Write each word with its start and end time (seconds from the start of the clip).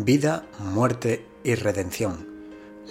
Vida, 0.00 0.46
muerte 0.60 1.26
y 1.42 1.56
redención. 1.56 2.24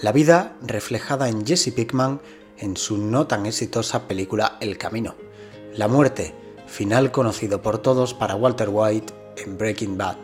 La 0.02 0.12
vida 0.12 0.58
reflejada 0.62 1.30
en 1.30 1.48
Jesse 1.48 1.72
Pickman 1.74 2.20
en 2.58 2.76
su 2.76 2.98
no 2.98 3.28
tan 3.28 3.46
exitosa 3.46 4.10
película 4.10 4.58
El 4.60 4.78
Camino. 4.78 5.16
La 5.74 5.88
muerte, 5.88 6.34
final 6.66 7.14
conocido 7.14 7.62
por 7.62 7.78
todos 7.78 8.14
para 8.14 8.36
Walter 8.36 8.68
White 8.70 9.14
en 9.38 9.58
Breaking 9.58 9.98
Bad. 9.98 10.18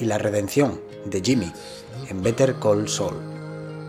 Y 0.00 0.06
la 0.06 0.16
redención 0.16 0.80
de 1.04 1.20
Jimmy 1.20 1.52
en 2.08 2.22
Better 2.22 2.54
Call 2.60 2.88
Saul. 2.88 3.16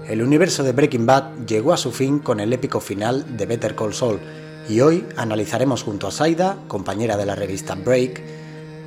El 0.05 0.21
universo 0.21 0.63
de 0.63 0.73
Breaking 0.73 1.05
Bad 1.05 1.45
llegó 1.47 1.71
a 1.71 1.77
su 1.77 1.93
fin 1.93 2.19
con 2.19 2.41
el 2.41 2.51
épico 2.51 2.81
final 2.81 3.37
de 3.37 3.45
Better 3.45 3.73
Call 3.73 3.93
Saul 3.93 4.19
y 4.67 4.81
hoy 4.81 5.05
analizaremos 5.15 5.81
junto 5.81 6.07
a 6.07 6.11
Saida, 6.11 6.57
compañera 6.67 7.15
de 7.15 7.25
la 7.25 7.35
revista 7.35 7.75
Break, 7.75 8.21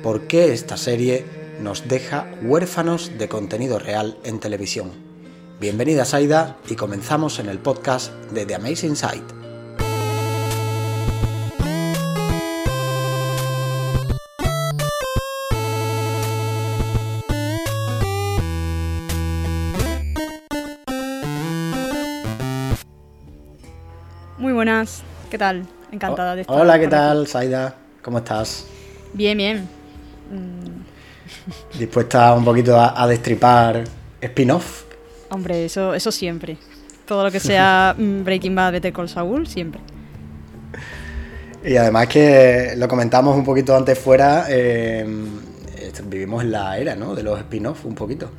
por 0.03 0.27
qué 0.27 0.53
esta 0.53 0.77
serie 0.77 1.40
nos 1.61 1.87
deja 1.87 2.25
huérfanos 2.41 3.17
de 3.17 3.29
contenido 3.29 3.77
real 3.77 4.17
en 4.23 4.39
televisión. 4.39 4.91
Bienvenida 5.59 6.05
Saida 6.05 6.57
y 6.67 6.75
comenzamos 6.75 7.37
en 7.37 7.49
el 7.49 7.59
podcast 7.59 8.11
de 8.31 8.47
The 8.47 8.55
Amazing 8.55 8.95
Side. 8.95 9.21
Muy 24.39 24.53
buenas, 24.53 25.03
¿qué 25.29 25.37
tal? 25.37 25.67
Encantada 25.91 26.33
de 26.33 26.41
estar. 26.41 26.59
Hola, 26.59 26.79
¿qué 26.79 26.87
tal, 26.87 27.27
Saida? 27.27 27.75
¿Cómo 28.01 28.17
estás? 28.17 28.65
Bien, 29.13 29.37
bien. 29.37 29.69
Mm, 30.31 30.80
¿Dispuesta 31.77 32.33
un 32.33 32.45
poquito 32.45 32.79
a, 32.79 33.01
a 33.01 33.07
destripar 33.07 33.83
spin-off? 34.21 34.83
hombre, 35.31 35.65
eso, 35.65 35.93
eso 35.93 36.11
siempre. 36.11 36.57
Todo 37.07 37.23
lo 37.23 37.31
que 37.31 37.39
sea 37.39 37.95
mm, 37.97 38.23
Breaking 38.23 38.55
Bad, 38.55 38.73
Better 38.73 38.93
Call 38.93 39.09
Saul, 39.09 39.47
siempre. 39.47 39.81
Y 41.63 41.75
además 41.75 42.07
que 42.07 42.73
lo 42.77 42.87
comentamos 42.87 43.35
un 43.35 43.43
poquito 43.43 43.75
antes 43.75 43.97
fuera, 43.97 44.45
eh, 44.49 45.05
vivimos 46.05 46.43
en 46.43 46.51
la 46.51 46.77
era, 46.77 46.95
¿no? 46.95 47.15
De 47.15 47.23
los 47.23 47.39
spin-off 47.39 47.85
un 47.85 47.95
poquito. 47.95 48.31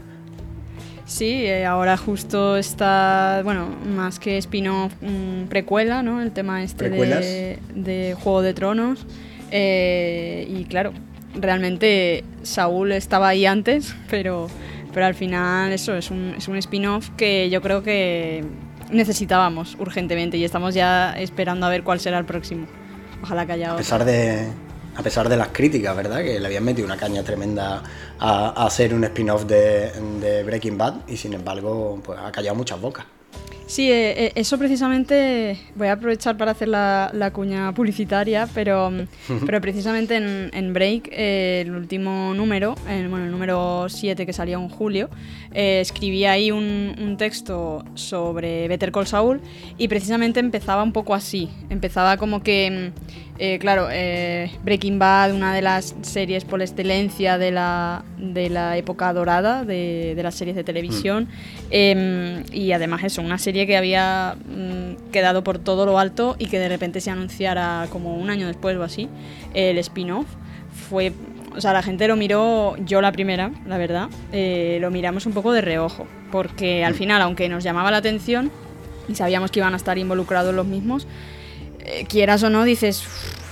Sí, 1.06 1.44
eh, 1.44 1.66
ahora 1.66 1.96
justo 1.96 2.56
está, 2.56 3.42
bueno, 3.44 3.68
más 3.84 4.18
que 4.18 4.38
spin-off, 4.38 4.92
mm, 5.00 5.44
precuela, 5.48 6.02
¿no? 6.02 6.22
El 6.22 6.32
tema 6.32 6.62
este 6.62 7.58
de 7.74 8.16
Juego 8.18 8.42
de 8.42 8.54
Tronos. 8.54 9.06
Eh, 9.50 10.46
y 10.48 10.64
claro, 10.64 10.92
realmente 11.34 12.24
Saúl 12.42 12.92
estaba 12.92 13.28
ahí 13.28 13.46
antes, 13.46 13.94
pero, 14.10 14.48
pero 14.92 15.06
al 15.06 15.14
final 15.14 15.72
eso 15.72 15.96
es 15.96 16.10
un, 16.10 16.34
es 16.36 16.48
un 16.48 16.56
spin-off 16.56 17.10
que 17.16 17.48
yo 17.50 17.60
creo 17.62 17.82
que 17.82 18.44
necesitábamos 18.90 19.76
urgentemente 19.78 20.36
y 20.36 20.44
estamos 20.44 20.74
ya 20.74 21.12
esperando 21.18 21.66
a 21.66 21.70
ver 21.70 21.82
cuál 21.82 22.00
será 22.00 22.18
el 22.18 22.24
próximo. 22.26 22.66
Ojalá 23.22 23.46
que 23.46 23.52
haya 23.52 23.70
A 23.70 23.76
otro. 23.76 23.76
pesar 23.76 24.04
de, 24.04 24.48
a 24.96 25.02
pesar 25.02 25.28
de 25.28 25.36
las 25.36 25.48
críticas, 25.48 25.96
¿verdad? 25.96 26.22
Que 26.22 26.38
le 26.40 26.46
habían 26.46 26.64
metido 26.64 26.86
una 26.86 26.96
caña 26.96 27.22
tremenda 27.22 27.82
a, 28.18 28.48
a 28.62 28.66
hacer 28.66 28.92
un 28.94 29.04
spin-off 29.04 29.44
de, 29.46 29.90
de 30.20 30.42
Breaking 30.44 30.76
Bad 30.76 30.94
y 31.08 31.16
sin 31.16 31.32
embargo 31.32 32.00
pues, 32.04 32.18
ha 32.18 32.30
callado 32.32 32.56
muchas 32.56 32.80
bocas. 32.80 33.06
Sí, 33.72 33.90
eh, 33.90 34.26
eh, 34.26 34.32
eso 34.34 34.58
precisamente 34.58 35.58
voy 35.76 35.88
a 35.88 35.92
aprovechar 35.92 36.36
para 36.36 36.50
hacer 36.50 36.68
la, 36.68 37.10
la 37.14 37.32
cuña 37.32 37.72
publicitaria, 37.72 38.46
pero, 38.52 38.90
mm, 38.90 39.06
pero 39.46 39.62
precisamente 39.62 40.16
en, 40.16 40.50
en 40.52 40.74
Break, 40.74 41.08
eh, 41.10 41.62
el 41.64 41.74
último 41.74 42.34
número, 42.34 42.74
bueno, 42.84 43.24
el 43.24 43.30
número 43.30 43.86
7 43.88 44.26
que 44.26 44.32
salió 44.34 44.58
en 44.58 44.68
julio, 44.68 45.08
escribí 45.54 46.26
ahí 46.26 46.50
un, 46.50 46.94
un 47.00 47.16
texto 47.16 47.82
sobre 47.94 48.68
Better 48.68 48.92
Call 48.92 49.06
Saul 49.06 49.40
y 49.78 49.88
precisamente 49.88 50.38
empezaba 50.38 50.82
un 50.82 50.92
poco 50.92 51.14
así. 51.14 51.48
Empezaba 51.70 52.18
como 52.18 52.42
que, 52.42 52.92
mm, 53.31 53.31
eh, 53.44 53.58
claro, 53.58 53.88
eh, 53.90 54.52
Breaking 54.62 55.00
Bad, 55.00 55.32
una 55.32 55.52
de 55.52 55.62
las 55.62 55.96
series 56.02 56.44
por 56.44 56.62
excelencia 56.62 57.38
de 57.38 57.50
la, 57.50 58.04
de 58.16 58.48
la 58.48 58.76
época 58.76 59.12
dorada 59.12 59.64
de, 59.64 60.12
de 60.14 60.22
las 60.22 60.36
series 60.36 60.54
de 60.54 60.62
televisión. 60.62 61.26
Eh, 61.72 62.44
y 62.52 62.70
además 62.70 63.02
eso, 63.02 63.20
una 63.20 63.38
serie 63.38 63.66
que 63.66 63.76
había 63.76 64.36
mm, 64.46 65.10
quedado 65.10 65.42
por 65.42 65.58
todo 65.58 65.86
lo 65.86 65.98
alto 65.98 66.36
y 66.38 66.46
que 66.46 66.60
de 66.60 66.68
repente 66.68 67.00
se 67.00 67.10
anunciara 67.10 67.88
como 67.90 68.14
un 68.14 68.30
año 68.30 68.46
después 68.46 68.76
o 68.76 68.84
así, 68.84 69.08
el 69.54 69.76
spin-off. 69.78 70.26
Fue, 70.88 71.12
o 71.56 71.60
sea, 71.60 71.72
la 71.72 71.82
gente 71.82 72.06
lo 72.06 72.14
miró, 72.14 72.76
yo 72.76 73.00
la 73.00 73.10
primera, 73.10 73.50
la 73.66 73.76
verdad, 73.76 74.08
eh, 74.30 74.78
lo 74.80 74.92
miramos 74.92 75.26
un 75.26 75.32
poco 75.32 75.50
de 75.50 75.62
reojo, 75.62 76.06
porque 76.30 76.84
al 76.84 76.94
final, 76.94 77.20
aunque 77.20 77.48
nos 77.48 77.64
llamaba 77.64 77.90
la 77.90 77.96
atención 77.96 78.52
y 79.08 79.16
sabíamos 79.16 79.50
que 79.50 79.58
iban 79.58 79.74
a 79.74 79.78
estar 79.78 79.98
involucrados 79.98 80.54
los 80.54 80.64
mismos, 80.64 81.08
eh, 81.84 82.04
quieras 82.08 82.42
o 82.42 82.50
no, 82.50 82.64
dices, 82.64 83.02
"Uf, 83.06 83.42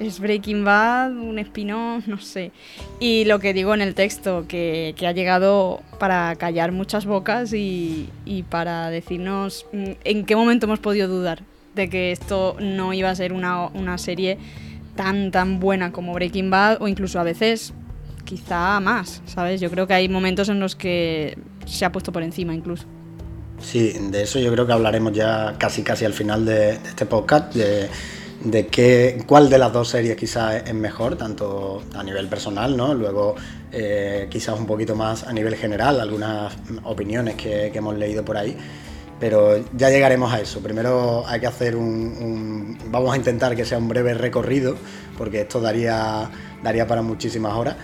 es 0.00 0.18
Breaking 0.18 0.64
Bad, 0.64 1.12
un 1.12 1.38
spin-off, 1.38 2.06
no 2.06 2.18
sé. 2.18 2.52
Y 2.98 3.24
lo 3.26 3.38
que 3.38 3.52
digo 3.52 3.74
en 3.74 3.82
el 3.82 3.94
texto, 3.94 4.46
que, 4.48 4.94
que 4.96 5.06
ha 5.06 5.12
llegado 5.12 5.82
para 5.98 6.34
callar 6.36 6.72
muchas 6.72 7.04
bocas 7.04 7.52
y, 7.52 8.08
y 8.24 8.42
para 8.44 8.88
decirnos 8.90 9.66
mm, 9.72 9.90
en 10.04 10.24
qué 10.24 10.36
momento 10.36 10.66
hemos 10.66 10.78
podido 10.78 11.06
dudar 11.06 11.42
de 11.74 11.90
que 11.90 12.12
esto 12.12 12.56
no 12.60 12.92
iba 12.94 13.10
a 13.10 13.14
ser 13.14 13.32
una, 13.32 13.66
una 13.66 13.98
serie 13.98 14.38
tan, 14.96 15.30
tan 15.30 15.60
buena 15.60 15.92
como 15.92 16.14
Breaking 16.14 16.50
Bad 16.50 16.80
o 16.80 16.88
incluso 16.88 17.20
a 17.20 17.22
veces 17.22 17.74
quizá 18.24 18.80
más, 18.80 19.22
¿sabes? 19.26 19.60
Yo 19.60 19.70
creo 19.70 19.86
que 19.86 19.94
hay 19.94 20.08
momentos 20.08 20.48
en 20.48 20.60
los 20.60 20.76
que 20.76 21.36
se 21.66 21.84
ha 21.84 21.92
puesto 21.92 22.10
por 22.10 22.22
encima 22.22 22.54
incluso. 22.54 22.86
Sí, 23.60 23.92
de 24.10 24.22
eso 24.22 24.38
yo 24.38 24.50
creo 24.52 24.66
que 24.66 24.72
hablaremos 24.72 25.12
ya 25.12 25.56
casi 25.58 25.82
casi 25.82 26.04
al 26.04 26.14
final 26.14 26.44
de, 26.46 26.72
este 26.72 27.04
podcast, 27.06 27.54
de, 27.54 28.66
qué, 28.68 29.22
cuál 29.26 29.50
de 29.50 29.58
las 29.58 29.72
dos 29.72 29.88
series 29.90 30.16
quizás 30.16 30.62
es 30.66 30.74
mejor, 30.74 31.16
tanto 31.16 31.82
a 31.94 32.02
nivel 32.02 32.26
personal, 32.28 32.74
¿no? 32.76 32.94
Luego 32.94 33.34
eh, 33.70 34.28
quizás 34.30 34.58
un 34.58 34.66
poquito 34.66 34.96
más 34.96 35.24
a 35.26 35.32
nivel 35.32 35.56
general, 35.56 36.00
algunas 36.00 36.54
opiniones 36.84 37.34
que, 37.36 37.70
que 37.70 37.78
hemos 37.78 37.96
leído 37.98 38.24
por 38.24 38.36
ahí. 38.38 38.56
Pero 39.20 39.62
ya 39.76 39.90
llegaremos 39.90 40.32
a 40.32 40.40
eso. 40.40 40.60
Primero 40.60 41.24
hay 41.26 41.40
que 41.40 41.46
hacer 41.46 41.76
un, 41.76 41.84
un- 41.86 42.78
Vamos 42.90 43.12
a 43.12 43.16
intentar 43.18 43.54
que 43.54 43.66
sea 43.66 43.76
un 43.76 43.88
breve 43.88 44.14
recorrido, 44.14 44.74
porque 45.18 45.42
esto 45.42 45.60
daría, 45.60 46.30
daría 46.64 46.86
para 46.86 47.02
muchísimas 47.02 47.52
horas. 47.52 47.76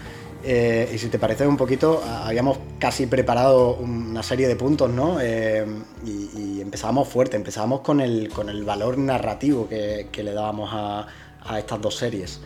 Eh, 0.49 0.93
y 0.95 0.99
si 0.99 1.09
te 1.09 1.19
parece 1.19 1.45
un 1.45 1.57
poquito, 1.57 2.05
a- 2.05 2.29
habíamos 2.29 2.59
casi 2.79 3.07
preparado 3.07 3.75
una 3.75 4.23
serie 4.23 4.47
de 4.47 4.55
puntos, 4.55 4.89
¿no? 4.91 5.19
Eh, 5.21 5.67
y, 6.05 6.31
y 6.39 6.61
empezábamos 6.61 7.09
fuerte, 7.09 7.37
empezábamos 7.37 7.81
con 7.81 8.01
el, 8.01 8.29
con 8.29 8.49
el 8.49 8.63
valor 8.63 8.97
narrativo 8.97 9.69
que, 9.69 10.07
que 10.13 10.23
le 10.23 10.33
dábamos 10.33 10.71
a, 10.73 11.09
a 11.45 11.59
estas 11.59 11.81
dos 11.81 11.97
series. 11.97 12.41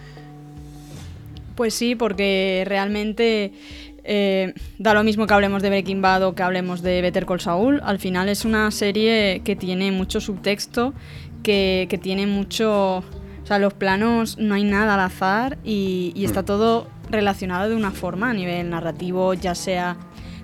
Pues 1.56 1.74
sí, 1.74 1.94
porque 1.94 2.64
realmente 2.66 3.52
eh, 4.02 4.54
da 4.78 4.94
lo 4.94 5.04
mismo 5.04 5.26
que 5.26 5.34
hablemos 5.34 5.60
de 5.60 5.68
Breaking 5.68 6.00
Bad 6.00 6.22
o 6.26 6.34
que 6.34 6.42
hablemos 6.42 6.80
de 6.80 7.02
Better 7.02 7.26
Call 7.26 7.40
Saul. 7.42 7.82
Al 7.84 7.98
final 7.98 8.30
es 8.30 8.46
una 8.46 8.70
serie 8.70 9.42
que 9.44 9.56
tiene 9.56 9.92
mucho 9.92 10.22
subtexto, 10.22 10.94
que, 11.42 11.86
que 11.90 11.98
tiene 11.98 12.26
mucho... 12.26 13.04
O 13.50 13.52
sea, 13.52 13.58
los 13.58 13.74
planos 13.74 14.38
no 14.38 14.54
hay 14.54 14.62
nada 14.62 14.94
al 14.94 15.00
azar 15.00 15.58
y, 15.64 16.12
y 16.14 16.24
está 16.24 16.44
todo 16.44 16.86
relacionado 17.10 17.68
de 17.68 17.74
una 17.74 17.90
forma 17.90 18.30
a 18.30 18.32
nivel 18.32 18.70
narrativo, 18.70 19.34
ya 19.34 19.56
sea 19.56 19.96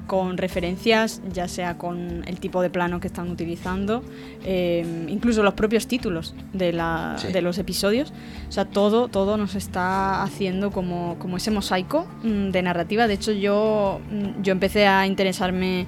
con 0.08 0.36
referencias, 0.36 1.22
ya 1.32 1.46
sea 1.46 1.78
con 1.78 2.24
el 2.26 2.40
tipo 2.40 2.62
de 2.62 2.68
plano 2.68 2.98
que 2.98 3.06
están 3.06 3.30
utilizando, 3.30 4.02
eh, 4.44 5.06
incluso 5.08 5.44
los 5.44 5.54
propios 5.54 5.86
títulos 5.86 6.34
de, 6.52 6.72
la, 6.72 7.14
Sí. 7.18 7.28
de 7.32 7.42
los 7.42 7.58
episodios. 7.58 8.12
O 8.48 8.50
sea, 8.52 8.64
todo, 8.64 9.06
todo 9.06 9.36
nos 9.36 9.54
está 9.54 10.24
haciendo 10.24 10.72
como, 10.72 11.16
como 11.20 11.36
ese 11.36 11.52
mosaico 11.52 12.08
mm, 12.24 12.50
de 12.50 12.62
narrativa. 12.62 13.06
De 13.06 13.14
hecho, 13.14 13.30
yo, 13.30 14.00
mm, 14.10 14.42
yo 14.42 14.50
empecé 14.50 14.88
a 14.88 15.06
interesarme 15.06 15.86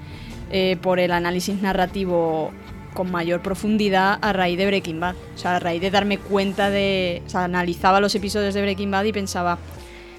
eh, 0.53 0.79
por 0.81 1.01
el 1.01 1.11
análisis 1.11 1.61
narrativo 1.61 2.53
con 2.95 3.11
mayor 3.11 3.43
profundidad 3.43 4.19
a 4.21 4.33
raíz 4.33 4.59
de 4.59 4.67
Breaking 4.67 5.01
Bad. 5.01 5.15
O 5.35 5.39
sea, 5.39 5.57
a 5.57 5.61
raíz 5.61 5.81
de 5.81 5.91
darme 5.91 6.19
cuenta 6.19 6.71
de... 6.71 7.23
O 7.27 7.31
sea, 7.31 7.45
analizaba 7.45 8.01
los 8.01 8.15
episodios 8.15 8.55
de 8.55 8.63
Breaking 8.63 8.91
Bad 8.91 9.05
y 9.05 9.13
pensaba, 9.13 9.59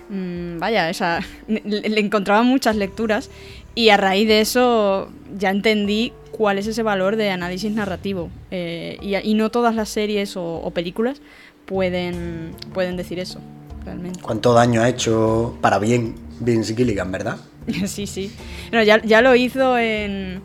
mm, 0.10 0.60
vaya, 0.60 0.90
o 0.90 0.94
sea, 0.94 1.20
le, 1.48 1.62
le 1.62 2.00
encontraba 2.00 2.44
muchas 2.44 2.76
lecturas 2.76 3.30
y 3.76 3.90
a 3.90 3.98
raíz 3.98 4.28
de 4.28 4.42
eso 4.42 5.10
ya 5.38 5.52
entendí 5.52 6.14
cuál 6.32 6.58
es 6.58 6.68
ese 6.68 6.84
valor 6.84 7.16
de 7.16 7.32
análisis 7.32 7.72
narrativo. 7.72 8.30
Eh, 8.52 8.98
y, 9.02 9.16
y 9.16 9.34
no 9.34 9.52
todas 9.52 9.76
las 9.76 9.90
series 9.90 10.38
o, 10.38 10.44
o 10.44 10.72
películas 10.72 11.22
pueden, 11.66 12.52
pueden 12.74 12.98
decir 12.98 13.20
eso, 13.20 13.40
realmente. 13.86 14.22
¿Cuánto 14.22 14.54
daño 14.54 14.82
ha 14.82 14.90
hecho 14.90 15.58
para 15.62 15.80
bien 15.80 16.16
Vince 16.40 16.76
Gilligan, 16.76 17.12
verdad? 17.12 17.38
Sí, 17.86 18.08
sí. 18.08 18.32
No, 18.72 18.82
ya, 18.82 19.02
ya 19.04 19.22
lo 19.22 19.36
hizo 19.36 19.78
en, 19.78 20.42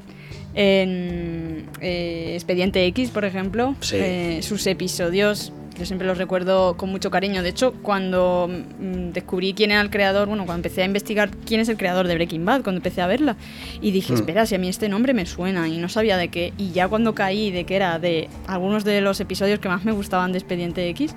en 0.54 1.66
eh, 1.80 2.32
Expediente 2.34 2.84
X, 2.86 3.10
por 3.10 3.24
ejemplo. 3.24 3.74
Sí. 3.80 3.96
Eh, 3.98 4.40
sus 4.42 4.66
episodios 4.66 5.52
yo 5.76 5.84
siempre 5.84 6.06
los 6.06 6.18
recuerdo 6.18 6.76
con 6.76 6.88
mucho 6.90 7.10
cariño. 7.10 7.42
De 7.42 7.48
hecho, 7.48 7.72
cuando 7.82 8.48
mm, 8.48 9.10
descubrí 9.10 9.54
quién 9.54 9.72
era 9.72 9.80
el 9.80 9.90
creador, 9.90 10.28
bueno, 10.28 10.46
cuando 10.46 10.60
empecé 10.60 10.82
a 10.82 10.84
investigar 10.84 11.30
quién 11.44 11.60
es 11.60 11.68
el 11.68 11.76
creador 11.76 12.06
de 12.06 12.14
Breaking 12.14 12.44
Bad, 12.44 12.62
cuando 12.62 12.78
empecé 12.78 13.02
a 13.02 13.08
verla, 13.08 13.36
y 13.80 13.90
dije, 13.90 14.12
Mm. 14.12 14.16
espera, 14.16 14.46
si 14.46 14.54
a 14.54 14.58
mí 14.60 14.68
este 14.68 14.88
nombre 14.88 15.14
me 15.14 15.26
suena, 15.26 15.66
y 15.66 15.78
no 15.78 15.88
sabía 15.88 16.16
de 16.16 16.28
qué. 16.28 16.52
Y 16.58 16.70
ya 16.70 16.86
cuando 16.86 17.16
caí 17.16 17.50
de 17.50 17.64
que 17.64 17.74
era 17.74 17.98
de 17.98 18.28
algunos 18.46 18.84
de 18.84 19.00
los 19.00 19.18
episodios 19.18 19.58
que 19.58 19.68
más 19.68 19.84
me 19.84 19.90
gustaban 19.90 20.30
de 20.30 20.38
Expediente 20.38 20.88
X, 20.90 21.12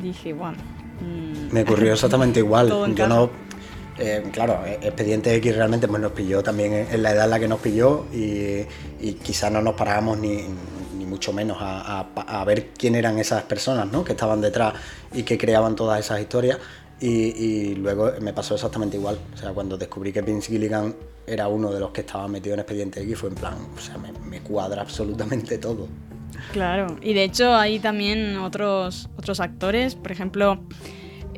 dije, 0.00 0.32
bueno. 0.34 0.58
mm, 1.00 1.52
Me 1.52 1.62
ocurrió 1.62 1.92
exactamente 1.94 2.38
igual. 2.38 2.68
Yo 2.94 3.08
no. 3.08 3.30
Eh, 3.98 4.22
claro, 4.32 4.60
eh, 4.66 4.78
Expediente 4.82 5.34
X 5.36 5.56
realmente 5.56 5.88
pues, 5.88 6.00
nos 6.00 6.12
pilló 6.12 6.42
también 6.42 6.72
en 6.90 7.02
la 7.02 7.12
edad 7.12 7.24
en 7.24 7.30
la 7.30 7.40
que 7.40 7.48
nos 7.48 7.60
pilló 7.60 8.06
y, 8.12 8.64
quizás 9.22 9.50
no 9.50 9.62
nos 9.62 9.74
parábamos 9.74 10.18
ni, 10.18 10.44
ni 10.98 11.04
mucho 11.06 11.32
menos 11.32 11.58
a, 11.60 12.00
a- 12.14 12.44
ver 12.44 12.68
quién 12.76 12.94
eran 12.94 13.18
esas 13.18 13.42
personas 13.44 13.90
¿no? 13.90 14.04
que 14.04 14.12
estaban 14.12 14.40
detrás 14.40 14.74
y 15.12 15.22
que 15.22 15.38
creaban 15.38 15.74
todas 15.76 16.00
esas 16.00 16.20
historias. 16.20 16.58
Y, 16.98 17.08
y 17.08 17.74
luego 17.74 18.10
me 18.22 18.32
pasó 18.32 18.54
exactamente 18.54 18.96
igual. 18.96 19.18
O 19.34 19.36
sea, 19.36 19.50
cuando 19.52 19.76
descubrí 19.76 20.12
que 20.12 20.22
Vince 20.22 20.50
Gilligan 20.50 20.94
era 21.26 21.46
uno 21.46 21.70
de 21.70 21.78
los 21.78 21.90
que 21.90 22.00
estaba 22.00 22.26
metido 22.26 22.54
en 22.54 22.60
Expediente 22.60 23.02
X, 23.02 23.18
fue 23.18 23.28
en 23.28 23.34
plan, 23.34 23.54
o 23.76 23.78
sea, 23.80 23.98
me, 23.98 24.12
me 24.12 24.40
cuadra 24.40 24.80
absolutamente 24.80 25.58
todo. 25.58 25.88
Claro, 26.52 26.96
y 27.02 27.12
de 27.12 27.24
hecho 27.24 27.54
hay 27.54 27.78
también 27.80 28.36
otros, 28.38 29.08
otros 29.18 29.40
actores, 29.40 29.94
por 29.94 30.10
ejemplo, 30.12 30.60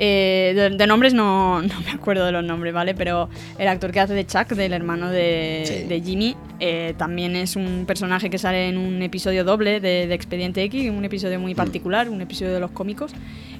eh, 0.00 0.52
de, 0.54 0.70
de 0.70 0.86
nombres 0.86 1.12
no, 1.12 1.60
no 1.62 1.80
me 1.84 1.90
acuerdo 1.90 2.24
de 2.24 2.32
los 2.32 2.44
nombres, 2.44 2.72
¿vale? 2.72 2.94
Pero 2.94 3.28
el 3.58 3.68
actor 3.68 3.90
que 3.90 4.00
hace 4.00 4.14
de 4.14 4.24
Chuck, 4.26 4.48
del 4.50 4.72
hermano 4.72 5.10
de, 5.10 5.62
Sí. 5.66 5.84
de 5.88 6.00
Jimmy, 6.00 6.36
eh, 6.60 6.94
también 6.96 7.34
es 7.36 7.56
un 7.56 7.84
personaje 7.86 8.30
que 8.30 8.38
sale 8.38 8.68
en 8.68 8.78
un 8.78 9.02
episodio 9.02 9.44
doble 9.44 9.80
de, 9.80 10.06
de 10.06 10.14
Expediente 10.14 10.62
X, 10.62 10.88
un 10.90 11.04
episodio 11.04 11.38
muy 11.40 11.54
particular, 11.54 12.08
un 12.08 12.20
episodio 12.20 12.54
de 12.54 12.60
los 12.60 12.70
cómicos, 12.70 13.12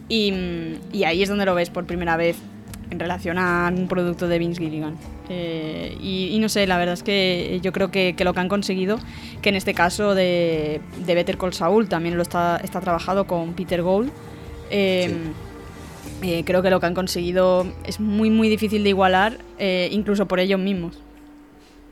y, 0.09 0.33
mm, 0.33 0.95
y 0.95 1.05
ahí 1.05 1.23
es 1.23 1.29
donde 1.29 1.45
lo 1.45 1.55
ves 1.55 1.71
por 1.71 1.85
primera 1.87 2.17
vez 2.17 2.37
en 2.91 2.99
relación 2.99 3.37
a 3.37 3.71
un 3.77 3.87
producto 3.87 4.29
de 4.29 4.39
Vince 4.39 4.63
Gilligan. 4.63 4.95
Eh, 5.29 5.95
y, 6.01 6.29
y 6.33 6.39
no 6.39 6.49
sé, 6.49 6.67
la 6.67 6.79
verdad 6.79 6.95
es 6.95 7.03
que 7.03 7.59
yo 7.63 7.71
creo 7.71 7.91
que, 7.91 8.15
que 8.17 8.25
lo 8.25 8.33
que 8.33 8.41
han 8.41 8.49
conseguido, 8.49 8.99
que 9.43 9.51
en 9.51 9.57
este 9.57 9.75
caso 9.75 10.15
de, 10.15 10.81
de 11.05 11.15
Better 11.15 11.37
Call 11.37 11.53
Saul 11.53 11.87
también 11.91 12.17
lo 12.17 12.23
está, 12.23 12.59
está 12.65 12.81
trabajado 12.81 13.27
con 13.27 13.53
Peter 13.53 13.83
Gould. 13.83 14.09
eh, 14.71 15.15
eh, 16.23 16.43
creo 16.45 16.63
que 16.63 16.71
lo 16.71 16.81
que 16.81 16.87
han 16.87 16.95
conseguido 16.95 17.67
es 17.85 18.01
muy 18.01 18.31
muy 18.31 18.49
difícil 18.49 18.83
de 18.83 18.91
igualar, 18.91 19.39
eh, 19.59 19.89
incluso 19.93 20.27
por 20.27 20.41
ellos 20.41 20.61
mismos. 20.61 20.99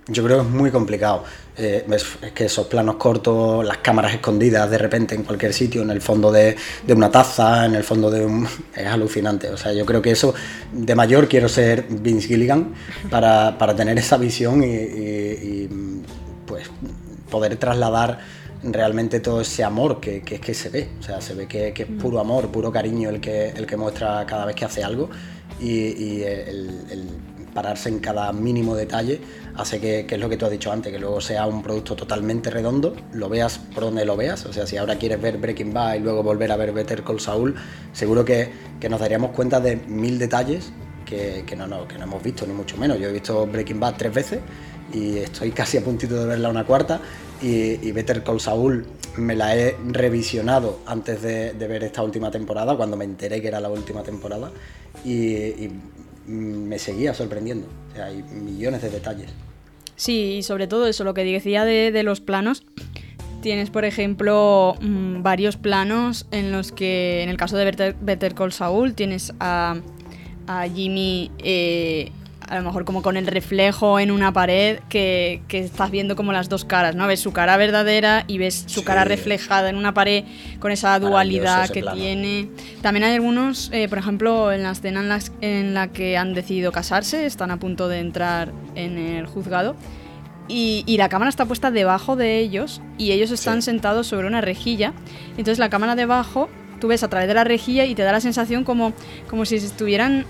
Yo 0.08 0.23
creo 0.23 0.37
que 0.43 0.46
es 0.49 0.55
muy 0.55 0.70
complicado. 0.70 1.25
Eh, 1.58 1.84
es, 1.90 2.05
que 2.32 2.44
esos 2.44 2.67
planos 2.69 2.94
cortos, 2.94 3.64
las 3.64 3.78
cámaras 3.78 4.14
escondidas 4.14 4.70
de 4.70 4.78
repente 4.78 5.17
en 5.17 5.25
cualquier 5.25 5.52
sitio, 5.52 5.82
en 5.82 5.90
el 5.90 6.00
fondo 6.00 6.31
de, 6.31 6.55
de 6.87 6.93
una 6.94 7.11
taza, 7.11 7.67
en 7.67 7.75
el 7.75 7.82
fondo 7.82 8.08
de 8.11 8.25
un... 8.25 8.46
Es 8.76 8.87
alucinante. 8.87 9.49
O 9.50 9.56
sea, 9.56 9.73
yo 9.73 9.84
creo 9.84 10.02
que 10.02 10.12
eso, 10.12 10.32
de 10.73 10.94
mayor 10.94 11.26
quiero 11.28 11.49
ser 11.49 11.87
Vince 11.88 12.28
Gilligan 12.28 12.73
para, 13.11 13.58
para 13.58 13.75
tener 13.75 13.99
esa 13.99 14.17
visión 14.17 14.62
y, 14.62 14.67
y- 14.67 14.70
y, 15.64 16.02
pues 16.46 16.70
poder 17.31 17.56
trasladar 17.56 18.20
realmente 18.72 19.20
todo 19.20 19.40
ese 19.40 19.64
amor 19.64 20.00
que, 20.00 20.22
que, 20.22 20.40
que 20.40 20.54
se 20.54 20.68
ve. 20.68 20.88
O 21.00 21.02
sea, 21.02 21.20
se 21.20 21.34
ve 21.34 21.46
que, 21.46 21.72
que 21.72 21.84
es 21.84 21.88
puro 21.88 22.20
amor, 22.20 22.50
puro 22.50 22.70
cariño 22.72 23.10
el 23.10 23.20
que, 23.20 23.50
el 23.50 23.66
que 23.66 23.76
muestra 23.76 24.24
cada 24.26 24.44
vez 24.46 24.54
que 24.54 24.64
hace 24.64 24.82
algo 24.84 25.08
y, 25.60 25.68
y 25.68 26.22
el, 26.22 26.86
el 26.90 27.08
pararse 27.56 27.88
en 27.88 28.00
cada 28.00 28.32
mínimo 28.34 28.76
detalle 28.76 29.18
hace 29.56 29.80
que, 29.80 30.04
que 30.04 30.16
es 30.16 30.20
lo 30.20 30.28
que 30.28 30.36
tú 30.36 30.44
has 30.44 30.50
dicho 30.50 30.70
antes, 30.70 30.92
que 30.92 30.98
luego 30.98 31.22
sea 31.22 31.46
un 31.46 31.62
producto 31.62 31.96
totalmente 31.96 32.50
redondo, 32.50 32.94
lo 33.14 33.30
veas 33.30 33.58
por 33.58 33.84
donde 33.84 34.04
lo 34.04 34.14
veas, 34.14 34.44
o 34.44 34.52
sea, 34.52 34.66
si 34.66 34.76
ahora 34.76 34.96
quieres 34.96 35.20
ver 35.22 35.38
Breaking 35.38 35.72
Bad 35.72 35.94
y 35.94 36.00
luego 36.00 36.22
volver 36.22 36.52
a 36.52 36.56
ver 36.56 36.72
Better 36.72 37.02
Call 37.02 37.18
Saul, 37.18 37.54
seguro 37.94 38.26
que, 38.26 38.50
nos 38.90 39.00
daríamos 39.00 39.30
cuenta 39.30 39.58
de 39.58 39.76
mil 39.76 40.18
detalles 40.18 40.70
que 41.06 41.56
no, 41.56 41.66
no, 41.66 41.88
que 41.88 41.96
no 41.98 42.04
hemos 42.04 42.22
visto, 42.22 42.46
ni 42.46 42.52
mucho 42.52 42.76
menos. 42.76 42.98
Yo 42.98 43.08
he 43.08 43.12
visto 43.12 43.46
Breaking 43.46 43.78
Bad 43.78 43.94
tres 43.96 44.12
veces 44.12 44.40
y 44.93 45.19
estoy 45.19 45.50
casi 45.50 45.79
a 45.79 45.85
puntito 45.85 46.15
de 46.15 46.27
verla 46.27 46.49
una 46.49 46.65
cuarta 46.65 47.00
y, 47.43 47.87
y 47.87 47.93
Better 47.93 48.23
Call 48.23 48.41
Saul 48.41 48.87
me 49.17 49.35
la 49.35 49.56
he 49.56 49.77
revisionado 49.88 50.81
antes 50.87 51.23
de, 51.23 51.53
ver 51.53 51.85
esta 51.85 52.03
última 52.03 52.31
temporada, 52.31 52.77
cuando 52.77 52.97
me 52.97 53.05
enteré 53.05 53.41
que 53.41 53.49
era 53.49 53.61
la 53.61 53.69
última 53.69 54.03
temporada 54.03 54.50
y, 55.05 55.69
me 56.27 56.81
seguía 56.81 57.15
sorprendiendo. 57.15 57.69
Hay 58.03 58.21
millones 58.25 58.83
de 58.83 58.91
detalles. 58.91 59.31
Sí, 59.94 60.38
y 60.38 60.43
sobre 60.43 60.67
todo 60.67 60.88
eso, 60.88 61.05
lo 61.05 61.15
que 61.15 61.23
decía 61.23 61.65
de, 61.65 61.93
de 61.93 62.03
los 62.03 62.21
planos. 62.21 62.65
Tienes, 63.43 63.71
por 63.71 63.85
ejemplo, 63.85 64.75
mm, 64.81 65.23
varios 65.23 65.56
planos 65.56 66.27
en 66.33 66.50
los 66.50 66.73
que, 66.73 67.23
en 67.23 67.29
el 67.29 67.37
caso 67.37 67.56
de 67.56 67.65
Better, 67.65 67.97
Better 68.00 68.35
Call 68.35 68.53
Saul, 68.53 68.94
tienes 68.94 69.35
a, 69.38 69.77
a 70.49 70.67
Jimmy 70.67 71.31
eh, 71.38 72.11
a 72.48 72.56
lo 72.56 72.62
mejor 72.62 72.84
como 72.84 73.02
con 73.02 73.16
el 73.16 73.26
reflejo 73.26 73.98
en 73.98 74.10
una 74.10 74.32
pared 74.32 74.78
que, 74.88 75.43
que 75.48 75.58
estás 75.60 75.90
viendo 75.90 76.14
como 76.16 76.32
las 76.32 76.48
dos 76.48 76.64
caras, 76.64 76.94
¿no? 76.94 77.06
Ves 77.06 77.20
su 77.20 77.32
cara 77.32 77.56
verdadera 77.56 78.25
y 78.26 78.38
ves 78.38 78.64
su 78.66 78.81
Sí. 78.81 78.87
cara 78.87 79.04
reflejada 79.04 79.69
en 79.69 79.76
una 79.76 79.94
pared 79.94 80.25
con 80.60 80.70
esa 80.72 80.98
dualidad 81.00 81.69
que 81.70 81.81
plano. 81.81 81.96
tiene. 81.96 82.48
También 82.82 83.04
hay 83.04 83.14
algunos, 83.14 83.70
eh, 83.72 83.88
por 83.88 83.98
ejemplo, 83.98 84.52
en 84.52 84.62
la 84.62 84.70
escena 84.72 85.00
en, 85.00 85.08
las- 85.08 85.32
en 85.40 85.75
la 85.75 85.88
que 85.88 86.16
han 86.16 86.34
decidido 86.34 86.72
casarse, 86.72 87.26
están 87.26 87.50
a 87.50 87.58
punto 87.58 87.88
de 87.88 87.98
entrar 88.00 88.52
en 88.75 88.96
el 88.99 89.26
juzgado. 89.26 89.75
Y, 90.49 90.84
y 90.87 90.96
la 90.99 91.08
cámara 91.08 91.28
está 91.28 91.44
puesta 91.44 91.72
debajo 91.72 92.14
de 92.14 92.38
ellos 92.38 92.81
y 92.99 93.10
ellos 93.10 93.32
están 93.32 93.62
Sí. 93.62 93.66
sentados 93.66 94.06
sobre 94.06 94.28
una 94.28 94.40
rejilla. 94.40 94.92
Entonces 95.31 95.58
la 95.58 95.69
cámara 95.70 95.96
debajo, 95.96 96.49
tú 96.81 96.87
ves 96.87 97.02
a 97.02 97.08
través 97.08 97.26
de 97.26 97.34
la 97.34 97.42
rejilla 97.42 97.84
y 97.84 97.96
te 97.96 98.02
da 98.02 98.12
la 98.12 98.20
sensación 98.20 98.62
como, 98.62 98.92
como 99.28 99.44
si 99.44 99.56
estuvieran 99.56 100.25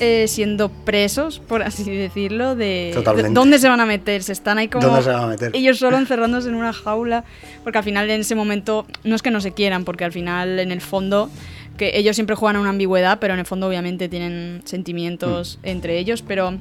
eh, 0.00 0.26
siendo 0.28 0.68
presos, 0.68 1.40
por 1.40 1.62
así 1.62 1.84
decirlo, 1.90 2.54
de, 2.54 2.92
Totalmente. 2.94 3.32
dónde 3.32 3.58
se 3.58 3.68
van 3.68 3.80
a 3.80 3.86
meter. 3.86 4.22
Se 4.22 4.32
están 4.32 4.58
ahí 4.58 4.68
como 4.68 4.86
¿Dónde 4.86 5.02
se 5.02 5.10
van 5.10 5.24
a 5.24 5.26
meter? 5.26 5.50
ellos 5.54 5.78
solo 5.78 5.98
encerrándose 5.98 6.48
en 6.48 6.54
una 6.54 6.72
jaula, 6.72 7.24
porque 7.64 7.78
al 7.78 7.84
final 7.84 8.08
en 8.10 8.20
ese 8.20 8.34
momento 8.34 8.86
no 9.04 9.14
es 9.16 9.22
que 9.22 9.30
no 9.30 9.40
se 9.40 9.52
quieran, 9.52 9.84
porque 9.84 10.04
al 10.04 10.12
final 10.12 10.58
en 10.58 10.70
el 10.72 10.80
fondo 10.80 11.30
que 11.76 11.96
ellos 11.98 12.16
siempre 12.16 12.34
juegan 12.36 12.56
a 12.56 12.60
una 12.60 12.70
ambigüedad, 12.70 13.18
pero 13.20 13.34
en 13.34 13.40
el 13.40 13.46
fondo 13.46 13.66
obviamente 13.68 14.08
tienen 14.08 14.62
sentimientos 14.64 15.58
entre 15.62 15.98
ellos, 15.98 16.22
pero 16.22 16.54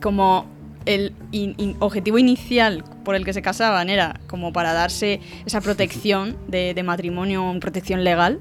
como 0.00 0.46
el 0.86 1.12
in- 1.32 1.54
in- 1.58 1.76
objetivo 1.80 2.16
inicial 2.18 2.84
por 3.04 3.16
el 3.16 3.24
que 3.24 3.32
se 3.32 3.42
casaban 3.42 3.90
era 3.90 4.20
como 4.28 4.52
para 4.52 4.72
darse 4.72 5.20
esa 5.44 5.60
protección 5.60 6.36
de, 6.48 6.74
de 6.74 6.82
matrimonio, 6.82 7.54
protección 7.60 8.04
legal, 8.04 8.38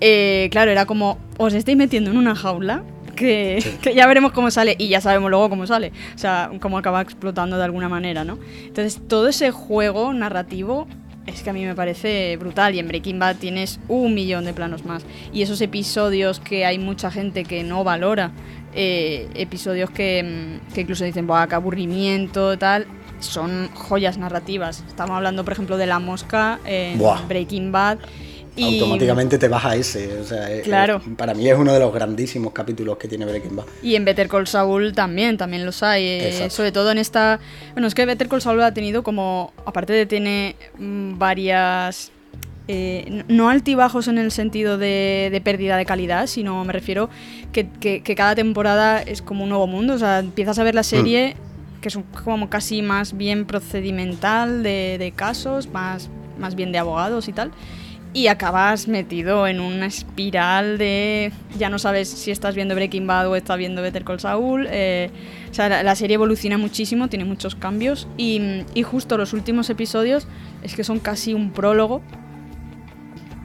eh, 0.00 0.48
claro, 0.52 0.70
era 0.70 0.84
como, 0.86 1.18
os 1.38 1.54
estáis 1.54 1.76
metiendo 1.76 2.10
en 2.10 2.16
una 2.18 2.34
jaula 2.34 2.82
que, 3.16 3.58
que 3.82 3.94
ya 3.94 4.06
veremos 4.06 4.32
cómo 4.32 4.50
sale 4.50 4.76
y 4.78 4.88
ya 4.88 5.00
sabemos 5.00 5.30
luego 5.30 5.48
cómo 5.48 5.66
sale, 5.66 5.92
o 6.14 6.18
sea, 6.18 6.50
cómo 6.60 6.78
acaba 6.78 7.00
explotando 7.00 7.56
de 7.58 7.64
alguna 7.64 7.88
manera, 7.88 8.24
¿no? 8.24 8.38
Entonces, 8.64 9.00
todo 9.08 9.28
ese 9.28 9.50
juego 9.50 10.12
narrativo 10.12 10.86
es 11.26 11.42
que 11.42 11.50
a 11.50 11.52
mí 11.52 11.64
me 11.64 11.74
parece 11.74 12.36
brutal 12.36 12.74
y 12.74 12.78
en 12.78 12.86
Breaking 12.86 13.18
Bad 13.18 13.36
tienes 13.36 13.80
un 13.88 14.14
millón 14.14 14.44
de 14.44 14.52
planos 14.52 14.84
más 14.84 15.04
y 15.32 15.42
esos 15.42 15.60
episodios 15.60 16.38
que 16.38 16.64
hay 16.64 16.78
mucha 16.78 17.10
gente 17.10 17.44
que 17.44 17.64
no 17.64 17.82
valora, 17.82 18.30
eh, 18.74 19.28
episodios 19.34 19.90
que, 19.90 20.22
mm, 20.22 20.72
que 20.74 20.82
incluso 20.82 21.04
dicen, 21.04 21.26
Buah, 21.26 21.48
qué 21.48 21.56
aburrimiento, 21.56 22.56
tal, 22.58 22.86
son 23.20 23.68
joyas 23.74 24.18
narrativas. 24.18 24.84
Estamos 24.86 25.16
hablando, 25.16 25.44
por 25.44 25.52
ejemplo, 25.52 25.76
de 25.76 25.86
La 25.86 25.98
Mosca 25.98 26.60
en 26.64 26.98
Buah. 26.98 27.22
Breaking 27.26 27.72
Bad. 27.72 27.98
Y, 28.56 28.64
Automáticamente 28.80 29.38
te 29.38 29.48
vas 29.48 29.64
a 29.64 29.76
ese. 29.76 30.18
O 30.18 30.24
sea, 30.24 30.48
Claro. 30.62 31.02
es- 31.06 31.14
para 31.16 31.34
mí 31.34 31.46
es 31.48 31.58
uno 31.58 31.72
de 31.72 31.78
los 31.80 31.92
grandísimos 31.92 32.52
capítulos 32.52 32.96
que 32.96 33.06
tiene 33.06 33.26
Breaking 33.26 33.54
Bad. 33.56 33.66
Y 33.82 33.94
en 33.96 34.04
Better 34.04 34.28
Call 34.28 34.46
Saul 34.46 34.92
también, 34.94 35.36
también 35.36 35.66
los 35.66 35.82
hay. 35.82 36.04
eh, 36.04 36.50
sobre 36.50 36.72
todo 36.72 36.90
en 36.90 36.98
esta... 36.98 37.38
Bueno, 37.72 37.86
es 37.86 37.94
que 37.94 38.06
Better 38.06 38.28
Call 38.28 38.40
Saul 38.42 38.62
ha 38.62 38.72
tenido 38.72 39.02
como... 39.02 39.52
Aparte 39.66 39.92
de 39.92 40.06
tiene 40.06 40.56
mm, 40.78 41.18
varias... 41.18 42.10
eh, 42.68 43.22
no 43.28 43.48
altibajos 43.50 44.08
en 44.08 44.18
el 44.18 44.30
sentido 44.32 44.76
de, 44.78 45.28
de 45.30 45.40
pérdida 45.40 45.76
de 45.76 45.84
calidad, 45.84 46.26
sino 46.26 46.64
me 46.64 46.72
refiero 46.72 47.08
que, 47.52 47.68
que- 47.78 48.02
que 48.02 48.14
cada 48.14 48.34
temporada 48.34 49.02
es 49.02 49.20
como 49.22 49.44
un 49.44 49.50
nuevo 49.50 49.66
mundo. 49.66 49.94
O 49.94 49.98
sea, 49.98 50.18
empiezas 50.20 50.58
a 50.58 50.64
ver 50.64 50.74
la 50.74 50.82
serie 50.82 51.36
que 51.82 51.88
es 51.88 51.94
un- 51.96 52.04
como 52.24 52.48
casi 52.48 52.80
más 52.82 53.16
bien 53.16 53.44
procedimental 53.44 54.62
de, 54.62 54.96
de 54.98 55.12
casos, 55.12 55.68
más, 55.68 56.08
más 56.38 56.54
bien 56.56 56.72
de 56.72 56.78
abogados 56.78 57.28
y 57.28 57.32
tal. 57.32 57.52
Y 58.16 58.28
acabas 58.28 58.88
metido 58.88 59.46
en 59.46 59.60
una 59.60 59.84
espiral 59.86 60.78
de. 60.78 61.32
Ya 61.58 61.68
no 61.68 61.78
sabes 61.78 62.08
si 62.08 62.30
estás 62.30 62.54
viendo 62.54 62.74
Breaking 62.74 63.06
Bad 63.06 63.28
o 63.28 63.36
estás 63.36 63.58
viendo 63.58 63.82
Better 63.82 64.04
Call 64.04 64.20
Saul. 64.20 64.66
eh, 64.70 65.10
o 65.50 65.54
sea, 65.54 65.68
la, 65.68 65.82
la 65.82 65.94
serie 65.94 66.14
evoluciona 66.14 66.56
muchísimo, 66.56 67.08
tiene 67.08 67.26
muchos 67.26 67.54
cambios. 67.54 68.08
Y, 68.16 68.40
y 68.74 68.82
justo 68.84 69.18
los 69.18 69.34
últimos 69.34 69.68
episodios 69.68 70.26
es 70.62 70.74
que 70.74 70.82
son 70.82 70.98
casi 70.98 71.34
un 71.34 71.50
prólogo. 71.50 72.00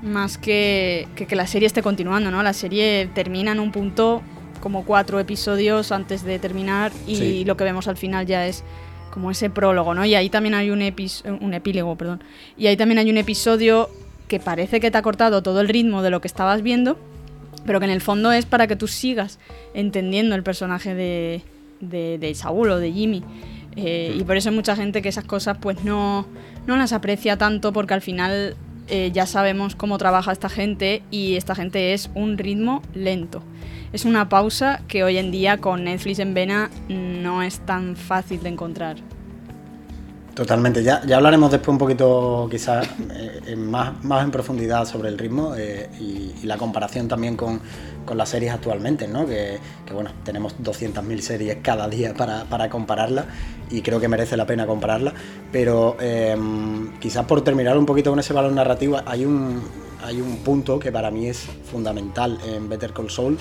Más 0.04 0.38
que, 0.38 1.08
que 1.16 1.28
que 1.28 1.36
la 1.36 1.48
serie 1.48 1.68
esté 1.68 1.82
continuando, 1.84 2.32
¿no? 2.32 2.42
La 2.42 2.54
serie 2.54 3.10
termina 3.14 3.52
en 3.52 3.60
un 3.60 3.72
punto 3.72 4.22
como 4.62 4.86
cuatro 4.86 5.20
episodios 5.20 5.92
antes 5.92 6.24
de 6.24 6.40
terminar. 6.40 6.92
Y 7.08 7.16
Sí. 7.18 7.46
lo 7.46 7.58
que 7.58 7.66
vemos 7.66 7.88
al 7.90 7.98
final 7.98 8.26
ya 8.26 8.48
es 8.48 8.64
como 9.12 9.30
ese 9.32 9.50
prólogo, 9.50 9.94
¿no? 9.94 10.06
Y 10.06 10.16
ahí 10.16 10.30
también 10.30 10.56
hay 10.56 10.70
un, 10.72 10.80
epis- 10.80 11.24
un 11.42 11.54
epílogo, 11.54 11.98
perdón. 11.98 12.24
Y 12.58 12.68
ahí 12.68 12.78
también 12.78 13.00
hay 13.00 13.10
un 13.12 13.18
episodio 13.18 13.90
que 14.32 14.40
parece 14.40 14.80
que 14.80 14.92
te 14.92 14.98
ha 14.98 15.02
cortado 15.02 15.44
todo 15.44 15.60
el 15.60 15.68
ritmo 15.68 16.02
de 16.02 16.10
lo 16.10 16.22
que 16.22 16.30
estabas 16.30 16.62
viendo, 16.62 16.98
pero 17.66 17.80
que 17.80 17.86
en 17.86 17.92
el 17.92 18.00
fondo 18.00 18.32
es 18.32 18.46
para 18.46 18.66
que 18.66 18.78
tú 18.78 18.88
sigas 18.88 19.40
entendiendo 19.74 20.36
el 20.36 20.42
personaje 20.42 20.96
de, 20.96 21.42
de, 21.82 22.34
Saúl 22.34 22.70
o 22.70 22.78
de 22.78 22.94
Jimmy. 22.94 23.26
Eh, 23.76 24.16
y 24.18 24.24
por 24.24 24.38
eso 24.38 24.48
hay 24.48 24.56
mucha 24.56 24.78
gente 24.78 25.02
que 25.02 25.10
esas 25.10 25.26
cosas 25.26 25.58
pues 25.60 25.84
no, 25.84 26.26
no 26.66 26.78
las 26.78 26.94
aprecia 26.94 27.38
tanto 27.38 27.74
porque 27.74 27.94
al 27.94 28.02
final 28.02 28.56
eh, 28.88 29.12
ya 29.14 29.26
sabemos 29.26 29.76
cómo 29.76 29.98
trabaja 29.98 30.32
esta 30.32 30.48
gente 30.48 31.04
y 31.12 31.36
esta 31.36 31.54
gente 31.54 31.92
es 31.92 32.10
un 32.16 32.38
ritmo 32.38 32.82
lento. 32.94 33.44
Es 33.92 34.06
una 34.06 34.30
pausa 34.30 34.80
que 34.88 35.04
hoy 35.04 35.18
en 35.18 35.32
día 35.32 35.58
con 35.58 35.84
Netflix 35.84 36.20
en 36.20 36.34
vena 36.34 36.70
no 36.88 37.44
es 37.44 37.60
tan 37.66 37.98
fácil 37.98 38.42
de 38.44 38.48
encontrar. 38.48 38.96
Totalmente, 40.34 40.82
ya, 40.82 41.02
ya 41.06 41.18
hablaremos 41.18 41.52
después 41.52 41.74
un 41.74 41.78
poquito 41.78 42.48
quizás 42.50 42.88
eh, 43.48 43.56
más, 43.58 44.02
más 44.04 44.24
en 44.24 44.32
profundidad 44.32 44.86
sobre 44.86 45.10
el 45.10 45.18
ritmo 45.18 45.56
eh, 45.58 45.90
y, 46.00 46.46
la 46.46 46.58
comparación 46.58 47.08
también 47.08 47.36
con, 47.36 47.62
las 48.16 48.30
series 48.30 48.52
actualmente, 48.52 49.08
¿no? 49.08 49.26
que, 49.26 49.60
bueno, 49.94 50.12
tenemos 50.24 50.58
200.000 50.58 51.20
series 51.20 51.58
cada 51.62 51.88
día 51.88 52.14
para, 52.14 52.46
para 52.46 52.70
compararlas 52.70 53.26
y 53.70 53.82
creo 53.82 54.00
que 54.00 54.08
merece 54.08 54.36
la 54.36 54.46
pena 54.46 54.66
compararlas, 54.66 55.14
pero 55.52 55.96
em, 56.00 56.98
quizás 57.00 57.26
por 57.26 57.42
terminar 57.42 57.78
un 57.78 57.86
poquito 57.86 58.10
con 58.10 58.20
ese 58.20 58.34
valor 58.34 58.52
narrativo, 58.52 59.00
hay 59.06 59.24
un, 59.24 59.62
hay 60.04 60.20
un 60.20 60.38
punto 60.38 60.80
que 60.80 60.92
para 60.92 61.12
mí 61.12 61.28
es 61.28 61.46
fundamental 61.72 62.38
en 62.46 62.68
Better 62.68 62.92
Call 62.92 63.10
Saul, 63.10 63.38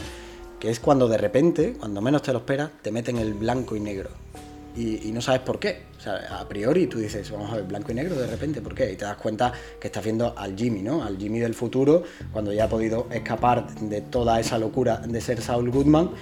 que 0.61 0.71
es 0.71 0.79
cuando 0.79 1.09
de 1.09 1.19
repente, 1.19 1.75
cuando 1.79 2.01
menos 2.01 2.23
te 2.23 2.33
lo 2.33 2.41
esperas, 2.41 2.71
te 2.83 2.93
meten 2.93 3.17
el 3.17 3.35
blanco 3.35 3.75
y 3.75 3.81
negro 3.81 4.11
y, 4.77 5.11
no 5.13 5.21
sabes 5.21 5.41
por 5.41 5.59
qué. 5.59 5.90
O 6.01 6.03
sea, 6.03 6.39
a 6.41 6.49
priori 6.49 6.87
tú 6.87 6.99
dices, 6.99 7.31
vamos 7.31 7.53
a 7.53 7.57
ver, 7.57 7.65
blanco 7.65 7.93
y 7.93 7.95
negro 7.95 8.15
de 8.15 8.27
repente, 8.27 8.63
¿por 8.63 8.75
qué? 8.75 8.91
Y 8.91 8.97
te 8.97 9.05
das 9.05 9.19
cuenta 9.19 9.53
que 9.79 9.89
estás 9.89 10.03
viendo 10.03 10.33
al 10.35 10.57
Jimmy, 10.57 10.81
¿no? 10.81 11.05
Al 11.05 11.19
Jimmy 11.19 11.41
del 11.41 11.53
futuro, 11.53 12.05
cuando 12.33 12.55
ya 12.55 12.65
ha 12.65 12.69
podido 12.69 13.07
escapar 13.13 13.71
de 13.75 14.01
toda 14.01 14.41
esa 14.41 14.57
locura 14.57 14.97
de 14.97 15.21
ser 15.21 15.43
Saul 15.43 15.71
Goodman 15.71 16.13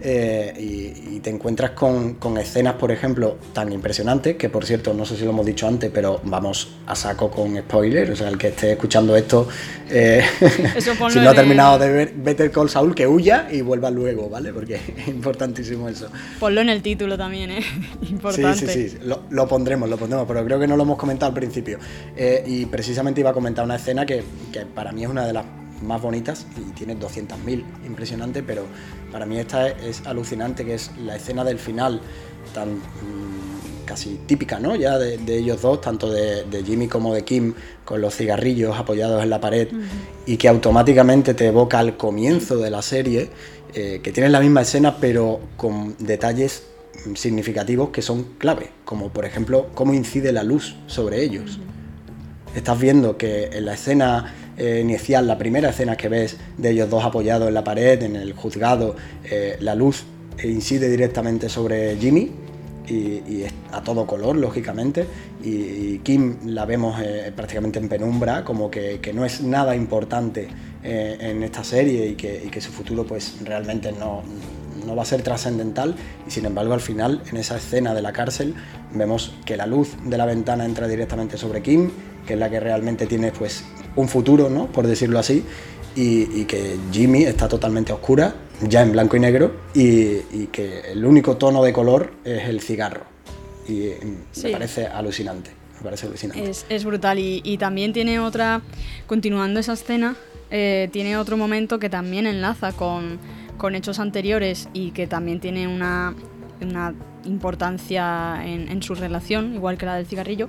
eh, 0.00 0.54
y, 0.56 1.18
te 1.18 1.30
encuentras 1.30 1.72
con, 1.72 2.16
escenas, 2.38 2.74
por 2.74 2.92
ejemplo, 2.92 3.36
tan 3.52 3.72
impresionantes, 3.72 4.36
que 4.36 4.48
por 4.48 4.64
cierto, 4.64 4.94
no 4.94 5.04
sé 5.04 5.16
si 5.16 5.24
lo 5.24 5.30
hemos 5.30 5.44
dicho 5.44 5.66
antes, 5.66 5.90
pero 5.92 6.20
vamos 6.22 6.68
a 6.86 6.94
saco 6.94 7.28
con 7.28 7.56
spoiler, 7.58 8.12
o 8.12 8.14
sea, 8.14 8.28
el 8.28 8.38
que 8.38 8.48
esté 8.48 8.72
escuchando 8.72 9.16
esto, 9.16 9.48
eh, 9.90 10.22
si 11.10 11.18
no 11.18 11.30
ha 11.30 11.34
terminado 11.34 11.76
de 11.80 11.90
ver 11.90 12.14
Better 12.14 12.52
Call 12.52 12.70
Saul, 12.70 12.94
que 12.94 13.08
huya 13.08 13.48
y 13.50 13.62
vuelva 13.62 13.90
luego, 13.90 14.28
¿vale? 14.28 14.52
Porque 14.52 14.76
es 14.98 15.08
importantísimo 15.08 15.88
eso. 15.88 16.08
Ponlo 16.38 16.60
en 16.60 16.68
el 16.68 16.82
título 16.82 17.18
también, 17.18 17.50
¿eh? 17.50 17.64
Importante. 18.08 18.66
Sí, 18.68 18.88
sí, 18.88 18.88
sí, 18.90 18.98
lo, 19.04 19.24
pondremos, 19.48 19.88
lo 19.88 19.96
pondremos, 19.96 20.26
pero 20.26 20.44
creo 20.44 20.58
que 20.58 20.66
no 20.66 20.76
lo 20.76 20.82
hemos 20.82 20.98
comentado 20.98 21.30
al 21.30 21.34
principio. 21.34 21.78
Eh, 22.16 22.42
y 22.46 22.66
precisamente 22.66 23.20
iba 23.20 23.30
a 23.30 23.34
comentar 23.34 23.64
una 23.64 23.76
escena 23.76 24.06
que, 24.06 24.22
que 24.52 24.66
para 24.66 24.92
mí 24.92 25.04
es 25.04 25.10
una 25.10 25.26
de 25.26 25.32
las 25.32 25.44
más 25.82 26.00
bonitas 26.00 26.46
y 26.56 26.72
tiene 26.72 26.96
200.000, 26.96 27.64
impresionante, 27.86 28.42
pero 28.42 28.64
para 29.12 29.26
mí 29.26 29.38
esta 29.38 29.68
es, 29.68 30.06
alucinante, 30.06 30.64
que 30.64 30.74
es 30.74 30.90
la 30.98 31.16
escena 31.16 31.44
del 31.44 31.58
final, 31.58 32.00
tan 32.52 32.76
mm, 32.76 33.84
casi 33.84 34.20
típica, 34.26 34.58
¿no? 34.58 34.76
Ya 34.76 34.98
de, 34.98 35.36
ellos 35.36 35.62
dos, 35.62 35.80
tanto 35.80 36.10
de, 36.10 36.44
Jimmy 36.64 36.88
como 36.88 37.14
de 37.14 37.24
Kim, 37.24 37.54
con 37.84 38.00
los 38.00 38.14
cigarrillos 38.14 38.76
apoyados 38.76 39.22
en 39.22 39.30
la 39.30 39.40
pared, 39.40 39.68
y 40.26 40.36
que 40.36 40.48
automáticamente 40.48 41.34
te 41.34 41.46
evoca 41.46 41.78
al 41.78 41.96
comienzo 41.96 42.58
de 42.58 42.70
la 42.70 42.82
serie, 42.82 43.30
eh, 43.74 44.00
que 44.02 44.12
tienen 44.12 44.32
la 44.32 44.40
misma 44.40 44.62
escena, 44.62 44.96
pero 44.98 45.40
con 45.56 45.94
detalles 45.98 46.64
significativos 47.14 47.90
que 47.90 48.02
son 48.02 48.24
clave, 48.38 48.70
como 48.84 49.10
por 49.10 49.24
ejemplo 49.24 49.68
cómo 49.74 49.94
incide 49.94 50.32
la 50.32 50.42
luz 50.42 50.76
sobre 50.86 51.22
ellos. 51.22 51.58
Estás 52.54 52.78
viendo 52.78 53.16
que 53.16 53.50
en 53.52 53.66
la 53.66 53.74
escena 53.74 54.34
eh, 54.58 54.80
inicial, 54.82 55.28
la 55.28 55.38
primera 55.38 55.70
escena 55.70 55.96
que 55.96 56.08
ves 56.08 56.36
de 56.56 56.70
ellos 56.70 56.90
dos 56.90 57.04
apoyados 57.04 57.46
en 57.46 57.54
la 57.54 57.62
pared, 57.62 58.02
en 58.02 58.16
el 58.16 58.32
juzgado, 58.32 58.96
eh, 59.24 59.56
la 59.60 59.76
luz 59.76 60.04
incide 60.42 60.88
directamente 60.88 61.48
sobre 61.48 61.96
Jimmy 61.96 62.32
y, 62.88 63.44
a 63.70 63.82
todo 63.82 64.06
color, 64.06 64.36
lógicamente, 64.36 65.06
y, 65.44 65.98
Kim 65.98 66.38
la 66.46 66.64
vemos 66.64 67.00
eh, 67.00 67.32
prácticamente 67.36 67.78
en 67.78 67.88
penumbra, 67.88 68.44
como 68.44 68.68
que, 68.68 68.98
no 69.14 69.24
es 69.24 69.42
nada 69.42 69.76
importante 69.76 70.48
en 70.82 71.42
esta 71.42 71.62
serie 71.62 72.06
y 72.06 72.14
que, 72.14 72.60
su 72.60 72.72
futuro 72.72 73.04
pues 73.04 73.36
realmente 73.44 73.92
no, 73.92 74.22
no 74.86 74.96
va 74.96 75.02
a 75.02 75.06
ser 75.06 75.22
trascendental 75.22 75.94
y 76.26 76.30
sin 76.30 76.46
embargo 76.46 76.74
al 76.74 76.80
final 76.80 77.22
en 77.30 77.36
esa 77.36 77.56
escena 77.56 77.94
de 77.94 78.02
la 78.02 78.12
cárcel 78.12 78.54
vemos 78.92 79.34
que 79.44 79.56
la 79.56 79.66
luz 79.66 79.90
de 80.04 80.18
la 80.18 80.26
ventana 80.26 80.64
entra 80.64 80.88
directamente 80.88 81.36
sobre 81.36 81.62
Kim, 81.62 81.90
que 82.26 82.34
es 82.34 82.38
la 82.38 82.50
que 82.50 82.60
realmente 82.60 83.06
tiene 83.06 83.32
pues 83.32 83.64
un 83.96 84.08
futuro, 84.08 84.48
¿no? 84.50 84.66
por 84.66 84.86
decirlo 84.86 85.18
así, 85.18 85.44
y, 85.96 86.44
que 86.44 86.76
Jimmy 86.92 87.24
está 87.24 87.48
totalmente 87.48 87.92
oscura, 87.92 88.34
ya 88.62 88.82
en 88.82 88.92
blanco 88.92 89.16
y 89.16 89.20
negro, 89.20 89.52
y, 89.74 90.46
que 90.46 90.92
el 90.92 91.04
único 91.04 91.36
tono 91.36 91.62
de 91.62 91.72
color 91.72 92.12
es 92.24 92.48
el 92.48 92.60
cigarro. 92.60 93.02
Y 93.66 93.90
me 94.42 94.50
parece 94.50 94.86
alucinante. 94.86 95.50
Me 95.78 95.84
parece 95.84 96.06
alucinante. 96.06 96.50
Es, 96.68 96.84
brutal 96.84 97.18
y, 97.18 97.58
también 97.58 97.92
tiene 97.92 98.20
otra, 98.20 98.62
continuando 99.06 99.60
esa 99.60 99.72
escena, 99.72 100.16
eh, 100.50 100.88
tiene 100.92 101.16
otro 101.16 101.36
momento 101.36 101.78
que 101.78 101.90
también 101.90 102.26
enlaza 102.26 102.72
con, 102.72 103.18
con 103.58 103.74
hechos 103.74 103.98
anteriores 103.98 104.68
y 104.72 104.92
que 104.92 105.06
también 105.06 105.40
tiene 105.40 105.68
una, 105.68 106.14
una 106.62 106.94
importancia 107.24 108.42
en, 108.44 108.82
su 108.82 108.94
relación, 108.94 109.54
igual 109.54 109.76
que 109.76 109.86
la 109.86 109.96
del 109.96 110.06
cigarrillo, 110.06 110.48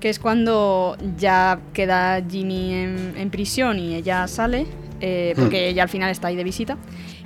que 0.00 0.08
es 0.08 0.18
cuando 0.18 0.96
ya 1.18 1.60
queda 1.72 2.22
Jimmy 2.26 2.72
en, 2.72 3.30
prisión 3.30 3.78
y 3.78 3.94
ella 3.94 4.26
sale, 4.28 4.66
eh, 5.00 5.34
hmm. 5.36 5.40
porque 5.40 5.68
ella 5.68 5.82
al 5.82 5.88
final 5.88 6.10
está 6.10 6.28
ahí 6.28 6.36
de 6.36 6.44
visita, 6.44 6.78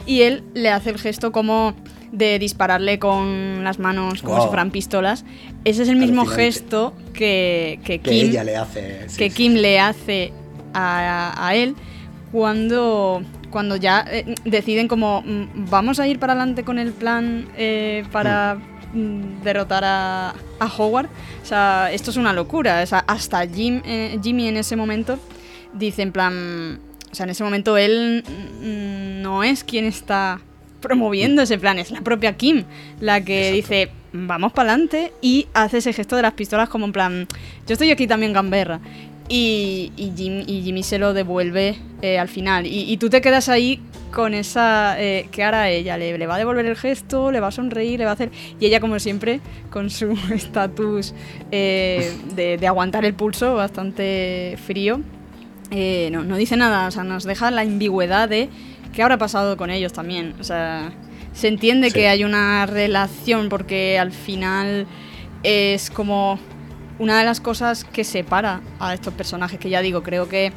y 0.07 0.23
él 0.23 0.43
le 0.55 0.71
hace 0.71 0.91
el 0.91 0.99
gesto 0.99 1.31
como 1.31 1.75
de 2.11 2.39
dispararle 2.41 2.99
con 2.99 3.62
las 3.62 3.79
manos 3.79 4.23
como 4.23 4.43
si 4.43 4.49
fueran 4.49 4.73
pistolas. 4.73 5.25
Ese 5.65 5.83
es 5.83 5.89
el 5.89 5.97
mismo 5.97 6.27
gesto 6.27 6.93
que, 7.12 7.79
que, 7.85 8.00
Kim, 8.00 8.33
le 8.33 8.57
hace, 8.57 9.07
que 9.17 9.31
Kim 9.31 9.55
le 9.55 9.79
hace 9.79 10.33
a, 10.75 11.47
a 11.47 11.55
él 11.55 11.77
cuando 12.33 13.23
cuando 13.50 13.76
ya 13.76 14.04
eh, 14.09 14.35
deciden 14.45 14.88
como 14.88 15.23
mm, 15.23 15.71
vamos 15.71 16.00
a 16.00 16.07
ir 16.07 16.19
para 16.19 16.33
adelante 16.33 16.64
con 16.64 16.78
el 16.78 16.92
plan 16.92 17.49
eh, 17.57 18.04
para 18.12 18.59
mm, 18.95 19.42
derrotar 19.42 19.85
a, 19.85 20.35
Howard. 20.78 21.09
O 21.42 21.47
sea, 21.47 21.90
esto 21.92 22.11
es 22.11 22.16
una 22.16 22.33
locura. 22.33 22.83
O 22.83 22.87
sea, 22.87 23.04
hasta 23.07 23.47
Jim, 23.47 23.83
eh, 23.85 24.19
Jimmy 24.23 24.49
en 24.49 24.57
ese 24.57 24.76
momento 24.76 25.19
dice 25.73 26.02
en 26.02 26.12
plan... 26.12 26.80
O 27.11 27.14
sea, 27.14 27.25
en 27.25 27.30
ese 27.30 27.42
momento 27.42 27.76
él 27.76 28.25
mm, 28.26 29.23
no 29.23 29.42
es 29.42 29.64
quien 29.64 29.85
está 29.85 30.40
promoviendo 30.80 31.42
ese 31.42 31.59
plan, 31.59 31.78
es 31.78 31.90
la 31.90 32.00
propia 32.00 32.37
Kim 32.37 32.64
la 33.00 33.21
que 33.21 33.52
dice 33.52 33.90
vamos 34.12 34.52
para 34.52 34.73
adelante 34.73 35.12
y 35.21 35.47
hace 35.54 35.78
ese 35.78 35.92
gesto 35.92 36.16
de 36.16 36.23
las 36.23 36.33
pistolas 36.33 36.69
como 36.69 36.87
en 36.87 36.92
plan 36.92 37.28
yo 37.66 37.75
estoy 37.75 37.90
aquí 37.90 38.07
también 38.07 38.33
gamberra 38.33 38.80
y, 39.33 40.13
Jimmy 40.65 40.83
se 40.83 40.99
lo 40.99 41.15
devuelve 41.15 41.77
eh, 42.03 42.19
al 42.19 42.29
final. 42.29 42.67
Y, 42.67 42.97
tú 42.97 43.09
te 43.09 43.21
quedas 43.21 43.49
ahí 43.49 43.81
con 44.11 44.35
esa... 44.35 45.01
Eh, 45.01 45.29
¿Qué 45.31 45.45
hará 45.45 45.71
ella? 45.71 45.97
¿Le, 45.97 46.27
va 46.27 46.35
a 46.35 46.39
devolver 46.39 46.67
el 46.67 46.77
gesto? 46.77 47.31
¿Le 47.31 47.39
va 47.39 47.47
a 47.49 47.53
sonreír? 47.53 48.01
¿Le 48.01 48.05
va 48.07 48.11
a 48.11 48.15
hacer...? 48.15 48.33
Y 48.59 48.67
ella, 48.67 48.81
como 48.81 48.99
siempre, 48.99 49.41
con 49.71 49.89
su 49.89 50.19
estatus 50.35 51.15
eh, 51.53 52.13
de, 52.35 52.67
aguantar 52.67 53.05
el 53.05 53.15
pulso 53.15 53.55
bastante 53.55 54.59
frío, 54.67 55.01
no, 55.71 56.37
dice 56.37 56.57
nada. 56.57 56.89
O 56.89 56.91
sea, 56.91 57.05
nos 57.05 57.23
deja 57.23 57.53
la 57.53 57.61
ambigüedad 57.61 58.29
de 58.29 58.49
qué 58.93 59.05
habrá 59.05 59.17
pasado 59.17 59.57
con 59.57 59.71
ellos 59.71 59.93
también. 59.93 60.35
O 60.41 60.45
sea, 60.45 60.93
se 61.33 61.47
entiende 61.47 61.93
que 61.93 62.09
hay 62.09 62.25
una 62.25 62.67
relación 62.67 63.49
porque 63.49 63.97
al 63.97 64.11
final 64.11 64.89
es 65.45 65.89
como 65.89 66.41
una 67.00 67.19
de 67.19 67.25
las 67.25 67.40
cosas 67.40 67.85
que 67.85 68.04
separa 68.04 68.61
a 68.78 68.95
estos 68.95 69.14
personajes, 69.14 69.59
que 69.59 69.71
ya 69.71 69.80
digo, 69.80 70.02
creo 70.02 70.28
que, 70.28 70.52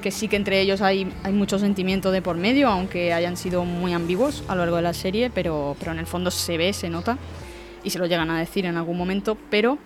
que 0.00 0.10
sí 0.10 0.26
que 0.26 0.36
entre 0.36 0.60
ellos 0.60 0.80
hay, 0.80 1.12
hay 1.22 1.32
mucho 1.32 1.58
sentimiento 1.58 2.10
de 2.10 2.22
por 2.22 2.36
medio, 2.36 2.68
aunque 2.68 3.12
hayan 3.12 3.36
sido 3.36 3.66
muy 3.66 3.92
ambiguos 3.92 4.42
a 4.48 4.54
lo 4.54 4.62
largo 4.62 4.76
de 4.76 4.82
la 4.82 4.94
serie, 4.94 5.30
pero, 5.30 5.76
pero 5.78 5.92
en 5.92 5.98
el 5.98 6.06
fondo 6.06 6.30
se 6.30 6.56
ve, 6.56 6.72
se 6.72 6.88
nota, 6.88 7.18
y 7.84 7.90
se 7.90 7.98
lo 7.98 8.06
llegan 8.06 8.30
a 8.30 8.38
decir 8.38 8.64
en 8.64 8.78
algún 8.78 8.96
momento, 8.96 9.36
pero 9.50 9.76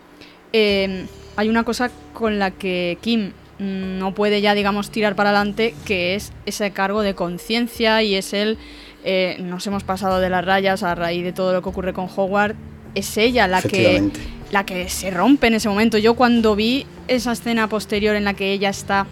eh, 0.52 1.06
hay 1.34 1.48
una 1.48 1.64
cosa 1.64 1.90
con 2.14 2.38
la 2.38 2.52
que 2.52 2.98
Kim 3.00 3.32
no 3.58 4.14
puede 4.14 4.40
ya, 4.40 4.54
digamos, 4.54 4.90
tirar 4.90 5.16
para 5.16 5.30
adelante, 5.30 5.75
que 5.84 6.14
es 6.14 6.32
ese 6.44 6.70
cargo 6.70 7.02
de 7.02 7.14
conciencia 7.14 8.02
y 8.02 8.14
es 8.14 8.32
el... 8.32 8.58
Eh, 9.02 9.36
nos 9.40 9.66
hemos 9.66 9.84
pasado 9.84 10.20
de 10.20 10.28
las 10.28 10.44
rayas 10.44 10.82
a 10.82 10.94
raíz 10.94 11.25
de 11.25 11.32
todo 11.32 11.52
lo 11.52 11.62
que 11.62 11.68
ocurre 11.68 11.92
con 11.92 12.08
Howard. 12.14 12.54
Es 12.97 13.17
ella 13.17 13.47
la 13.47 13.62
que 13.62 14.11
la 14.50 14.65
que 14.65 14.88
se 14.88 15.11
rompe 15.11 15.49
en 15.49 15.55
ese 15.55 15.69
momento. 15.69 15.99
Yo 15.99 16.15
cuando 16.15 16.57
vi 16.57 16.87
esa 17.09 17.33
escena 17.33 17.69
posterior 17.69 18.17
en 18.17 18.25
la 18.25 18.35
que 18.35 18.53
ella 18.53 18.71
está 18.71 19.07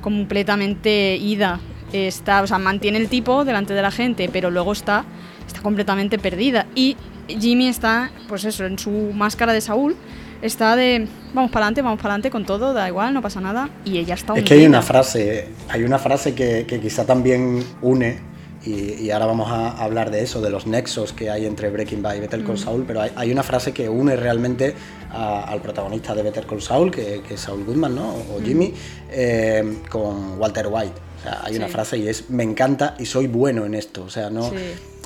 completamente 0.00 1.16
ida, 1.16 1.60
está, 1.92 2.42
o 2.42 2.46
sea, 2.46 2.58
mantiene 2.58 2.98
el 2.98 3.08
tipo 3.08 3.44
delante 3.44 3.74
de 3.74 3.82
la 3.82 3.90
gente, 3.90 4.28
pero 4.32 4.50
luego 4.50 4.72
está, 4.72 5.04
está 5.46 5.60
completamente 5.60 6.18
perdida. 6.18 6.66
Y 6.74 6.96
Jimmy 7.28 7.68
está, 7.68 8.10
pues 8.28 8.44
eso, 8.44 8.64
en 8.64 8.78
su 8.78 8.90
máscara 8.90 9.52
de 9.52 9.60
Saúl, 9.60 9.96
está 10.42 10.76
de 10.76 11.08
vamos 11.34 11.50
para 11.50 11.64
adelante, 11.64 11.82
vamos 11.82 11.98
para 11.98 12.14
adelante 12.14 12.30
con 12.30 12.44
todo, 12.44 12.72
da 12.72 12.88
igual, 12.88 13.12
no 13.12 13.22
pasa 13.22 13.40
nada, 13.40 13.68
y 13.84 13.98
ella 13.98 14.14
está 14.14 14.34
Es 14.34 14.44
que 14.44 14.54
hay 14.54 14.66
una 14.66 14.82
frase, 14.82 15.48
hay 15.68 15.82
una 15.82 15.98
frase 15.98 16.34
que, 16.34 16.66
que 16.66 16.80
quizá 16.80 17.04
también 17.04 17.64
une 17.82 18.35
y, 18.66 19.10
ahora 19.10 19.26
vamos 19.26 19.48
a 19.50 19.82
hablar 19.82 20.10
de 20.10 20.22
eso, 20.22 20.40
de 20.40 20.50
los 20.50 20.66
nexos 20.66 21.12
que 21.12 21.30
hay 21.30 21.46
entre 21.46 21.70
Breaking 21.70 22.02
Bad 22.02 22.16
y 22.16 22.20
Better 22.20 22.42
Call 22.42 22.54
mm. 22.54 22.58
Saul, 22.58 22.84
pero 22.86 23.00
hay, 23.00 23.30
una 23.30 23.44
frase 23.44 23.72
que 23.72 23.88
une 23.88 24.16
realmente 24.16 24.74
al 25.12 25.60
protagonista 25.62 26.14
de 26.14 26.22
Better 26.22 26.46
Call 26.46 26.60
Saul, 26.60 26.90
que, 26.90 27.22
es 27.30 27.40
Saul 27.40 27.64
Goodman, 27.64 27.94
¿no? 27.94 28.14
O 28.34 28.40
mm. 28.40 28.44
Jimmy, 28.44 28.74
eh, 29.10 29.78
con 29.88 30.38
Walter 30.38 30.66
White. 30.68 30.94
O 31.18 31.22
sea, 31.22 31.40
hay 31.44 31.56
una 31.56 31.68
frase 31.68 31.98
y 31.98 32.08
es, 32.08 32.28
me 32.28 32.42
encanta 32.42 32.96
y 32.98 33.06
soy 33.06 33.28
bueno 33.28 33.64
en 33.64 33.74
esto. 33.74 34.02
O 34.02 34.10
sea, 34.10 34.30
no... 34.30 34.50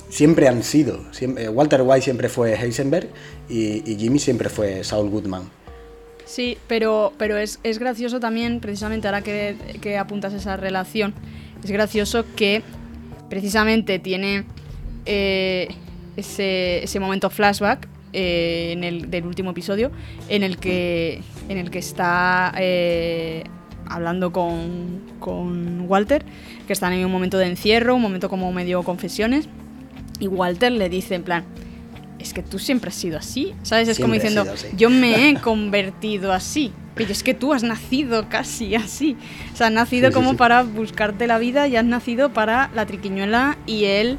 Siempre 0.08 0.48
han 0.48 0.64
sido. 0.64 1.12
Siempre, 1.12 1.48
Walter 1.48 1.82
White 1.82 2.02
siempre 2.02 2.28
fue 2.28 2.54
Heisenberg 2.54 3.08
y, 3.48 3.96
Jimmy 3.96 4.18
siempre 4.18 4.48
fue 4.48 4.82
Saul 4.82 5.08
Goodman. 5.08 5.48
Sí, 6.24 6.58
pero, 6.66 7.12
pero 7.16 7.36
es, 7.36 7.60
es 7.62 7.78
gracioso 7.78 8.18
también, 8.18 8.58
precisamente 8.60 9.06
ahora 9.06 9.22
que, 9.22 9.56
que 9.80 9.98
apuntas 9.98 10.32
esa 10.32 10.56
relación, 10.56 11.14
es 11.62 11.70
gracioso 11.70 12.24
que 12.34 12.62
precisamente 13.30 13.98
tiene 13.98 14.44
eh, 15.06 15.68
ese, 16.16 17.00
momento 17.00 17.30
flashback 17.30 17.88
eh, 18.12 18.72
en 18.72 18.84
el, 18.84 19.10
del 19.10 19.24
último 19.24 19.52
episodio 19.52 19.90
en 20.28 20.42
el 20.42 20.58
que, 20.58 21.22
en 21.48 21.56
el 21.56 21.70
que 21.70 21.78
está 21.78 22.52
eh, 22.58 23.44
hablando 23.86 24.32
con, 24.32 25.00
con, 25.20 25.88
Walter, 25.88 26.24
que 26.66 26.72
están 26.72 26.92
en 26.92 27.06
un 27.06 27.12
momento 27.12 27.38
de 27.38 27.46
encierro, 27.46 27.94
un 27.94 28.02
momento 28.02 28.28
como 28.28 28.52
medio 28.52 28.82
confesiones, 28.82 29.48
y 30.18 30.26
Walter 30.26 30.72
le 30.72 30.88
dice 30.88 31.14
en 31.14 31.22
plan, 31.22 31.44
es 32.18 32.34
que 32.34 32.42
tú 32.42 32.58
siempre 32.58 32.90
has 32.90 32.96
sido 32.96 33.16
así, 33.16 33.54
¿sabes? 33.62 33.88
Es 33.88 33.98
como 33.98 34.14
diciendo, 34.14 34.44
yo 34.76 34.90
me 34.90 35.30
he 35.30 35.34
convertido 35.40 36.32
así, 36.32 36.72
pero 36.94 37.12
es 37.12 37.22
que 37.22 37.34
tú 37.34 37.52
has 37.52 37.62
nacido 37.62 38.28
casi 38.28 38.74
así. 38.74 39.16
O 39.52 39.56
sea, 39.56 39.68
has 39.68 39.72
nacido 39.72 40.12
como 40.12 40.36
para 40.36 40.62
buscarte 40.62 41.26
la 41.26 41.38
vida 41.38 41.68
y 41.68 41.76
has 41.76 41.84
nacido 41.84 42.30
para 42.30 42.70
la 42.74 42.86
triquiñuela 42.86 43.56
y 43.66 43.84
el, 43.84 44.18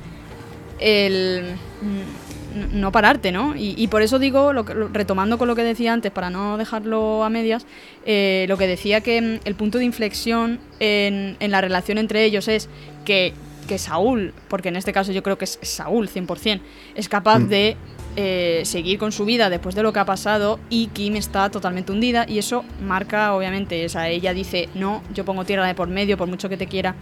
el 0.80 1.56
mm, 1.82 2.80
no 2.80 2.92
pararte, 2.92 3.32
¿no? 3.32 3.54
Y, 3.56 3.88
por 3.88 4.02
eso 4.02 4.20
digo, 4.20 4.54
lo, 4.54 4.64
retomando 4.64 5.38
con 5.38 5.48
lo 5.48 5.56
que 5.56 5.64
decía 5.64 5.94
antes, 5.94 6.12
para 6.12 6.30
no 6.30 6.58
dejarlo 6.58 7.24
a 7.24 7.30
medias, 7.30 7.66
eh, 8.06 8.46
lo 8.50 8.58
que 8.58 8.68
decía 8.68 9.02
que 9.02 9.22
mm, 9.22 9.40
el 9.46 9.56
punto 9.56 9.78
de 9.78 9.86
inflexión 9.86 10.60
en, 10.80 11.38
en 11.40 11.52
la 11.52 11.62
relación 11.62 11.98
entre 11.98 12.26
ellos 12.26 12.48
es 12.48 12.70
que 13.06 13.34
que 13.68 13.78
Saúl, 13.78 14.34
porque 14.50 14.70
en 14.70 14.76
este 14.76 14.92
caso 14.92 15.12
yo 15.12 15.24
creo 15.24 15.38
que 15.38 15.46
es 15.46 15.58
Saúl 15.62 16.10
100%, 16.10 16.60
es 16.96 17.08
capaz 17.08 17.40
mm. 17.40 17.48
de 17.48 17.78
eh, 18.18 18.64
seguir 18.66 19.00
con 19.00 19.14
su 19.14 19.24
vida 19.24 19.50
después 19.50 19.74
de 19.74 19.84
lo 19.84 19.94
que 19.94 20.00
ha 20.00 20.06
pasado 20.06 20.60
y 20.70 20.88
Kim 20.88 21.16
está 21.16 21.50
totalmente 21.50 21.94
hundida 21.94 22.26
y 22.28 22.40
eso 22.40 22.66
marca 22.82 23.34
obviamente, 23.34 23.86
o 23.86 23.90
sea, 23.90 24.10
ella 24.10 24.34
dice, 24.34 24.68
no, 24.76 25.02
yo 25.14 25.24
pongo 25.24 25.46
tierra 25.46 25.66
de 25.66 25.76
por 25.76 25.88
medio, 25.88 26.18
por 26.18 26.28
mucho 26.28 26.50
que 26.50 26.58
te 26.58 26.68
quiera, 26.68 26.96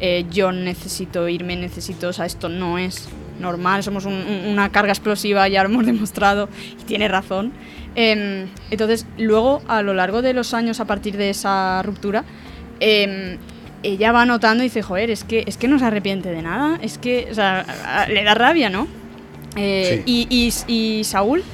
eh, 0.00 0.24
yo 0.30 0.52
necesito 0.52 1.28
irme, 1.28 1.56
necesito, 1.56 2.08
o 2.08 2.12
sea, 2.14 2.24
esto 2.24 2.48
no 2.48 2.78
es 2.78 3.08
normal, 3.38 3.82
somos 3.82 4.06
una 4.06 4.70
carga 4.70 4.92
explosiva, 4.92 5.46
ya 5.48 5.62
lo 5.64 5.68
hemos 5.68 5.84
demostrado 5.92 6.48
y 6.80 6.84
tiene 6.84 7.08
razón. 7.08 7.52
Em, 7.94 8.48
entonces, 8.70 9.06
luego, 9.18 9.60
a 9.68 9.82
lo 9.82 9.92
largo 9.92 10.22
de 10.22 10.32
los 10.32 10.54
años 10.54 10.80
a 10.80 10.86
partir 10.86 11.16
de 11.16 11.30
esa 11.30 11.82
ruptura, 11.82 12.24
em, 12.80 13.36
ella 13.82 14.12
va 14.12 14.24
notando 14.24 14.64
y 14.64 14.68
dice, 14.68 14.82
joder, 14.82 15.10
es 15.10 15.24
que, 15.24 15.44
es 15.46 15.58
que 15.58 15.68
no 15.68 15.78
se 15.78 15.84
arrepiente 15.84 16.30
de 16.30 16.40
nada, 16.40 16.78
es 16.80 16.96
que, 16.96 17.28
o 17.30 17.34
sea, 17.34 18.06
le 18.08 18.24
da 18.24 18.34
rabia, 18.34 18.70
¿no? 18.70 19.03
Eh, 19.56 20.02
y, 20.06 20.52
y, 20.66 21.04
Saúl 21.04 21.44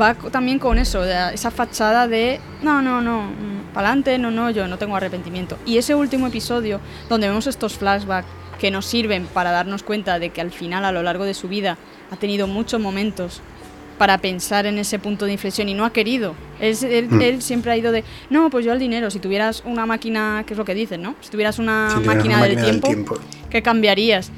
va 0.00 0.14
también 0.14 0.58
con 0.58 0.78
eso, 0.78 1.04
esa 1.04 1.50
fachada 1.50 2.08
de, 2.08 2.40
no, 2.62 2.80
no, 2.80 3.00
no, 3.00 3.30
para 3.74 3.88
adelante, 3.88 4.18
no, 4.18 4.30
no, 4.30 4.50
yo 4.50 4.66
no 4.68 4.78
tengo 4.78 4.96
arrepentimiento. 4.96 5.58
Y 5.66 5.76
ese 5.78 5.94
último 5.94 6.26
episodio, 6.26 6.80
donde 7.08 7.28
vemos 7.28 7.46
estos 7.46 7.74
flashbacks 7.74 8.28
que 8.58 8.70
nos 8.70 8.86
sirven 8.86 9.26
para 9.26 9.50
darnos 9.50 9.82
cuenta 9.82 10.18
de 10.18 10.30
que 10.30 10.40
al 10.40 10.50
final, 10.50 10.84
a 10.84 10.92
lo 10.92 11.02
largo 11.02 11.24
de 11.24 11.34
su 11.34 11.48
vida, 11.48 11.78
ha 12.10 12.16
tenido 12.16 12.46
muchos 12.46 12.80
momentos 12.80 13.42
para 13.98 14.18
pensar 14.18 14.66
en 14.66 14.78
ese 14.78 14.98
punto 14.98 15.26
de 15.26 15.32
inflexión 15.32 15.68
y 15.68 15.74
no 15.74 15.84
ha 15.84 15.92
querido. 15.92 16.34
Mm. 16.60 17.20
Él, 17.20 17.42
siempre 17.42 17.72
ha 17.72 17.76
ido 17.76 17.92
de, 17.92 18.04
no, 18.30 18.50
pues 18.50 18.64
yo 18.64 18.72
al 18.72 18.78
dinero, 18.78 19.10
si 19.10 19.18
tuvieras 19.18 19.62
una 19.64 19.86
máquina, 19.86 20.44
que 20.46 20.54
es 20.54 20.58
lo 20.58 20.64
que 20.64 20.74
dicen, 20.74 21.02
¿no? 21.02 21.14
Si 21.20 21.30
tuvieras 21.30 21.58
una, 21.58 22.00
máquina, 22.04 22.42
del, 22.42 22.82
tiempo, 22.82 23.18
¿qué 23.50 23.62
cambiarías? 23.62 24.30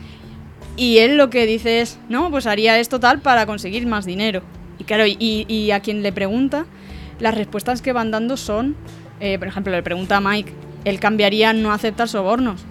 Y 0.76 0.98
él 0.98 1.16
lo 1.16 1.30
que 1.30 1.46
dice 1.46 1.80
es, 1.80 1.98
no, 2.08 2.30
pues 2.30 2.46
haría 2.46 2.78
esto 2.78 2.98
tal 2.98 3.20
para 3.20 3.46
conseguir 3.46 3.86
más 3.86 4.04
dinero. 4.04 4.42
Y 4.78 4.84
claro, 4.84 5.04
y, 5.06 5.70
a 5.70 5.80
quien 5.80 6.02
le 6.02 6.12
pregunta, 6.12 6.66
las 7.20 7.34
respuestas 7.34 7.80
que 7.80 7.92
van 7.92 8.10
dando 8.10 8.36
son, 8.36 8.74
eh, 9.20 9.38
por 9.38 9.48
ejemplo, 9.48 9.72
le 9.72 9.82
pregunta 9.82 10.16
a 10.16 10.20
Mike, 10.20 10.52
él 10.84 11.00
cambiaría 11.00 11.52
no 11.52 11.72
aceptar 11.72 12.08
sobornos, 12.08 12.64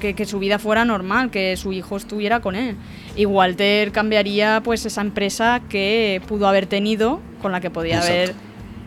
que, 0.00 0.14
que, 0.14 0.24
su 0.26 0.38
vida 0.38 0.58
fuera 0.58 0.84
normal, 0.84 1.30
que 1.30 1.56
su 1.56 1.72
hijo 1.72 1.96
estuviera 1.96 2.40
con 2.40 2.56
él. 2.56 2.76
Y 3.16 3.24
Walter 3.24 3.92
cambiaría 3.92 4.60
pues 4.62 4.84
esa 4.84 5.00
empresa 5.00 5.62
que 5.68 6.20
pudo 6.26 6.48
haber 6.48 6.66
tenido, 6.66 7.20
con 7.40 7.52
la 7.52 7.60
que 7.60 7.70
podía 7.70 8.02
haber 8.02 8.34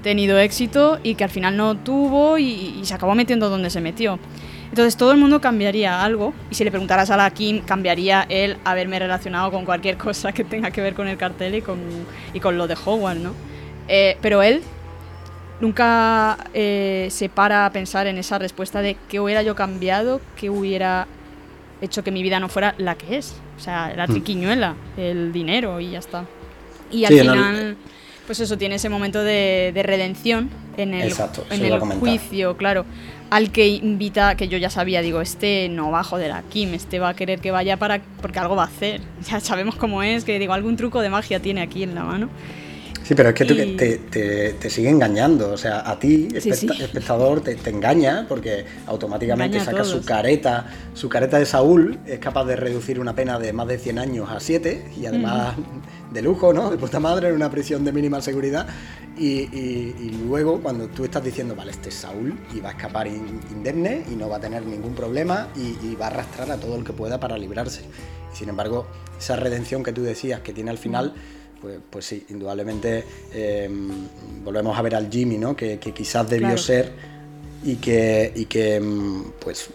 tenido 0.04 0.38
éxito 0.40 1.00
y 1.04 1.16
que 1.16 1.24
al 1.24 1.30
final 1.30 1.58
no 1.58 1.76
tuvo 1.76 2.38
y, 2.38 2.80
se 2.84 2.94
acabó 2.94 3.16
metiendo 3.16 3.50
donde 3.50 3.70
se 3.70 3.82
metió. 3.82 4.20
Entonces 4.70 4.98
todo 4.98 5.12
el 5.12 5.18
mundo 5.18 5.40
cambiaría 5.40 6.04
algo 6.04 6.34
y 6.52 6.56
si 6.56 6.64
le 6.64 6.72
preguntaras 6.72 7.10
a 7.10 7.18
la 7.18 7.30
Kim, 7.32 7.62
cambiaría 7.62 8.26
él 8.28 8.58
haberme 8.66 9.00
relacionado 9.00 9.52
con 9.52 9.66
cualquier 9.66 9.98
cosa 10.08 10.32
que 10.32 10.44
tenga 10.44 10.72
que 10.72 10.82
ver 10.82 10.94
con 10.94 11.08
el 11.08 11.18
cartel 11.18 11.56
y 11.56 11.62
con, 11.62 11.80
y 12.34 12.40
con 12.40 12.58
lo 12.58 12.68
de 12.68 12.76
Howard, 12.86 13.18
¿no? 13.18 13.34
Eh, 13.88 14.18
pero 14.22 14.44
él 14.44 14.62
nunca 15.62 16.38
eh, 16.54 17.08
se 17.10 17.30
para 17.30 17.66
a 17.66 17.72
pensar 17.72 18.08
en 18.08 18.18
esa 18.18 18.38
respuesta 18.38 18.82
de 18.82 18.98
qué 19.10 19.20
hubiera 19.20 19.42
yo 19.42 19.56
cambiado, 19.56 20.22
qué 20.36 20.50
hubiera 20.50 21.08
hecho 21.82 22.04
que 22.04 22.12
mi 22.12 22.24
vida 22.24 22.40
no 22.40 22.50
fuera 22.50 22.76
la 22.78 22.96
que 22.96 23.18
es. 23.18 23.36
O 23.58 23.60
sea, 23.60 23.94
la 23.96 24.06
hmm. 24.08 24.12
triquiñuela, 24.12 24.76
el 24.98 25.32
dinero 25.32 25.80
y 25.80 25.92
ya 25.92 26.00
está. 26.00 26.26
Y 26.92 27.06
al 27.06 27.14
final, 27.14 27.78
pues 28.28 28.42
eso, 28.42 28.58
tiene 28.58 28.76
ese 28.76 28.90
momento 28.90 29.24
de, 29.24 29.72
redención 29.84 30.50
en 30.76 30.94
el, 30.94 31.14
en 31.50 31.66
el 31.66 31.80
juicio, 31.80 32.58
claro, 32.58 32.86
al 33.30 33.52
que 33.52 33.68
invita, 33.68 34.36
que 34.36 34.48
yo 34.48 34.58
ya 34.58 34.70
sabía, 34.70 35.02
digo, 35.02 35.22
este 35.22 35.70
no 35.70 35.92
va 35.92 36.02
a 36.02 36.04
joder 36.04 36.32
a 36.34 36.44
Kim, 36.44 36.74
este 36.74 37.00
va 37.00 37.10
a 37.10 37.14
querer 37.16 37.40
que 37.40 37.52
vaya 37.52 37.78
para 37.78 38.02
porque 38.22 38.40
algo 38.40 38.56
va 38.56 38.64
a 38.64 38.68
hacer. 38.68 39.02
Ya 39.30 39.40
sabemos 39.40 39.76
cómo 39.76 40.04
es, 40.04 40.24
que 40.24 40.38
digo, 40.40 40.54
algún 40.54 40.76
truco 40.78 41.02
de 41.02 41.10
magia 41.10 41.40
tiene 41.40 41.62
aquí 41.62 41.84
en 41.84 41.96
la 41.96 42.04
mano. 42.04 42.30
Sí, 43.08 43.16
pero 43.16 43.30
es 43.30 43.36
que 43.36 44.56
te, 44.60 44.70
sigue 44.70 44.90
engañando. 44.90 45.54
O 45.54 45.58
sea, 45.58 45.90
a 45.90 45.98
ti, 45.98 46.28
espectador, 46.34 47.40
Te, 47.40 47.58
engaña 47.70 48.26
porque 48.28 48.66
automáticamente 48.86 49.62
saca 49.62 49.86
su 49.86 50.04
careta. 50.04 50.66
Su 50.94 51.08
careta 51.08 51.40
de 51.40 51.46
Saúl 51.46 52.00
es 52.06 52.20
capaz 52.20 52.44
de 52.44 52.58
reducir 52.58 53.00
una 53.00 53.16
pena 53.16 53.40
de 53.40 53.54
más 53.54 53.66
de 53.70 53.78
100 53.78 54.00
años 54.00 54.30
a 54.30 54.42
7 54.42 54.92
y 55.00 55.06
además 55.06 55.56
de 56.12 56.22
lujo, 56.22 56.52
¿no? 56.52 56.70
De 56.70 56.78
puta 56.78 57.00
madre 57.00 57.30
en 57.30 57.36
una 57.36 57.50
prisión 57.50 57.86
de 57.86 57.94
mínima 57.94 58.22
seguridad. 58.22 58.68
Y, 59.18 60.12
luego, 60.28 60.60
cuando 60.60 60.88
tú 60.88 61.06
estás 61.06 61.24
diciendo, 61.24 61.56
vale, 61.56 61.72
este 61.72 61.88
es 61.88 61.96
Saúl 61.96 62.38
y 62.54 62.60
va 62.60 62.70
a 62.70 62.72
escapar 62.74 63.08
indemne 63.08 64.04
y 64.12 64.16
no 64.16 64.28
va 64.28 64.36
a 64.36 64.42
tener 64.42 64.66
ningún 64.66 64.94
problema 64.94 65.48
y, 65.56 65.96
va 65.96 66.08
a 66.08 66.10
arrastrar 66.10 66.52
a 66.52 66.58
todo 66.58 66.76
el 66.76 66.84
que 66.84 66.92
pueda 66.92 67.22
para 67.22 67.38
librarse. 67.38 67.84
sin 68.34 68.50
embargo, 68.50 68.86
esa 69.18 69.38
redención 69.38 69.82
que 69.82 69.94
tú 69.94 70.04
decías 70.04 70.42
que 70.42 70.52
tiene 70.52 70.72
al 70.72 70.78
final 70.78 71.14
pues, 71.62 71.80
pues 71.90 72.06
sí, 72.06 72.26
indudablemente 72.30 73.04
em, 73.34 73.90
volvemos 74.44 74.78
a 74.78 74.82
ver 74.82 74.96
al 74.96 75.10
Jimmy, 75.10 75.38
¿no? 75.38 75.56
Que, 75.56 75.80
quizás 75.80 76.30
debió 76.30 76.58
ser 76.58 76.92
y 77.64 77.76
que, 77.76 78.32
y 78.36 78.46
que 78.46 78.76
em, 78.76 79.32
pues 79.40 79.70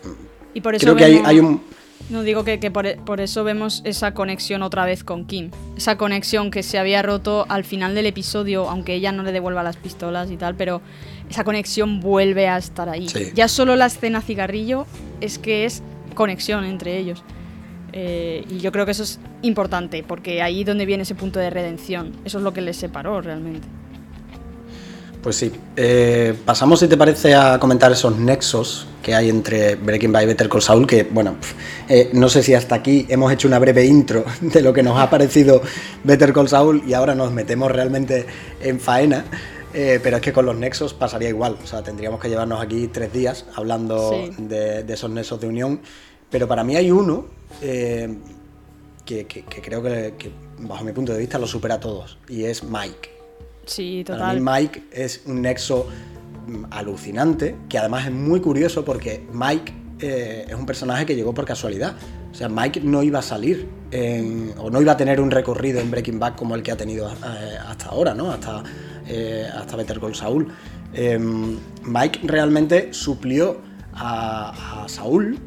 y 0.54 0.60
por 0.60 0.74
eso 0.74 0.84
creo 0.84 0.96
que 0.96 1.04
hay, 1.24 1.38
un... 1.38 1.62
No 2.10 2.22
digo 2.22 2.44
que, 2.44 2.58
por, 2.70 3.20
eso 3.20 3.44
vemos 3.44 3.80
esa 3.84 4.12
conexión 4.12 4.62
otra 4.62 4.84
vez 4.84 5.04
con 5.04 5.24
Kim. 5.24 5.50
Esa 5.76 5.96
conexión 5.96 6.50
que 6.50 6.62
se 6.62 6.78
había 6.78 7.02
roto 7.02 7.46
al 7.48 7.64
final 7.64 7.94
del 7.94 8.06
episodio, 8.06 8.68
aunque 8.68 8.94
ella 8.94 9.12
no 9.12 9.22
le 9.22 9.32
devuelva 9.32 9.62
las 9.62 9.76
pistolas 9.76 10.30
y 10.30 10.36
tal, 10.36 10.54
pero 10.54 10.82
esa 11.30 11.44
conexión 11.44 12.00
vuelve 12.00 12.48
a 12.48 12.58
estar 12.58 12.88
ahí. 12.88 13.06
Ya 13.34 13.48
solo 13.48 13.76
la 13.76 13.86
escena 13.86 14.20
cigarrillo 14.20 14.86
es 15.20 15.38
que 15.38 15.64
es 15.64 15.82
conexión 16.14 16.64
entre 16.64 16.98
ellos. 16.98 17.22
Eh, 17.92 18.44
y 18.48 18.58
yo 18.58 18.72
creo 18.72 18.84
que 18.84 18.92
eso 18.92 19.02
es 19.02 19.18
importante, 19.42 20.02
porque 20.06 20.42
ahí 20.42 20.64
donde 20.64 20.86
viene 20.86 21.02
ese 21.02 21.14
punto 21.14 21.38
de 21.38 21.50
redención. 21.50 22.12
Eso 22.24 22.38
es 22.38 22.44
lo 22.44 22.52
que 22.52 22.60
les 22.60 22.76
separó 22.76 23.20
realmente. 23.20 23.68
Pues 25.22 25.36
sí. 25.36 25.52
Eh, 25.76 26.34
pasamos, 26.44 26.80
si 26.80 26.88
te 26.88 26.96
parece, 26.96 27.34
a 27.34 27.58
comentar 27.60 27.92
esos 27.92 28.18
nexos 28.18 28.88
que 29.02 29.14
hay 29.14 29.28
entre 29.28 29.76
Breaking 29.76 30.10
Bad 30.10 30.22
y 30.22 30.26
Better 30.26 30.48
Call 30.48 30.62
Saul, 30.62 30.86
que, 30.86 31.04
bueno, 31.04 31.36
eh, 31.88 32.10
no 32.12 32.28
sé 32.28 32.42
si 32.42 32.54
hasta 32.54 32.74
aquí 32.74 33.06
hemos 33.08 33.32
hecho 33.32 33.46
una 33.46 33.58
breve 33.58 33.84
intro 33.84 34.24
de 34.40 34.62
lo 34.62 34.72
que 34.72 34.82
nos 34.82 34.98
ha 34.98 35.10
parecido 35.10 35.62
Better 36.02 36.32
Call 36.32 36.48
Saul 36.48 36.82
y 36.86 36.94
ahora 36.94 37.14
nos 37.14 37.30
metemos 37.30 37.70
realmente 37.70 38.26
en 38.60 38.80
faena. 38.80 39.24
pero 39.72 40.16
es 40.16 40.22
que 40.22 40.32
con 40.32 40.44
los 40.44 40.56
nexos 40.56 40.92
pasaría 40.92 41.28
igual. 41.28 41.56
O 41.62 41.66
sea, 41.66 41.82
tendríamos 41.82 42.20
que 42.20 42.28
llevarnos 42.28 42.60
aquí 42.60 42.88
tres 42.88 43.12
días 43.12 43.46
hablando 43.54 44.10
de, 44.38 44.82
de 44.82 44.92
esos 44.92 45.10
nexos 45.10 45.40
de 45.40 45.46
unión 45.46 45.80
pero 46.32 46.48
para 46.48 46.64
mí 46.64 46.74
hay 46.74 46.90
uno 46.90 47.26
eh, 47.60 48.16
que, 49.04 49.26
creo 49.26 49.82
que, 49.82 50.14
bajo 50.60 50.84
mi 50.84 50.92
punto 50.92 51.12
de 51.12 51.18
vista, 51.18 51.38
lo 51.38 51.46
supera 51.46 51.74
a 51.76 51.80
todos. 51.80 52.18
Y 52.28 52.44
es 52.44 52.62
Mike. 52.64 53.10
Sí, 53.66 54.02
Para 54.06 54.18
total. 54.18 54.40
mí 54.40 54.50
Mike 54.50 54.82
es 54.92 55.22
un 55.26 55.42
nexo 55.42 55.86
mm, 56.46 56.64
alucinante, 56.70 57.56
que 57.68 57.78
además 57.78 58.06
es 58.06 58.12
muy 58.12 58.40
curioso 58.40 58.84
porque 58.84 59.26
Mike 59.32 59.72
eh, 60.00 60.46
es 60.48 60.54
un 60.54 60.66
personaje 60.66 61.06
que 61.06 61.14
llegó 61.14 61.32
por 61.34 61.44
casualidad. 61.44 61.94
O 62.30 62.34
sea, 62.34 62.48
Mike 62.48 62.80
no 62.80 63.02
iba 63.02 63.18
a 63.18 63.22
salir 63.22 63.68
en- 63.90 64.54
o 64.58 64.70
no 64.70 64.80
iba 64.80 64.92
a 64.92 64.96
tener 64.96 65.20
un 65.20 65.30
recorrido 65.30 65.80
en 65.80 65.90
Breaking 65.90 66.18
Bad 66.18 66.34
como 66.36 66.54
el 66.54 66.62
que 66.62 66.72
ha 66.72 66.76
tenido 66.76 67.08
eh, 67.10 67.56
hasta 67.68 67.86
ahora, 67.90 68.14
¿no? 68.14 68.32
Hasta, 68.32 68.62
eh, 69.06 69.46
hasta 69.54 69.76
Better 69.76 70.00
Call 70.00 70.14
Saul. 70.14 70.48
Eh, 70.94 71.18
Mike 71.84 72.20
realmente 72.24 72.92
suplió 72.92 73.58
a, 73.92 74.82
a 74.84 74.88
Saúl 74.88 75.38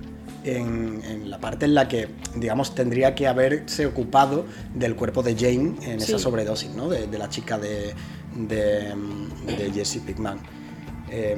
en, 0.46 1.02
en 1.04 1.30
la 1.30 1.40
parte 1.40 1.66
en 1.66 1.74
la 1.74 1.88
que, 1.88 2.08
digamos, 2.36 2.76
tendría 2.76 3.16
que 3.16 3.28
haberse 3.28 3.86
ocupado 3.86 4.46
del 4.74 4.96
cuerpo 4.96 5.24
de 5.24 5.36
Jane 5.36 5.76
en 5.84 6.02
esa 6.02 6.20
sobredosis, 6.20 6.72
¿no? 6.72 6.90
De, 6.90 7.08
de 7.08 7.18
la 7.18 7.30
chica 7.30 7.58
de, 7.58 7.94
de, 8.36 8.94
de 9.46 9.72
Jesse 9.74 10.00
Pinkman. 10.06 10.40
Eh, 11.10 11.38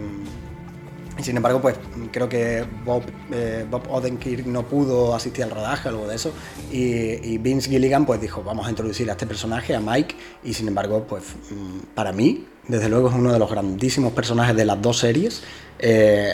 y 1.20 1.24
sin 1.24 1.36
embargo, 1.36 1.60
pues 1.60 1.76
creo 2.12 2.30
que 2.30 2.64
Bob, 2.86 3.02
eh, 3.32 3.66
Bob 3.70 3.84
Odenkirk 3.90 4.46
no 4.46 4.64
pudo 4.68 5.16
asistir 5.16 5.44
al 5.44 5.50
rodaje 5.50 5.88
o 5.88 5.92
algo 5.92 6.08
de 6.08 6.16
eso. 6.16 6.32
Y, 6.72 6.80
y 7.28 7.38
Vince 7.40 7.70
Gilligan 7.70 8.06
pues 8.06 8.22
dijo, 8.22 8.44
vamos 8.44 8.68
a 8.68 8.70
introducir 8.70 9.10
a 9.10 9.14
este 9.14 9.26
personaje, 9.26 9.74
a 9.74 9.80
Mike. 9.80 10.16
Y 10.44 10.54
sin 10.54 10.68
embargo, 10.68 11.06
pues 11.08 11.24
mm, 11.50 11.96
para 11.96 12.12
mí, 12.12 12.46
desde 12.68 12.90
luego 12.90 13.10
es 13.10 13.16
uno 13.16 13.32
de 13.34 13.40
los 13.40 13.50
grandísimos 13.50 14.14
personajes 14.14 14.56
de 14.56 14.66
las 14.66 14.82
dos 14.82 14.98
series. 15.00 15.44
eh, 15.80 16.34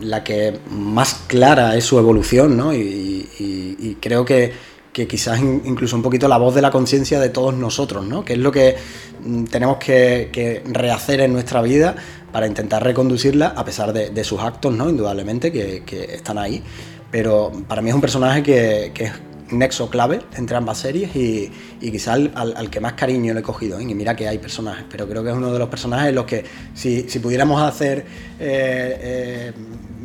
la 0.00 0.22
que 0.24 0.58
más 0.70 1.14
clara 1.26 1.76
es 1.76 1.84
su 1.84 1.98
evolución, 1.98 2.56
¿no? 2.56 2.74
Y, 2.74 3.96
creo 4.00 4.24
que, 4.24 4.52
quizás 4.92 5.40
in- 5.40 5.62
incluso 5.64 5.96
un 5.96 6.02
poquito 6.02 6.28
la 6.28 6.36
voz 6.38 6.54
de 6.54 6.60
la 6.62 6.70
conciencia 6.70 7.18
de 7.20 7.28
todos 7.30 7.54
nosotros, 7.54 8.04
¿no? 8.04 8.24
Que 8.24 8.34
es 8.34 8.38
lo 8.38 8.50
que 8.52 8.76
mm, 9.24 9.44
tenemos 9.44 9.78
que, 9.78 10.62
rehacer 10.66 11.20
en 11.20 11.32
nuestra 11.32 11.62
vida 11.62 11.94
para 12.32 12.46
intentar 12.46 12.82
reconducirla, 12.84 13.48
a 13.56 13.64
pesar 13.64 13.92
de, 13.92 14.24
sus 14.24 14.40
actos, 14.40 14.74
¿no? 14.74 14.90
Indudablemente, 14.90 15.52
que, 15.52 15.82
están 16.14 16.36
ahí. 16.38 16.62
Pero 17.10 17.52
para 17.68 17.80
mí 17.80 17.88
es 17.90 17.94
un 17.94 18.00
personaje 18.00 18.42
que, 18.42 18.90
que 18.94 19.04
es 19.04 19.12
nexo 19.52 19.90
clave 19.90 20.20
entre 20.36 20.56
ambas 20.56 20.78
series 20.78 21.14
y, 21.14 21.50
y 21.80 21.90
quizás 21.90 22.18
al, 22.34 22.70
que 22.70 22.80
más 22.80 22.94
cariño 22.94 23.34
le 23.34 23.40
he 23.40 23.42
cogido. 23.42 23.78
¿eh? 23.78 23.82
Y 23.82 23.94
mira 23.94 24.16
que 24.16 24.26
hay 24.28 24.38
personajes, 24.38 24.84
pero 24.90 25.08
creo 25.08 25.22
que 25.22 25.30
es 25.30 25.36
uno 25.36 25.52
de 25.52 25.58
los 25.58 25.68
personajes 25.68 26.08
en 26.08 26.14
los 26.14 26.24
que 26.24 26.44
si, 26.74 27.08
si 27.08 27.18
pudiéramos 27.18 27.60
hacer... 27.62 27.98
eh, 28.38 28.98
eh, 29.00 29.52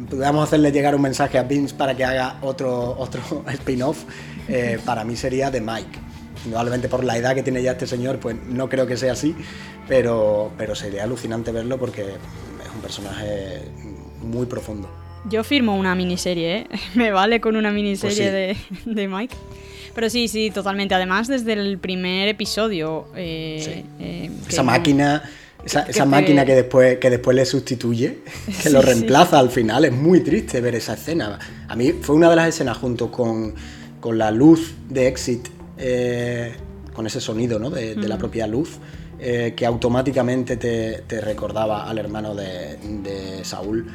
pudiéramos 0.10 0.48
hacerle 0.48 0.72
llegar 0.72 0.96
un 0.96 1.02
mensaje 1.02 1.38
a 1.38 1.44
Vince 1.44 1.76
para 1.76 1.94
que 1.94 2.06
haga 2.06 2.38
otro, 2.42 2.96
otro 2.98 3.22
spin-off, 3.50 4.06
para 4.86 5.04
mí 5.04 5.18
sería 5.18 5.52
de 5.52 5.60
Mike. 5.60 6.00
Indudablemente 6.46 6.88
por 6.88 7.04
la 7.04 7.18
edad 7.18 7.36
que 7.36 7.44
tiene 7.44 7.62
ya 7.62 7.72
este 7.74 7.88
señor, 7.88 8.18
pues 8.18 8.38
no 8.48 8.70
creo 8.70 8.88
que 8.88 8.96
sea 8.96 9.12
así, 9.12 9.36
pero, 9.86 10.54
pero 10.58 10.76
sería 10.76 11.04
alucinante 11.04 11.52
verlo 11.52 11.78
porque 11.78 12.04
es 12.04 12.74
un 12.74 12.82
personaje 12.82 13.64
muy 14.22 14.46
profundo. 14.46 15.07
Yo 15.30 15.44
firmo 15.44 15.76
una 15.78 15.96
miniserie, 15.96 16.58
¿eh? 16.60 16.68
Me 16.96 17.12
vale 17.12 17.42
con 17.42 17.56
una 17.56 17.72
miniserie 17.72 18.56
Pues 18.56 18.86
de, 18.86 18.94
de 18.94 19.08
Mike. 19.08 19.36
Pero 19.94 20.10
sí, 20.10 20.28
sí, 20.28 20.52
totalmente. 20.52 20.94
Además, 20.96 21.28
desde 21.28 21.54
el 21.54 21.80
primer 21.80 22.28
episodio. 22.30 23.08
eh, 23.16 23.62
Sí. 23.62 23.86
eh, 24.00 24.32
Esa 24.48 24.64
máquina, 24.64 25.24
esa, 25.66 25.86
que 25.86 25.92
esa 25.92 26.04
te- 26.04 26.10
máquina 26.10 26.46
que 26.46 26.54
después, 26.56 26.98
que 27.00 27.10
después 27.10 27.36
le 27.36 27.46
sustituye, 27.46 28.20
que 28.46 28.52
Sí, 28.54 28.70
lo 28.70 28.82
reemplaza 28.82 29.40
al 29.40 29.50
final, 29.50 29.86
es 29.86 29.92
muy 29.92 30.22
triste 30.22 30.62
ver 30.62 30.76
esa 30.76 30.94
escena. 30.94 31.40
A 31.68 31.76
mí 31.76 31.94
fue 31.94 32.16
una 32.16 32.30
de 32.30 32.36
las 32.36 32.50
escenas 32.50 32.78
junto 32.78 33.12
con, 33.12 33.56
con 34.00 34.18
la 34.20 34.30
luz 34.32 34.76
de 34.88 35.08
Exit, 35.08 35.48
eh, 35.80 36.54
con 36.94 37.06
ese 37.08 37.20
sonido 37.20 37.58
¿no? 37.60 37.70
de, 37.72 37.96
de 37.96 38.08
la 38.08 38.18
propia 38.18 38.46
luz, 38.48 38.78
que 39.20 39.66
automáticamente 39.66 40.58
te, 40.58 41.02
te 41.08 41.22
recordaba 41.22 41.90
al 41.90 41.98
hermano 41.98 42.36
de, 42.36 42.78
de 42.78 43.44
Saúl 43.44 43.88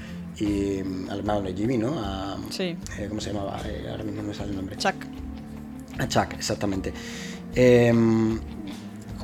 y 0.43 0.83
mm, 0.83 1.11
al 1.11 1.19
hermano 1.21 1.43
de 1.43 1.55
Jimmy, 1.55 1.79
¿no? 1.79 1.95
A- 1.99 2.37
Sí. 2.51 2.77
eh, 2.99 3.07
¿Cómo 3.09 3.21
se 3.21 3.33
llamaba? 3.33 3.61
Eh, 3.67 3.87
ahora 3.91 4.05
mismo 4.05 4.23
no 4.23 4.29
me 4.29 4.35
sale 4.35 4.51
el 4.51 4.57
nombre. 4.57 4.77
Chuck. 4.77 4.95
A 5.99 6.09
Chuck, 6.09 6.33
exactamente. 6.35 6.93
Em, 7.55 8.39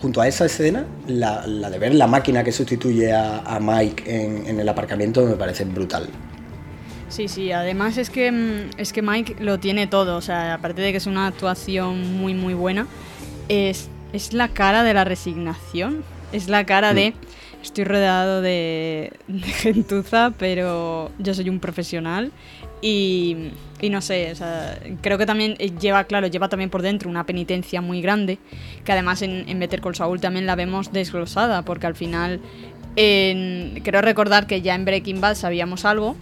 junto 0.00 0.20
a 0.20 0.28
esa 0.28 0.46
escena, 0.46 0.84
la, 1.06 1.46
la 1.46 1.70
de 1.70 1.78
ver 1.78 1.94
la 1.94 2.06
máquina 2.06 2.44
que 2.44 2.52
sustituye 2.52 3.12
a, 3.12 3.38
a 3.40 3.58
Mike 3.60 4.04
en, 4.06 4.46
en 4.46 4.60
el 4.60 4.68
aparcamiento 4.68 5.24
me 5.26 5.34
parece 5.34 5.64
brutal. 5.64 6.08
Sí, 7.08 7.26
sí, 7.26 7.50
además 7.52 7.96
es 7.96 8.10
que, 8.10 8.30
mm, 8.30 8.70
es 8.78 8.92
que 8.92 9.00
Mike 9.02 9.36
lo 9.40 9.58
tiene 9.58 9.86
todo, 9.86 10.16
o 10.16 10.20
sea, 10.20 10.54
aparte 10.54 10.82
de 10.82 10.92
que 10.92 10.98
es 10.98 11.06
una 11.06 11.26
actuación 11.26 12.18
muy, 12.18 12.34
muy 12.34 12.52
buena, 12.54 12.86
es, 13.48 13.88
es 14.12 14.34
la 14.34 14.48
cara 14.48 14.82
de 14.84 14.92
la 14.94 15.04
resignación, 15.04 16.04
es 16.32 16.48
la 16.48 16.66
cara 16.66 16.92
de 16.92 17.14
estoy 17.62 17.84
rodeado 17.84 18.40
de, 18.42 19.12
de 19.28 19.48
gentuza, 19.48 20.32
pero 20.38 21.10
yo 21.18 21.34
soy 21.34 21.48
un 21.48 21.60
profesional 21.60 22.30
y, 22.80 23.50
y 23.80 23.90
no 23.90 24.00
sé, 24.00 24.30
o 24.32 24.34
sea, 24.36 24.78
creo 25.00 25.18
que 25.18 25.26
también 25.26 25.54
lleva, 25.80 26.04
claro, 26.04 26.26
lleva 26.28 26.48
también 26.48 26.70
por 26.70 26.82
dentro 26.82 27.10
una 27.10 27.24
penitencia 27.26 27.80
muy 27.80 28.00
grande, 28.00 28.38
que 28.84 28.92
además 28.92 29.22
en, 29.22 29.48
en 29.48 29.58
Better 29.58 29.80
Call 29.80 29.94
Saul 29.96 30.20
también 30.20 30.46
la 30.46 30.54
vemos 30.54 30.92
desglosada, 30.92 31.62
porque 31.62 31.86
al 31.88 31.94
final, 31.96 32.40
en- 32.96 33.80
creo 33.82 34.00
recordar 34.02 34.46
que 34.46 34.62
ya 34.62 34.74
en 34.74 34.84
Breaking 34.84 35.20
Bad 35.20 35.34
sabíamos 35.34 35.84
algo, 35.84 36.16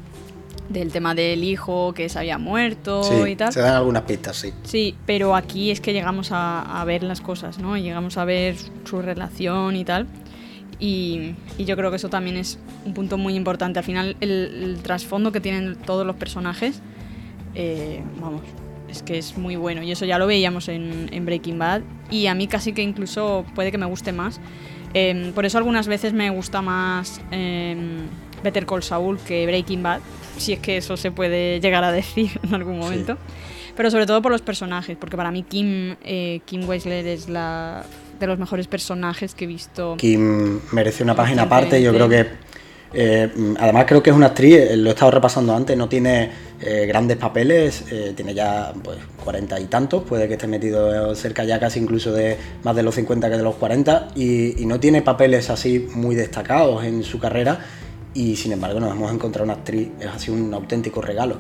del 0.69 0.91
tema 0.91 1.15
del 1.15 1.45
hijo 1.45 1.93
que 1.95 2.09
se 2.09 2.19
había 2.19 2.39
muerto 2.39 3.05
Sí, 3.05 3.15
y 3.33 3.37
tal. 3.37 3.53
se 3.53 3.61
dan 3.61 3.75
algunas 3.77 4.03
pistas, 4.03 4.37
sí. 4.37 4.53
Sí, 4.65 4.97
pero 5.07 5.37
aquí 5.37 5.71
es 5.71 5.81
que 5.81 5.93
llegamos 5.93 6.33
a, 6.33 6.81
a 6.81 6.85
ver 6.85 7.05
las 7.05 7.21
cosas, 7.21 7.59
¿no? 7.59 7.77
Llegamos 7.77 8.17
a 8.19 8.25
ver 8.25 8.57
su 8.85 9.01
relación 9.01 9.77
y 9.77 9.85
tal. 9.85 10.09
Y, 10.79 11.35
y 11.57 11.65
yo 11.65 11.77
creo 11.77 11.91
que 11.91 11.97
eso 11.97 12.09
también 12.09 12.37
es 12.37 12.59
un 12.85 12.95
punto 12.95 13.17
muy 13.19 13.35
importante. 13.35 13.79
Al 13.79 13.85
final, 13.85 14.17
el, 14.21 14.31
el 14.63 14.79
trasfondo 14.83 15.33
que 15.33 15.41
tienen 15.41 15.77
todos 15.77 16.07
los 16.07 16.17
personajes, 16.17 16.83
eh, 17.55 18.03
vamos, 18.21 18.43
es 18.89 19.03
que 19.03 19.19
es 19.19 19.37
muy 19.39 19.57
bueno. 19.57 19.83
Y 19.83 19.91
eso 19.91 20.05
ya 20.05 20.19
lo 20.19 20.27
veíamos 20.27 20.69
en, 20.69 21.09
en 21.13 21.25
Breaking 21.25 21.59
Bad. 21.59 21.83
Y 22.11 22.27
a 22.27 22.35
mí 22.35 22.47
casi 22.47 22.73
que 22.73 22.83
incluso 22.83 23.45
puede 23.55 23.73
que 23.73 23.79
me 23.79 23.87
guste 23.87 24.13
más. 24.13 24.41
Em, 24.95 25.33
por 25.33 25.45
eso 25.45 25.59
algunas 25.59 25.89
veces 25.89 26.13
me 26.13 26.31
gusta 26.31 26.63
más 26.63 27.21
em, 27.31 28.07
Better 28.43 28.67
Call 28.67 28.83
Saul 28.83 29.19
que 29.19 29.47
Breaking 29.47 29.83
Bad. 29.83 30.01
Si 30.37 30.53
es 30.53 30.61
que 30.61 30.77
eso 30.77 30.97
se 30.97 31.11
puede 31.11 31.61
llegar 31.61 31.85
a 31.85 31.93
decir 31.93 32.39
en 32.43 32.55
algún 32.55 32.79
momento. 32.79 33.17
Pero 33.77 33.91
sobre 33.91 34.07
todo 34.07 34.23
por 34.23 34.33
los 34.33 34.41
personajes, 34.41 34.97
porque 34.97 35.17
para 35.19 35.31
mí 35.31 35.43
Kim, 35.43 35.97
eh, 36.03 36.41
Kim 36.47 36.67
Weisler 36.67 37.07
es 37.07 37.29
la 37.29 37.85
de 38.19 38.27
los 38.27 38.39
mejores 38.39 38.67
personajes 38.67 39.35
que 39.35 39.45
he 39.45 39.49
visto. 39.49 39.97
Kim 39.97 40.61
merece 40.73 41.03
una 41.03 41.15
página 41.15 41.43
aparte, 41.43 41.81
yo 41.83 41.93
creo 41.93 42.09
que... 42.09 42.27
eh, 42.93 43.29
además 43.59 43.85
creo 43.87 44.03
que 44.03 44.11
es 44.11 44.17
una 44.17 44.27
actriz, 44.27 44.55
eh, 44.57 44.77
lo 44.77 44.91
he 44.91 44.93
estado 44.93 45.11
repasando 45.11 45.55
antes, 45.55 45.77
no 45.77 45.89
tiene 45.89 46.31
eh, 46.61 46.87
grandes 46.87 47.17
papeles, 47.19 47.85
eh, 47.91 48.13
tiene 48.17 48.33
ya 48.33 48.73
pues 48.83 48.99
cuarenta 49.23 49.61
y 49.61 49.65
tantos, 49.65 50.05
puede 50.05 50.29
que 50.29 50.35
esté 50.35 50.47
metido 50.47 51.15
cerca 51.15 51.45
ya 51.45 51.59
casi 51.61 51.79
incluso 51.81 52.13
de 52.13 52.39
más 52.63 52.75
de 52.75 52.83
los 52.83 52.95
50 52.95 53.29
que 53.29 53.37
de 53.37 53.43
los 53.43 53.57
40, 53.57 54.09
y, 54.15 54.63
y 54.63 54.67
no 54.67 54.81
tiene 54.81 55.03
papeles 55.03 55.51
así 55.51 55.89
muy 55.95 56.15
destacados 56.15 56.85
en 56.85 57.03
su 57.03 57.19
carrera, 57.19 57.61
y 58.15 58.37
sin 58.37 58.53
embargo 58.53 58.81
nos 58.81 58.93
hemos 58.93 59.13
encontrado 59.13 59.45
una 59.45 59.55
actriz, 59.55 59.91
es 60.01 60.07
así 60.07 60.31
un 60.31 60.55
auténtico 60.55 61.03
regalo. 61.03 61.37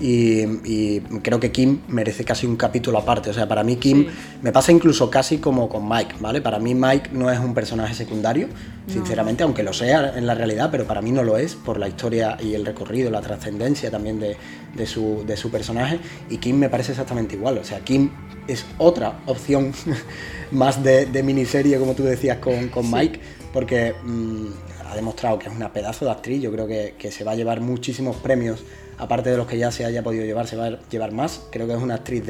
Y, 0.00 0.42
y 0.64 1.00
creo 1.22 1.38
que 1.40 1.52
Kim 1.52 1.80
merece 1.88 2.24
casi 2.24 2.46
un 2.46 2.56
capítulo 2.56 2.98
aparte. 2.98 3.30
O 3.30 3.34
sea, 3.34 3.46
para 3.46 3.62
mí 3.62 3.76
Kim 3.76 4.06
Sí. 4.06 4.10
me 4.42 4.50
pasa 4.52 4.72
incluso 4.72 5.10
casi 5.10 5.38
como 5.38 5.68
con 5.68 5.88
Mike, 5.88 6.14
¿vale? 6.20 6.40
Para 6.40 6.58
mí 6.58 6.74
Mike 6.74 7.10
no 7.12 7.30
es 7.30 7.38
un 7.38 7.52
personaje 7.54 7.94
secundario, 7.94 8.48
sinceramente, 8.86 9.42
aunque 9.42 9.62
lo 9.62 9.72
sea 9.72 10.16
en 10.16 10.26
la 10.26 10.34
realidad, 10.34 10.70
pero 10.70 10.84
para 10.86 11.02
mí 11.02 11.10
no 11.12 11.22
lo 11.22 11.36
es 11.36 11.54
por 11.54 11.78
la 11.78 11.86
historia 11.88 12.36
y 12.42 12.54
el 12.54 12.64
recorrido, 12.64 13.10
la 13.10 13.20
trascendencia 13.20 13.90
también 13.90 14.18
de, 14.18 14.36
de 14.74 14.86
su, 14.86 15.22
de 15.26 15.36
su 15.36 15.50
personaje. 15.50 15.98
Y 16.30 16.38
Kim 16.38 16.56
me 16.56 16.68
parece 16.70 16.92
exactamente 16.92 17.34
igual. 17.36 17.58
O 17.58 17.64
sea, 17.64 17.80
Kim 17.80 18.10
es 18.48 18.64
otra 18.78 19.20
opción 19.26 19.72
más 20.50 20.82
de, 20.82 21.06
de 21.06 21.22
miniserie, 21.22 21.78
como 21.78 21.92
tú 21.94 22.04
decías 22.04 22.38
con, 22.38 22.68
con 22.68 22.84
Sí. 22.84 22.90
Mike, 22.94 23.20
porque 23.52 23.94
mm, 24.04 24.46
ha 24.90 24.94
demostrado 24.96 25.38
que 25.38 25.48
es 25.48 25.54
una 25.54 25.72
pedazo 25.72 26.04
de 26.06 26.10
actriz. 26.12 26.40
Yo 26.42 26.50
creo 26.50 26.66
que, 26.66 26.94
que 26.98 27.12
se 27.12 27.22
va 27.24 27.32
a 27.32 27.34
llevar 27.36 27.60
muchísimos 27.60 28.16
premios, 28.16 28.60
aparte 29.00 29.30
de 29.30 29.36
los 29.36 29.46
que 29.46 29.58
ya 29.58 29.72
se 29.72 29.84
haya 29.84 30.02
podido 30.02 30.24
llevar, 30.24 30.46
se 30.46 30.56
va 30.56 30.66
a 30.66 30.78
llevar 30.90 31.12
más. 31.12 31.40
Creo 31.50 31.66
que 31.66 31.72
es 31.72 31.80
una 31.80 31.94
actriz 31.94 32.22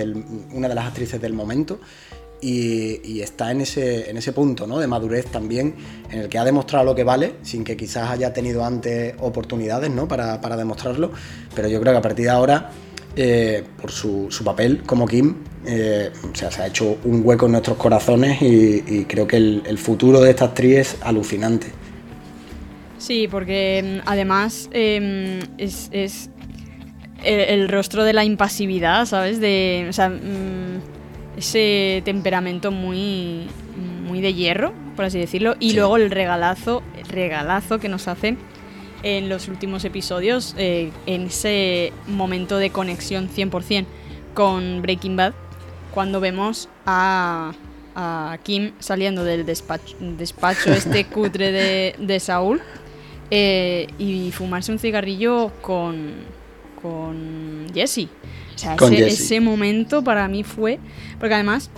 una 0.52 0.68
de 0.68 0.74
las 0.74 0.86
actrices 0.86 1.20
del 1.20 1.32
momento. 1.32 1.80
Y, 2.42 3.20
está 3.20 3.50
en 3.50 3.60
ese, 3.60 4.08
en 4.08 4.16
ese 4.16 4.32
punto 4.32 4.66
¿no? 4.66 4.78
de 4.78 4.86
madurez 4.86 5.26
también, 5.26 5.74
en 6.10 6.20
el 6.20 6.28
que 6.30 6.38
ha 6.38 6.44
demostrado 6.44 6.86
lo 6.86 6.94
que 6.94 7.04
vale, 7.04 7.34
sin 7.42 7.64
que 7.64 7.76
quizás 7.76 8.08
haya 8.10 8.32
tenido 8.32 8.64
antes 8.64 9.14
oportunidades 9.18 9.90
¿no? 9.90 10.08
para, 10.08 10.40
para 10.40 10.56
demostrarlo. 10.56 11.12
Pero 11.54 11.68
yo 11.68 11.80
creo 11.80 11.92
que 11.92 11.98
a 11.98 12.02
partir 12.02 12.24
de 12.24 12.30
ahora, 12.30 12.70
eh, 13.14 13.62
por 13.78 13.90
su, 13.90 14.28
su 14.30 14.42
papel 14.42 14.84
como 14.84 15.06
Kim, 15.06 15.34
eh, 15.66 16.10
o 16.32 16.34
sea, 16.34 16.50
se 16.50 16.62
ha 16.62 16.68
hecho 16.68 16.96
un 17.04 17.20
hueco 17.22 17.44
en 17.44 17.52
nuestros 17.52 17.76
corazones 17.76 18.40
y, 18.40 18.84
y 18.86 19.04
creo 19.04 19.26
que 19.26 19.36
el, 19.36 19.62
el 19.66 19.76
futuro 19.76 20.22
de 20.22 20.30
esta 20.30 20.46
actriz 20.46 20.78
es 20.78 20.96
alucinante. 21.02 21.66
Sí, 23.00 23.28
porque 23.28 23.82
mm, 23.82 24.08
además 24.08 24.68
em, 24.72 25.40
es, 25.56 25.88
es 25.90 26.28
el, 27.24 27.40
el 27.60 27.68
rostro 27.68 28.04
de 28.04 28.12
la 28.12 28.24
impasividad, 28.24 29.06
¿sabes? 29.06 29.40
De, 29.40 29.86
o 29.88 29.92
sea, 29.92 30.08
mm, 30.08 30.80
ese 31.36 32.02
temperamento 32.04 32.70
muy, 32.70 33.46
muy 34.06 34.20
de 34.20 34.34
hierro, 34.34 34.72
por 34.96 35.06
así 35.06 35.18
decirlo, 35.18 35.56
y 35.58 35.72
luego 35.72 35.96
el 35.96 36.10
regalazo, 36.10 36.82
regalazo 37.08 37.78
que 37.78 37.88
nos 37.88 38.08
hace 38.08 38.36
en 39.02 39.28
los 39.28 39.48
últimos 39.48 39.84
episodios, 39.84 40.54
eh, 40.58 40.90
en 41.06 41.26
ese 41.26 41.92
momento 42.06 42.58
de 42.58 42.70
conexión 42.70 43.28
100% 43.28 43.86
con 44.34 44.82
Breaking 44.82 45.16
Bad, 45.16 45.32
cuando 45.92 46.20
vemos 46.20 46.68
a, 46.86 47.52
Kim 48.44 48.72
saliendo 48.78 49.24
del 49.24 49.44
despacho, 49.44 49.96
despacho 50.00 50.72
este 50.74 51.04
cutre 51.06 51.52
de, 51.98 52.20
Saúl 52.20 52.62
eh, 53.30 53.88
y 53.98 54.30
fumarse 54.32 54.72
un 54.72 54.78
cigarrillo 54.78 55.52
con, 55.60 56.12
con 56.82 57.66
Jesse. 57.74 58.08
O 58.54 58.58
sea, 58.58 58.76
ese, 58.90 59.40
momento 59.40 60.04
para 60.04 60.28
mí 60.28 60.44
fue. 60.44 60.78
Porque 61.18 61.34
además, 61.34 61.70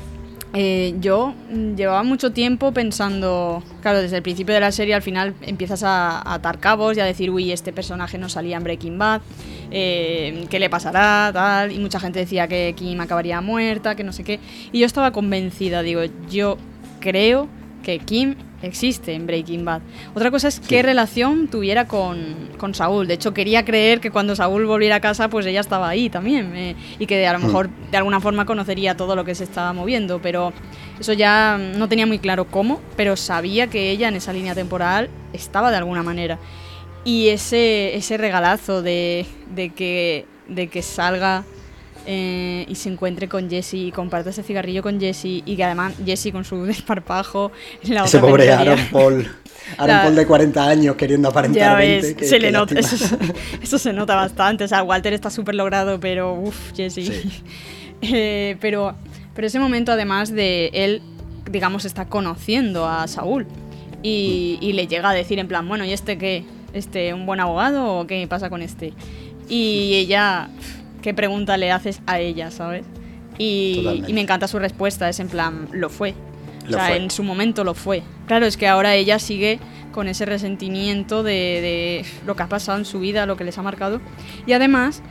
eh, 0.55 0.95
yo 1.01 1.35
llevaba 1.77 2.03
mucho 2.03 2.33
tiempo 2.33 2.73
pensando. 2.73 3.63
Claro, 3.81 4.03
desde 4.03 4.17
el 4.17 4.23
principio 4.23 4.55
de 4.55 4.61
la 4.61 4.73
serie 4.73 4.95
al 4.95 5.03
final 5.03 5.35
empiezas 5.43 5.83
a, 5.83 6.35
atar 6.35 6.59
cabos 6.59 6.97
y 6.97 7.01
a 7.01 7.05
decir, 7.05 7.31
uy, 7.31 7.53
este 7.53 7.73
personaje 7.73 8.19
no 8.19 8.29
salía 8.29 8.57
en 8.57 8.65
Breaking 8.65 8.99
Bad. 8.99 9.23
Eh, 9.71 10.47
¿Qué 10.51 10.59
le 10.59 10.69
pasará? 10.69 11.31
Tal. 11.33 11.73
Y 11.73 11.79
mucha 11.79 12.01
gente 12.01 12.19
decía 12.19 12.49
que 12.49 12.75
Kim 12.77 13.01
acabaría 13.01 13.41
muerta, 13.41 13.95
que 13.95 14.05
no 14.05 14.13
sé 14.13 14.25
qué. 14.25 14.41
Y 14.73 14.81
yo 14.81 14.87
estaba 14.87 15.13
convencida, 15.13 15.83
digo, 15.83 16.03
yo 16.31 16.59
creo 17.01 17.49
que 17.83 17.99
Kim 17.99 18.37
existe 18.63 19.13
en 19.13 19.27
Breaking 19.27 19.65
Bad. 19.65 19.83
Otra 20.15 20.31
cosa 20.31 20.49
es 20.49 20.61
qué 20.61 20.83
relación 20.83 21.49
tuviera 21.49 21.87
con, 21.87 22.51
con, 22.57 22.75
Saúl. 22.75 23.07
De 23.07 23.15
hecho, 23.15 23.35
quería 23.35 23.65
creer 23.65 24.01
que 24.01 24.11
cuando 24.11 24.35
Saúl 24.37 24.67
volviera 24.67 24.97
a 24.97 25.01
casa, 25.01 25.29
pues 25.29 25.45
ella 25.47 25.61
estaba 25.61 25.89
ahí 25.89 26.09
también. 26.09 26.55
Eh, 26.57 26.77
y 26.99 27.07
que 27.07 27.27
a 27.27 27.33
lo 27.33 27.39
hmm. 27.41 27.47
mejor 27.47 27.71
de 27.91 27.97
alguna 27.97 28.21
forma 28.21 28.47
conocería 28.47 28.97
todo 28.97 29.17
lo 29.17 29.25
que 29.25 29.35
se 29.35 29.45
estaba 29.45 29.73
moviendo. 29.73 30.21
Pero 30.23 30.53
eso 30.99 31.13
ya 31.13 31.59
no 31.59 31.89
tenía 31.89 32.07
muy 32.07 32.19
claro 32.19 32.47
cómo, 32.47 32.81
pero 32.97 33.17
sabía 33.17 33.67
que 33.67 33.91
ella 33.91 34.09
en 34.09 34.17
esa 34.17 34.33
línea 34.33 34.55
temporal 34.55 35.11
estaba 35.33 35.71
de 35.71 35.77
alguna 35.79 36.03
manera. 36.03 36.39
Y 37.05 37.29
ese, 37.29 37.97
ese 37.97 38.17
regalazo 38.17 38.83
de, 38.83 39.27
de, 39.55 39.71
que, 39.71 40.27
de 40.49 40.69
que 40.69 40.83
salga 40.83 41.45
eh, 42.07 42.65
y 42.69 42.75
se 42.75 42.89
encuentre 42.89 43.29
con 43.29 43.49
Jesse 43.49 43.75
y 43.75 43.93
comparte 43.93 44.31
ese 44.31 44.43
cigarrillo 44.43 44.83
con 44.83 44.99
Jesse 44.99 45.43
y 45.45 45.57
que 45.57 45.63
además 45.63 45.95
Jesse 46.05 46.33
con 46.33 46.45
su 46.45 46.63
desparpajo 46.65 47.53
la 47.85 48.05
ese 48.05 48.19
pobre 48.19 48.53
Aaron 48.53 48.81
Paul. 48.91 49.29
Aaron 49.79 50.03
Paul 50.03 50.17
de 50.17 50.27
40 50.27 50.69
años 50.69 50.97
queriendo 50.97 51.29
aparentar 51.29 51.79
20 51.79 52.25
se 52.25 52.39
le 52.41 52.51
nota 52.51 52.75
eso, 53.63 53.79
se 53.79 53.93
nota 53.93 54.17
bastante 54.17 54.65
o 54.65 54.69
sea 54.69 54.83
Walter 54.83 55.13
está 55.13 55.31
súper 55.31 55.55
logrado 55.55 56.01
pero 56.01 56.35
uff 56.35 56.73
Jesse. 56.75 57.11
Eh, 58.01 58.57
pero 58.61 58.97
pero 59.35 59.47
ese 59.47 59.61
momento 59.61 59.93
además 59.93 60.33
de 60.33 60.71
él 60.73 61.03
digamos 61.51 61.85
está 61.85 62.07
conociendo 62.07 62.89
a 62.89 63.07
Saúl 63.07 63.47
y, 64.03 64.59
y 64.61 64.73
le 64.73 64.89
llega 64.89 65.11
a 65.11 65.15
decir 65.15 65.39
en 65.39 65.47
plan 65.47 65.69
bueno 65.69 65.85
y 65.85 65.93
este 65.93 66.19
qué 66.19 66.45
este 66.73 67.15
un 67.15 67.27
buen 67.27 67.39
abogado 67.39 67.99
o 67.99 68.07
qué 68.09 68.27
pasa 68.27 68.51
con 68.51 68.61
este 68.61 68.93
y 69.49 69.95
ella 69.95 70.49
qué 71.03 71.13
pregunta 71.13 71.57
le 71.57 71.71
haces 71.71 72.01
a 72.07 72.21
ella, 72.21 72.51
¿sabes? 72.51 72.85
Y, 73.39 74.05
me 74.13 74.21
encanta 74.21 74.49
su 74.49 74.59
respuesta, 74.59 75.09
es 75.09 75.21
en 75.21 75.29
plan, 75.29 75.69
lo 75.73 75.91
fue. 75.91 76.15
o 76.69 76.73
sea, 76.73 76.97
en 76.97 77.11
su 77.11 77.23
momento 77.25 77.65
lo 77.65 77.75
fue. 77.75 78.03
Claro, 78.27 78.47
es 78.47 78.57
que 78.57 78.69
ahora 78.69 78.95
ella 78.95 79.19
sigue 79.19 79.59
con 79.93 80.09
ese 80.09 80.25
resentimiento 80.25 81.23
de, 81.23 81.33
de, 81.33 82.05
lo 82.27 82.37
que 82.37 82.43
ha 82.45 82.49
pasado 82.49 82.79
en 82.79 82.85
su 82.85 83.01
vida, 83.01 83.27
lo 83.27 83.37
que 83.37 83.45
les 83.45 83.59
ha 83.59 83.63
marcado. 83.63 84.01
Y 84.47 84.53
además, 84.53 85.03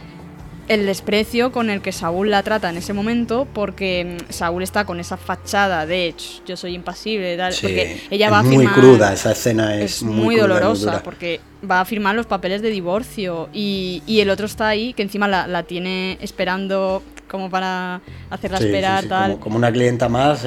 el 0.74 0.86
desprecio 0.86 1.52
con 1.52 1.70
el 1.70 1.82
que 1.82 1.92
Saúl 1.92 2.30
la 2.30 2.44
trata 2.44 2.70
en 2.70 2.78
ese 2.78 2.94
momento, 2.94 3.46
porque 3.54 4.18
mm, 4.20 4.32
Saúl 4.32 4.64
está 4.64 4.86
con 4.86 5.00
esa 5.00 5.18
fachada 5.18 5.86
de 5.86 6.16
yo 6.46 6.56
soy 6.56 6.76
impasible, 6.76 7.36
tal, 7.36 7.54
porque 7.60 8.02
ella 8.10 8.30
va 8.30 8.40
a 8.40 8.44
firmar. 8.44 8.66
Muy 8.66 8.68
cruda, 8.68 9.14
esa 9.14 9.34
escena 9.34 9.76
es, 9.76 10.02
muy, 10.02 10.38
dolorosa, 10.38 11.04
porque 11.04 11.42
va 11.70 11.82
a 11.82 11.86
firmar 11.86 12.16
los 12.16 12.26
papeles 12.26 12.62
de 12.62 12.70
divorcio 12.70 13.50
y, 13.52 14.02
y 14.08 14.22
el 14.22 14.30
otro 14.30 14.46
está 14.46 14.70
ahí, 14.70 14.94
que 14.94 15.04
encima 15.04 15.28
la, 15.28 15.46
la 15.46 15.64
tiene 15.64 16.18
esperando 16.22 17.04
como 17.28 17.50
para 17.50 18.02
hacerla 18.30 18.60
esperar, 18.60 19.06
tal. 19.06 19.40
Como, 19.40 19.58
una 19.58 19.72
clienta 19.72 20.10
más, 20.10 20.46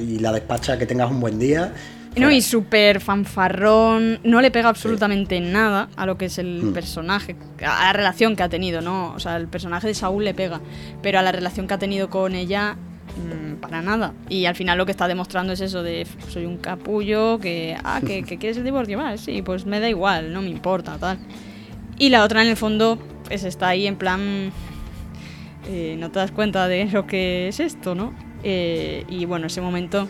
y 0.00 0.18
la 0.18 0.32
despacha 0.32 0.78
que 0.78 0.86
tengas 0.86 1.10
un 1.10 1.20
buen 1.20 1.38
día 1.38 1.72
no, 2.16 2.30
y 2.30 2.40
súper 2.40 3.00
fanfarrón, 3.00 4.20
no 4.24 4.40
le 4.40 4.50
pega 4.50 4.68
absolutamente 4.68 5.40
nada 5.40 5.88
a 5.96 6.06
lo 6.06 6.16
que 6.16 6.26
es 6.26 6.38
el 6.38 6.62
hmm. 6.62 6.72
personaje, 6.72 7.36
a 7.60 7.86
la 7.86 7.92
relación 7.92 8.36
que 8.36 8.42
ha 8.42 8.48
tenido, 8.48 8.80
¿no? 8.80 9.12
O 9.14 9.20
sea, 9.20 9.36
el 9.36 9.48
personaje 9.48 9.86
de 9.86 9.94
Saúl 9.94 10.24
le 10.24 10.34
pega, 10.34 10.60
pero 11.02 11.18
a 11.18 11.22
la 11.22 11.32
relación 11.32 11.66
que 11.66 11.74
ha 11.74 11.78
tenido 11.78 12.08
con 12.08 12.34
ella, 12.34 12.74
mm, 12.74 13.56
para 13.56 13.82
nada. 13.82 14.14
Y 14.28 14.46
al 14.46 14.54
final 14.54 14.78
lo 14.78 14.86
que 14.86 14.92
está 14.92 15.08
demostrando 15.08 15.52
es 15.52 15.60
eso 15.60 15.82
de, 15.82 16.06
soy 16.28 16.46
un 16.46 16.56
capullo, 16.56 17.38
que, 17.38 17.76
ah, 17.84 18.00
que, 18.04 18.22
quieres 18.24 18.56
el 18.56 18.64
divorcio, 18.64 18.98
va, 18.98 19.16
sí, 19.18 19.42
pues 19.42 19.66
me 19.66 19.80
da 19.80 19.88
igual, 19.88 20.32
no 20.32 20.42
me 20.42 20.48
importa, 20.48 20.96
tal. 20.98 21.18
Y 21.98 22.08
la 22.08 22.24
otra 22.24 22.42
en 22.42 22.48
el 22.48 22.56
fondo, 22.56 22.98
pues 23.24 23.44
está 23.44 23.68
ahí 23.68 23.86
en 23.86 23.96
plan, 23.96 24.52
eh, 25.68 25.96
no 25.98 26.10
te 26.10 26.18
das 26.18 26.30
cuenta 26.30 26.68
de 26.68 26.86
lo 26.86 27.06
que 27.06 27.48
es 27.48 27.60
esto, 27.60 27.94
¿no? 27.94 28.14
Eh, 28.42 29.04
y 29.08 29.24
bueno, 29.24 29.46
ese 29.48 29.60
momento 29.60 30.08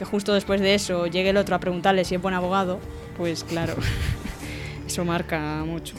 que 0.00 0.06
justo 0.06 0.32
después 0.32 0.62
de 0.62 0.74
eso 0.74 1.08
llegue 1.08 1.28
el 1.28 1.36
otro 1.36 1.54
a 1.54 1.58
preguntarle 1.58 2.06
si 2.06 2.14
es 2.14 2.22
buen 2.22 2.32
abogado, 2.32 2.78
pues 3.18 3.44
claro, 3.44 3.74
eso 4.86 5.04
marca 5.04 5.62
mucho. 5.66 5.94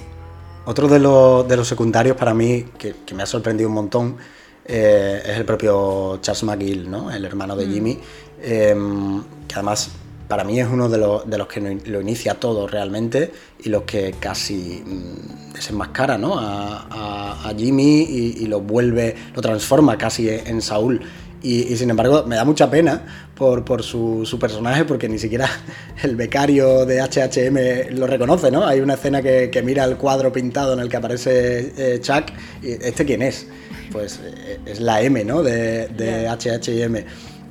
Otro 0.65 0.87
de, 0.87 0.97
de 0.97 1.55
los 1.55 1.67
secundarios 1.67 2.17
para 2.17 2.33
mí, 2.33 2.65
que, 2.79 2.95
me 3.13 3.21
ha 3.21 3.27
sorprendido 3.27 3.69
un 3.69 3.75
montón, 3.75 4.17
eh, 4.65 5.21
es 5.23 5.37
el 5.37 5.45
propio 5.45 6.17
Charles 6.19 6.41
McGill, 6.41 6.89
¿no? 6.89 7.11
el 7.11 7.23
hermano 7.25 7.55
de 7.55 7.67
mm. 7.67 7.71
Jimmy, 7.71 7.99
em, 8.41 9.23
que 9.47 9.53
además 9.53 9.91
para 10.27 10.45
mí 10.45 10.59
es 10.59 10.67
uno 10.67 10.89
de 10.89 10.97
los, 10.97 11.29
de 11.29 11.37
los, 11.37 11.47
que 11.47 11.61
lo 11.61 12.01
inicia 12.01 12.39
todo 12.39 12.65
realmente 12.65 13.31
y 13.63 13.69
los 13.69 13.83
que 13.83 14.15
casi 14.19 14.81
mm, 14.83 15.53
desenmascara 15.53 16.17
¿no? 16.17 16.39
a, 16.39 17.47
a, 17.47 17.53
Jimmy 17.55 18.01
y, 18.01 18.47
lo 18.47 18.61
vuelve, 18.61 19.15
lo 19.35 19.43
transforma 19.43 19.95
casi 19.95 20.27
en 20.27 20.59
Saúl. 20.63 21.01
Y, 21.43 21.75
sin 21.75 21.89
embargo, 21.89 22.23
me 22.27 22.35
da 22.35 22.45
mucha 22.45 22.69
pena 22.69 23.01
por, 23.35 23.65
por 23.65 23.81
su, 23.81 24.25
su, 24.25 24.37
personaje, 24.37 24.85
porque 24.85 25.09
ni 25.09 25.17
siquiera 25.17 25.49
el 26.03 26.15
becario 26.15 26.85
de 26.85 27.01
HHM 27.01 27.97
lo 27.97 28.05
reconoce, 28.05 28.51
¿no? 28.51 28.65
Hay 28.65 28.79
una 28.79 28.93
escena 28.93 29.23
que, 29.23 29.49
que 29.49 29.63
mira 29.63 29.83
el 29.85 29.97
cuadro 29.97 30.31
pintado 30.31 30.73
en 30.73 30.79
el 30.79 30.89
que 30.89 30.97
aparece 30.97 31.73
eh, 31.77 31.99
Chuck, 31.99 32.25
y 32.61 32.73
¿este 32.73 33.05
quién 33.05 33.23
es? 33.23 33.47
Pues 33.91 34.19
eh, 34.23 34.59
es 34.67 34.79
la 34.79 35.01
M, 35.01 35.23
¿no? 35.25 35.41
De, 35.41 35.87
de 35.87 36.27
HHM. 36.29 36.97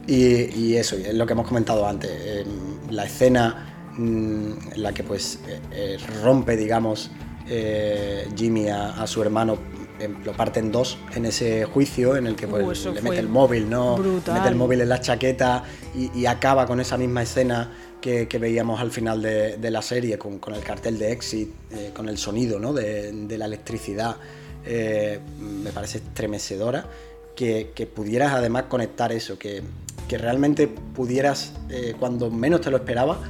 Y, 0.07 0.57
y, 0.57 0.77
eso, 0.77 0.97
es 0.97 1.15
lo 1.15 1.27
que 1.27 1.33
hemos 1.33 1.49
comentado 1.49 1.87
antes. 1.87 2.11
la 2.91 3.05
escena 3.05 3.91
mm, 3.97 4.53
en 4.75 4.83
la 4.83 4.93
que 4.93 5.03
pues 5.03 5.41
eh, 5.73 5.99
rompe, 6.23 6.57
digamos, 6.57 7.11
Jimmy 8.37 8.69
a, 8.69 8.91
a 8.91 9.09
su 9.09 9.21
hermano 9.23 9.59
lo 10.09 10.33
parte 10.33 10.61
en 10.61 10.73
dos 10.73 10.99
en 11.15 11.27
ese 11.27 11.65
juicio 11.65 12.17
en 12.17 12.27
el 12.27 12.37
que 12.37 12.47
pues, 12.47 12.85
le 12.87 13.01
mete 13.03 13.19
el 13.19 13.29
móvil, 13.29 13.69
¿no? 13.69 13.97
Mete 13.97 14.49
el 14.49 14.55
móvil 14.55 14.81
en 14.81 14.89
la 14.89 15.01
chaqueta 15.01 15.65
y, 15.95 16.27
acaba 16.27 16.67
con 16.67 16.81
esa 16.81 16.97
misma 16.97 17.23
escena 17.23 17.73
que, 18.01 18.27
veíamos 18.41 18.81
al 18.81 18.91
final 18.91 19.21
de, 19.23 19.71
la 19.71 19.83
serie, 19.83 20.19
con, 20.19 20.41
el 20.55 20.63
cartel 20.63 20.99
de 20.99 21.13
Exit, 21.13 21.51
eh, 21.73 21.91
con 21.95 22.09
el 22.09 22.19
sonido 22.19 22.59
¿no? 22.59 22.73
de, 22.73 23.37
la 23.37 23.45
electricidad. 23.45 24.17
Eh, 24.65 25.19
me 25.41 25.71
parece 25.71 25.99
estremecedora 25.99 26.87
que, 27.35 27.91
pudieras 27.95 28.33
además 28.33 28.65
conectar 28.65 29.13
eso, 29.13 29.39
que, 29.39 29.63
realmente 30.11 30.67
pudieras, 30.67 31.53
eh, 31.69 31.95
cuando 31.99 32.31
menos 32.31 32.61
te 32.61 32.71
lo 32.71 32.79
esperaba, 32.79 33.21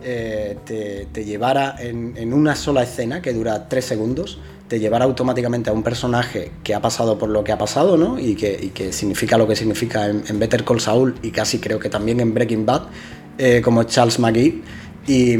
te, 0.00 1.24
llevara 1.24 1.74
en, 1.80 2.16
en, 2.16 2.32
una 2.32 2.54
sola 2.54 2.84
escena 2.84 3.20
que 3.20 3.32
dura 3.32 3.68
tres 3.68 3.84
segundos 3.84 4.38
te 4.68 4.78
llevará 4.78 5.06
automáticamente 5.06 5.70
a 5.70 5.72
un 5.72 5.82
personaje 5.82 6.52
que 6.62 6.74
ha 6.74 6.80
pasado 6.80 7.18
por 7.18 7.30
lo 7.30 7.42
que 7.42 7.52
ha 7.52 7.58
pasado, 7.58 7.96
¿no? 7.96 8.18
Y 8.18 8.34
que, 8.34 8.92
significa 8.92 9.38
lo 9.38 9.48
que 9.48 9.56
significa 9.56 10.06
en, 10.06 10.38
Better 10.38 10.64
Call 10.64 10.80
Saul 10.80 11.14
y 11.22 11.30
casi 11.30 11.58
creo 11.58 11.78
que 11.78 11.88
también 11.88 12.20
en 12.20 12.34
Breaking 12.34 12.66
Bad, 12.66 12.82
eh, 13.38 13.62
como 13.64 13.82
Charles 13.84 14.18
McGee. 14.18 14.62
Y, 15.06 15.36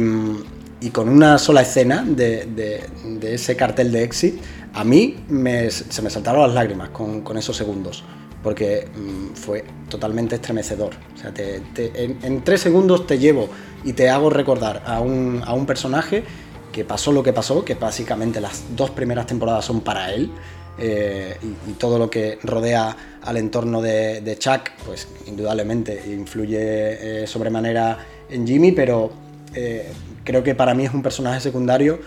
con 0.93 1.09
una 1.09 1.39
sola 1.39 1.63
escena 1.63 2.05
de, 2.05 2.87
ese 3.23 3.57
cartel 3.57 3.93
de 3.93 4.05
exit, 4.05 4.41
a 4.73 4.85
mí 4.85 5.17
se 5.69 6.03
me 6.03 6.11
saltaron 6.11 6.43
las 6.43 6.55
lágrimas 6.55 6.91
con, 6.91 7.37
esos 7.37 7.57
segundos, 7.57 8.05
porque 8.43 8.89
mm, 8.97 9.35
fue 9.35 9.65
totalmente 9.91 10.37
estremecedor. 10.37 10.93
O 11.15 11.19
sea, 11.19 11.35
en, 11.37 12.43
tres 12.45 12.63
segundos 12.63 13.07
te 13.07 13.19
llevo 13.19 13.51
y 13.85 13.93
te 13.93 14.09
hago 14.09 14.31
recordar 14.31 14.83
a 14.87 15.01
un 15.01 15.67
personaje 15.67 16.25
que 16.79 16.85
pasó 16.85 17.11
lo 17.11 17.25
que 17.25 17.33
pasó, 17.33 17.65
que 17.65 17.75
básicamente 17.75 18.41
las 18.41 18.63
dos 18.77 18.91
primeras 18.91 19.27
temporadas 19.27 19.65
son 19.65 19.81
para 19.81 20.13
él. 20.13 20.31
Eh, 20.79 21.37
y, 21.43 21.73
todo 21.73 21.99
lo 21.99 22.09
que 22.09 22.39
rodea 22.45 22.97
al 23.23 23.37
entorno 23.37 23.83
de, 23.83 24.37
Chuck, 24.39 24.71
pues 24.87 25.09
indudablemente 25.27 26.01
influye 26.07 27.23
eh, 27.23 27.27
sobremanera 27.27 27.99
en 28.31 28.47
Jimmy, 28.47 28.71
pero 28.71 29.11
eh, 29.55 29.91
creo 30.23 30.45
que 30.45 30.55
para 30.55 30.73
mí 30.73 30.85
es 30.85 30.95
un 30.95 31.03
personaje 31.03 31.41
secundario 31.41 31.99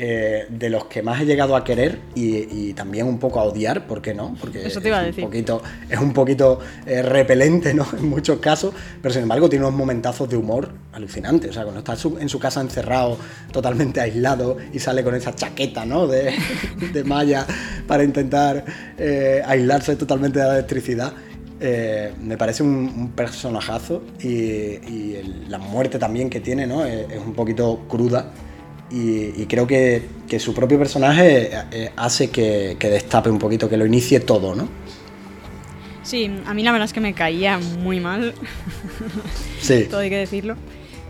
eh, 0.00 0.46
de 0.48 0.70
los 0.70 0.84
que 0.84 1.02
más 1.02 1.20
he 1.20 1.26
llegado 1.26 1.56
a 1.56 1.64
querer 1.64 1.98
y, 2.14 2.72
también 2.74 3.08
un 3.08 3.18
poco 3.18 3.40
a 3.40 3.42
odiar, 3.42 3.88
¿por 3.88 4.00
qué 4.00 4.14
no? 4.14 4.36
Porque 4.40 4.64
Eso 4.64 4.80
te 4.80 4.86
iba 4.86 5.00
a 5.00 5.02
decir. 5.02 5.18
Es 5.18 5.24
un 5.24 5.30
poquito, 5.32 5.62
es 5.90 5.98
un 5.98 6.12
poquito 6.12 6.60
eh, 6.86 7.02
repelente, 7.02 7.74
¿no? 7.74 7.84
En 7.98 8.08
muchos 8.08 8.38
casos, 8.38 8.72
pero 9.02 9.12
sin 9.12 9.24
embargo 9.24 9.48
tiene 9.48 9.64
unos 9.64 9.76
momentazos 9.76 10.30
de 10.30 10.36
humor 10.36 10.70
alucinantes. 10.92 11.50
O 11.50 11.52
sea, 11.52 11.64
cuando 11.64 11.80
está 11.80 11.96
en 12.20 12.28
su 12.28 12.38
casa 12.38 12.60
encerrado, 12.60 13.18
totalmente 13.50 14.00
aislado 14.00 14.58
y 14.72 14.78
sale 14.78 15.02
con 15.02 15.16
esa 15.16 15.34
chaqueta, 15.34 15.84
¿no? 15.84 16.06
De, 16.06 16.32
de 16.92 17.02
malla 17.02 17.44
para 17.88 18.04
intentar 18.04 18.64
eh, 18.98 19.42
aislarse 19.44 19.96
totalmente 19.96 20.38
de 20.38 20.44
la 20.44 20.54
electricidad. 20.58 21.12
me 22.22 22.36
parece 22.36 22.62
un, 22.62 23.10
personajazo 23.16 24.04
y, 24.20 25.16
la 25.48 25.58
muerte 25.58 25.98
también 25.98 26.30
que 26.30 26.38
tiene, 26.38 26.68
¿no? 26.68 26.84
es 26.84 27.18
un 27.18 27.34
poquito 27.34 27.80
cruda 27.88 28.30
y, 28.90 29.44
creo 29.46 29.66
que, 29.66 30.08
su 30.38 30.54
propio 30.54 30.78
personaje 30.78 31.50
eh, 31.72 31.90
hace 31.96 32.30
que, 32.30 32.76
destape 32.80 33.30
un 33.30 33.38
poquito, 33.38 33.68
que 33.68 33.76
lo 33.76 33.86
inicie 33.86 34.20
todo, 34.20 34.54
¿no? 34.54 34.68
Sí, 36.02 36.30
a 36.46 36.54
mí 36.54 36.62
la 36.62 36.72
verdad 36.72 36.86
es 36.86 36.94
que 36.94 37.00
me 37.00 37.12
caía 37.12 37.58
muy 37.58 38.00
mal. 38.00 38.34
Sí. 39.60 39.84
todo 39.90 40.00
hay 40.00 40.10
que 40.10 40.16
decirlo. 40.16 40.56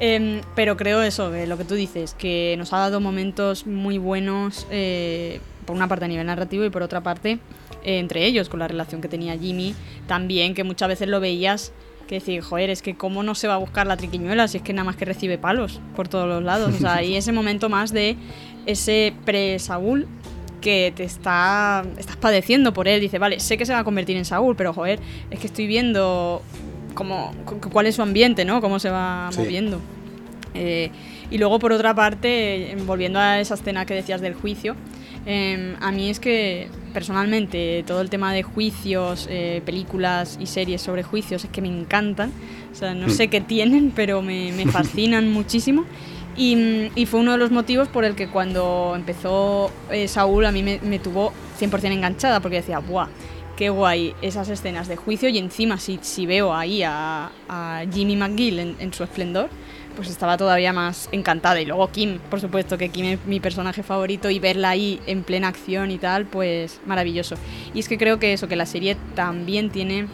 Em, 0.01 0.41
pero 0.55 0.77
creo 0.77 1.03
eso, 1.03 1.31
lo 1.31 1.59
que 1.59 1.65
tú 1.65 1.75
dices, 1.75 2.15
que 2.15 2.55
nos 2.59 2.73
ha 2.73 2.79
dado 2.79 3.01
momentos 3.01 3.67
muy 3.67 3.99
buenos, 3.99 4.67
eh, 4.71 5.41
por 5.67 5.77
una 5.77 5.89
parte 5.89 6.05
a 6.05 6.09
nivel 6.09 6.27
narrativo 6.27 6.65
y 6.65 6.71
por 6.71 6.83
otra 6.83 7.03
parte 7.03 7.39
eh, 7.85 7.99
entre 7.99 8.25
ellos, 8.25 8.49
con 8.49 8.61
la 8.61 8.69
relación 8.69 9.01
que 9.01 9.09
tenía 9.09 9.37
Jimmy, 9.37 9.75
también 10.07 10.55
que 10.55 10.65
muchas 10.65 10.89
veces 10.89 11.09
lo 11.09 11.21
veías 11.21 11.73
que 12.09 12.17
decir, 12.17 12.41
joder, 12.41 12.71
es 12.71 12.83
que 12.83 12.97
cómo 12.97 13.23
no 13.23 13.37
se 13.37 13.47
va 13.47 13.55
a 13.55 13.59
buscar 13.59 13.87
la 13.87 13.97
triquiñuela 13.97 14.49
si 14.49 14.57
es 14.57 14.65
que 14.65 14.73
nada 14.73 14.85
más 14.85 14.97
que 14.97 15.05
recibe 15.05 15.39
palos 15.39 15.81
por 15.95 16.09
todos 16.09 16.27
los 16.27 16.43
lados. 16.43 16.75
O 16.75 16.79
sea, 16.79 17.03
y 17.05 17.15
ese 17.15 17.31
momento 17.31 17.69
más 17.69 17.93
de 17.93 18.17
ese 18.67 19.13
pre-Saúl 19.25 20.09
que 20.61 20.93
te 20.97 21.05
está 21.05 21.85
estás 21.97 22.17
padeciendo 22.17 22.73
por 22.73 22.89
él. 22.89 23.01
Dice, 23.01 23.21
vale, 23.21 23.39
sé 23.39 23.57
que 23.57 23.65
se 23.65 23.73
va 23.73 23.81
a 23.81 23.85
convertir 23.85 24.17
en 24.17 24.25
Saúl, 24.25 24.57
pero 24.57 24.73
joder, 24.73 24.99
es 25.31 25.39
que 25.39 25.47
estoy 25.47 25.69
viendo 25.69 26.43
cómo, 26.95 27.33
cuál 27.73 27.87
es 27.87 27.95
su 27.95 28.03
ambiente, 28.03 28.45
¿no? 28.45 28.61
Cómo 28.61 28.81
se 28.81 28.91
va 28.91 29.31
moviendo. 29.37 29.81
Eh, 30.55 30.91
y 31.31 31.39
luego, 31.39 31.59
por 31.59 31.73
otra 31.73 31.95
parte, 31.95 32.77
volviendo 32.87 33.19
a 33.19 33.41
esa 33.41 33.55
escena 33.55 33.87
que 33.87 33.95
decías 33.95 34.21
del 34.21 34.35
juicio, 34.35 34.77
Em, 35.31 35.77
a 35.81 35.93
mí 35.93 36.09
es 36.09 36.21
que 36.21 36.69
personalmente 36.95 37.85
todo 37.87 38.01
el 38.01 38.09
tema 38.09 38.33
de 38.33 38.43
juicios, 38.43 39.27
eh, 39.31 39.61
películas 39.65 40.39
y 40.41 40.47
series 40.47 40.81
sobre 40.81 41.03
juicios 41.03 41.45
es 41.45 41.51
que 41.51 41.61
me 41.61 41.69
encantan. 41.69 42.33
O 42.73 42.75
sea, 42.75 42.95
no 42.95 43.11
sé 43.11 43.27
mm. 43.27 43.31
qué 43.31 43.41
tienen, 43.43 43.93
pero 43.95 44.23
me, 44.23 44.53
fascinan 44.73 45.31
muchísimo. 45.31 45.85
Y, 46.35 47.05
fue 47.07 47.21
uno 47.21 47.33
de 47.33 47.39
los 47.39 47.51
motivos 47.51 47.89
por 47.89 48.05
el 48.05 48.15
que 48.15 48.29
cuando 48.29 48.95
empezó 48.97 49.71
eh, 49.91 50.09
Saúl 50.09 50.47
a 50.47 50.53
mí 50.53 50.63
me, 50.63 50.99
tuvo 50.99 51.35
100% 51.61 51.93
enganchada, 51.93 52.41
porque 52.41 52.57
decía, 52.57 52.79
¡buah! 52.79 53.09
Qué 53.55 53.71
guay 53.71 54.15
esas 54.23 54.49
escenas 54.49 54.89
de 54.89 54.97
juicio 54.97 55.29
y 55.29 55.37
encima 55.37 55.79
si, 55.79 55.99
si 56.01 56.25
veo 56.25 56.55
ahí 56.55 56.85
a, 56.85 57.33
Jimmy 57.93 58.17
McGill 58.17 58.77
en 58.79 58.93
su 58.95 59.03
esplendor, 59.03 59.51
pues 59.99 60.11
estaba 60.11 60.37
todavía 60.37 60.73
más 60.73 61.09
encantada. 61.11 61.61
Y 61.61 61.67
luego 61.67 61.91
Kim, 61.91 62.21
por 62.31 62.41
supuesto, 62.41 62.79
que 62.79 62.89
Kim 62.89 63.05
es 63.07 63.19
mi 63.27 63.41
personaje 63.41 63.83
favorito 63.83 64.31
y 64.31 64.39
verla 64.39 64.71
ahí 64.71 65.01
en 65.09 65.25
plena 65.25 65.49
acción 65.49 65.91
y 65.91 65.99
tal, 65.99 66.25
pues 66.25 66.81
maravilloso. 66.87 67.35
Y 67.75 67.81
es 67.81 67.89
que 67.89 67.99
creo 67.99 68.21
que 68.21 68.33
eso, 68.33 68.47
que 68.47 68.55
la 68.55 68.65
serie 68.65 68.97
también 69.17 69.71
tiene 69.71 70.07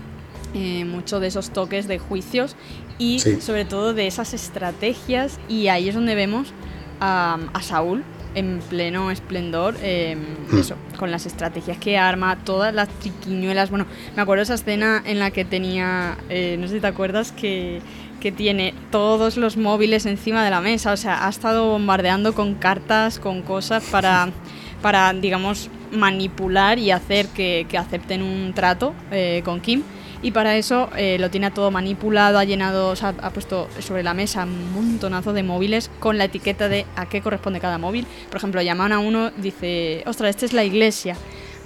eh, 0.55 0.87
mucho 0.87 1.20
de 1.20 1.27
esos 1.27 1.51
toques 1.51 1.87
de 1.87 1.99
juicios 1.99 2.57
y 2.97 3.18
sobre 3.18 3.66
todo 3.66 3.92
de 3.92 4.07
esas 4.07 4.33
estrategias 4.33 5.38
y 5.51 5.68
ahí 5.68 5.90
es 5.90 5.94
donde 5.94 6.14
vemos 6.14 6.55
a, 7.01 7.38
Saúl 7.61 8.05
en 8.35 8.61
pleno 8.70 9.11
esplendor, 9.11 9.77
em, 9.83 10.18
hmm. 10.51 10.59
eso, 10.59 10.77
con 10.99 11.11
las 11.11 11.27
estrategias 11.27 11.77
que 11.77 11.99
arma, 11.99 12.38
todas 12.42 12.75
las 12.75 12.88
triquiñuelas. 12.88 13.68
Bueno, 13.68 13.87
me 14.16 14.23
acuerdo 14.23 14.44
esa 14.44 14.55
escena 14.55 15.03
en 15.05 15.18
la 15.18 15.31
que 15.31 15.44
tenía, 15.44 16.16
eh, 16.31 16.57
no 16.59 16.68
sé 16.68 16.77
si 16.77 16.81
te 16.81 16.87
acuerdas, 16.87 17.33
que 17.33 17.83
que 18.24 18.32
tiene 18.32 18.72
todos 18.90 19.37
los 19.37 19.58
móviles 19.58 20.06
encima 20.06 20.42
de 20.42 20.48
la 20.48 20.62
mesa. 20.62 20.92
O 20.92 20.96
sea, 20.96 21.26
ha 21.26 21.28
estado 21.28 21.66
bombardeando 21.66 22.34
con 22.34 22.54
cartas, 22.54 23.18
con 23.18 23.42
cosas 23.42 23.84
para, 23.84 24.30
para 24.80 25.12
digamos, 25.12 25.68
manipular 25.92 26.78
y 26.78 26.90
hacer 26.90 27.26
que, 27.26 27.66
acepten 27.78 28.22
un 28.22 28.54
trato 28.54 28.94
eh, 29.10 29.42
con 29.44 29.60
Kim. 29.60 29.82
Y 30.22 30.30
para 30.30 30.56
eso 30.56 30.88
eh, 30.96 31.18
lo 31.20 31.28
tiene 31.28 31.50
todo 31.50 31.70
manipulado, 31.70 32.38
ha 32.38 32.44
llenado, 32.44 32.88
o 32.88 32.96
sea, 32.96 33.14
ha 33.20 33.28
puesto 33.28 33.68
sobre 33.80 34.02
la 34.02 34.14
mesa 34.14 34.44
un 34.44 34.72
montonazo 34.72 35.34
de 35.34 35.42
móviles 35.42 35.90
con 36.00 36.16
la 36.16 36.24
etiqueta 36.24 36.70
de 36.70 36.87
a 36.96 37.06
qué 37.10 37.20
corresponde 37.20 37.60
cada 37.60 37.76
móvil. 37.76 38.06
Por 38.30 38.38
ejemplo, 38.38 38.62
llaman 38.62 38.92
a 38.92 39.00
uno, 39.00 39.32
dice, 39.32 40.02
ostras, 40.06 40.30
esta 40.30 40.46
es 40.46 40.54
la 40.54 40.64
iglesia 40.64 41.14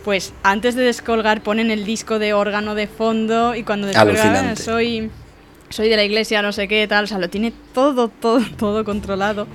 pues 0.05 0.33
antes 0.43 0.75
de 0.75 0.85
descolgar 0.85 1.43
ponen 1.43 1.71
el 1.71 1.85
disco 1.85 2.19
de 2.19 2.33
órgano 2.33 2.75
de 2.75 2.87
fondo 2.87 3.55
y 3.55 3.63
cuando 3.63 3.89
descolgan 3.89 4.57
soy 4.57 5.11
soy 5.71 5.89
de 5.89 5.97
la 5.97 6.05
iglesia, 6.05 6.43
no 6.43 6.53
sé 6.53 6.69
qué, 6.69 6.87
tal, 6.87 7.05
o 7.05 7.07
sea, 7.07 7.19
lo 7.19 7.29
tiene 7.29 7.53
todo, 7.73 8.09
todo, 8.09 8.41
todo 8.59 8.85
controlado. 8.85 9.47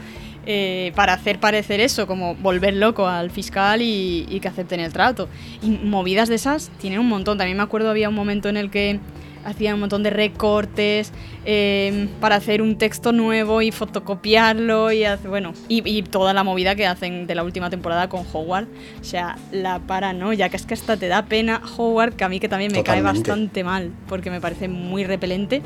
Eh, 0.46 0.92
para 0.96 1.14
hacer 1.14 1.40
parecer 1.40 1.80
eso, 1.80 2.06
como 2.06 2.36
volver 2.36 2.74
loco 2.74 3.08
al 3.08 3.32
fiscal 3.32 3.82
y, 3.82 4.40
que 4.42 4.48
acepten 4.48 4.82
el 4.82 4.92
trato. 4.92 5.30
Y 5.62 5.70
movidas 5.70 6.28
de 6.28 6.36
esas 6.36 6.70
tienen 6.80 7.00
un 7.00 7.08
montón. 7.08 7.38
También 7.38 7.56
me 7.58 7.64
acuerdo 7.64 7.90
había 7.90 8.10
un 8.10 8.16
momento 8.16 8.50
en 8.50 8.58
el 8.58 8.70
que 8.70 9.00
hacían 9.46 9.76
un 9.76 9.82
montón 9.82 10.04
de 10.04 10.10
recortes 10.10 11.12
em, 11.46 12.08
para 12.20 12.36
hacer 12.36 12.62
un 12.62 12.78
texto 12.78 13.12
nuevo 13.12 13.62
y 13.62 13.72
fotocopiarlo 13.72 14.92
y 14.94 15.04
hace, 15.04 15.28
bueno 15.28 15.54
y, 15.68 16.02
toda 16.04 16.34
la 16.34 16.46
movida 16.46 16.76
que 16.76 16.88
hacen 16.88 17.28
de 17.28 17.36
la 17.36 17.44
última 17.44 17.70
temporada 17.70 18.08
con 18.08 18.26
Howard 18.32 18.68
o 19.02 19.04
sea 19.04 19.38
la 19.52 19.80
paranoia 19.80 20.48
que 20.48 20.56
es 20.56 20.66
que 20.66 20.76
hasta 20.76 20.96
te 20.96 21.10
da 21.10 21.26
pena 21.26 21.62
Howard 21.78 22.14
que 22.14 22.24
a 22.24 22.30
mí 22.30 22.40
que 22.40 22.48
también 22.48 22.72
me 22.72 22.84
cae 22.84 23.02
bastante 23.02 23.66
mal 23.66 23.92
porque 24.08 24.30
me 24.30 24.40
parece 24.40 24.70
muy 24.70 25.04
repelente 25.04 25.62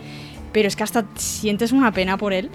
pero 0.57 0.69
es 0.69 0.75
que 0.75 0.81
hasta 0.81 1.05
sientes 1.13 1.71
una 1.71 1.91
pena 1.91 2.17
por 2.17 2.33
él 2.33 2.49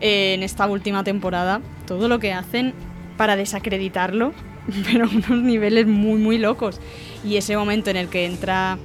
eh, 0.00 0.32
en 0.32 0.42
esta 0.42 0.66
última 0.66 1.04
temporada. 1.04 1.60
Todo 1.86 2.08
lo 2.08 2.18
que 2.18 2.32
hacen 2.32 2.72
para 3.18 3.36
desacreditarlo, 3.36 4.32
pero 4.90 5.04
a 5.04 5.08
unos 5.08 5.42
niveles 5.42 5.86
muy, 5.86 6.18
muy 6.18 6.38
locos. 6.38 6.80
Y 7.22 7.36
ese 7.36 7.54
momento 7.54 7.90
en 7.90 7.98
el 7.98 8.08
que 8.08 8.24
entra 8.24 8.78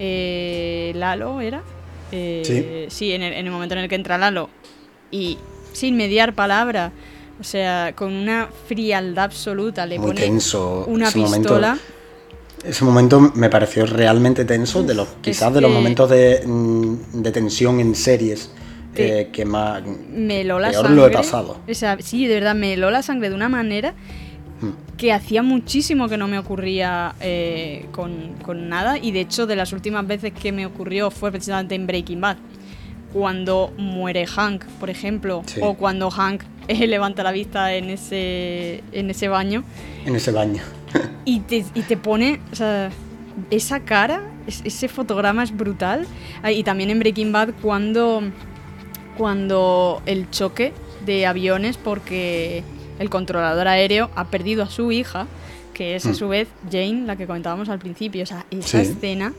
eh, 0.00 0.90
Lalo, 0.96 1.40
¿era? 1.40 1.62
Eh, 2.10 2.88
sí, 2.88 3.06
sí 3.06 3.12
en, 3.12 3.22
el, 3.22 3.50
momento 3.52 3.76
en 3.76 3.82
el 3.82 3.88
que 3.88 3.94
entra 3.94 4.18
Lalo 4.18 4.50
y 5.12 5.38
sin 5.72 5.96
mediar 5.96 6.34
palabra, 6.34 6.90
o 7.38 7.44
sea, 7.44 7.92
con 7.94 8.12
una 8.12 8.48
frialdad 8.66 9.26
absoluta, 9.26 9.86
le 9.86 10.00
pone 10.00 10.28
una 10.88 11.08
pistola. 11.12 11.78
Ese 12.64 12.84
momento 12.84 13.20
me 13.34 13.48
pareció 13.50 13.86
realmente 13.86 14.44
tenso, 14.44 14.82
de 14.82 14.94
los, 14.94 15.08
quizás 15.20 15.52
de 15.54 15.60
los 15.60 15.70
momentos 15.70 16.10
mm, 16.10 16.94
de, 17.22 17.32
tensión 17.32 17.80
en 17.80 17.94
series 17.94 18.50
eh, 18.94 19.28
que 19.32 19.44
más 19.44 19.82
me 20.10 20.42
la 20.42 20.70
peor 20.70 20.90
lo 20.90 21.06
he 21.06 21.10
pasado. 21.10 21.58
O 21.68 21.74
sea, 21.74 21.96
sí, 22.00 22.26
de 22.26 22.34
verdad, 22.34 22.54
me 22.54 22.72
heló 22.72 22.90
la 22.90 23.02
sangre 23.02 23.28
de 23.28 23.34
una 23.36 23.48
manera 23.48 23.94
hmm. 24.60 24.96
que 24.96 25.12
hacía 25.12 25.42
muchísimo 25.42 26.08
que 26.08 26.16
no 26.16 26.26
me 26.26 26.38
ocurría 26.38 27.14
eh, 27.20 27.86
con, 27.92 28.68
nada 28.68 28.98
y 28.98 29.12
de 29.12 29.20
hecho 29.20 29.46
de 29.46 29.54
las 29.54 29.72
últimas 29.72 30.06
veces 30.06 30.32
que 30.32 30.50
me 30.50 30.66
ocurrió 30.66 31.10
fue 31.10 31.30
precisamente 31.30 31.76
en 31.76 31.86
Breaking 31.86 32.20
Bad 32.20 32.38
cuando 33.12 33.72
muere 33.76 34.26
Hank 34.26 34.64
por 34.80 34.90
ejemplo 34.90 35.42
o 35.60 35.74
cuando 35.74 36.10
Hank 36.10 36.42
eh, 36.68 36.86
levanta 36.88 37.22
la 37.22 37.32
vista 37.32 37.74
en 37.74 37.90
ese 37.90 38.82
en 38.92 39.10
ese 39.10 39.28
baño 39.28 39.64
en 40.04 40.16
ese 40.16 40.32
baño 40.32 40.62
y, 41.24 41.40
te, 41.40 41.64
y 41.74 41.82
te 41.82 41.96
pone, 41.96 42.40
o 42.52 42.56
sea, 42.56 42.90
esa 43.50 43.80
cara, 43.80 44.22
ese 44.46 44.88
fotograma 44.88 45.42
es 45.42 45.56
brutal. 45.56 46.06
Ah, 46.42 46.52
y 46.52 46.62
también 46.62 46.90
en 46.90 46.98
Breaking 46.98 47.32
Bad 47.32 47.50
cuando, 47.62 48.22
cuando 49.16 50.02
el 50.06 50.30
choque 50.30 50.72
de 51.06 51.26
aviones 51.26 51.76
porque 51.76 52.62
el 52.98 53.10
controlador 53.10 53.68
aéreo 53.68 54.10
ha 54.16 54.26
perdido 54.26 54.62
a 54.62 54.70
su 54.70 54.92
hija, 54.92 55.26
que 55.74 55.96
es 55.96 56.06
a 56.06 56.10
mm. 56.10 56.14
su 56.14 56.28
vez 56.28 56.48
Jane, 56.70 57.02
la 57.06 57.16
que 57.16 57.26
comentábamos 57.26 57.68
al 57.68 57.78
principio. 57.78 58.22
O 58.24 58.26
sea, 58.26 58.44
esa 58.50 58.80
escena 58.80 59.32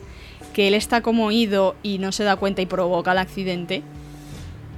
que 0.60 0.68
él 0.68 0.74
está 0.74 1.00
como 1.00 1.32
ido 1.32 1.78
y 1.84 2.00
no 2.00 2.12
se 2.12 2.26
da 2.26 2.36
cuenta 2.36 2.62
y 2.62 2.66
provoca 2.66 3.14
el 3.14 3.20
accidente. 3.20 3.82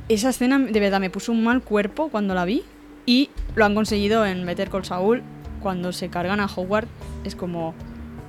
Esa 0.09 0.29
escena 0.29 0.59
de 0.59 0.79
verdad 0.79 0.99
me 0.99 1.09
puso 1.09 1.31
un 1.31 1.43
mal 1.43 1.63
cuerpo 1.63 2.09
cuando 2.09 2.35
la 2.35 2.45
vi 2.45 2.61
y 3.07 3.31
lo 3.55 3.65
han 3.65 3.73
conseguido 3.73 4.23
en 4.23 4.43
Meter 4.43 4.69
con 4.69 4.85
Saúl 4.85 5.23
cuando 5.59 5.91
se 5.91 6.09
cargan 6.09 6.39
a 6.39 6.45
Howard 6.45 6.85
es 7.23 7.35
como, 7.35 7.73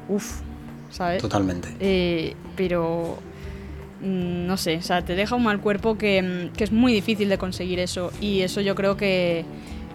uff, 0.08 0.40
¿sabes? 0.90 1.20
Totalmente. 1.20 1.68
Eh, 1.78 2.36
pero, 2.56 3.18
mm, 4.00 4.46
no 4.46 4.56
sé, 4.56 4.78
o 4.78 4.82
sea, 4.82 5.04
te 5.04 5.14
deja 5.14 5.36
un 5.36 5.42
mal 5.42 5.60
cuerpo 5.60 5.98
que, 5.98 6.22
mm, 6.22 6.56
que, 6.56 6.64
es 6.64 6.72
muy 6.72 6.94
difícil 6.94 7.28
de 7.28 7.36
conseguir 7.36 7.80
eso. 7.80 8.12
Y 8.18 8.40
eso 8.40 8.62
yo 8.62 8.74
creo 8.74 8.96
que 8.96 9.44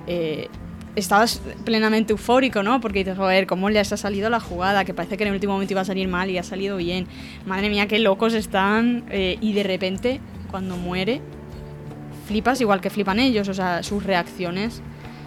eh, 0.05 0.47
estabas 0.97 1.41
plenamente 1.63 2.11
eufórico, 2.11 2.63
¿no? 2.63 2.81
Porque 2.81 2.99
dices, 2.99 3.17
joder, 3.17 3.47
¿cómo 3.47 3.69
le 3.69 3.79
ha 3.79 3.85
salido 3.85 4.29
la 4.29 4.39
jugada? 4.39 4.83
Que 4.83 4.93
parece 4.93 5.15
que 5.15 5.23
en 5.23 5.29
el 5.29 5.35
último 5.35 5.53
momento 5.53 5.73
iba 5.73 5.81
a 5.81 5.85
salir 5.85 6.07
mal 6.07 6.29
y 6.29 6.37
ha 6.37 6.43
salido 6.43 6.75
bien. 6.77 7.07
Madre 7.45 7.69
mía, 7.69 7.87
qué 7.87 7.99
locos 7.99 8.33
están. 8.33 9.05
Eh, 9.09 9.37
y 9.39 9.53
de 9.53 9.63
repente, 9.63 10.19
cuando 10.51 10.75
muere, 10.75 11.21
flipas 12.27 12.59
igual 12.59 12.81
que 12.81 12.89
flipan 12.89 13.19
ellos. 13.19 13.47
O 13.47 13.53
sea, 13.53 13.83
sus 13.83 14.03
reacciones 14.03 14.81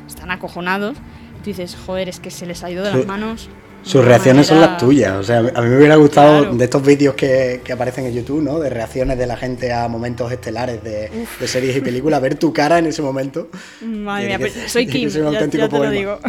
están 0.06 0.30
acojonados 0.30 0.96
tú 1.40 1.46
dices, 1.46 1.76
joder, 1.86 2.08
es 2.08 2.20
que 2.20 2.30
se 2.30 2.46
les 2.46 2.62
ha 2.62 2.70
ido 2.70 2.84
de 2.84 2.92
las 2.92 3.06
manos. 3.06 3.48
Sus 3.82 4.04
reacciones 4.04 4.46
son 4.46 4.60
las 4.60 4.76
tuyas. 4.76 5.12
O 5.16 5.22
sea, 5.22 5.38
a 5.38 5.62
mí 5.62 5.68
me 5.68 5.76
hubiera 5.78 5.96
gustado 5.96 6.54
de 6.54 6.64
estos 6.64 6.84
vídeos 6.84 7.14
que, 7.14 7.60
que, 7.64 7.72
aparecen 7.72 8.06
en 8.06 8.14
YouTube, 8.14 8.42
¿no? 8.42 8.58
De 8.58 8.70
reacciones 8.70 9.18
de 9.18 9.26
la 9.26 9.36
gente 9.36 9.72
a 9.72 9.88
momentos 9.88 10.30
estelares 10.30 10.82
de, 10.84 11.10
de 11.40 11.48
series 11.48 11.76
y 11.76 11.80
películas, 11.80 12.20
ver 12.20 12.34
tu 12.36 12.52
cara 12.52 12.78
en 12.78 12.86
ese 12.86 13.02
momento. 13.02 13.48
Madre 13.80 14.26
mía, 14.26 14.38
pues 14.38 14.54
soy 14.66 14.86
Kim, 14.86 15.08
ya, 15.08 15.48
te 15.48 15.58
lo 15.58 15.90
digo. 15.90 16.18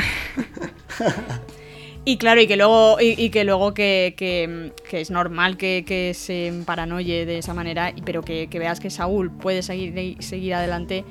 Y 2.03 2.17
claro, 2.17 2.41
y 2.41 2.47
que 2.47 2.57
luego, 2.57 2.97
y, 2.99 3.29
que, 3.29 3.43
luego 3.43 3.75
que, 3.75 4.15
que, 4.17 5.01
es 5.01 5.11
normal 5.11 5.55
que, 5.55 5.83
que, 5.85 6.15
se 6.15 6.51
paranoie 6.65 7.27
de 7.27 7.37
esa 7.37 7.53
manera, 7.53 7.93
pero 8.03 8.23
que, 8.23 8.47
veas 8.51 8.79
que 8.79 8.89
Saúl 8.89 9.29
puede 9.29 9.61
seguir, 9.61 10.17
seguir 10.19 10.55
adelante, 10.55 11.05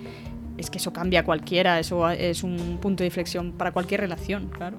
es 0.59 0.69
que 0.69 0.79
eso 0.79 0.93
cambia 0.93 1.21
a 1.21 1.25
cualquiera, 1.25 1.79
eso 1.79 2.11
es 2.11 2.43
un 2.43 2.79
punto 2.83 3.05
de 3.05 3.07
inflexión 3.07 3.53
para 3.53 3.71
cualquier 3.71 4.01
relación, 4.01 4.49
claro. 4.49 4.79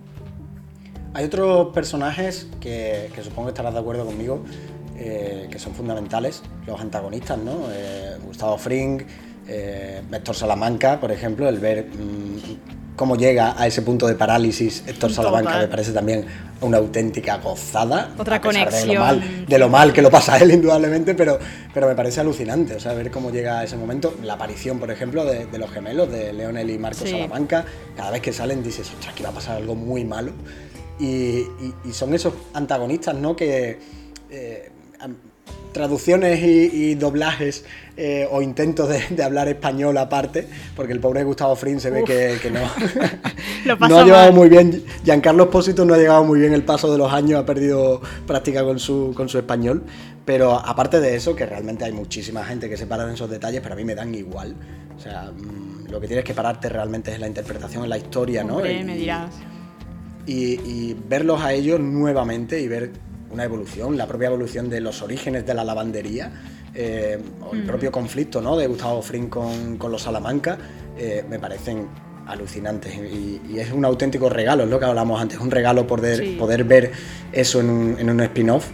Hay 1.14 1.26
otros 1.26 1.74
personajes 1.74 2.48
que, 2.60 3.12
supongo 3.22 3.48
que 3.48 3.52
estarás 3.52 3.74
de 3.74 3.80
acuerdo 3.80 4.06
conmigo, 4.06 4.44
eh, 4.98 5.48
que 5.52 5.60
son 5.60 5.74
fundamentales, 5.74 6.42
los 6.66 6.80
antagonistas, 6.80 7.38
¿no? 7.38 7.68
Eh, 7.72 8.18
Gustavo 8.24 8.58
Fring, 8.58 9.02
eh, 9.48 10.02
Héctor 10.12 10.36
Salamanca, 10.36 11.00
por 11.00 11.12
ejemplo, 11.12 11.50
el 11.50 11.60
ver 11.60 11.88
mm, 11.88 12.96
cómo 12.96 13.16
llega 13.16 13.60
a 13.60 13.68
ese 13.68 13.82
punto 13.82 14.08
de 14.08 14.16
parálisis 14.16 14.84
Héctor 14.86 15.12
Salamanca 15.12 15.58
me 15.58 15.68
parece 15.68 15.92
también 15.92 16.26
una 16.62 16.78
auténtica 16.78 17.38
gozada. 17.38 18.12
Otra 18.18 18.40
conexión. 18.40 18.88
De 18.88 18.94
lo, 18.94 19.00
mal, 19.00 19.46
de 19.48 19.58
lo, 19.58 19.70
mal, 19.70 19.94
que 19.94 20.02
lo 20.04 20.12
pasa 20.12 20.36
a 20.36 20.38
él, 20.38 20.52
indudablemente, 20.52 21.16
pero, 21.16 21.40
pero 21.74 21.88
me 21.88 21.96
parece 21.96 22.22
alucinante, 22.22 22.76
o 22.76 22.80
sea, 22.80 22.94
ver 22.94 23.10
cómo 23.10 23.32
llega 23.32 23.60
a 23.60 23.64
ese 23.64 23.76
momento. 23.76 24.14
La 24.24 24.34
aparición, 24.34 24.80
por 24.80 24.92
ejemplo, 24.92 25.26
de, 25.26 25.48
los 25.58 25.72
gemelos, 25.72 26.12
de 26.12 26.32
Leonel 26.32 26.70
y 26.70 26.78
Marcos 26.78 27.10
Salamanca, 27.10 27.66
cada 27.98 28.12
vez 28.12 28.22
que 28.22 28.32
salen 28.32 28.62
dices, 28.62 28.88
ostras, 28.94 29.14
aquí 29.14 29.24
va 29.24 29.30
a 29.30 29.34
pasar 29.34 29.58
algo 29.58 29.74
muy 29.74 30.06
malo. 30.06 30.34
Y, 31.02 31.48
son 31.92 32.14
esos 32.14 32.34
antagonistas, 32.54 33.16
¿no? 33.16 33.36
Que 33.36 33.80
eh, 34.30 34.72
traducciones 35.72 36.42
y, 36.44 36.96
doblajes 36.96 37.66
eh, 37.98 38.28
o 38.30 38.42
intentos 38.42 38.90
de, 38.90 39.24
hablar 39.24 39.48
español 39.48 39.98
aparte, 39.98 40.48
porque 40.76 40.94
el 40.94 41.00
pobre 41.00 41.24
Gustavo 41.24 41.56
Fring 41.56 41.80
se 41.80 41.90
ve 41.90 42.04
que, 42.04 42.52
no, 42.52 42.62
no 43.88 43.98
ha 43.98 44.04
llevado 44.04 44.32
muy 44.32 44.50
bien, 44.50 44.84
Giancarlo 45.04 45.46
Espósito 45.46 45.86
no 45.86 45.94
ha 45.94 45.98
llegado 45.98 46.24
muy 46.24 46.40
bien 46.40 46.54
el 46.54 46.64
paso 46.64 46.92
de 46.92 46.98
los 46.98 47.12
años, 47.12 47.40
ha 47.40 47.46
perdido 47.46 48.02
práctica 48.28 48.64
con 48.64 48.80
su, 48.80 49.14
con 49.16 49.30
su 49.30 49.38
español, 49.38 49.84
pero 50.26 50.54
aparte 50.54 51.00
de 51.00 51.16
eso, 51.16 51.36
que 51.36 51.46
realmente 51.46 51.86
hay 51.86 51.92
muchísima 51.92 52.44
gente 52.44 52.70
que 52.70 52.78
se 52.78 52.86
para 52.86 53.04
en 53.04 53.12
esos 53.12 53.30
detalles, 53.30 53.62
pero 53.62 53.74
a 53.74 53.78
mí 53.78 53.86
me 53.86 53.96
dan 53.96 54.14
igual, 54.14 54.56
o 54.96 55.00
sea, 55.00 55.32
mm, 55.32 55.90
lo 55.90 56.00
que 56.00 56.08
tienes 56.08 56.26
que 56.26 56.34
pararte 56.34 56.70
realmente 56.70 57.12
es 57.12 57.20
la 57.20 57.28
interpretación, 57.28 57.84
en 57.84 57.90
la 57.90 57.98
historia, 57.98 58.44
¿no? 58.44 58.58
me 58.60 58.98
dirás. 58.98 59.32
y, 59.36 59.51
verlos 61.08 61.42
a 61.42 61.54
ellos 61.54 61.80
nuevamente 61.80 62.60
y 62.62 62.68
ver 62.68 62.92
una 63.32 63.44
evolución, 63.44 63.98
la 63.98 64.08
propia 64.08 64.28
evolución 64.28 64.70
de 64.70 64.82
los 64.82 65.02
orígenes 65.02 65.46
de 65.46 65.54
la 65.54 65.64
lavandería, 65.64 66.32
eh, 66.74 67.20
o 67.42 67.54
el 67.54 67.64
propio 67.64 67.92
conflicto 67.92 68.42
¿no? 68.42 68.56
de 68.56 68.68
Gustavo 68.68 69.02
Fring 69.02 69.30
con, 69.30 69.78
los 69.80 70.02
Salamanca, 70.02 70.58
eh, 70.98 71.24
me 71.30 71.40
parecen 71.40 71.88
alucinantes 72.28 72.94
y, 72.96 73.42
es 73.58 73.72
un 73.72 73.84
auténtico 73.84 74.30
regalo, 74.30 74.64
es 74.64 74.70
lo 74.70 74.80
que 74.80 74.86
hablamos 74.86 75.22
antes, 75.22 75.40
un 75.40 75.52
regalo 75.52 75.86
poder, 75.86 76.38
poder 76.38 76.64
ver 76.64 76.92
eso 77.32 77.60
en 77.60 77.70
un, 77.70 77.96
en 78.00 78.10
un 78.10 78.22
spin-off 78.22 78.70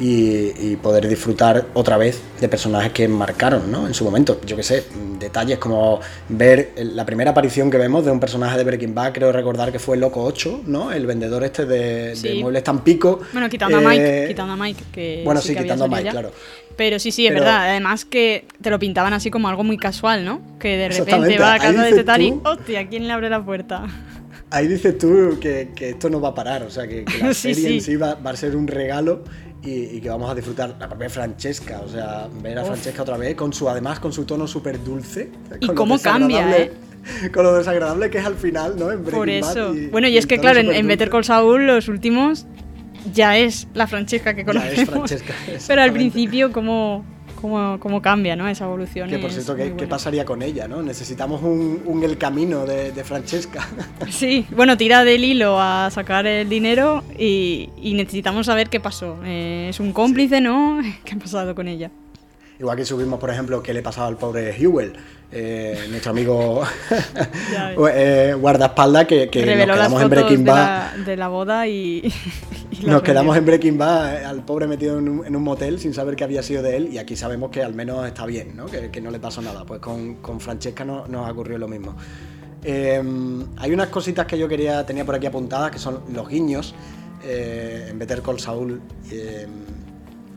y, 0.00 0.76
poder 0.76 1.06
disfrutar 1.08 1.66
otra 1.74 1.98
vez 1.98 2.22
de 2.40 2.48
personajes 2.48 2.92
que 2.92 3.06
marcaron 3.06 3.70
¿no? 3.70 3.86
en 3.86 3.92
su 3.92 4.04
momento. 4.04 4.40
Yo 4.46 4.56
qué 4.56 4.62
sé, 4.62 4.84
detalles 5.18 5.58
como 5.58 6.00
ver 6.28 6.72
la 6.76 7.04
primera 7.04 7.32
aparición 7.32 7.70
que 7.70 7.76
vemos 7.76 8.04
de 8.04 8.10
un 8.10 8.18
personaje 8.18 8.56
de 8.56 8.64
Breaking 8.64 8.94
Bad, 8.94 9.12
creo 9.12 9.30
recordar 9.30 9.70
que 9.70 9.78
fue 9.78 9.98
Loco 9.98 10.24
8, 10.24 10.62
¿no? 10.66 10.90
el 10.90 11.06
vendedor 11.06 11.44
este 11.44 11.66
de, 11.66 12.38
muebles 12.40 12.64
tan 12.64 12.82
pico. 12.82 13.20
Bueno, 13.32 13.48
quitando 13.50 13.76
a 13.76 13.80
Mike, 13.80 14.24
quitando 14.28 14.52
a 14.54 14.56
Mike. 14.56 14.84
Que 14.90 15.22
bueno, 15.24 15.40
sí, 15.42 15.54
quitando 15.54 15.84
a 15.84 15.88
Mike, 15.88 16.10
claro. 16.10 16.32
Pero 16.76 16.98
sí, 16.98 17.12
sí, 17.12 17.26
es 17.26 17.34
verdad. 17.34 17.68
Además 17.68 18.06
que 18.06 18.46
te 18.62 18.70
lo 18.70 18.78
pintaban 18.78 19.12
así 19.12 19.30
como 19.30 19.48
algo 19.48 19.64
muy 19.64 19.76
casual, 19.76 20.24
¿no? 20.24 20.40
Que 20.58 20.78
de 20.78 20.88
repente 20.88 21.38
va 21.38 21.54
a 21.54 21.58
casa 21.58 21.82
de 21.82 22.22
y, 22.22 22.40
hostia, 22.42 22.88
¿quién 22.88 23.06
le 23.06 23.12
abre 23.12 23.28
la 23.28 23.44
puerta? 23.44 23.86
Ahí 24.52 24.66
dices 24.66 24.96
tú 24.96 25.38
que, 25.40 25.68
esto 25.78 26.08
no 26.08 26.20
va 26.20 26.30
a 26.30 26.34
parar, 26.34 26.62
o 26.62 26.70
sea, 26.70 26.88
que, 26.88 27.04
la 27.20 27.34
serie 27.34 27.74
en 27.74 27.80
sí 27.80 27.96
va, 27.96 28.14
va, 28.14 28.30
a 28.30 28.36
ser 28.36 28.56
un 28.56 28.66
regalo 28.66 29.22
y, 29.62 30.00
que 30.00 30.08
vamos 30.08 30.30
a 30.30 30.34
disfrutar 30.34 30.76
la 30.78 30.88
propia 30.88 31.10
Francesca, 31.10 31.82
o 31.84 31.88
sea, 31.88 32.28
ver 32.42 32.58
a 32.58 32.64
Francesca 32.64 33.02
otra 33.02 33.16
vez 33.16 33.34
con 33.34 33.52
su, 33.52 33.68
además 33.68 34.00
con 34.00 34.12
su 34.12 34.24
tono 34.24 34.46
súper 34.46 34.82
dulce. 34.82 35.30
Y 35.60 35.68
cómo 35.68 35.98
cambia, 35.98 36.56
¿eh? 36.56 36.72
Con 37.32 37.44
lo 37.44 37.54
desagradable 37.54 38.10
que 38.10 38.18
es 38.18 38.26
al 38.26 38.34
final, 38.34 38.74
¿no? 38.78 38.90
En 38.90 39.02
Por 39.02 39.30
eso. 39.30 39.74
bueno, 39.90 40.08
y 40.08 40.18
es 40.18 40.26
que 40.26 40.38
claro, 40.38 40.60
en, 40.60 40.86
Better 40.86 41.08
Call 41.08 41.24
Saul 41.24 41.66
los 41.66 41.88
últimos 41.88 42.46
ya 43.14 43.38
es 43.38 43.68
la 43.72 43.86
Francesca 43.86 44.34
que 44.34 44.44
conocemos. 44.44 44.76
Ya 44.76 44.82
es 44.82 44.90
Francesca, 44.90 45.34
Pero 45.66 45.82
al 45.82 45.92
principio, 45.92 46.52
¿cómo, 47.40 47.78
cómo, 47.80 48.02
cambia 48.02 48.36
¿no? 48.36 48.48
esa 48.48 48.64
evolución. 48.64 49.08
Que 49.08 49.18
por 49.18 49.30
cierto, 49.30 49.56
¿qué, 49.56 49.86
pasaría 49.86 50.24
con 50.24 50.42
ella? 50.42 50.68
¿no? 50.68 50.82
Necesitamos 50.82 51.42
un, 51.42 52.00
El 52.02 52.18
Camino 52.18 52.66
de, 52.66 53.04
Francesca. 53.04 53.66
Sí, 54.10 54.46
bueno, 54.54 54.76
tira 54.76 55.04
del 55.04 55.24
hilo 55.24 55.60
a 55.60 55.90
sacar 55.90 56.26
el 56.26 56.48
dinero 56.48 57.02
y, 57.18 57.70
necesitamos 57.94 58.46
saber 58.46 58.68
qué 58.68 58.80
pasó. 58.80 59.18
Eh, 59.24 59.68
¿Es 59.70 59.80
un 59.80 59.92
cómplice, 59.92 60.40
no? 60.40 60.80
¿Qué 61.04 61.14
ha 61.14 61.18
pasado 61.18 61.54
con 61.54 61.68
ella? 61.68 61.90
Igual 62.60 62.76
que 62.76 62.84
subimos, 62.84 63.18
por 63.18 63.30
ejemplo, 63.30 63.62
qué 63.62 63.72
le 63.72 63.80
pasaba 63.80 64.06
al 64.06 64.18
pobre 64.18 64.54
Hewell, 64.54 64.92
eh, 65.32 65.86
nuestro 65.88 66.10
amigo 66.10 66.62
eh, 67.90 68.36
guardaespaldas, 68.38 69.06
que, 69.06 69.30
que 69.30 69.46
nos 69.46 69.64
quedamos 69.64 70.02
en 70.02 70.10
Breaking 70.10 70.44
Bad. 70.44 70.96
De 71.06 71.16
la, 71.16 71.28
boda 71.28 71.66
y. 71.66 72.12
nos 72.84 73.00
quedamos 73.00 73.34
en 73.38 73.46
Breaking 73.46 73.78
Bad 73.78 74.14
eh, 74.14 74.24
al 74.26 74.44
pobre 74.44 74.66
metido 74.66 74.98
en 74.98 75.08
un, 75.08 75.42
motel 75.42 75.80
sin 75.80 75.94
saber 75.94 76.16
qué 76.16 76.24
había 76.24 76.42
sido 76.42 76.62
de 76.62 76.76
él, 76.76 76.92
y 76.92 76.98
aquí 76.98 77.16
sabemos 77.16 77.50
que 77.50 77.62
al 77.62 77.72
menos 77.72 78.06
está 78.06 78.26
bien, 78.26 78.54
¿no? 78.54 78.66
Que, 78.66 79.00
no 79.00 79.10
le 79.10 79.20
pasó 79.20 79.40
nada. 79.40 79.64
Pues 79.64 79.80
con, 79.80 80.16
con 80.16 80.38
Francesca 80.38 80.84
no, 80.84 81.06
nos 81.08 81.30
ocurrió 81.30 81.56
lo 81.56 81.66
mismo. 81.66 81.96
hay 82.62 83.72
unas 83.72 83.88
cositas 83.88 84.26
que 84.26 84.36
yo 84.36 84.46
quería 84.48 84.84
tenía 84.84 85.06
por 85.06 85.14
aquí 85.14 85.26
apuntadas 85.26 85.70
que 85.70 85.78
son 85.78 86.00
los 86.12 86.28
guiños 86.28 86.74
en 87.24 87.98
Better 87.98 88.20
Call 88.20 88.38
Saul. 88.38 88.82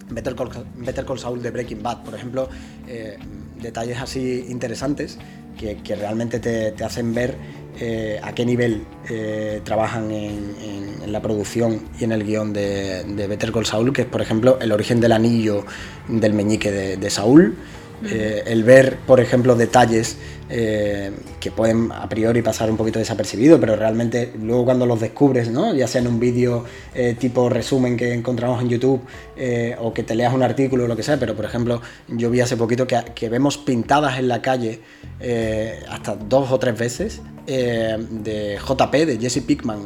Better 0.10 0.36
Call, 0.36 0.50
Better 0.78 1.06
Call 1.06 1.20
Saul 1.20 1.42
de 1.42 1.52
Breaking 1.52 1.82
Bad, 1.82 2.04
por 2.04 2.16
ejemplo, 2.16 2.50
eh, 2.88 3.18
detalles 3.62 4.00
así 4.00 4.46
interesantes 4.50 5.18
que, 5.58 5.96
realmente 5.96 6.40
te, 6.40 6.84
hacen 6.84 7.14
ver 7.14 7.36
eh, 7.80 8.20
a 8.22 8.34
qué 8.34 8.46
nivel 8.46 8.86
eh, 9.10 9.62
trabajan 9.64 10.12
en, 10.12 11.12
la 11.12 11.22
producción 11.22 11.82
y 12.00 12.06
en 12.06 12.12
el 12.12 12.24
guion 12.24 12.54
de, 12.54 13.04
Better 13.30 13.52
Call 13.52 13.66
Saul, 13.66 13.94
que 13.94 14.02
es, 14.02 14.08
por 14.08 14.22
ejemplo, 14.22 14.58
el 14.60 14.72
origen 14.72 15.00
del 15.00 15.12
anillo 15.12 15.66
del 16.08 16.34
meñique 16.34 16.72
de, 16.72 17.10
Saúl. 17.10 17.56
el 18.04 18.64
ver, 18.64 18.98
por 19.06 19.20
ejemplo, 19.20 19.56
detalles 19.56 20.18
eh, 20.56 21.12
que 21.40 21.50
pueden 21.50 21.92
a 21.92 22.08
priori 22.08 22.44
pasar 22.44 22.70
un 22.70 22.78
poquito 22.78 23.00
desapercibidos, 23.00 23.60
pero 23.60 23.76
realmente 23.76 24.32
luego 24.40 24.66
cuando 24.66 24.86
los 24.86 25.00
descubres, 25.00 25.50
¿no? 25.50 25.74
ya 25.74 25.88
sea 25.88 26.00
en 26.02 26.06
un 26.06 26.20
vídeo 26.20 26.64
eh, 26.94 27.16
tipo 27.18 27.50
resumen 27.50 27.98
que 27.98 28.14
encontramos 28.14 28.62
en 28.62 28.70
YouTube 28.70 29.02
eh, 29.36 29.76
o 29.82 29.96
que 29.96 30.04
te 30.04 30.14
leas 30.14 30.32
un 30.32 30.44
artículo 30.44 30.84
o 30.84 30.88
lo 30.88 30.96
que 30.96 31.02
sea, 31.02 31.18
pero 31.18 31.36
por 31.36 31.46
ejemplo 31.46 31.82
yo 32.08 32.30
vi 32.30 32.40
hace 32.40 32.56
poquito 32.56 32.86
que, 32.86 33.30
vemos 33.30 33.58
pintadas 33.58 34.20
en 34.20 34.28
la 34.28 34.44
calle 34.44 34.82
hasta 35.90 36.16
dos 36.18 36.52
o 36.52 36.60
tres 36.60 36.78
veces 36.78 37.22
de 37.48 38.60
JP, 38.60 38.94
de 38.94 39.18
Jesse 39.20 39.42
Pickman, 39.42 39.80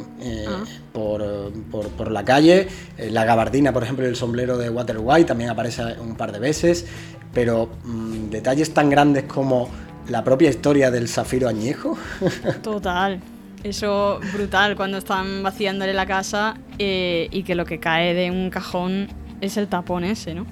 ah. 0.46 0.64
por, 0.92 2.10
la 2.10 2.24
calle, 2.26 2.68
la 3.08 3.24
gabardina 3.24 3.72
por 3.72 3.84
ejemplo 3.84 4.04
y 4.04 4.08
el 4.08 4.16
sombrero 4.16 4.58
de 4.58 4.68
Water 4.68 4.98
White 5.00 5.28
también 5.28 5.48
aparece 5.48 5.82
un 5.98 6.14
par 6.14 6.30
de 6.30 6.40
veces, 6.40 6.84
pero 7.32 7.70
mm, 7.84 8.30
detalles 8.30 8.74
tan 8.74 8.90
grandes 8.90 9.24
como 9.24 9.68
la 10.08 10.24
propia 10.24 10.50
historia 10.50 10.90
del 10.90 11.08
zafiro 11.08 11.48
añejo. 11.48 11.96
Total. 12.62 13.20
Eso 13.64 14.20
brutal 14.32 14.76
cuando 14.76 14.98
están 14.98 15.42
vaciándole 15.42 15.92
la 15.92 16.06
casa 16.06 16.56
eh, 16.78 17.28
y 17.30 17.42
que 17.42 17.54
lo 17.54 17.64
que 17.64 17.80
cae 17.80 18.14
de 18.14 18.30
un 18.30 18.50
cajón 18.50 19.08
es 19.40 19.56
el 19.56 19.66
tapón 19.66 20.04
ese, 20.04 20.34
¿no? 20.34 20.46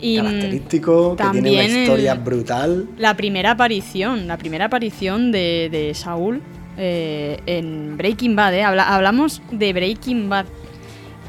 Y 0.00 0.16
Característico, 0.16 1.14
que 1.14 1.24
tiene 1.30 1.52
una 1.52 1.64
historia 1.64 2.14
brutal. 2.14 2.88
La 2.96 3.14
primera 3.14 3.50
aparición, 3.50 4.26
la 4.26 4.38
primera 4.38 4.64
aparición 4.66 5.30
de, 5.30 5.92
Saúl 5.94 6.40
eh, 6.78 7.38
en 7.44 7.98
Breaking 7.98 8.34
Bad, 8.34 8.54
¿eh? 8.54 8.62
hablamos 8.64 9.42
de 9.52 9.72
Breaking 9.74 10.30
Bad. 10.30 10.46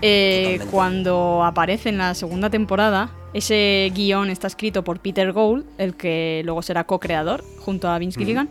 Eh, 0.02 0.60
cuando 0.72 1.44
aparece 1.44 1.90
en 1.90 1.98
la 1.98 2.14
segunda 2.16 2.50
temporada, 2.50 3.12
ese 3.34 3.92
guion 3.94 4.30
está 4.30 4.48
escrito 4.48 4.84
por 4.84 5.00
Peter 5.00 5.32
Gould, 5.32 5.66
el 5.78 5.96
que 5.96 6.42
luego 6.44 6.62
será 6.62 6.86
co-creador 6.86 7.44
junto 7.60 7.88
a 7.88 7.98
Vince 8.00 8.20
Gilligan. 8.20 8.50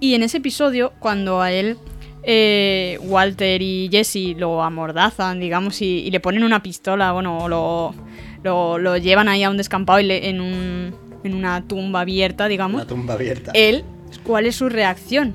Y 0.00 0.14
en 0.14 0.22
ese 0.22 0.38
episodio, 0.38 0.92
cuando 1.00 1.40
a 1.40 1.50
él 1.50 1.76
eh, 2.22 2.98
Walter 3.02 3.60
y 3.60 3.88
Jesse 3.90 4.36
lo 4.36 4.62
amordazan, 4.62 5.40
digamos, 5.40 5.82
y, 5.82 6.10
le 6.10 6.20
ponen 6.20 6.44
una 6.44 6.62
pistola, 6.62 7.12
bueno, 7.12 7.48
lo, 7.48 7.94
lo, 8.42 8.96
llevan 8.96 9.28
ahí 9.28 9.42
a 9.42 9.50
un 9.50 9.56
descampado 9.56 10.00
y 10.00 10.10
en, 10.10 10.40
un, 10.40 10.94
en 11.22 11.34
una 11.34 11.62
tumba 11.66 12.00
abierta, 12.00 12.48
digamos. 12.48 12.82
Una 12.82 12.86
tumba 12.86 13.14
abierta. 13.14 13.50
Él, 13.54 13.84
¿cuál 14.24 14.46
es 14.46 14.56
su 14.56 14.68
reacción? 14.68 15.34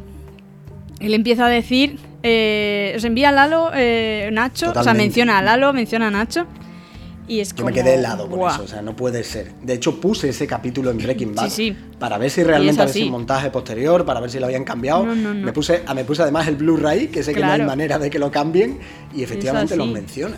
Él 0.99 1.13
empieza 1.13 1.45
a 1.45 1.49
decir 1.49 1.97
eh, 2.23 2.93
os 2.95 3.03
envía 3.03 3.29
a 3.29 3.31
Lalo, 3.31 3.71
eh, 3.73 4.29
Nacho, 4.31 4.71
o 4.75 4.83
sea, 4.83 4.93
menciona 4.93 5.37
a 5.37 5.41
Lalo, 5.41 5.73
menciona 5.73 6.07
a 6.07 6.11
Nacho. 6.11 6.45
Y 7.27 7.41
es 7.41 7.53
Yo 7.53 7.63
me 7.63 7.71
quedé 7.71 7.93
helado 7.93 8.27
con 8.27 8.49
eso, 8.49 8.63
o 8.63 8.67
sea, 8.67 8.81
no 8.81 8.95
puede 8.95 9.23
ser. 9.23 9.53
De 9.61 9.73
hecho, 9.73 10.01
puse 10.01 10.29
ese 10.29 10.47
capítulo 10.47 10.89
en 10.89 10.97
Breaking 10.97 11.35
Bad 11.35 11.51
para 11.99 12.17
ver 12.17 12.31
si 12.31 12.43
realmente 12.43 12.81
había 12.81 13.05
un 13.05 13.11
montaje 13.11 13.51
posterior, 13.51 14.03
para 14.03 14.19
ver 14.19 14.31
si 14.31 14.39
lo 14.39 14.47
habían 14.47 14.63
cambiado. 14.63 15.05
Me, 15.05 15.53
puse, 15.53 15.83
me 15.93 16.03
puse 16.05 16.23
además 16.23 16.47
el 16.47 16.55
Blu-ray, 16.55 17.09
que 17.09 17.21
sé 17.21 17.35
que 17.35 17.41
no 17.41 17.51
hay 17.51 17.61
manera 17.61 17.99
de 17.99 18.09
que 18.09 18.17
lo 18.17 18.31
cambien, 18.31 18.79
y 19.15 19.21
efectivamente 19.21 19.75
lo 19.75 19.85
menciona. 19.85 20.37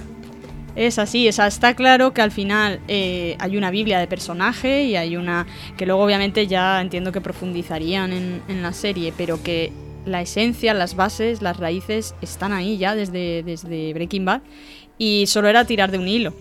Es 0.76 1.00
así, 1.00 1.28
o 1.28 1.34
sea, 1.34 1.48
está 1.48 1.76
claro 1.76 2.14
que 2.14 2.22
al 2.22 2.32
final 2.32 2.80
eh, 2.88 3.36
hay 3.40 3.58
una 3.58 3.72
Biblia 3.72 4.00
de 4.00 4.08
personaje 4.08 4.84
y 4.84 4.96
hay 4.96 5.18
una 5.18 5.46
que 5.78 5.86
luego 5.86 6.02
obviamente 6.02 6.48
ya 6.48 6.80
entiendo 6.80 7.12
que 7.12 7.20
profundizarían 7.20 8.14
en, 8.14 8.42
en, 8.48 8.62
la 8.62 8.72
serie, 8.72 9.14
pero 9.18 9.44
que 9.44 9.74
la 10.06 10.22
esencia, 10.22 10.74
las 10.74 10.96
bases, 10.96 11.42
las 11.42 11.58
raíces 11.58 12.16
están 12.22 12.54
ahí 12.54 12.78
ya 12.78 12.96
desde, 12.96 13.44
desde 13.44 13.94
Breaking 13.94 14.26
Bad 14.26 14.42
y 14.98 15.26
solo 15.28 15.48
era 15.48 15.66
tirar 15.66 15.92
de 15.92 15.98
un 15.98 16.08
hilo. 16.08 16.34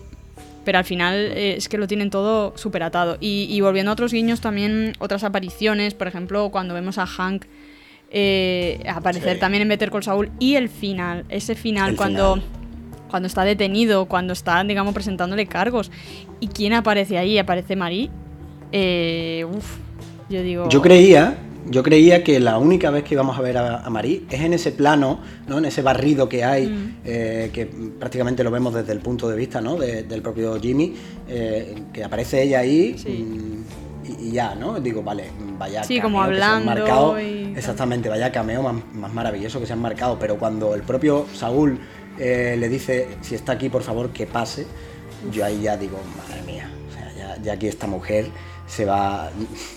Pero 0.64 0.78
al 0.78 0.84
final 0.84 1.14
eh, 1.16 1.54
es 1.56 1.68
que 1.68 1.78
lo 1.78 1.86
tienen 1.86 2.10
todo 2.10 2.52
súper 2.56 2.82
atado. 2.82 3.16
Y, 3.18 3.58
volviendo 3.62 3.90
a 3.90 3.94
otros 3.94 4.12
guiños, 4.12 4.40
también 4.40 4.92
otras 4.98 5.24
apariciones, 5.24 5.94
por 5.94 6.06
ejemplo, 6.06 6.50
cuando 6.50 6.74
vemos 6.74 6.98
a 6.98 7.06
Hank 7.06 7.46
eh, 8.10 8.82
aparecer 8.86 9.38
también 9.38 9.62
en 9.62 9.68
Better 9.68 9.90
Call 9.90 10.02
Saul 10.02 10.30
y 10.38 10.56
el 10.56 10.68
final, 10.68 11.24
ese 11.28 11.54
final 11.54 11.96
cuando 11.96 12.42
cuando 13.10 13.26
está 13.26 13.44
detenido, 13.44 14.06
cuando 14.06 14.32
está, 14.32 14.62
digamos, 14.64 14.94
presentándole 14.94 15.46
cargos. 15.46 15.90
¿Y 16.38 16.46
quién 16.46 16.72
aparece 16.72 17.18
ahí? 17.18 17.38
Aparece 17.38 17.76
Marie. 17.76 18.08
Eh, 18.72 19.44
uf, 19.52 19.76
yo 20.30 20.42
digo. 20.42 20.68
Yo 20.68 20.80
creía, 20.80 21.36
yo 21.66 21.82
creía 21.82 22.24
que 22.24 22.40
la 22.40 22.58
única 22.58 22.90
vez 22.90 23.04
que 23.04 23.14
íbamos 23.14 23.38
a 23.38 23.42
ver 23.42 23.58
a, 23.58 23.88
Marie 23.90 24.22
es 24.30 24.40
en 24.40 24.52
ese 24.52 24.72
plano, 24.72 25.20
¿no? 25.46 25.58
en 25.58 25.64
ese 25.64 25.82
barrido 25.82 26.28
que 26.28 26.44
hay, 26.44 26.66
mm. 26.66 26.96
eh, 27.04 27.50
que 27.52 27.66
prácticamente 27.66 28.44
lo 28.44 28.50
vemos 28.50 28.74
desde 28.74 28.92
el 28.92 29.00
punto 29.00 29.28
de 29.28 29.36
vista 29.36 29.60
¿no? 29.60 29.76
del 29.76 30.22
propio 30.22 30.58
Jimmy, 30.60 30.94
eh, 31.28 31.74
que 31.92 32.04
aparece 32.04 32.42
ella 32.42 32.60
ahí. 32.60 32.96
Mm, 33.06 33.90
y, 34.18 34.32
ya, 34.32 34.54
¿no? 34.54 34.80
Digo, 34.80 35.02
vale, 35.02 35.24
vaya 35.58 35.84
sí, 35.84 36.00
como 36.00 36.20
hablando 36.22 36.66
marcado, 36.66 37.16
exactamente, 37.16 38.08
vaya 38.08 38.32
cameo 38.32 38.62
más, 38.62 38.74
más, 38.92 39.12
maravilloso 39.12 39.60
que 39.60 39.66
se 39.66 39.72
han 39.72 39.80
marcado, 39.80 40.18
pero 40.18 40.36
cuando 40.36 40.74
el 40.74 40.82
propio 40.82 41.26
Saúl 41.32 41.78
eh, 42.20 42.56
le 42.58 42.68
dice, 42.68 43.08
si 43.22 43.34
está 43.34 43.52
aquí, 43.52 43.68
por 43.68 43.82
favor, 43.82 44.10
que 44.10 44.26
pase. 44.26 44.66
Yo 45.32 45.44
ahí 45.44 45.62
ya 45.62 45.76
digo, 45.76 45.98
madre 46.16 46.42
mía, 46.42 46.70
o 46.88 46.92
sea, 46.92 47.36
ya, 47.42 47.52
aquí 47.52 47.66
esta 47.66 47.86
mujer 47.86 48.26
se 48.70 48.84
va, 48.84 49.30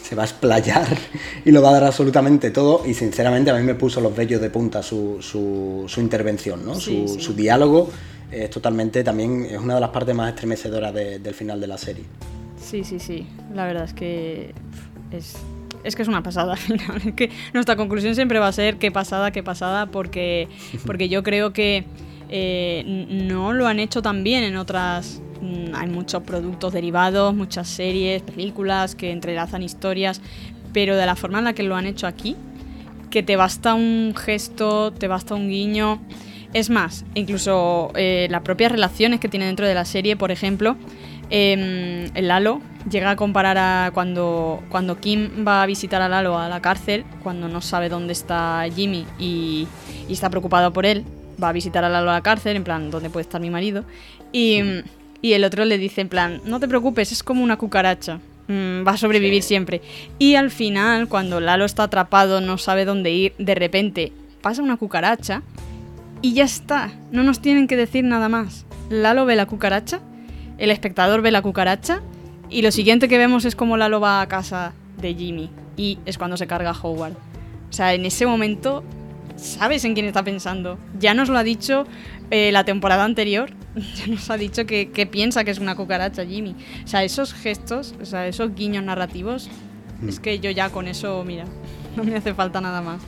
se 0.03 0.15
va 0.15 0.21
a 0.21 0.25
explayar 0.25 0.87
y 1.43 1.51
lo 1.51 1.61
va 1.61 1.69
a 1.69 1.73
dar 1.73 1.83
absolutamente 1.85 2.51
todo. 2.51 2.85
Y 2.85 2.93
sinceramente 2.93 3.49
a 3.49 3.55
mí 3.55 3.63
me 3.63 3.75
puso 3.75 3.99
los 3.99 4.15
vellos 4.15 4.39
de 4.39 4.49
punta 4.49 4.83
su, 4.83 5.17
su, 5.21 5.99
intervención, 5.99 6.63
¿no? 6.63 6.75
su, 6.75 7.33
diálogo 7.33 7.89
es 8.31 8.49
totalmente 8.49 9.03
también 9.03 9.45
es 9.45 9.59
una 9.59 9.75
de 9.75 9.81
las 9.81 9.89
partes 9.91 10.15
más 10.15 10.29
estremecedoras 10.29 10.93
del 10.93 11.33
final 11.33 11.59
de 11.59 11.67
la 11.67 11.77
serie. 11.77 12.03
Sí, 12.61 12.83
sí, 12.83 12.99
sí. 12.99 13.27
La 13.53 13.65
verdad 13.65 13.83
es 13.83 13.93
que 13.93 14.53
es, 15.11 15.35
es 15.83 15.95
que 15.95 16.01
es 16.01 16.07
una 16.07 16.23
pasada 16.23 16.53
al 16.53 16.59
final. 16.59 17.01
Es 17.05 17.13
que 17.13 17.29
nuestra 17.53 17.75
conclusión 17.75 18.15
siempre 18.15 18.39
va 18.39 18.47
a 18.47 18.53
ser 18.53 18.77
qué 18.77 18.91
pasada, 18.91 19.31
qué 19.31 19.43
pasada, 19.43 19.87
porque, 19.87 20.47
porque 20.85 21.09
yo 21.09 21.23
creo 21.23 21.51
que 21.51 21.85
eh, 22.29 22.83
no 23.09 23.53
lo 23.53 23.67
han 23.67 23.79
hecho 23.79 24.01
tan 24.01 24.23
bien 24.23 24.43
en 24.43 24.57
otras... 24.57 25.19
Mm, 25.41 25.75
hay 25.75 25.87
muchos 25.89 26.23
productos 26.23 26.73
derivados, 26.73 27.33
muchas 27.35 27.67
series, 27.67 28.21
películas 28.21 28.95
que 28.95 29.11
entrelazan 29.11 29.63
historias, 29.63 30.21
pero 30.73 30.95
de 30.95 31.05
la 31.05 31.15
forma 31.15 31.39
en 31.39 31.45
la 31.45 31.53
que 31.53 31.63
lo 31.63 31.75
han 31.75 31.85
hecho 31.85 32.07
aquí, 32.07 32.35
que 33.09 33.23
te 33.23 33.35
basta 33.35 33.73
un 33.73 34.13
gesto, 34.15 34.91
te 34.91 35.07
basta 35.07 35.35
un 35.35 35.49
guiño. 35.49 36.01
Es 36.53 36.69
más, 36.69 37.05
incluso 37.15 37.91
eh, 37.95 38.27
las 38.29 38.41
propias 38.41 38.71
relaciones 38.71 39.19
que 39.19 39.27
tiene 39.27 39.45
dentro 39.45 39.67
de 39.67 39.73
la 39.73 39.85
serie, 39.85 40.15
por 40.15 40.31
ejemplo, 40.31 40.77
eh, 41.29 42.09
el 42.13 42.27
Lalo 42.27 42.61
llega 42.89 43.11
a 43.11 43.15
comparar 43.15 43.57
a 43.57 43.91
cuando, 43.93 44.61
cuando 44.69 44.99
Kim 44.99 45.45
va 45.47 45.63
a 45.63 45.65
visitar 45.65 46.01
a 46.01 46.09
Lalo 46.09 46.37
a 46.37 46.49
la 46.49 46.61
cárcel, 46.61 47.05
cuando 47.23 47.47
no 47.47 47.61
sabe 47.61 47.89
dónde 47.89 48.13
está 48.13 48.65
Jimmy 48.75 49.05
y, 49.17 49.67
y 50.07 50.13
está 50.13 50.29
preocupado 50.29 50.73
por 50.73 50.85
él, 50.85 51.05
va 51.41 51.49
a 51.49 51.53
visitar 51.53 51.83
a 51.83 51.89
Lalo 51.89 52.11
a 52.11 52.13
la 52.13 52.21
cárcel, 52.21 52.55
en 52.55 52.63
plan, 52.63 52.91
¿dónde 52.91 53.09
puede 53.09 53.23
estar 53.23 53.41
mi 53.41 53.49
marido? 53.49 53.83
Y, 54.31 54.61
el 55.31 55.45
otro 55.45 55.63
le 55.63 55.77
dice, 55.77 56.01
en 56.01 56.09
plan, 56.09 56.41
no 56.43 56.59
te 56.59 56.67
preocupes, 56.67 57.13
es 57.13 57.23
como 57.23 57.41
una 57.41 57.55
cucaracha. 57.55 58.19
Mm, 58.49 58.85
va 58.85 58.91
a 58.91 58.97
sobrevivir 58.97 59.41
siempre. 59.41 59.81
Y 60.19 60.35
al 60.35 60.51
final, 60.51 61.07
cuando 61.07 61.39
Lalo 61.39 61.63
está 61.63 61.83
atrapado, 61.83 62.41
no 62.41 62.57
sabe 62.57 62.83
dónde 62.83 63.11
ir, 63.11 63.33
de 63.37 63.55
repente 63.55 64.11
pasa 64.41 64.61
una 64.61 64.75
cucaracha 64.75 65.41
y 66.21 66.33
ya 66.33 66.43
está. 66.43 66.91
No 67.11 67.23
nos 67.23 67.39
tienen 67.39 67.67
que 67.67 67.77
decir 67.77 68.03
nada 68.03 68.27
más. 68.27 68.65
Lalo 68.89 69.25
ve 69.25 69.37
la 69.37 69.45
cucaracha, 69.45 70.01
el 70.57 70.71
espectador 70.71 71.21
ve 71.21 71.31
la 71.31 71.41
cucaracha 71.41 72.01
y 72.49 72.61
lo 72.61 72.71
siguiente 72.71 73.07
que 73.07 73.17
vemos 73.17 73.45
es 73.45 73.55
como 73.55 73.77
Lalo 73.77 74.01
va 74.01 74.19
a 74.19 74.27
casa 74.27 74.73
de 74.97 75.15
Jimmy 75.15 75.49
y 75.77 75.99
es 76.05 76.17
cuando 76.17 76.35
se 76.35 76.47
carga 76.47 76.75
Howard. 76.79 77.13
O 77.69 77.73
sea, 77.73 77.93
en 77.93 78.05
ese 78.05 78.25
momento 78.25 78.83
sabes 79.37 79.85
en 79.85 79.93
quién 79.93 80.05
está 80.05 80.23
pensando. 80.23 80.77
Ya 80.99 81.13
nos 81.13 81.29
lo 81.29 81.37
ha 81.37 81.43
dicho 81.43 81.85
eh, 82.29 82.51
la 82.51 82.65
temporada 82.65 83.03
anterior, 83.05 83.51
ya 83.95 84.07
nos 84.07 84.29
ha 84.29 84.37
dicho 84.37 84.65
que, 84.65 85.07
piensa 85.11 85.43
que 85.43 85.51
es 85.51 85.59
una 85.59 85.75
cucaracha 85.75 86.25
Jimmy. 86.25 86.55
O 86.83 86.87
sea, 86.87 87.03
esos 87.03 87.33
gestos, 87.33 87.95
o 88.01 88.05
sea, 88.05 88.27
esos 88.27 88.53
guiños 88.55 88.83
narrativos, 88.83 89.49
mm. 90.01 90.09
es 90.09 90.19
que 90.19 90.39
yo 90.39 90.51
ya 90.51 90.69
con 90.69 90.87
eso, 90.87 91.23
mira, 91.25 91.45
no 91.95 92.03
me 92.03 92.15
hace 92.15 92.33
falta 92.33 92.61
nada 92.61 92.81
más 92.81 93.01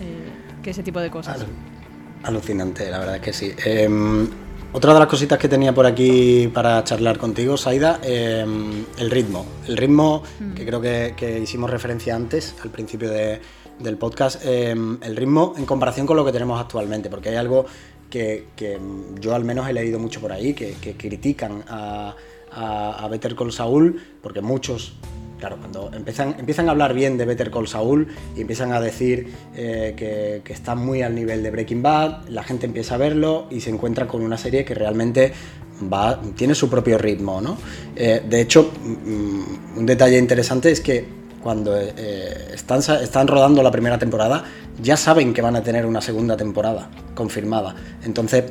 eh, 0.00 0.30
que 0.62 0.70
ese 0.70 0.82
tipo 0.82 1.00
de 1.00 1.10
cosas. 1.10 1.44
alucinante, 2.22 2.90
la 2.90 2.98
verdad 2.98 3.16
es 3.16 3.22
que 3.22 3.32
sí. 3.32 3.52
Em, 3.64 4.28
otra 4.74 4.94
de 4.94 5.00
las 5.00 5.08
cositas 5.08 5.38
que 5.38 5.48
tenía 5.48 5.74
por 5.74 5.84
aquí 5.84 6.48
para 6.48 6.82
charlar 6.84 7.18
contigo, 7.18 7.56
Saida, 7.56 8.00
em, 8.02 8.84
el 8.98 9.10
ritmo. 9.10 9.44
El 9.66 9.76
ritmo 9.76 10.22
mm. 10.40 10.52
que 10.54 10.64
creo 10.64 10.80
que 10.80 11.40
hicimos 11.42 11.68
referencia 11.68 12.14
antes, 12.14 12.54
al 12.62 12.70
principio 12.70 13.10
de 13.10 13.40
del 13.82 13.98
podcast, 13.98 14.44
em, 14.44 14.98
el 15.02 15.16
ritmo 15.16 15.54
en 15.56 15.66
comparación 15.66 16.06
con 16.06 16.16
lo 16.16 16.24
que 16.24 16.32
tenemos 16.32 16.60
actualmente, 16.60 17.10
porque 17.10 17.30
hay 17.30 17.36
algo 17.36 17.66
que, 18.12 18.78
yo 19.20 19.34
al 19.34 19.44
menos 19.44 19.68
he 19.68 19.72
leído 19.72 19.98
mucho 19.98 20.20
por 20.20 20.32
ahí, 20.32 20.52
que, 20.52 20.74
critican 20.96 21.64
a, 21.68 22.14
Better 23.10 23.34
Call 23.34 23.52
Saul, 23.52 24.00
porque 24.22 24.42
muchos 24.42 24.92
claro, 25.38 25.56
cuando 25.56 25.90
empiezan, 25.92 26.36
empiezan 26.38 26.68
a 26.68 26.70
hablar 26.70 26.94
bien 26.94 27.18
de 27.18 27.24
Better 27.24 27.50
Call 27.50 27.66
Saul 27.66 28.06
y 28.36 28.42
empiezan 28.42 28.72
a 28.72 28.80
decir 28.80 29.32
eh, 29.56 29.94
que, 29.96 30.42
que, 30.44 30.52
está 30.52 30.76
muy 30.76 31.02
al 31.02 31.16
nivel 31.16 31.42
de 31.42 31.50
Breaking 31.50 31.82
Bad, 31.82 32.28
la 32.28 32.44
gente 32.44 32.66
empieza 32.66 32.94
a 32.94 32.98
verlo 32.98 33.46
y 33.50 33.60
se 33.60 33.70
encuentra 33.70 34.06
con 34.06 34.22
una 34.22 34.38
serie 34.38 34.64
que 34.64 34.74
realmente 34.74 35.32
va, 35.92 36.20
tiene 36.36 36.54
su 36.54 36.68
propio 36.68 36.98
ritmo. 36.98 37.40
¿no? 37.40 37.56
Eh, 37.96 38.22
de 38.28 38.40
hecho, 38.40 38.70
mm, 38.84 39.78
un 39.78 39.86
detalle 39.86 40.18
interesante 40.18 40.70
es 40.70 40.80
que 40.80 41.21
cuando 41.42 41.76
eh, 41.76 42.52
están, 42.54 42.80
están 42.80 43.26
rodando 43.26 43.62
la 43.62 43.70
primera 43.70 43.98
temporada, 43.98 44.44
ya 44.80 44.96
saben 44.96 45.34
que 45.34 45.42
van 45.42 45.56
a 45.56 45.62
tener 45.62 45.84
una 45.84 46.00
segunda 46.00 46.36
temporada 46.36 46.88
confirmada. 47.14 47.74
Entonces, 48.04 48.44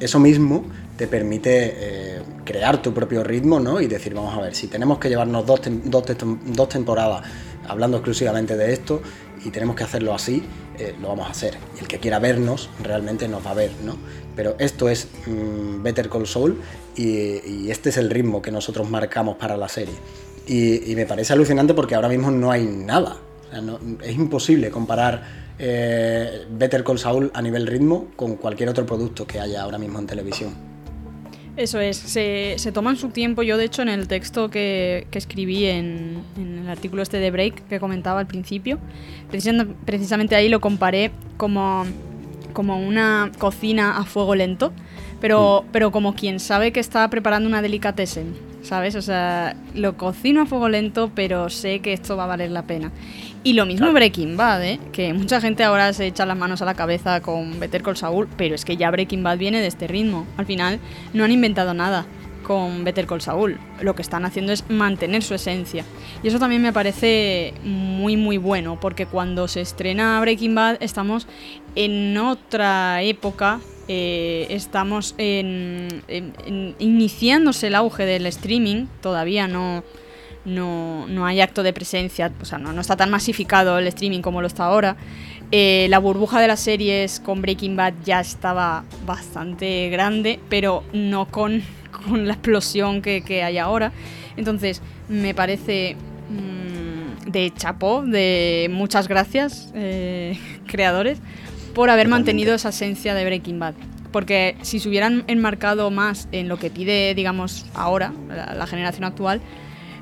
eso 0.00 0.18
mismo 0.18 0.64
te 0.96 1.06
permite 1.06 1.74
eh, 1.74 2.22
crear 2.44 2.82
tu 2.82 2.92
propio 2.92 3.22
ritmo, 3.22 3.60
¿no? 3.60 3.80
Y 3.80 3.86
decir, 3.86 4.14
vamos 4.14 4.34
a 4.36 4.40
ver, 4.40 4.54
si 4.54 4.66
tenemos 4.66 4.98
que 4.98 5.08
llevarnos 5.08 5.46
dos, 5.46 5.60
temporadas 6.68 7.22
hablando 7.68 7.98
exclusivamente 7.98 8.56
de 8.56 8.72
esto 8.72 9.02
y 9.44 9.50
tenemos 9.50 9.76
que 9.76 9.84
hacerlo 9.84 10.14
así, 10.14 10.42
eh, 10.78 10.94
lo 11.00 11.08
vamos 11.08 11.28
a 11.28 11.30
hacer. 11.30 11.56
Y 11.76 11.80
el 11.80 11.88
que 11.88 11.98
quiera 11.98 12.18
vernos 12.18 12.68
realmente 12.82 13.28
nos 13.28 13.46
va 13.46 13.50
a 13.50 13.54
ver, 13.54 13.70
¿no? 13.84 13.96
Pero 14.34 14.56
esto 14.58 14.88
es 14.88 15.08
mm, 15.26 15.82
Better 15.82 16.08
Call 16.08 16.26
Saul 16.26 16.60
y 16.96 17.70
este 17.70 17.88
es 17.88 17.96
el 17.96 18.10
ritmo 18.10 18.42
que 18.42 18.50
nosotros 18.50 18.88
marcamos 18.88 19.36
para 19.36 19.56
la 19.56 19.68
serie. 19.68 19.94
Y, 20.46 20.94
me 20.94 21.06
parece 21.06 21.32
alucinante 21.32 21.74
porque 21.74 21.94
ahora 21.94 22.08
mismo 22.08 22.30
no 22.30 22.50
hay 22.50 22.64
nada. 22.64 23.16
es 24.02 24.14
imposible 24.16 24.70
comparar 24.70 25.22
eh, 25.58 26.46
Better 26.50 26.82
Call 26.82 26.98
Saul 26.98 27.30
a 27.34 27.42
nivel 27.42 27.66
ritmo 27.66 28.08
con 28.16 28.36
cualquier 28.36 28.68
otro 28.68 28.84
producto 28.84 29.26
que 29.26 29.40
haya 29.40 29.62
ahora 29.62 29.78
mismo 29.78 29.98
en 29.98 30.06
televisión. 30.06 30.72
Eso 31.56 31.80
es, 31.80 31.98
se, 31.98 32.72
toman 32.72 32.96
su 32.96 33.10
tiempo. 33.10 33.42
Yo, 33.42 33.58
de 33.58 33.66
hecho, 33.66 33.82
en 33.82 33.90
el 33.90 34.08
texto 34.08 34.48
que, 34.48 35.06
escribí 35.12 35.66
en, 35.66 36.22
el 36.36 36.68
artículo 36.68 37.02
este 37.02 37.18
de 37.18 37.30
Break 37.30 37.68
que 37.68 37.78
comentaba 37.78 38.20
al 38.20 38.26
principio, 38.26 38.78
precisamente 39.84 40.34
ahí 40.34 40.48
lo 40.48 40.60
comparé 40.60 41.10
como, 41.36 41.84
como 42.54 42.80
una 42.80 43.30
cocina 43.38 43.98
a 43.98 44.04
fuego 44.04 44.34
lento, 44.34 44.72
pero, 45.20 45.62
mm. 45.62 45.72
pero 45.72 45.92
como 45.92 46.14
quien 46.14 46.40
sabe 46.40 46.72
que 46.72 46.80
está 46.80 47.08
preparando 47.10 47.48
una 47.48 47.60
delicatessen 47.60 48.51
¿sabes? 48.62 48.94
O 48.94 49.02
sea, 49.02 49.56
lo 49.74 49.96
cocino 49.96 50.42
a 50.42 50.46
fuego 50.46 50.68
lento, 50.68 51.10
pero 51.14 51.50
sé 51.50 51.80
que 51.80 51.92
esto 51.92 52.16
va 52.16 52.24
a 52.24 52.28
valer 52.28 52.50
la 52.50 52.62
pena. 52.62 52.90
Y 53.44 53.54
lo 53.54 53.66
mismo 53.66 53.92
Breaking 53.92 54.36
Bad, 54.36 54.64
¿eh? 54.64 54.80
Que 54.92 55.12
mucha 55.12 55.40
gente 55.40 55.64
ahora 55.64 55.92
se 55.92 56.06
echa 56.06 56.24
las 56.26 56.38
manos 56.38 56.62
a 56.62 56.64
la 56.64 56.74
cabeza 56.74 57.20
con 57.20 57.58
Better 57.58 57.82
Call 57.82 57.96
Saul, 57.96 58.28
pero 58.36 58.54
es 58.54 58.64
que 58.64 58.76
ya 58.76 58.90
Breaking 58.90 59.22
Bad 59.22 59.38
viene 59.38 59.60
de 59.60 59.66
este 59.66 59.88
ritmo. 59.88 60.26
Al 60.36 60.46
final 60.46 60.78
no 61.12 61.24
han 61.24 61.32
inventado 61.32 61.74
nada. 61.74 62.06
con 62.42 62.84
Better 62.84 63.06
Call 63.06 63.20
Saul. 63.20 63.58
Lo 63.80 63.94
que 63.94 64.02
están 64.02 64.24
haciendo 64.24 64.52
es 64.52 64.68
mantener 64.68 65.22
su 65.22 65.34
esencia. 65.34 65.84
Y 66.22 66.28
eso 66.28 66.38
también 66.38 66.62
me 66.62 66.72
parece 66.72 67.54
muy 67.64 68.16
muy 68.16 68.36
bueno, 68.36 68.78
porque 68.80 69.06
cuando 69.06 69.48
se 69.48 69.60
estrena 69.60 70.20
Breaking 70.20 70.54
Bad 70.54 70.76
estamos 70.80 71.26
en 71.74 72.16
otra 72.18 73.02
época, 73.02 73.60
eh, 73.88 74.46
estamos 74.50 75.14
en, 75.18 76.02
iniciándose 76.78 77.68
el 77.68 77.74
auge 77.74 78.04
del 78.04 78.26
streaming, 78.26 78.86
todavía 79.00 79.48
no, 79.48 79.82
no, 80.44 81.26
hay 81.26 81.40
acto 81.40 81.62
de 81.62 81.72
presencia, 81.72 82.32
o 82.40 82.44
sea, 82.44 82.58
no, 82.58 82.80
está 82.80 82.96
tan 82.96 83.10
masificado 83.10 83.78
el 83.78 83.86
streaming 83.88 84.20
como 84.20 84.40
lo 84.40 84.46
está 84.46 84.64
ahora. 84.64 84.96
Eh, 85.50 85.86
la 85.90 85.98
burbuja 85.98 86.40
de 86.40 86.48
las 86.48 86.60
series 86.60 87.20
con 87.20 87.42
Breaking 87.42 87.76
Bad 87.76 87.92
ya 88.04 88.20
estaba 88.20 88.84
bastante 89.04 89.90
grande, 89.90 90.40
pero 90.48 90.82
no 90.92 91.26
con 91.26 91.62
con 92.06 92.26
la 92.26 92.34
explosión 92.34 93.02
que, 93.02 93.42
hay 93.42 93.58
ahora. 93.58 93.92
Entonces, 94.36 94.80
me 95.08 95.34
parece 95.34 95.96
mm, 96.30 97.30
de 97.30 97.52
chapó, 97.56 98.02
de 98.02 98.68
muchas 98.70 99.08
gracias, 99.08 99.70
eh, 99.74 100.38
creadores, 100.66 101.18
por 101.74 101.90
haber 101.90 102.08
mantenido 102.08 102.54
esa 102.54 102.70
esencia 102.70 103.14
de 103.14 103.24
Breaking 103.24 103.58
Bad. 103.58 103.74
Porque 104.10 104.56
si 104.62 104.78
se 104.78 104.88
hubieran 104.88 105.24
enmarcado 105.26 105.90
más 105.90 106.28
en 106.32 106.48
lo 106.48 106.58
que 106.58 106.70
pide, 106.70 107.14
digamos, 107.14 107.64
ahora, 107.74 108.12
la, 108.28 108.66
generación 108.66 109.04
actual, 109.04 109.40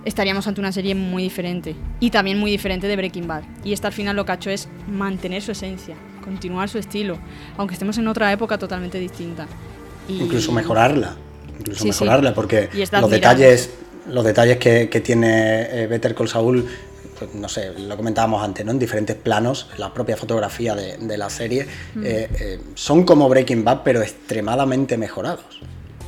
estaríamos 0.05 0.47
ante 0.49 0.61
una 0.61 0.73
serie 0.73 0.95
muy 0.95 1.23
diferente. 1.23 1.77
Y 2.01 2.11
también 2.11 2.39
muy 2.39 2.51
diferente 2.51 2.89
de 2.89 2.97
Breaking 2.97 3.29
Bad. 3.29 3.45
Y 3.63 3.73
esta 3.73 3.89
al 3.89 3.95
final 3.95 4.17
lo 4.17 4.25
que 4.25 4.33
ha 4.33 4.35
hecho 4.35 4.51
es 4.51 4.69
mantener 4.89 5.43
su 5.43 5.53
esencia, 5.53 5.95
continuar 6.25 6.69
su 6.69 6.79
estilo, 6.79 7.19
aunque 7.57 7.75
estemos 7.75 7.99
en 7.99 8.09
otra 8.09 8.33
época 8.33 8.59
totalmente 8.59 8.99
distinta. 8.99 9.47
Incluso 10.09 10.51
mejorarla 10.51 11.17
incluso 11.61 11.85
mejorarla, 11.85 12.35
porque 12.35 12.69
los 12.75 13.11
detalles, 13.11 13.71
los 14.09 14.25
detalles 14.25 14.59
que, 14.59 15.01
tiene 15.05 15.63
eh, 15.71 15.87
Better 15.87 16.15
Call 16.15 16.29
Saul, 16.29 16.67
no 17.35 17.49
sé, 17.49 17.79
lo 17.79 17.97
comentábamos 17.97 18.43
antes, 18.43 18.65
¿no? 18.65 18.73
En 18.73 18.79
diferentes 18.79 19.17
planos, 19.17 19.69
la 19.79 19.93
propia 19.93 20.17
fotografía 20.17 20.75
de, 20.75 21.19
la 21.19 21.31
serie, 21.31 21.67
mm. 21.95 22.05
eh, 22.05 22.29
eh, 22.41 22.61
son 22.75 23.05
como 23.05 23.29
Breaking 23.29 23.65
Bad, 23.65 23.83
pero 23.85 24.03
extremadamente 24.03 24.97
mejorados. 24.97 25.45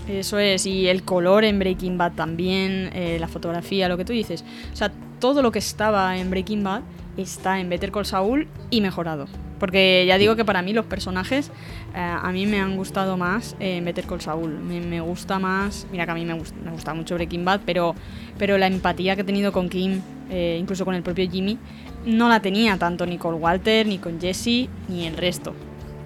Eso 0.08 0.38
es, 0.38 0.66
y 0.66 0.88
el 0.88 1.04
color 1.04 1.44
en 1.44 1.58
Breaking 1.58 1.96
Bad 1.96 2.12
también, 2.12 2.90
la 3.20 3.28
fotografía, 3.28 3.88
lo 3.88 3.96
que 3.96 4.04
tú 4.04 4.12
dices. 4.12 4.44
O 4.72 4.76
sea, 4.76 4.90
todo 5.20 5.42
lo 5.42 5.52
que 5.52 5.60
estaba 5.60 6.18
en 6.18 6.28
Breaking 6.28 6.64
Bad 6.64 6.82
está 7.16 7.60
en 7.60 7.68
Better 7.68 7.92
Call 7.92 8.06
Saul 8.06 8.48
y 8.70 8.80
mejorado. 8.80 9.28
Porque 9.62 10.04
ya 10.08 10.18
digo 10.18 10.34
que 10.34 10.44
para 10.44 10.60
mí 10.60 10.72
los 10.72 10.86
personajes 10.86 11.52
eh, 11.94 12.00
a 12.00 12.32
mí 12.32 12.46
me 12.46 12.60
han 12.60 12.76
gustado 12.76 13.16
más 13.16 13.54
en 13.60 13.84
Better 13.84 14.06
Call 14.06 14.20
Saul. 14.20 14.58
Me, 14.58 15.00
gusta 15.00 15.38
más. 15.38 15.86
Mira 15.92 16.04
que 16.04 16.10
a 16.10 16.14
mí 16.16 16.24
me 16.24 16.34
gusta, 16.34 16.94
mucho 16.94 17.14
Breaking 17.14 17.44
Bad, 17.44 17.60
pero, 17.64 17.94
pero 18.38 18.58
la 18.58 18.66
empatía 18.66 19.14
que 19.14 19.22
he 19.22 19.24
tenido 19.24 19.52
con 19.52 19.68
Kim, 19.68 20.00
eh, 20.30 20.56
incluso 20.58 20.84
con 20.84 20.96
el 20.96 21.04
propio 21.04 21.30
Jimmy, 21.30 21.58
no 22.04 22.28
la 22.28 22.40
tenía 22.40 22.76
tanto 22.76 23.06
ni 23.06 23.18
con 23.18 23.36
Walter, 23.36 23.86
ni 23.86 23.98
con 23.98 24.20
Jesse, 24.20 24.68
ni 24.88 25.06
el 25.06 25.16
resto. 25.16 25.54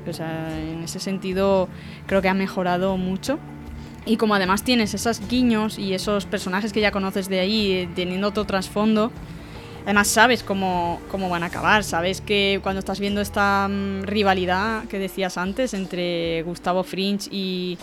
O 0.06 0.12
sea, 0.12 0.50
en 0.60 0.82
ese 0.82 1.00
sentido 1.00 1.70
creo 2.06 2.20
que 2.20 2.28
ha 2.28 2.34
mejorado 2.34 2.98
mucho. 2.98 3.38
Y 4.04 4.18
como 4.18 4.34
además 4.34 4.64
tienes 4.64 4.92
esos 4.92 5.26
guiños 5.30 5.78
y 5.78 5.94
esos 5.94 6.26
personajes 6.26 6.74
que 6.74 6.82
ya 6.82 6.90
conoces 6.90 7.30
de 7.30 7.40
ahí, 7.40 7.72
eh, 7.72 7.88
teniendo 7.94 8.28
otro 8.28 8.44
trasfondo, 8.44 9.12
Además 9.86 10.08
sabes 10.08 10.42
cómo, 10.42 11.00
cómo 11.12 11.28
van 11.28 11.44
a 11.44 11.46
acabar, 11.46 11.84
sabes 11.84 12.20
que 12.20 12.58
cuando 12.60 12.80
estás 12.80 12.98
viendo 12.98 13.20
esta 13.20 13.68
mm, 13.68 14.02
rivalidad 14.02 14.82
que 14.86 14.98
decías 14.98 15.38
antes 15.38 15.74
entre 15.74 16.42
Gustavo 16.42 16.82
Fringe 16.82 17.28
y, 17.30 17.78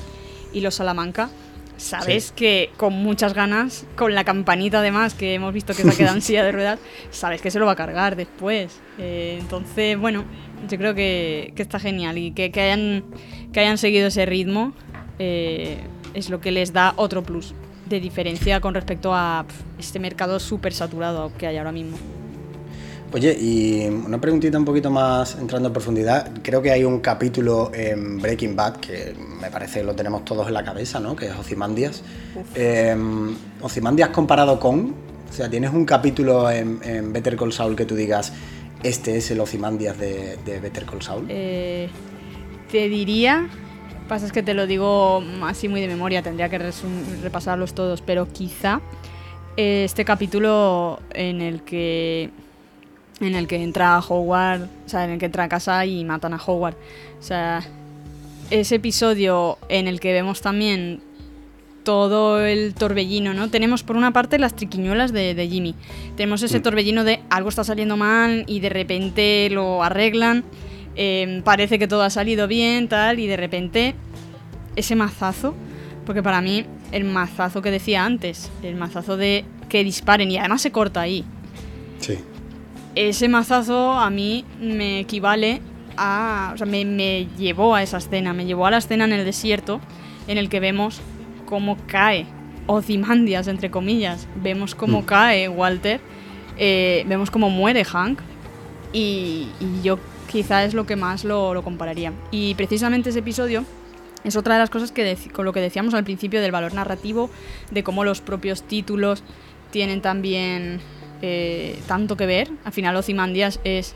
los 0.53 0.75
Salamanca, 0.75 1.29
sabes 1.77 2.33
que 2.33 2.71
con 2.75 2.91
muchas 2.91 3.33
ganas, 3.33 3.85
con 3.95 4.13
la 4.15 4.25
campanita 4.25 4.79
además 4.79 5.13
que 5.13 5.33
hemos 5.33 5.53
visto 5.53 5.73
que 5.73 5.83
se 5.83 5.91
ha 5.91 5.95
quedado 5.95 6.15
en 6.15 6.21
silla 6.21 6.43
de 6.43 6.51
ruedas, 6.51 6.79
sabes 7.09 7.41
que 7.41 7.49
se 7.49 7.57
lo 7.57 7.65
va 7.65 7.71
a 7.71 7.77
cargar 7.77 8.17
después. 8.17 8.81
Eh, 8.97 9.37
entonces, 9.39 9.97
bueno, 9.97 10.25
yo 10.67 10.77
creo 10.77 10.93
que, 10.93 11.53
está 11.55 11.79
genial 11.79 12.17
y 12.17 12.31
que, 12.31 12.51
hayan, 12.59 13.05
que 13.53 13.61
hayan 13.61 13.77
seguido 13.77 14.07
ese 14.07 14.25
ritmo 14.25 14.73
eh, 15.19 15.77
es 16.13 16.29
lo 16.29 16.41
que 16.41 16.51
les 16.51 16.73
da 16.73 16.93
otro 16.97 17.23
plus 17.23 17.55
de 17.85 17.99
diferencia 17.99 18.61
con 18.61 18.73
respecto 18.73 19.13
a 19.13 19.45
este 19.77 19.99
mercado 19.99 20.39
súper 20.39 20.73
saturado 20.73 21.31
que 21.37 21.47
hay 21.47 21.57
ahora 21.57 21.71
mismo. 21.71 21.97
Oye, 23.13 23.37
y 23.39 23.85
una 23.85 24.19
preguntita 24.19 24.57
un 24.57 24.65
poquito 24.65 24.89
más 24.89 25.37
entrando 25.39 25.67
en 25.67 25.73
profundidad. 25.73 26.31
Creo 26.41 26.63
que 26.63 26.71
hay 26.71 26.83
un 26.83 26.99
capítulo 26.99 27.69
en 27.71 28.19
Breaking 28.19 28.55
Bad 28.55 28.77
que 28.77 29.13
me 29.39 29.51
parece 29.51 29.83
lo 29.83 29.93
tenemos 29.93 30.25
todos 30.25 30.47
en 30.47 30.55
la 30.55 30.63
cabeza, 30.63 30.99
¿no? 30.99 31.15
Que 31.15 31.27
es 31.27 31.35
Ozymandias. 31.35 32.01
Eh, 32.55 32.95
Ozymandias 33.61 34.09
comparado 34.09 34.59
con, 34.59 34.95
o 35.29 35.33
sea, 35.33 35.47
tienes 35.47 35.71
un 35.71 35.85
capítulo 35.85 36.49
en, 36.49 37.13
Better 37.13 37.35
Call 37.35 37.53
Saul 37.53 37.75
que 37.75 37.85
tú 37.85 37.95
digas, 37.95 38.33
este 38.81 39.17
es 39.17 39.29
el 39.29 39.41
Ozymandias 39.41 39.99
de, 39.99 40.39
de 40.43 40.59
Better 40.59 40.85
Call 40.85 41.03
Saul. 41.03 41.27
Eh, 41.29 41.89
te 42.71 42.89
diría 42.89 43.47
Pasa 44.07 44.25
es 44.25 44.31
que 44.31 44.43
te 44.43 44.53
lo 44.53 44.67
digo 44.67 45.23
así 45.43 45.67
muy 45.67 45.81
de 45.81 45.87
memoria, 45.87 46.21
tendría 46.21 46.49
que 46.49 46.59
repasarlos 47.21 47.73
todos, 47.73 48.01
pero 48.01 48.27
quizá 48.31 48.81
eh, 49.55 49.83
este 49.85 50.03
capítulo 50.03 50.99
en 51.13 51.41
el 51.41 51.61
que 51.63 52.29
en 53.19 53.35
el 53.35 53.47
que 53.47 53.57
entra 53.57 53.99
Howard, 53.99 54.63
o 54.85 54.89
sea, 54.89 55.05
en 55.05 55.11
el 55.11 55.19
que 55.19 55.27
entra 55.27 55.43
a 55.45 55.49
casa 55.49 55.85
y 55.85 56.03
matan 56.03 56.33
a 56.33 56.37
Howard. 56.37 56.75
O 57.19 57.23
sea, 57.23 57.63
ese 58.49 58.75
episodio 58.75 59.57
en 59.69 59.87
el 59.87 59.99
que 59.99 60.11
vemos 60.11 60.41
también 60.41 61.01
todo 61.83 62.43
el 62.45 62.73
torbellino, 62.73 63.33
¿no? 63.33 63.49
Tenemos 63.49 63.83
por 63.83 63.97
una 63.97 64.11
parte 64.11 64.39
las 64.39 64.55
triquiñuelas 64.55 65.13
de, 65.13 65.35
de 65.35 65.47
Jimmy. 65.47 65.75
Tenemos 66.15 66.41
ese 66.43 66.59
mm. 66.59 66.63
torbellino 66.63 67.03
de 67.03 67.21
algo 67.29 67.49
está 67.49 67.63
saliendo 67.63 67.97
mal 67.97 68.45
y 68.47 68.59
de 68.59 68.69
repente 68.69 69.49
lo 69.51 69.83
arreglan. 69.83 70.43
Em, 70.95 71.41
parece 71.41 71.79
que 71.79 71.87
todo 71.87 72.03
ha 72.03 72.09
salido 72.09 72.47
bien, 72.47 72.87
tal, 72.87 73.19
y 73.19 73.27
de 73.27 73.37
repente 73.37 73.95
ese 74.75 74.95
mazazo, 74.95 75.55
porque 76.05 76.21
para 76.21 76.41
mí 76.41 76.65
el 76.91 77.03
mazazo 77.03 77.61
que 77.61 77.71
decía 77.71 78.05
antes, 78.05 78.51
el 78.61 78.75
mazazo 78.75 79.17
de 79.17 79.45
que 79.69 79.83
disparen 79.83 80.29
y 80.29 80.37
además 80.37 80.61
se 80.61 80.71
corta 80.71 81.01
ahí. 81.01 81.25
Sí. 81.99 82.19
Ese 82.95 83.27
mazazo 83.27 83.93
a 83.93 84.09
mí 84.11 84.45
me 84.61 84.99
equivale 84.99 85.61
a. 85.97 86.51
O 86.53 86.57
sea, 86.57 86.67
me, 86.67 87.27
llevó 87.37 87.73
a 87.73 87.81
esa 87.81 87.97
escena, 87.97 88.33
me 88.33 88.45
llevó 88.45 88.67
a 88.67 88.71
la 88.71 88.77
escena 88.77 89.05
en 89.05 89.13
el 89.13 89.25
desierto 89.25 89.81
en 90.27 90.37
el 90.37 90.47
que 90.47 90.59
vemos 90.59 91.01
cómo 91.47 91.77
cae 91.87 92.27
Ozymandias, 92.67 93.47
entre 93.47 93.71
comillas. 93.71 94.27
Vemos 94.35 94.75
cómo 94.75 95.01
mm. 95.01 95.05
cae 95.05 95.49
Walter, 95.49 95.99
eh, 96.57 97.03
vemos 97.07 97.31
cómo 97.31 97.49
muere 97.49 97.83
Hank. 97.83 98.19
Y, 98.95 99.47
y 99.59 99.81
yo 99.81 99.97
quizá 100.33 100.65
es 100.65 100.73
lo 100.73 100.87
que 100.87 100.95
más 100.95 101.23
lo, 101.23 101.61
compararía. 101.63 102.11
Y 102.31 102.55
precisamente 102.55 103.11
ese 103.11 103.19
episodio 103.19 103.63
es 104.23 104.35
otra 104.35 104.55
de 104.55 104.61
las 104.61 104.71
cosas 104.71 104.91
que 104.91 105.15
con 105.31 105.45
lo 105.45 105.53
que 105.53 105.61
decíamos 105.61 105.93
al 105.93 106.03
principio 106.03 106.41
del 106.41 106.51
valor 106.51 106.73
narrativo, 106.73 107.29
de 107.69 107.83
cómo 107.83 108.03
los 108.03 108.19
propios 108.19 108.63
títulos 108.63 109.23
tienen 109.69 110.01
también 110.01 110.79
eh, 111.21 111.79
tanto 111.87 112.17
que 112.17 112.25
ver. 112.25 112.49
Al 112.65 112.73
final 112.73 112.95
Ozymandias 112.95 113.59
es, 113.63 113.93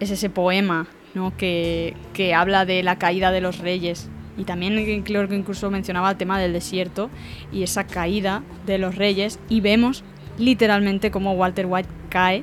es 0.00 0.10
ese 0.10 0.30
poema 0.30 0.86
¿no? 1.12 1.36
que, 1.36 1.94
que 2.14 2.34
habla 2.34 2.64
de 2.64 2.82
la 2.82 2.98
caída 2.98 3.30
de 3.30 3.42
los 3.42 3.58
reyes. 3.58 4.08
Y 4.38 4.44
también 4.44 5.02
creo 5.02 5.28
que 5.28 5.36
incluso 5.36 5.70
mencionaba 5.70 6.10
el 6.10 6.16
tema 6.16 6.40
del 6.40 6.54
desierto 6.54 7.10
y 7.52 7.62
esa 7.62 7.86
caída 7.86 8.42
de 8.64 8.78
los 8.78 8.96
reyes. 8.96 9.38
Y 9.50 9.60
vemos 9.60 10.02
literalmente 10.38 11.10
cómo 11.10 11.34
Walter 11.34 11.66
White 11.66 11.90
cae 12.08 12.42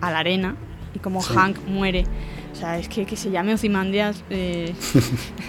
a 0.00 0.12
la 0.12 0.20
arena 0.20 0.54
y 0.94 1.00
cómo 1.00 1.20
Hank 1.20 1.58
muere. 1.66 2.04
O 2.56 2.58
sea, 2.58 2.78
es 2.78 2.88
que, 2.88 3.04
que 3.04 3.16
se 3.16 3.30
llame 3.30 3.52
Ozymandias. 3.52 4.24
Eh, 4.30 4.72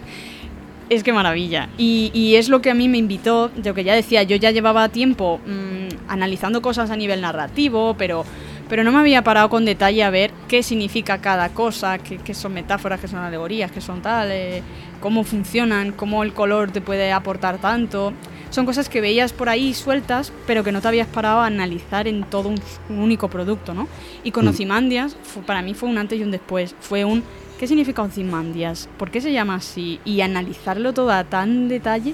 es 0.89 1.03
que 1.03 1.14
maravilla. 1.14 1.70
Y, 1.78 2.36
es 2.36 2.49
lo 2.49 2.62
que 2.62 2.70
a 2.70 2.74
mí 2.74 2.89
me 2.89 2.97
invitó, 2.97 3.49
yo 3.64 3.74
que 3.74 3.86
ya 3.86 3.95
decía, 3.95 4.24
yo 4.24 4.36
ya 4.36 4.51
llevaba 4.51 4.89
tiempo 4.89 5.39
mm, 5.45 6.10
analizando 6.10 6.62
cosas 6.62 6.89
a 6.89 6.97
nivel 6.97 7.22
narrativo, 7.22 7.95
pero, 7.97 8.26
pero 8.70 8.84
no 8.84 8.91
me 8.91 8.99
había 8.99 9.24
parado 9.24 9.49
con 9.49 9.65
detalle 9.65 10.03
a 10.03 10.09
ver 10.09 10.32
qué 10.47 10.63
significa 10.63 11.20
cada 11.20 11.49
cosa, 11.49 11.97
qué, 11.99 12.34
son 12.34 12.53
metáforas, 12.53 12.99
qué 12.99 13.07
son 13.07 13.20
alegorías, 13.20 13.72
qué 13.72 13.82
son 13.82 14.01
tal, 14.01 14.30
eh, 14.32 14.61
cómo 14.99 15.24
funcionan, 15.24 15.91
cómo 15.91 16.24
el 16.24 16.34
color 16.34 16.72
te 16.72 16.82
puede 16.82 17.11
aportar 17.11 17.59
tanto 17.59 18.13
son 18.49 18.65
cosas 18.65 18.89
que 18.89 19.01
veías 19.01 19.34
por 19.34 19.49
ahí 19.49 19.74
sueltas, 19.74 20.32
pero 20.45 20.63
que 20.63 20.72
no 20.72 20.82
te 20.82 20.88
habías 20.88 21.07
parado 21.07 21.39
a 21.39 21.47
analizar 21.47 22.07
en 22.07 22.24
todo 22.24 22.49
un, 22.49 22.59
único 22.89 23.30
producto, 23.30 23.74
¿no? 23.74 23.88
Y 24.24 24.32
con 24.32 24.45
mm. 24.45 24.49
Ozymandias, 24.49 25.18
para 25.45 25.61
mí 25.61 25.74
fue 25.74 25.89
un 25.89 25.97
antes 25.97 26.20
y 26.20 26.24
un 26.24 26.32
después. 26.32 26.76
Fue 26.80 27.03
un, 27.03 27.24
¿qué 27.59 27.68
significa 27.68 28.01
Ozymandias? 28.01 28.88
¿Por 28.97 29.11
qué 29.11 29.22
se 29.22 29.34
llama 29.34 29.55
así? 29.55 29.99
Y 30.05 30.22
analizarlo 30.22 30.93
todo 30.93 31.11
a 31.11 31.24
tan 31.24 31.68
detalle. 31.68 32.13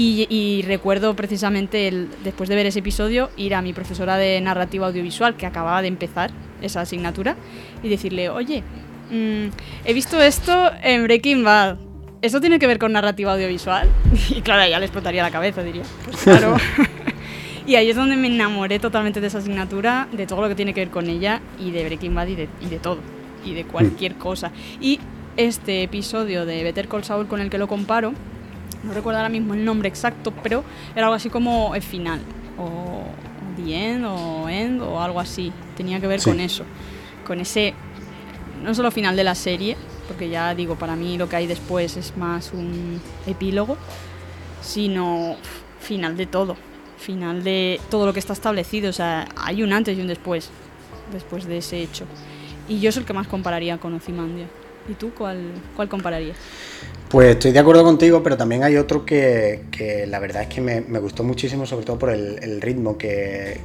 Y, 0.00 0.62
recuerdo 0.64 1.16
precisamente, 1.16 1.88
el, 1.88 2.08
después 2.22 2.48
de 2.48 2.54
ver 2.54 2.66
ese 2.66 2.78
episodio, 2.78 3.30
ir 3.36 3.56
a 3.56 3.62
mi 3.62 3.72
profesora 3.72 4.16
de 4.16 4.40
narrativa 4.40 4.86
audiovisual, 4.86 5.36
que 5.36 5.44
acababa 5.44 5.82
de 5.82 5.88
empezar 5.88 6.30
esa 6.62 6.82
asignatura, 6.82 7.34
y 7.82 7.88
decirle, 7.88 8.28
oye, 8.28 8.62
mm, 9.10 9.48
he 9.84 9.92
visto 9.92 10.22
esto 10.22 10.70
en 10.84 11.02
Breaking 11.02 11.42
Bad 11.42 11.78
¿eso 12.22 12.40
tiene 12.40 12.58
que 12.58 12.66
ver 12.66 12.78
con 12.78 12.92
narrativa 12.92 13.32
audiovisual? 13.32 13.88
Y 14.30 14.40
claro, 14.42 14.68
ya 14.68 14.78
le 14.78 14.86
explotaría 14.86 15.22
la 15.22 15.30
cabeza, 15.30 15.62
diría. 15.62 15.82
Pues 16.04 16.16
claro. 16.18 16.56
y 17.66 17.74
ahí 17.76 17.90
es 17.90 17.96
donde 17.96 18.16
me 18.16 18.28
enamoré 18.28 18.78
totalmente 18.78 19.20
de 19.20 19.26
esa 19.26 19.38
asignatura, 19.38 20.08
de 20.12 20.26
todo 20.26 20.42
lo 20.42 20.48
que 20.48 20.54
tiene 20.54 20.74
que 20.74 20.80
ver 20.80 20.90
con 20.90 21.08
ella 21.08 21.40
y 21.58 21.70
de 21.70 21.84
Breaking 21.84 22.14
Bad 22.14 22.28
y 22.28 22.34
de, 22.34 22.48
y 22.60 22.66
de 22.66 22.78
todo, 22.78 22.98
y 23.44 23.54
de 23.54 23.64
cualquier 23.64 24.14
mm. 24.14 24.18
cosa. 24.18 24.52
Y 24.80 25.00
este 25.36 25.82
episodio 25.82 26.46
de 26.46 26.62
Better 26.64 26.88
Call 26.88 27.04
Saul 27.04 27.26
con 27.26 27.40
el 27.40 27.50
que 27.50 27.58
lo 27.58 27.68
comparo, 27.68 28.12
no 28.84 28.92
recuerdo 28.92 29.18
ahora 29.18 29.28
mismo 29.28 29.54
el 29.54 29.64
nombre 29.64 29.88
exacto, 29.88 30.32
pero 30.42 30.64
era 30.94 31.06
algo 31.06 31.14
así 31.14 31.30
como 31.30 31.74
el 31.74 31.82
final, 31.82 32.20
o 32.58 33.04
The 33.56 33.92
End, 33.92 34.04
o 34.04 34.48
End, 34.48 34.82
o 34.82 35.00
algo 35.00 35.20
así. 35.20 35.52
Tenía 35.76 36.00
que 36.00 36.06
ver 36.06 36.22
con 36.22 36.40
eso, 36.40 36.64
con 37.26 37.40
ese, 37.40 37.74
no 38.62 38.74
solo 38.74 38.90
final 38.90 39.16
de 39.16 39.24
la 39.24 39.34
serie, 39.34 39.76
porque 40.06 40.28
ya 40.28 40.54
digo, 40.54 40.76
para 40.76 40.96
mí 40.96 41.18
lo 41.18 41.28
que 41.28 41.36
hay 41.36 41.46
después 41.46 41.96
es 41.96 42.16
más 42.16 42.52
un 42.52 43.00
epílogo, 43.26 43.76
sino 44.60 45.36
final 45.80 46.16
de 46.16 46.26
todo, 46.26 46.56
final 46.98 47.44
de 47.44 47.80
todo 47.90 48.06
lo 48.06 48.12
que 48.12 48.18
está 48.18 48.32
establecido, 48.32 48.90
o 48.90 48.92
sea, 48.92 49.28
hay 49.36 49.62
un 49.62 49.72
antes 49.72 49.96
y 49.96 50.00
un 50.00 50.08
después, 50.08 50.50
después 51.12 51.46
de 51.46 51.58
ese 51.58 51.80
hecho. 51.80 52.04
Y 52.68 52.80
yo 52.80 52.90
es 52.90 52.96
el 52.96 53.04
que 53.04 53.12
más 53.12 53.28
compararía 53.28 53.78
con 53.78 53.94
Ozymandia. 53.94 54.46
¿Y 54.88 54.94
tú 54.94 55.12
cuál, 55.16 55.52
cuál 55.76 55.88
compararías? 55.88 56.36
Pues 57.08 57.30
estoy 57.30 57.52
de 57.52 57.58
acuerdo 57.58 57.84
contigo, 57.84 58.22
pero 58.22 58.36
también 58.36 58.64
hay 58.64 58.76
otro 58.76 59.04
que, 59.06 59.64
la 60.08 60.18
verdad 60.18 60.42
es 60.42 60.48
que 60.48 60.60
me, 60.60 60.80
gustó 61.00 61.24
muchísimo, 61.24 61.64
sobre 61.64 61.86
todo 61.86 61.98
por 61.98 62.10
el, 62.10 62.60
ritmo 62.60 62.98
que, 62.98 63.60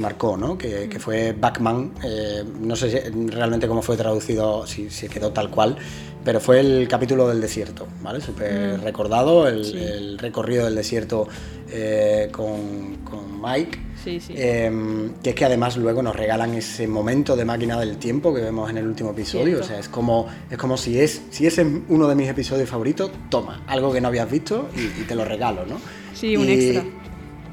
marcó, 0.00 0.36
¿no? 0.36 0.58
que, 0.58 0.88
fue 0.98 1.32
Backman. 1.32 1.92
Eh, 2.04 2.44
no 2.60 2.74
sé 2.74 3.12
realmente 3.28 3.68
cómo 3.68 3.80
fue 3.82 3.96
traducido, 3.96 4.66
si, 4.66 4.90
si, 4.90 5.08
quedó 5.08 5.32
tal 5.32 5.50
cual, 5.50 5.76
pero 6.24 6.40
fue 6.40 6.58
el 6.58 6.88
capítulo 6.88 7.28
del 7.28 7.40
desierto, 7.40 7.86
¿vale? 8.02 8.20
Súper 8.20 8.78
mm. 8.78 8.82
recordado, 8.82 9.46
el, 9.46 10.18
recorrido 10.18 10.64
del 10.64 10.74
desierto 10.74 11.28
eh, 11.70 12.28
con, 12.32 12.96
con 13.04 13.40
Mike 13.40 13.91
Sí, 14.02 14.20
sí. 14.20 14.34
Em, 14.36 15.12
que 15.22 15.30
es 15.30 15.36
que 15.36 15.44
además 15.44 15.76
luego 15.76 16.02
nos 16.02 16.16
regalan 16.16 16.54
ese 16.54 16.86
momento 16.86 17.36
de 17.36 17.44
máquina 17.44 17.78
del 17.78 17.98
tiempo 17.98 18.34
que 18.34 18.40
vemos 18.40 18.68
en 18.70 18.78
el 18.78 18.86
último 18.86 19.10
episodio. 19.10 19.60
O 19.60 19.62
sea, 19.62 19.78
es 19.78 19.88
como, 19.88 20.26
es 20.50 20.58
como 20.58 20.76
si 20.76 20.98
es 20.98 21.22
si 21.30 21.46
es 21.46 21.60
uno 21.88 22.08
de 22.08 22.14
mis 22.14 22.28
episodios 22.28 22.68
favoritos, 22.68 23.10
toma, 23.30 23.62
algo 23.66 23.92
que 23.92 24.00
no 24.00 24.08
habías 24.08 24.30
visto 24.30 24.68
y, 24.76 25.02
te 25.04 25.14
lo 25.14 25.24
regalo, 25.24 25.64
¿no? 25.66 25.76
Sí, 26.14 26.36
un 26.36 26.48
extra. 26.48 26.84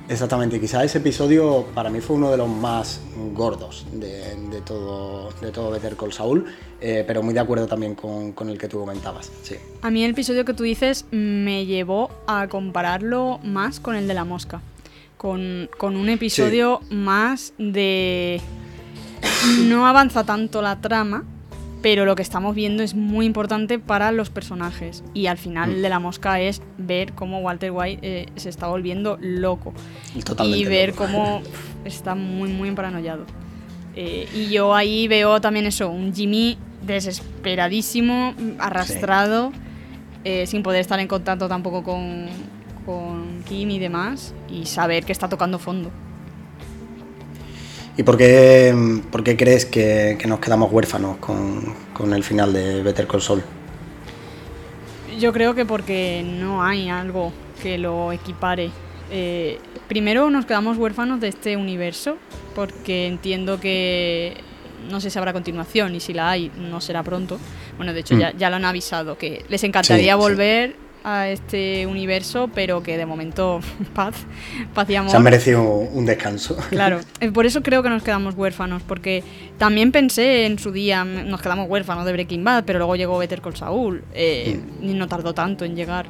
Exactamente, 0.09 0.59
quizás 0.59 0.85
ese 0.85 0.97
episodio 0.97 1.67
para 1.75 1.91
mí 1.91 2.01
fue 2.01 2.15
uno 2.15 2.31
de 2.31 2.37
los 2.37 2.49
más 2.49 2.99
gordos 3.35 3.85
de, 3.91 4.59
todo, 4.65 5.29
de 5.39 5.51
todo 5.51 5.69
Better 5.69 5.95
Call 5.95 6.11
Saul, 6.11 6.45
eh, 6.81 7.03
pero 7.05 7.21
muy 7.21 7.35
de 7.35 7.41
acuerdo 7.41 7.67
también 7.67 7.93
con, 7.93 8.31
con, 8.31 8.49
el 8.49 8.57
que 8.57 8.67
tú 8.67 8.79
comentabas. 8.79 9.31
Sí. 9.43 9.57
A 9.83 9.91
mí 9.91 10.03
el 10.03 10.11
episodio 10.11 10.45
que 10.45 10.55
tú 10.55 10.63
dices 10.63 11.05
me 11.11 11.67
llevó 11.67 12.09
a 12.25 12.47
compararlo 12.47 13.39
más 13.43 13.79
con 13.79 13.95
el 13.95 14.07
de 14.07 14.15
la 14.15 14.25
mosca 14.25 14.61
con, 15.19 15.69
un 15.81 16.09
episodio 16.09 16.79
más 16.89 17.53
de... 17.57 18.39
No 19.65 19.85
avanza 19.85 20.23
tanto 20.23 20.61
la 20.61 20.79
trama, 20.79 21.25
pero 21.81 22.05
lo 22.05 22.15
que 22.15 22.21
estamos 22.21 22.55
viendo 22.55 22.83
es 22.83 22.95
muy 22.95 23.25
importante 23.25 23.79
para 23.79 24.13
los 24.13 24.29
personajes. 24.29 25.03
Y 25.13 25.27
al 25.27 25.37
final 25.37 25.77
mm. 25.77 25.81
de 25.81 25.89
la 25.89 25.99
mosca 25.99 26.39
es 26.39 26.61
ver 26.77 27.11
cómo 27.13 27.39
Walter 27.39 27.71
White 27.71 27.99
eh, 28.01 28.25
se 28.37 28.47
está 28.47 28.67
volviendo 28.67 29.17
loco. 29.19 29.73
y 30.41 30.63
ver 30.63 30.93
cómo 30.93 31.41
está 31.83 32.15
muy, 32.15 32.49
muy 32.49 32.71
paranoiado. 32.71 33.25
Eh, 33.95 34.25
y 34.33 34.49
yo 34.49 34.73
ahí 34.73 35.09
veo 35.09 35.41
también 35.41 35.65
eso, 35.65 35.89
un 35.89 36.15
Jimmy 36.15 36.57
desesperadísimo, 36.81 38.33
arrastrado, 38.57 39.51
eh, 40.23 40.47
sin 40.47 40.63
poder 40.63 40.79
estar 40.79 40.97
en 41.01 41.09
contacto 41.09 41.49
tampoco 41.49 41.83
con, 41.83 42.27
con 42.85 43.18
Kim 43.49 43.71
y 43.71 43.79
demás 43.79 44.33
y 44.47 44.67
saber 44.67 45.03
que 45.03 45.11
está 45.11 45.27
tocando 45.27 45.57
fondo. 45.57 45.89
¿Y 47.97 48.03
por 48.03 48.15
qué, 48.15 48.73
por 49.11 49.23
qué 49.23 49.35
crees 49.35 49.65
que, 49.65 50.17
nos 50.25 50.39
quedamos 50.39 50.71
huérfanos 50.71 51.17
con, 51.17 52.13
el 52.13 52.23
final 52.23 52.53
de 52.53 52.81
Better 52.81 53.07
Call 53.07 53.21
Saul? 53.21 53.43
Yo 55.19 55.33
creo 55.33 55.53
que 55.53 55.65
porque 55.65 56.23
no 56.25 56.63
hay 56.63 56.87
algo 56.87 57.33
que 57.61 57.77
lo 57.77 58.13
equipare. 58.13 58.71
Eh, 59.11 59.59
primero 59.89 60.29
nos 60.29 60.45
quedamos 60.45 60.77
huérfanos 60.77 61.19
de 61.19 61.27
este 61.27 61.57
universo 61.57 62.17
porque 62.55 63.07
entiendo 63.07 63.59
que 63.59 64.37
no 64.89 65.01
sé 65.01 65.09
si 65.09 65.17
habrá 65.17 65.33
continuación 65.33 65.95
y 65.95 65.99
si 65.99 66.13
la 66.13 66.29
hay 66.29 66.51
no 66.55 66.79
será 66.79 67.03
pronto. 67.03 67.37
Bueno, 67.75 67.93
de 67.93 67.99
hecho 67.99 68.15
mm. 68.15 68.37
ya, 68.37 68.49
lo 68.49 68.55
han 68.55 68.65
avisado, 68.65 69.17
que 69.17 69.43
les 69.49 69.63
encantaría 69.63 70.15
volver 70.15 70.75
a 71.03 71.29
este 71.29 71.85
universo, 71.87 72.49
pero 72.53 72.83
que 72.83 72.97
de 72.97 73.05
momento 73.05 73.59
paz, 73.93 74.15
paz 74.73 74.89
y 74.89 74.95
amor. 74.95 75.11
Se 75.11 75.17
han 75.17 75.23
merecido 75.23 75.63
un 75.63 76.05
descanso. 76.05 76.57
Claro, 76.69 76.99
eh, 77.19 77.31
por 77.31 77.45
eso 77.45 77.61
creo 77.63 77.83
que 77.83 77.89
nos 77.89 78.03
quedamos 78.03 78.35
huérfanos, 78.35 78.83
porque 78.83 79.23
también 79.57 79.91
pensé 79.91 80.45
en 80.45 80.59
su 80.59 80.71
día, 80.71 81.03
nos 81.03 81.41
quedamos 81.41 81.69
huérfanos 81.69 82.05
de 82.05 82.13
Breaking 82.13 82.43
Bad, 82.43 82.63
pero 82.65 82.79
luego 82.79 82.95
llegó 82.95 83.17
Better 83.17 83.41
Call 83.41 83.55
Saul, 83.55 84.03
eh, 84.13 84.59
y 84.81 84.93
no 84.93 85.07
tardó 85.07 85.33
tanto 85.33 85.65
en 85.65 85.75
llegar. 85.75 86.07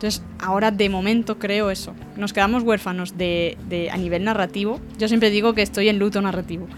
Entonces, 0.00 0.22
ahora 0.38 0.70
de 0.70 0.88
momento 0.88 1.38
creo 1.38 1.70
eso. 1.70 1.94
Nos 2.16 2.32
quedamos 2.32 2.62
huérfanos 2.62 3.18
de, 3.18 3.58
de, 3.68 3.90
a 3.90 3.98
nivel 3.98 4.24
narrativo. 4.24 4.80
Yo 4.96 5.08
siempre 5.08 5.28
digo 5.28 5.52
que 5.52 5.60
estoy 5.60 5.90
en 5.90 5.98
luto 5.98 6.22
narrativo, 6.22 6.68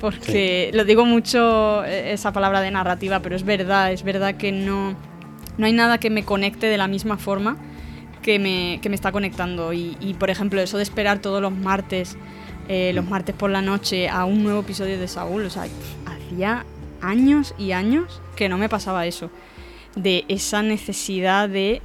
porque 0.00 0.72
lo 0.74 0.84
digo 0.84 1.04
mucho 1.04 1.84
eh, 1.84 2.12
esa 2.12 2.32
palabra 2.32 2.60
de 2.60 2.72
narrativa, 2.72 3.20
pero 3.20 3.36
es 3.36 3.44
verdad, 3.44 3.92
es 3.92 4.02
verdad 4.02 4.34
que 4.34 4.50
no 4.50 4.96
no 5.58 5.66
hay 5.66 5.72
nada 5.72 5.98
que 5.98 6.10
me 6.10 6.24
conecte 6.24 6.66
de 6.66 6.78
la 6.78 6.88
misma 6.88 7.18
forma 7.18 7.56
que 8.22 8.38
me, 8.38 8.78
que 8.80 8.88
me 8.88 8.94
está 8.94 9.12
conectando. 9.12 9.72
Y, 9.72 10.16
por 10.18 10.30
ejemplo, 10.30 10.60
eso 10.60 10.76
de 10.76 10.82
esperar 10.84 11.18
todos 11.18 11.42
los 11.42 11.52
martes, 11.52 12.16
eh, 12.68 12.92
los 12.94 13.04
martes 13.04 13.34
por 13.34 13.50
la 13.50 13.60
noche, 13.60 14.08
a 14.08 14.24
un 14.24 14.42
nuevo 14.42 14.60
episodio 14.60 14.98
de 14.98 15.08
Saúl, 15.08 15.44
o 15.44 15.50
sea, 15.50 15.66
hacía 16.06 16.64
años 17.00 17.54
y 17.58 17.72
años 17.72 18.22
que 18.36 18.48
no 18.48 18.56
me 18.56 18.68
pasaba 18.68 19.06
eso. 19.06 19.30
De 19.96 20.24
esa 20.28 20.62
necesidad 20.62 21.48
de 21.48 21.82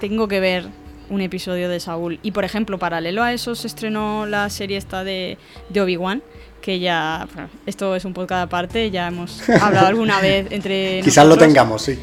tengo 0.00 0.28
que 0.28 0.40
ver 0.40 0.68
un 1.10 1.20
episodio 1.20 1.68
de 1.68 1.80
Saúl. 1.80 2.20
Y 2.22 2.30
por 2.30 2.44
ejemplo, 2.44 2.78
paralelo 2.78 3.22
a 3.22 3.32
eso 3.32 3.54
se 3.54 3.66
estrenó 3.66 4.26
la 4.26 4.48
serie 4.50 4.76
esta 4.76 5.04
de, 5.04 5.36
de 5.68 5.80
Obi-Wan, 5.80 6.22
que 6.60 6.78
ya, 6.78 7.26
esto 7.66 7.94
es 7.94 8.04
un 8.04 8.12
podcast 8.12 8.46
aparte, 8.46 8.90
ya 8.90 9.08
hemos 9.08 9.48
hablado 9.48 9.86
alguna 9.86 10.20
vez 10.22 10.46
entre 10.50 11.00
Quizás 11.02 11.26
lo 11.26 11.36
tengamos, 11.36 11.82
sí. 11.82 11.98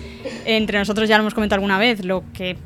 Entre 0.46 0.78
nosotros 0.80 1.10
ya 1.10 1.18
lo 1.18 1.24
hemos 1.24 1.34
comentado 1.34 1.58
alguna 1.58 1.78
vez, 1.78 2.04
lo, 2.06 2.24
que, 2.34 2.58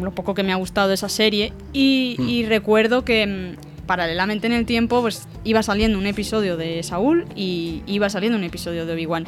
lo 0.00 0.14
poco 0.14 0.34
que 0.34 0.42
me 0.42 0.52
ha 0.52 0.56
gustado 0.56 0.88
de 0.88 0.94
esa 0.94 1.08
serie. 1.08 1.52
Y, 1.72 2.16
mm. 2.18 2.48
recuerdo 2.48 3.04
que 3.04 3.26
mm, 3.26 3.86
paralelamente 3.86 4.46
en 4.46 4.52
el 4.52 4.66
tiempo 4.66 5.00
pues 5.00 5.28
iba 5.44 5.62
saliendo 5.62 5.98
un 5.98 6.06
episodio 6.06 6.56
de 6.56 6.82
Saúl 6.82 7.26
y 7.34 7.82
iba 7.86 8.10
saliendo 8.10 8.38
un 8.38 8.44
episodio 8.44 8.86
de 8.86 8.94
Obi-Wan. 8.94 9.26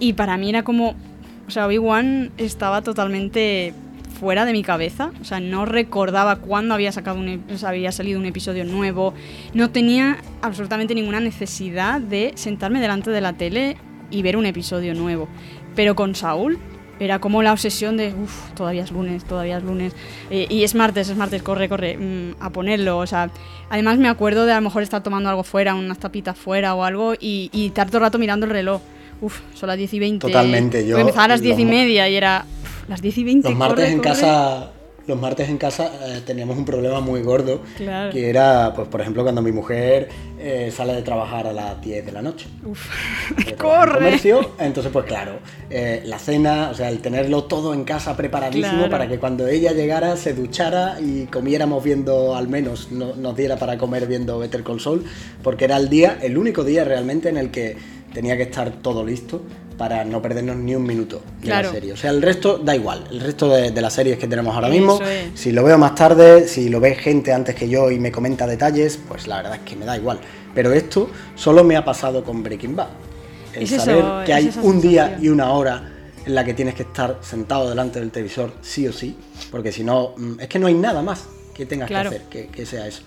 Y 0.00 0.12
para 0.12 0.36
mí 0.36 0.48
era 0.48 0.62
como, 0.62 0.94
o 1.46 1.50
sea, 1.50 1.66
Obi-Wan 1.66 2.30
estaba 2.38 2.82
totalmente 2.82 3.74
fuera 4.18 4.44
de 4.44 4.52
mi 4.52 4.62
cabeza, 4.62 5.12
o 5.20 5.24
sea, 5.24 5.40
no 5.40 5.64
recordaba 5.64 6.36
cuándo 6.36 6.74
había, 6.74 6.92
sacado 6.92 7.18
un, 7.18 7.44
había 7.64 7.92
salido 7.92 8.18
un 8.18 8.26
episodio 8.26 8.64
nuevo, 8.64 9.14
no 9.54 9.70
tenía 9.70 10.18
absolutamente 10.42 10.94
ninguna 10.94 11.20
necesidad 11.20 12.00
de 12.00 12.32
sentarme 12.34 12.80
delante 12.80 13.10
de 13.10 13.20
la 13.20 13.34
tele 13.34 13.76
y 14.10 14.22
ver 14.22 14.36
un 14.36 14.46
episodio 14.46 14.94
nuevo. 14.94 15.28
Pero 15.76 15.94
con 15.94 16.14
Saúl 16.14 16.58
era 16.98 17.20
como 17.20 17.42
la 17.42 17.52
obsesión 17.52 17.96
de, 17.96 18.12
uff, 18.12 18.50
todavía 18.54 18.82
es 18.82 18.90
lunes, 18.90 19.24
todavía 19.24 19.58
es 19.58 19.62
lunes, 19.62 19.94
eh, 20.30 20.46
y 20.48 20.64
es 20.64 20.74
martes, 20.74 21.08
es 21.08 21.16
martes, 21.16 21.42
corre, 21.42 21.68
corre, 21.68 21.96
mm, 21.96 22.36
a 22.40 22.50
ponerlo, 22.50 22.98
o 22.98 23.06
sea, 23.06 23.30
además 23.70 23.98
me 23.98 24.08
acuerdo 24.08 24.46
de 24.46 24.52
a 24.52 24.56
lo 24.56 24.62
mejor 24.62 24.82
estar 24.82 25.02
tomando 25.02 25.28
algo 25.28 25.44
fuera, 25.44 25.74
unas 25.74 25.98
tapitas 25.98 26.36
fuera 26.36 26.74
o 26.74 26.82
algo, 26.82 27.14
y, 27.14 27.50
y 27.52 27.66
estar 27.66 27.86
todo 27.86 27.98
el 27.98 28.02
rato 28.02 28.18
mirando 28.18 28.46
el 28.46 28.52
reloj. 28.52 28.80
Uf, 29.20 29.40
son 29.54 29.66
las 29.68 29.76
10 29.76 29.94
y 29.94 29.98
20. 29.98 30.26
Totalmente, 30.28 30.86
yo. 30.86 30.96
Empezaba 30.96 31.24
a 31.24 31.28
las 31.28 31.40
10 31.40 31.58
y 31.58 31.64
media 31.64 32.08
y 32.08 32.14
era, 32.14 32.46
las 32.88 33.02
10 33.02 33.18
y 33.18 33.24
20. 33.24 33.48
Los 33.48 33.58
martes 33.58 33.90
en 33.90 34.00
casa 34.00 34.72
los 35.08 35.18
martes 35.18 35.48
en 35.48 35.56
casa 35.56 35.90
eh, 36.06 36.20
teníamos 36.24 36.58
un 36.58 36.66
problema 36.66 37.00
muy 37.00 37.22
gordo, 37.22 37.62
que 38.12 38.28
era, 38.28 38.72
pues 38.76 38.88
por 38.88 39.00
ejemplo, 39.00 39.22
cuando 39.22 39.40
mi 39.40 39.52
mujer 39.52 40.10
eh, 40.38 40.70
sale 40.70 40.92
de 40.92 41.02
trabajar 41.02 41.46
a 41.46 41.52
las 41.52 41.80
10 41.80 42.04
de 42.04 42.12
la 42.12 42.20
noche. 42.20 42.46
Uf, 42.64 42.86
¡Corre! 43.58 43.94
Comercio, 43.94 44.50
entonces, 44.58 44.92
pues 44.92 45.06
claro, 45.06 45.38
eh, 45.70 46.02
la 46.04 46.18
cena, 46.18 46.68
o 46.70 46.74
sea, 46.74 46.90
el 46.90 47.00
tenerlo 47.00 47.44
todo 47.44 47.72
en 47.72 47.84
casa 47.84 48.16
preparadísimo 48.16 48.90
para 48.90 49.08
que 49.08 49.18
cuando 49.18 49.48
ella 49.48 49.72
llegara 49.72 50.14
se 50.16 50.34
duchara 50.34 51.00
y 51.00 51.24
comiéramos 51.24 51.82
viendo, 51.82 52.36
al 52.36 52.48
menos 52.48 52.92
nos 52.92 53.34
diera 53.34 53.56
para 53.56 53.78
comer 53.78 54.06
viendo 54.06 54.38
Better 54.38 54.62
Saul, 54.78 55.04
porque 55.42 55.64
era 55.64 55.78
el 55.78 55.88
día, 55.88 56.18
el 56.20 56.36
único 56.36 56.64
día 56.64 56.84
realmente 56.84 57.30
en 57.30 57.38
el 57.38 57.50
que 57.50 57.78
tenía 58.12 58.36
que 58.36 58.42
estar 58.42 58.70
todo 58.82 59.04
listo 59.04 59.40
para 59.78 60.04
no 60.04 60.20
perdernos 60.20 60.56
ni 60.56 60.74
un 60.74 60.82
minuto 60.82 61.22
de 61.40 61.48
la 61.48 61.70
serie. 61.70 61.92
O 61.92 61.96
sea, 61.96 62.10
el 62.10 62.20
resto 62.20 62.58
da 62.58 62.74
igual. 62.74 63.04
El 63.10 63.20
resto 63.20 63.48
de, 63.48 63.70
las 63.80 63.94
series 63.94 64.18
que 64.18 64.26
tenemos 64.26 64.54
ahora 64.54 64.68
mismo, 64.68 64.98
si 65.34 65.52
lo 65.52 65.62
veo 65.62 65.78
más 65.78 65.94
tarde, 65.94 66.48
si 66.48 66.68
lo 66.68 66.80
ve 66.80 66.96
gente 66.96 67.32
antes 67.32 67.54
que 67.54 67.68
yo 67.68 67.90
y 67.90 67.98
me 67.98 68.10
comenta 68.10 68.46
detalles, 68.46 68.98
pues 69.08 69.28
la 69.28 69.36
verdad 69.36 69.54
es 69.54 69.60
que 69.60 69.76
me 69.76 69.86
da 69.86 69.96
igual. 69.96 70.18
Pero 70.54 70.72
esto 70.72 71.08
solo 71.36 71.62
me 71.62 71.76
ha 71.76 71.84
pasado 71.84 72.24
con 72.24 72.42
Breaking 72.42 72.74
Bad. 72.74 72.88
El 73.54 73.66
saber 73.68 74.04
que 74.26 74.34
hay 74.34 74.52
un 74.62 74.80
día 74.80 75.16
y 75.20 75.28
una 75.28 75.52
hora 75.52 75.92
en 76.26 76.34
la 76.34 76.44
que 76.44 76.54
tienes 76.54 76.74
que 76.74 76.82
estar 76.82 77.18
sentado 77.22 77.68
delante 77.68 78.00
del 78.00 78.10
televisor 78.10 78.52
sí 78.60 78.86
o 78.86 78.92
sí, 78.92 79.16
porque 79.50 79.72
si 79.72 79.84
no, 79.84 80.14
mm, 80.16 80.40
es 80.40 80.48
que 80.48 80.58
no 80.58 80.66
hay 80.66 80.74
nada 80.74 81.02
más 81.02 81.24
que 81.54 81.66
tengas 81.66 81.88
que 81.88 81.96
hacer 81.96 82.22
que, 82.22 82.66
sea 82.66 82.86
eso. 82.86 83.02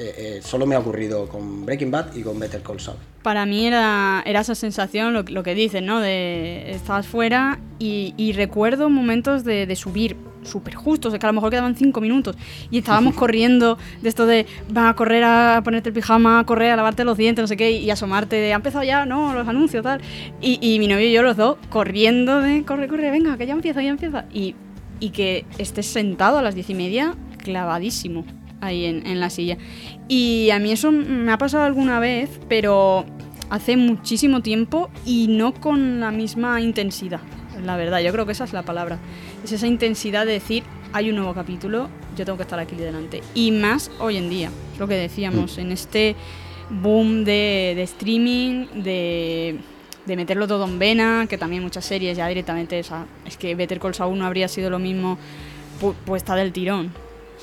Eh, 0.00 0.14
eh, 0.16 0.40
solo 0.44 0.64
me 0.64 0.76
ha 0.76 0.78
ocurrido 0.78 1.28
con 1.28 1.66
Breaking 1.66 1.90
Bad 1.90 2.14
y 2.14 2.22
con 2.22 2.38
Better 2.38 2.62
Call 2.62 2.78
Saul. 2.78 2.98
Para 3.22 3.44
mí 3.46 3.66
era, 3.66 4.22
era 4.24 4.40
esa 4.40 4.54
sensación, 4.54 5.12
lo, 5.12 5.24
lo 5.24 5.42
que 5.42 5.56
dices, 5.56 5.82
¿no? 5.82 5.98
De 5.98 6.70
estabas 6.70 7.08
fuera 7.08 7.58
y, 7.80 8.32
recuerdo 8.32 8.90
momentos 8.90 9.42
de, 9.42 9.74
subir 9.74 10.16
súper 10.44 10.76
justos, 10.76 11.12
es 11.12 11.18
que 11.18 11.26
a 11.26 11.30
lo 11.30 11.32
mejor 11.32 11.50
quedaban 11.50 11.74
cinco 11.74 12.00
minutos 12.00 12.36
y 12.70 12.78
estábamos 12.78 13.14
corriendo 13.14 13.76
de 14.00 14.08
esto 14.08 14.24
de 14.24 14.46
va 14.74 14.88
a 14.88 14.94
correr 14.94 15.24
a 15.24 15.60
ponerte 15.64 15.88
el 15.88 15.94
pijama, 15.94 16.38
a 16.38 16.46
correr 16.46 16.70
a 16.70 16.76
lavarte 16.76 17.02
los 17.04 17.18
dientes, 17.18 17.42
no 17.42 17.48
sé 17.48 17.56
qué, 17.56 17.72
y 17.72 17.90
asomarte 17.90 18.36
de 18.36 18.52
ha 18.52 18.56
empezado 18.56 18.84
ya, 18.84 19.04
no, 19.04 19.34
los 19.34 19.48
anuncios, 19.48 19.82
tal. 19.82 20.00
Y, 20.40 20.58
y 20.62 20.78
mi 20.78 20.86
novio 20.86 21.08
y 21.08 21.12
yo 21.12 21.22
los 21.22 21.36
dos 21.36 21.56
corriendo 21.70 22.40
de 22.40 22.64
corre, 22.64 22.86
corre, 22.86 23.10
venga, 23.10 23.36
que 23.36 23.46
ya 23.46 23.52
empieza, 23.52 23.82
ya 23.82 23.90
empieza. 23.90 24.26
Y, 24.32 24.54
y 25.00 25.10
que 25.10 25.44
estés 25.58 25.86
sentado 25.86 26.38
a 26.38 26.42
las 26.42 26.54
diez 26.54 26.70
y 26.70 26.74
media 26.74 27.16
clavadísimo 27.38 28.24
ahí 28.60 28.84
en, 28.84 29.20
la 29.20 29.30
silla. 29.30 29.56
Y 30.08 30.50
a 30.50 30.58
mí 30.58 30.72
eso 30.72 30.92
me 30.92 31.30
ha 31.32 31.38
pasado 31.38 31.64
alguna 31.64 32.00
vez, 32.00 32.40
pero 32.48 33.04
hace 33.50 33.76
muchísimo 33.76 34.42
tiempo 34.42 34.90
y 35.04 35.26
no 35.28 35.54
con 35.54 36.00
la 36.00 36.10
misma 36.10 36.60
intensidad. 36.60 37.20
La 37.64 37.76
verdad, 37.76 38.00
yo 38.00 38.12
creo 38.12 38.26
que 38.26 38.32
esa 38.32 38.44
es 38.44 38.52
la 38.52 38.62
palabra. 38.62 38.98
Es 39.44 39.52
esa 39.52 39.66
intensidad 39.66 40.26
de 40.26 40.32
decir, 40.32 40.62
hay 40.92 41.10
un 41.10 41.16
nuevo 41.16 41.34
capítulo, 41.34 41.88
yo 42.16 42.24
tengo 42.24 42.36
que 42.36 42.42
estar 42.42 42.58
aquí 42.58 42.76
delante. 42.76 43.22
Y 43.34 43.50
más 43.50 43.90
hoy 44.00 44.16
en 44.16 44.30
día, 44.30 44.50
lo 44.78 44.86
que 44.86 44.94
decíamos, 44.94 45.56
mm. 45.56 45.60
en 45.60 45.72
este 45.72 46.16
boom 46.70 47.24
de, 47.24 47.80
streaming, 47.82 48.66
de, 48.82 49.58
de, 50.06 50.16
meterlo 50.16 50.46
todo 50.46 50.64
en 50.64 50.78
vena, 50.78 51.26
que 51.28 51.38
también 51.38 51.62
muchas 51.62 51.84
series 51.84 52.16
ya 52.16 52.28
directamente, 52.28 52.78
es 52.78 53.36
que 53.38 53.54
Better 53.54 53.80
Call 53.80 53.94
Saul 53.94 54.18
no 54.18 54.26
habría 54.26 54.48
sido 54.48 54.70
lo 54.70 54.78
mismo 54.78 55.18
puesta 56.04 56.34
del 56.34 56.52
tirón. 56.52 56.92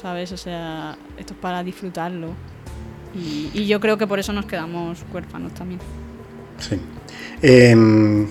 ¿Sabes? 0.02 0.32
O 0.32 0.38
sea, 0.38 0.98
esto 1.18 1.34
es 1.34 1.40
para 1.40 1.64
disfrutarlo. 1.64 2.30
Y, 3.16 3.66
yo 3.66 3.80
creo 3.80 3.98
que 3.98 4.08
por 4.08 4.20
eso 4.20 4.34
nos 4.34 4.46
quedamos 4.46 5.00
huérfanos 5.14 5.54
también. 5.54 5.80
Sí. 6.60 6.80
Em, 7.42 8.28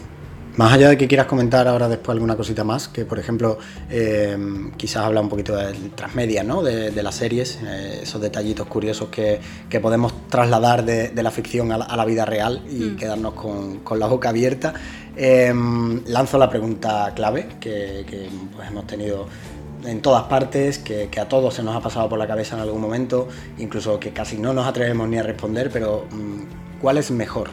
más 0.57 0.73
allá 0.73 0.91
de 0.91 0.97
que 0.97 1.09
quieras 1.09 1.27
comentar 1.27 1.67
ahora 1.67 1.89
después 1.89 2.15
alguna 2.15 2.37
cosita 2.37 2.65
más, 2.65 2.89
que 2.89 3.05
por 3.05 3.19
ejemplo 3.19 3.59
em, 3.91 4.73
quizás 4.73 5.05
habla 5.05 5.21
un 5.21 5.29
poquito 5.29 5.57
de 5.57 5.73
transmedia, 5.95 6.45
¿no? 6.45 6.63
De, 6.63 7.03
las 7.03 7.17
series, 7.17 7.59
eh, 7.63 8.01
esos 8.03 8.21
detallitos 8.21 8.67
curiosos 8.67 9.09
que, 9.09 9.41
podemos 9.81 10.29
trasladar 10.29 10.85
de, 10.85 11.11
la 11.23 11.31
ficción 11.31 11.73
a 11.73 11.97
la, 11.97 12.05
vida 12.05 12.25
real 12.25 12.63
y 12.71 12.85
mm. 12.85 12.97
quedarnos 12.97 13.35
con, 13.35 13.99
la 13.99 14.07
boca 14.07 14.29
abierta. 14.29 14.75
Em, 15.17 16.05
lanzo 16.07 16.39
la 16.39 16.51
pregunta 16.51 17.13
clave 17.15 17.49
que, 17.61 18.05
pues, 18.55 18.69
hemos 18.69 18.87
tenido 18.87 19.27
en 19.87 20.01
todas 20.03 20.25
partes, 20.25 20.79
que, 20.79 21.09
a 21.21 21.29
todos 21.29 21.55
se 21.55 21.63
nos 21.63 21.77
ha 21.77 21.81
pasado 21.81 22.09
por 22.09 22.19
la 22.19 22.27
cabeza 22.27 22.57
en 22.57 22.63
algún 22.63 22.81
momento, 22.81 23.29
incluso 23.59 24.01
que 24.01 24.11
casi 24.11 24.39
no 24.39 24.53
nos 24.53 24.67
atrevemos 24.67 25.09
ni 25.09 25.19
a 25.19 25.23
responder, 25.23 25.71
pero 25.73 26.07
mm, 26.11 26.81
¿cuál 26.81 26.99
es 26.99 27.11
mejor? 27.11 27.51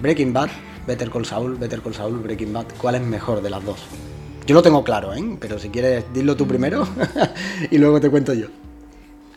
Breaking 0.00 0.32
Bad, 0.32 0.50
Better 0.86 1.10
Call 1.10 1.24
Saul, 1.24 1.56
Better 1.56 1.80
Call 1.80 1.94
Saul, 1.94 2.18
Breaking 2.18 2.52
Bad, 2.52 2.66
¿cuál 2.78 2.96
es 2.96 3.02
mejor 3.02 3.42
de 3.42 3.50
las 3.50 3.64
dos? 3.64 3.80
Yo 4.46 4.54
lo 4.54 4.62
tengo 4.62 4.84
claro, 4.84 5.14
¿eh? 5.14 5.36
pero 5.40 5.58
si 5.58 5.70
quieres, 5.70 6.04
dilo 6.12 6.36
tú 6.36 6.46
primero 6.46 6.86
y 7.70 7.78
luego 7.78 8.00
te 8.00 8.10
cuento 8.10 8.34
yo. 8.34 8.48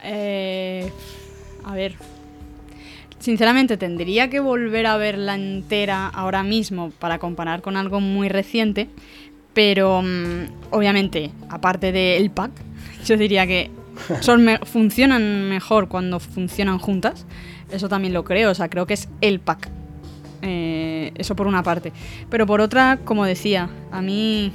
Eh, 0.03 0.91
a 1.63 1.73
ver, 1.73 1.95
sinceramente 3.19 3.77
tendría 3.77 4.29
que 4.29 4.39
volver 4.39 4.85
a 4.85 4.97
verla 4.97 5.35
entera 5.35 6.07
ahora 6.07 6.43
mismo 6.43 6.91
para 6.99 7.19
comparar 7.19 7.61
con 7.61 7.77
algo 7.77 7.99
muy 8.01 8.29
reciente. 8.29 8.89
Pero 9.58 10.03
mm, 10.03 10.70
obviamente, 10.70 11.32
aparte 11.49 11.91
del 11.91 12.30
pack, 12.30 12.51
yo 13.08 13.18
diría 13.18 13.47
que 13.47 13.72
son 14.20 14.47
funcionan 14.64 15.49
mejor 15.49 15.88
cuando 15.88 16.20
funcionan 16.20 16.78
juntas. 16.78 17.26
Eso 17.72 17.89
también 17.89 18.14
lo 18.14 18.24
creo, 18.24 18.51
o 18.51 18.53
sea, 18.53 18.70
creo 18.70 18.86
que 18.86 18.93
es 18.93 19.10
el 19.20 19.39
pack. 19.39 19.68
Eh, 20.43 21.12
eso 21.16 21.36
por 21.36 21.47
una 21.47 21.64
parte. 21.64 21.91
Pero 22.30 22.45
por 22.45 22.62
otra, 22.62 22.99
como 23.03 23.26
decía, 23.26 23.68
a 23.91 23.99
mí 23.99 24.53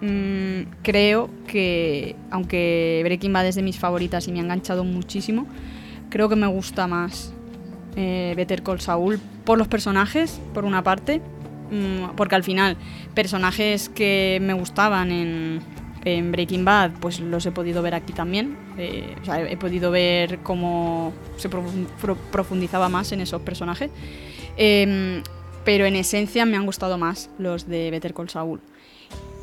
mm, 0.00 0.82
creo 0.82 1.30
que, 1.46 2.16
aunque 2.32 3.02
Breaking 3.04 3.32
Bad 3.32 3.46
es 3.46 3.54
de 3.54 3.62
mis 3.62 3.78
favoritas 3.78 4.26
y 4.26 4.32
me 4.32 4.40
ha 4.40 4.42
enganchado 4.42 4.82
muchísimo, 4.82 5.46
creo 6.08 6.28
que 6.28 6.34
me 6.34 6.48
gusta 6.48 6.88
más 6.88 7.32
eh, 7.94 8.34
Better 8.36 8.64
Call 8.64 8.80
Saul 8.80 9.20
por 9.44 9.58
los 9.58 9.68
personajes, 9.68 10.40
por 10.52 10.64
una 10.64 10.82
parte, 10.82 11.22
porque 12.16 12.34
al 12.34 12.44
final 12.44 12.76
personajes 13.14 13.88
que 13.88 14.38
me 14.42 14.52
gustaban 14.52 15.10
en, 15.10 15.60
Breaking 16.32 16.64
Bad, 16.64 16.92
pues 16.98 17.20
los 17.20 17.44
he 17.44 17.52
podido 17.52 17.82
ver 17.82 17.94
aquí 17.94 18.14
también. 18.14 18.56
Eh, 18.78 19.14
he 19.48 19.56
podido 19.58 19.90
ver 19.90 20.38
cómo 20.38 21.12
se 21.36 21.50
profundizaba 21.50 22.88
más 22.88 23.12
en 23.12 23.20
esos 23.20 23.42
personajes. 23.42 23.90
Em, 24.56 25.22
pero 25.64 25.84
en 25.84 25.96
esencia 25.96 26.46
me 26.46 26.56
han 26.56 26.64
gustado 26.64 26.96
más 26.96 27.28
los 27.38 27.68
de 27.68 27.90
Better 27.90 28.14
Call 28.14 28.30
Saul. 28.30 28.60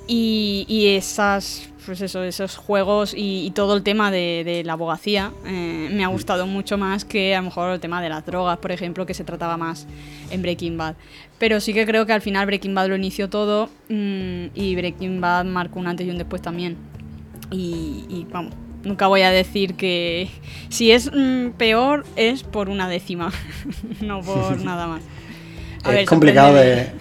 Y, 0.07 0.95
esas, 0.95 1.69
pues 1.87 2.01
eso, 2.01 2.21
esos 2.21 2.57
juegos 2.57 3.13
y, 3.15 3.49
todo 3.55 3.75
el 3.75 3.81
tema 3.81 4.11
de, 4.11 4.61
la 4.65 4.73
abogacía 4.73 5.31
eh, 5.45 5.87
me 5.89 6.03
ha 6.03 6.07
gustado 6.07 6.45
mucho 6.45 6.77
más 6.77 7.05
que 7.05 7.33
a 7.33 7.39
lo 7.39 7.45
mejor 7.45 7.71
el 7.71 7.79
tema 7.79 8.01
de 8.01 8.09
las 8.09 8.25
drogas, 8.25 8.57
por 8.57 8.73
ejemplo, 8.73 9.05
que 9.05 9.13
se 9.13 9.23
trataba 9.23 9.55
más 9.55 9.87
en 10.29 10.41
Breaking 10.41 10.77
Bad. 10.77 10.95
Pero 11.39 11.61
sí 11.61 11.73
que 11.73 11.85
creo 11.85 12.05
que 12.05 12.11
al 12.11 12.21
final 12.21 12.45
Breaking 12.45 12.75
Bad 12.75 12.89
lo 12.89 12.97
inició 12.97 13.29
todo 13.29 13.69
mm, 13.87 14.47
y 14.53 14.75
Breaking 14.75 15.21
Bad 15.21 15.45
marcó 15.45 15.79
un 15.79 15.87
antes 15.87 16.05
y 16.05 16.09
un 16.09 16.17
después 16.17 16.41
también. 16.41 16.75
Y, 17.51 18.27
vamos, 18.31 18.53
nunca 18.83 19.07
voy 19.07 19.21
a 19.21 19.31
decir 19.31 19.75
que 19.75 20.29
si 20.67 20.91
es 20.91 21.09
mm, 21.11 21.51
peor 21.57 22.05
es 22.17 22.43
por 22.43 22.67
una 22.67 22.89
décima, 22.89 23.31
no 24.01 24.21
por 24.21 24.61
nada 24.63 24.87
más. 24.87 25.01
es 25.89 26.09
complicado 26.09 26.53
de 26.53 26.91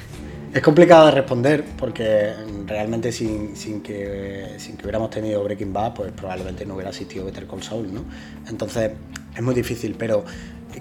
es 0.57 0.63
complicado 0.63 1.05
de 1.07 1.13
responder 1.13 1.65
porque 1.77 2.33
realmente 2.65 3.13
sin, 3.13 3.53
que, 3.83 4.55
sin 4.57 4.79
que 4.79 4.85
hubiéramos 4.85 5.11
tenido 5.11 5.45
Breaking 5.45 5.71
Bad, 5.71 5.93
pues 5.93 6.13
probablemente 6.13 6.65
no 6.65 6.75
hubiera 6.75 6.89
existido 6.89 7.27
Better 7.27 7.47
Call 7.47 7.63
Saul, 7.63 7.93
¿no? 7.93 8.05
Entonces 8.49 8.93
es 9.35 9.43
muy 9.43 9.55
difícil, 9.55 9.97
pero 9.99 10.25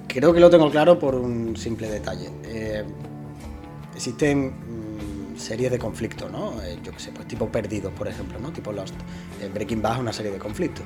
creo 0.07 0.33
que 0.33 0.39
lo 0.39 0.49
tengo 0.49 0.71
claro 0.71 0.97
por 0.97 1.15
un 1.15 1.57
simple 1.57 1.89
detalle. 1.89 2.29
Eh, 2.45 2.85
existen 3.93 4.47
mm, 4.47 5.37
series 5.37 5.71
de 5.71 5.77
conflicto, 5.77 6.29
¿no? 6.29 6.53
Eh, 6.61 6.79
yo 6.81 6.93
qué 6.93 6.99
sé, 6.99 7.11
pues 7.11 7.27
tipo 7.27 7.51
Perdidos, 7.51 7.91
por 7.91 8.07
ejemplo, 8.07 8.39
¿no? 8.39 8.53
Tipo 8.53 8.71
Lost. 8.71 8.95
Eh, 9.41 9.49
Breaking 9.53 9.81
Bad 9.81 9.95
es 9.95 9.99
una 9.99 10.13
serie 10.13 10.31
de 10.31 10.37
conflicto. 10.37 10.83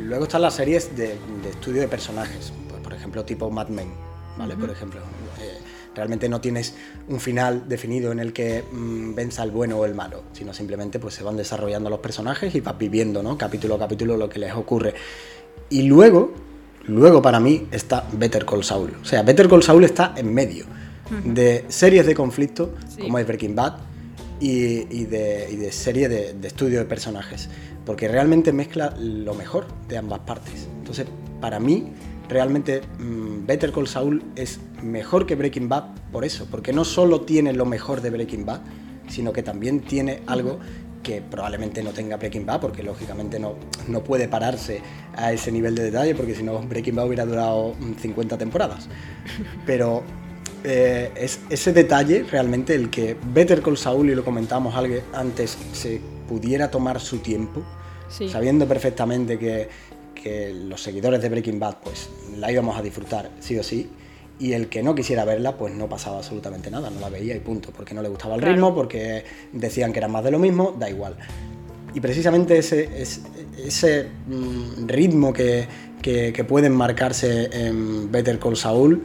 luego 0.00 0.24
están 0.24 0.42
las 0.42 0.54
series 0.54 0.96
de, 0.96 1.16
estudio 1.48 1.82
de 1.82 1.88
personajes, 1.88 2.52
pues, 2.68 2.82
por 2.82 2.94
ejemplo, 2.94 3.24
tipo 3.24 3.48
Mad 3.48 3.68
Men, 3.68 3.92
¿vale? 4.36 4.56
Por 4.56 4.70
ejemplo 4.70 5.00
Realmente 5.94 6.28
no 6.28 6.40
tienes 6.40 6.74
un 7.08 7.20
final 7.20 7.68
definido 7.68 8.12
en 8.12 8.18
el 8.18 8.32
que 8.32 8.62
mm, 8.62 9.14
venza 9.14 9.42
el 9.42 9.50
bueno 9.50 9.78
o 9.78 9.84
el 9.84 9.94
malo, 9.94 10.24
sino 10.32 10.52
simplemente 10.52 10.98
pues 10.98 11.14
se 11.14 11.22
van 11.22 11.36
desarrollando 11.36 11.90
los 11.90 12.00
personajes 12.00 12.54
y 12.54 12.60
vas 12.60 12.76
viviendo, 12.76 13.22
¿no? 13.22 13.38
Capítulo 13.38 13.76
a 13.76 13.78
capítulo 13.78 14.16
lo 14.16 14.28
que 14.28 14.38
les 14.38 14.52
ocurre. 14.52 14.94
Y 15.70 15.82
luego, 15.82 16.32
luego 16.86 17.22
para 17.22 17.40
mí 17.40 17.68
está 17.70 18.06
Better 18.12 18.44
Call 18.44 18.64
Saul. 18.64 18.92
O 19.00 19.04
sea, 19.04 19.22
Better 19.22 19.48
Call 19.48 19.62
Saul 19.62 19.84
está 19.84 20.14
en 20.16 20.32
medio 20.32 20.66
de 21.24 21.64
series 21.68 22.06
de 22.06 22.14
conflicto, 22.14 22.74
como 23.00 23.18
es 23.18 23.26
Breaking 23.26 23.54
Bad, 23.54 23.74
y, 24.40 25.04
de, 25.04 25.70
serie 25.72 26.08
de, 26.08 26.34
de, 26.34 26.48
estudio 26.48 26.80
de 26.80 26.84
personajes, 26.84 27.48
porque 27.86 28.08
realmente 28.08 28.52
mezcla 28.52 28.94
lo 28.98 29.34
mejor 29.34 29.66
de 29.88 29.96
ambas 29.96 30.20
partes. 30.20 30.66
Entonces, 30.78 31.06
para 31.40 31.60
mí, 31.60 31.92
realmente 32.28 32.82
mm, 32.98 33.46
Better 33.46 33.72
Call 33.72 33.88
Saul 33.88 34.22
es 34.36 34.60
mejor 34.82 35.26
que 35.26 35.34
Breaking 35.34 35.68
Bad 35.68 35.84
por 36.12 36.24
eso, 36.24 36.46
porque 36.50 36.72
no 36.72 36.84
solo 36.84 37.22
tiene 37.22 37.52
lo 37.52 37.66
mejor 37.66 38.00
de 38.00 38.10
Breaking 38.10 38.46
Bad, 38.46 38.60
sino 39.08 39.32
que 39.32 39.42
también 39.42 39.80
tiene 39.80 40.22
algo 40.26 40.58
que 41.02 41.20
probablemente 41.20 41.82
no 41.82 41.90
tenga 41.90 42.16
Breaking 42.16 42.46
Bad, 42.46 42.60
porque 42.60 42.82
lógicamente 42.82 43.38
no, 43.38 43.54
no 43.88 44.02
puede 44.02 44.26
pararse 44.26 44.80
a 45.14 45.32
ese 45.32 45.52
nivel 45.52 45.74
de 45.74 45.84
detalle, 45.84 46.14
porque 46.14 46.34
si 46.34 46.42
no 46.42 46.60
Breaking 46.60 46.96
Bad 46.96 47.06
hubiera 47.06 47.26
durado 47.26 47.74
50 48.00 48.34
mm, 48.34 48.38
temporadas. 48.38 48.88
Pero 49.66 50.02
eh, 50.64 51.12
es 51.14 51.40
ese 51.50 51.72
detalle 51.74 52.24
realmente 52.24 52.74
el 52.74 52.88
que 52.88 53.16
Better 53.32 53.60
Call 53.60 53.76
Saul, 53.76 54.08
y 54.10 54.14
lo 54.14 54.24
comentábamos 54.24 54.74
antes, 55.12 55.58
se 55.72 56.00
pudiera 56.26 56.70
tomar 56.70 57.00
su 57.00 57.18
tiempo, 57.18 57.62
sabiendo 58.08 58.66
perfectamente 58.66 59.38
que 59.38 59.68
que 60.24 60.54
los 60.54 60.82
seguidores 60.82 61.20
de 61.20 61.28
Breaking 61.28 61.60
Bad 61.60 61.76
pues 61.84 62.08
la 62.38 62.50
íbamos 62.50 62.78
a 62.78 62.82
disfrutar 62.82 63.30
sí 63.40 63.58
o 63.58 63.62
sí 63.62 63.90
y 64.38 64.54
el 64.54 64.70
que 64.70 64.82
no 64.82 64.94
quisiera 64.94 65.22
verla 65.26 65.58
pues 65.58 65.74
no 65.74 65.86
pasaba 65.86 66.16
absolutamente 66.16 66.70
nada, 66.70 66.88
no 66.88 66.98
la 66.98 67.10
veía 67.10 67.36
y 67.36 67.40
punto, 67.40 67.68
porque 67.76 67.92
no 67.92 68.00
le 68.00 68.08
gustaba 68.08 68.34
el 68.34 68.40
ritmo, 68.40 68.74
porque 68.74 69.22
decían 69.52 69.92
que 69.92 69.98
era 69.98 70.08
más 70.08 70.24
de 70.24 70.30
lo 70.30 70.38
mismo, 70.38 70.74
da 70.78 70.88
igual. 70.88 71.16
Y 71.92 72.00
precisamente 72.00 72.56
ese, 72.56 72.88
ese, 73.62 74.08
mm, 74.26 74.88
ritmo 74.88 75.30
que, 75.30 75.68
que, 76.00 76.44
pueden 76.44 76.72
marcarse 76.72 77.50
en 77.52 78.10
Better 78.10 78.38
Call 78.38 78.56
Saul 78.56 79.04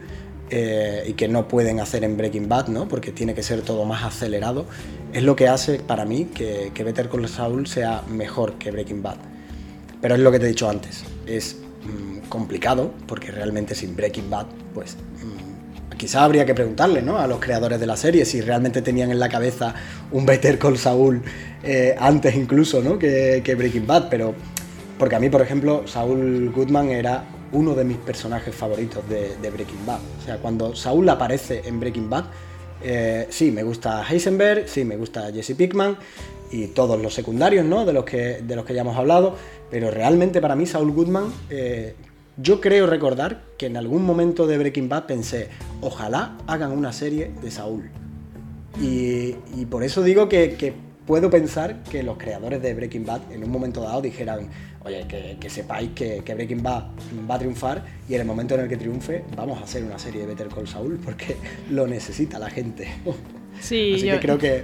eh, 0.50 1.04
y 1.06 1.14
que 1.14 1.28
no 1.28 1.50
pueden 1.50 1.82
hacer 1.82 2.06
en 2.06 2.16
Breaking 2.16 2.48
Bad, 2.48 2.70
¿no? 2.70 2.88
porque 2.88 3.12
tiene 3.12 3.36
que 3.36 3.44
ser 3.44 3.62
todo 3.62 3.84
más 3.84 4.06
acelerado, 4.06 4.66
es 5.12 5.22
lo 5.22 5.36
que 5.36 5.50
hace 5.50 5.80
para 5.80 6.06
mí 6.06 6.30
que, 6.34 6.72
que 6.74 6.84
Better 6.86 7.10
Call 7.10 7.28
Saul 7.28 7.68
sea 7.68 8.04
mejor 8.08 8.54
que 8.54 8.72
Breaking 8.72 9.04
Bad. 9.04 9.18
Pero 10.02 10.16
es 10.16 10.22
lo 10.22 10.32
que 10.32 10.40
te 10.40 10.46
he 10.46 10.50
dicho 10.50 10.70
antes, 10.70 11.04
es 11.26 11.58
mm, 11.84 12.30
complicado 12.30 12.94
porque 13.08 13.32
realmente 13.32 13.76
sin 13.76 13.96
Breaking 13.96 14.30
Bad, 14.30 14.48
pues 14.74 14.96
mm, 14.96 15.98
quizá 15.98 16.24
habría 16.24 16.46
que 16.46 16.56
preguntarle 16.56 17.02
¿no? 17.02 17.18
a 17.18 17.28
los 17.28 17.40
creadores 17.40 17.80
de 17.80 17.86
la 17.86 17.98
serie 17.98 18.26
si 18.26 18.42
realmente 18.42 18.82
tenían 18.82 19.12
en 19.12 19.20
la 19.20 19.30
cabeza 19.30 19.76
un 20.12 20.26
Better 20.26 20.58
Call 20.58 20.78
Saul 20.78 21.22
eh, 21.64 21.96
antes 22.00 22.36
incluso 22.36 22.82
¿no? 22.82 22.98
que, 22.98 23.56
Breaking 23.58 23.86
Bad, 23.86 24.10
pero 24.10 24.34
porque 24.98 25.16
a 25.16 25.20
mí, 25.20 25.30
por 25.30 25.42
ejemplo, 25.42 25.84
Saul 25.88 26.52
Goodman 26.52 26.90
era 26.90 27.24
uno 27.52 27.74
de 27.74 27.84
mis 27.84 27.98
personajes 27.98 28.54
favoritos 28.54 29.08
de, 29.08 29.50
Breaking 29.50 29.86
Bad. 29.86 30.00
O 30.22 30.26
sea, 30.26 30.38
cuando 30.38 30.76
Saúl 30.76 31.08
aparece 31.08 31.62
en 31.66 31.80
Breaking 31.80 32.10
Bad, 32.10 32.26
eh, 32.84 33.28
sí, 33.30 33.52
me 33.52 33.64
gusta 33.64 34.06
Heisenberg, 34.08 34.68
sí, 34.68 34.86
me 34.86 34.98
gusta 34.98 35.32
Jesse 35.32 35.56
Pickman 35.56 35.98
y 36.52 36.68
todos 36.68 37.02
los 37.02 37.14
secundarios, 37.14 37.66
¿no? 37.66 37.86
De 37.86 37.94
los 37.94 38.06
que, 38.06 38.42
de 38.42 38.56
los 38.56 38.66
que 38.66 38.74
ya 38.74 38.82
hemos 38.82 38.98
hablado, 38.98 39.36
pero 39.70 39.92
realmente 39.92 40.42
para 40.42 40.56
mí 40.56 40.66
Saul 40.66 40.92
Goodman, 40.92 41.32
eh, 41.50 41.96
yo 42.38 42.62
creo 42.62 42.88
recordar 42.88 43.44
que 43.58 43.66
en 43.66 43.78
algún 43.78 44.04
momento 44.04 44.48
de 44.48 44.58
Breaking 44.58 44.90
Bad 44.90 45.06
pensé, 45.06 45.50
ojalá 45.82 46.38
hagan 46.48 46.72
una 46.72 46.94
serie 46.94 47.32
de 47.42 47.52
Saúl. 47.52 47.90
Y, 48.82 49.34
por 49.66 49.84
eso 49.84 50.02
digo 50.04 50.30
que 50.30 50.74
puedo 51.10 51.28
pensar 51.32 51.82
que 51.92 52.04
los 52.04 52.20
creadores 52.20 52.62
de 52.62 52.72
Breaking 52.76 53.04
Bad 53.04 53.32
en 53.32 53.44
un 53.44 53.50
momento 53.50 53.82
dado 53.82 54.00
dijeran, 54.00 54.48
oye, 54.86 55.08
que, 55.40 55.50
sepáis 55.50 55.90
que, 55.96 56.22
Breaking 56.22 56.62
Bad 56.62 56.84
va 57.28 57.34
a 57.34 57.40
triunfar 57.40 57.84
y 58.08 58.14
en 58.14 58.22
el 58.22 58.28
momento 58.28 58.54
en 58.54 58.62
el 58.62 58.70
que 58.70 58.78
triunfe 58.78 59.24
vamos 59.36 59.60
a 59.60 59.64
hacer 59.64 59.84
una 59.84 59.98
serie 59.98 60.22
de 60.22 60.28
Better 60.28 60.50
Call 60.50 60.68
Saul 60.68 61.00
porque 61.04 61.36
lo 61.72 61.88
necesita 61.88 62.38
la 62.38 62.52
gente. 62.52 62.88
Sí, 63.60 63.94
Así 63.96 64.06
que 64.06 64.20
creo 64.20 64.38
que... 64.38 64.64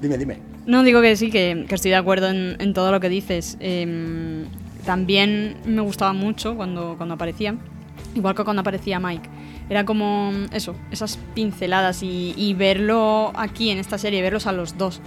Dime, 0.00 0.16
dime. 0.16 0.38
No, 0.66 0.84
digo 0.84 1.00
que 1.00 1.16
sí, 1.16 1.30
que, 1.30 1.66
estoy 1.68 1.90
de 1.90 1.96
acuerdo 1.96 2.28
en, 2.28 2.72
todo 2.74 2.92
lo 2.92 3.00
que 3.00 3.08
dices. 3.08 3.56
Em, 3.58 4.44
también 4.84 5.56
me 5.64 5.80
gustaba 5.80 6.12
mucho 6.12 6.54
cuando, 6.54 6.96
cuando 6.96 7.14
aparecía, 7.14 7.56
igual 8.14 8.36
que 8.36 8.44
cuando 8.44 8.60
aparecía 8.60 9.00
Mike. 9.00 9.28
Era 9.70 9.84
como 9.84 10.32
eso, 10.52 10.76
esas 10.90 11.18
pinceladas 11.34 12.02
y, 12.02 12.54
verlo 12.56 13.32
aquí 13.34 13.70
en 13.70 13.78
esta 13.78 13.98
serie, 13.98 14.22
verlos 14.22 14.46
a 14.46 14.52
los 14.52 14.76
dos 14.78 15.00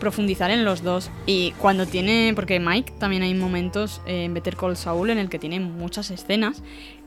profundizar 0.00 0.52
en 0.52 0.64
los 0.64 0.84
dos. 0.84 1.10
Y 1.26 1.50
cuando 1.58 1.84
tiene, 1.84 2.32
porque 2.36 2.60
Mike 2.60 2.92
también 3.00 3.22
hay 3.24 3.34
momentos 3.34 4.00
en 4.06 4.32
Better 4.32 4.56
Call 4.56 4.76
Saul 4.76 5.10
en 5.10 5.18
el 5.18 5.28
que 5.28 5.40
tiene 5.40 5.58
muchas 5.58 6.12
escenas, 6.12 6.62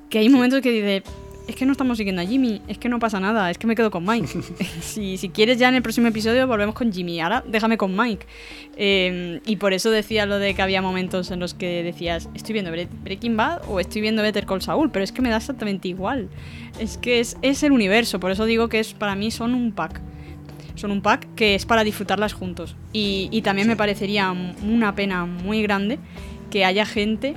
que 0.10 0.20
hay 0.20 0.28
momentos 0.28 0.60
que 0.60 0.72
dice, 0.72 1.04
es 1.52 1.56
que 1.58 1.66
no 1.66 1.74
estamos 1.74 1.98
siguiendo 1.98 2.22
a 2.22 2.26
Jimmy, 2.26 2.62
es 2.68 2.78
que 2.78 2.90
no 2.90 3.00
pasa 3.00 3.20
nada, 3.20 3.52
es 3.52 3.58
que 3.58 3.68
me 3.68 3.76
quedo 3.76 3.92
con 3.92 4.06
Mike. 4.06 4.28
si, 4.82 5.18
si, 5.18 5.30
quieres 5.30 5.60
ya 5.60 5.70
en 5.70 5.76
el 5.76 5.82
próximo 5.82 6.08
episodio 6.08 6.48
volvemos 6.48 6.74
con 6.76 6.92
Jimmy, 6.92 7.20
ahora 7.20 7.44
déjame 7.48 7.78
con 7.78 7.96
Mike. 7.96 8.26
Em, 8.78 9.42
y 9.46 9.58
por 9.58 9.74
eso 9.74 9.92
decía 9.92 10.26
lo 10.26 10.40
de 10.40 10.54
que 10.54 10.62
había 10.62 10.82
momentos 10.82 11.30
en 11.30 11.40
los 11.40 11.54
que 11.54 11.84
decías, 11.84 12.30
estoy 12.34 12.54
viendo 12.54 12.72
Breaking 12.72 13.38
Bad 13.38 13.62
o 13.68 13.80
estoy 13.80 14.02
viendo 14.02 14.22
Better 14.22 14.46
Call 14.46 14.62
Saul, 14.62 14.90
pero 14.92 15.04
es 15.04 15.12
que 15.12 15.22
me 15.22 15.30
da 15.30 15.38
exactamente 15.38 15.88
igual. 15.88 16.30
Es 16.80 16.98
que 16.98 17.20
es, 17.20 17.38
es 17.42 17.64
el 17.64 17.72
universo, 17.72 18.20
por 18.20 18.32
eso 18.32 18.46
digo 18.46 18.70
que 18.70 18.80
es 18.80 18.94
para 18.94 19.16
mí 19.16 19.30
son 19.30 19.54
un 19.54 19.72
pack 19.72 20.02
son 20.76 20.92
un 20.92 21.02
pack 21.02 21.28
que 21.36 21.54
es 21.56 21.66
para 21.66 21.84
disfrutarlas 21.84 22.34
juntos. 22.34 22.76
Y, 22.94 23.42
también 23.44 23.68
me 23.68 23.76
parecería 23.76 24.32
una 24.32 24.96
pena 24.96 25.26
muy 25.26 25.62
grande 25.62 26.00
que 26.50 26.66
haya 26.66 26.86
gente 26.86 27.36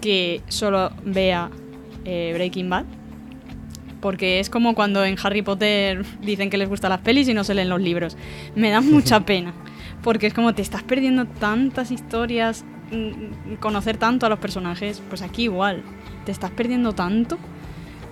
que 0.00 0.40
solo 0.48 0.90
vea 1.04 1.50
eh, 2.04 2.32
Breaking 2.34 2.70
Bad. 2.70 2.84
Porque 4.00 4.40
es 4.40 4.50
como 4.50 4.74
cuando 4.74 5.04
en 5.04 5.16
Harry 5.22 5.42
Potter 5.42 6.04
dicen 6.20 6.50
que 6.50 6.58
les 6.58 6.68
gustan 6.68 6.90
las 6.90 7.00
pelis 7.00 7.28
y 7.28 7.34
no 7.34 7.44
se 7.44 7.54
leen 7.54 7.68
los 7.68 7.80
libros. 7.80 8.16
Me 8.54 8.70
da 8.70 8.80
mucha 8.80 9.20
pena. 9.26 9.52
Porque 10.02 10.26
es 10.26 10.34
como 10.34 10.54
te 10.54 10.62
estás 10.62 10.82
perdiendo 10.82 11.26
tantas 11.26 11.90
historias, 11.90 12.64
mm, 12.90 13.54
conocer 13.60 13.96
tanto 13.96 14.26
a 14.26 14.28
los 14.28 14.38
personajes. 14.38 15.02
Pues 15.08 15.22
aquí 15.22 15.44
igual. 15.44 15.82
Te 16.24 16.32
estás 16.32 16.50
perdiendo 16.50 16.92
tanto. 16.92 17.38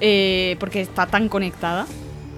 Eh, 0.00 0.56
porque 0.58 0.80
está 0.80 1.06
tan 1.06 1.28
conectada 1.28 1.86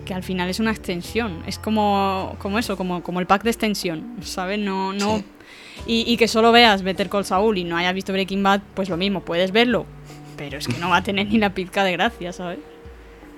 que 0.07 0.15
al 0.15 0.23
final 0.23 0.49
es 0.49 0.61
una 0.61 0.71
extensión. 0.71 1.43
Es 1.47 1.59
como, 1.59 2.37
como 2.39 2.59
eso, 2.59 2.77
como, 2.77 3.03
como 3.03 3.21
el 3.21 3.27
pack 3.27 3.43
de 3.43 3.51
extensión, 3.51 4.17
¿sabes? 4.23 4.59
No, 4.59 4.93
no. 4.93 5.23
Y, 5.85 6.17
que 6.17 6.27
solo 6.27 6.53
veas 6.53 6.83
Better 6.83 7.09
Call 7.09 7.25
Saul 7.25 7.59
y 7.59 7.65
no 7.65 7.77
hayas 7.77 7.95
visto 7.95 8.13
Breaking 8.13 8.43
Bad, 8.43 8.63
pues 8.75 8.89
lo 8.89 8.97
mismo, 8.97 9.21
puedes 9.21 9.53
verlo, 9.53 9.87
pero 10.37 10.59
es 10.59 10.67
que 10.67 10.79
no 10.79 10.89
va 10.89 10.97
a 10.97 11.03
tener 11.03 11.29
ni 11.29 11.39
la 11.39 11.55
pizca 11.55 11.85
de 11.85 11.93
gracia, 11.93 12.33
¿sabes? 12.33 12.59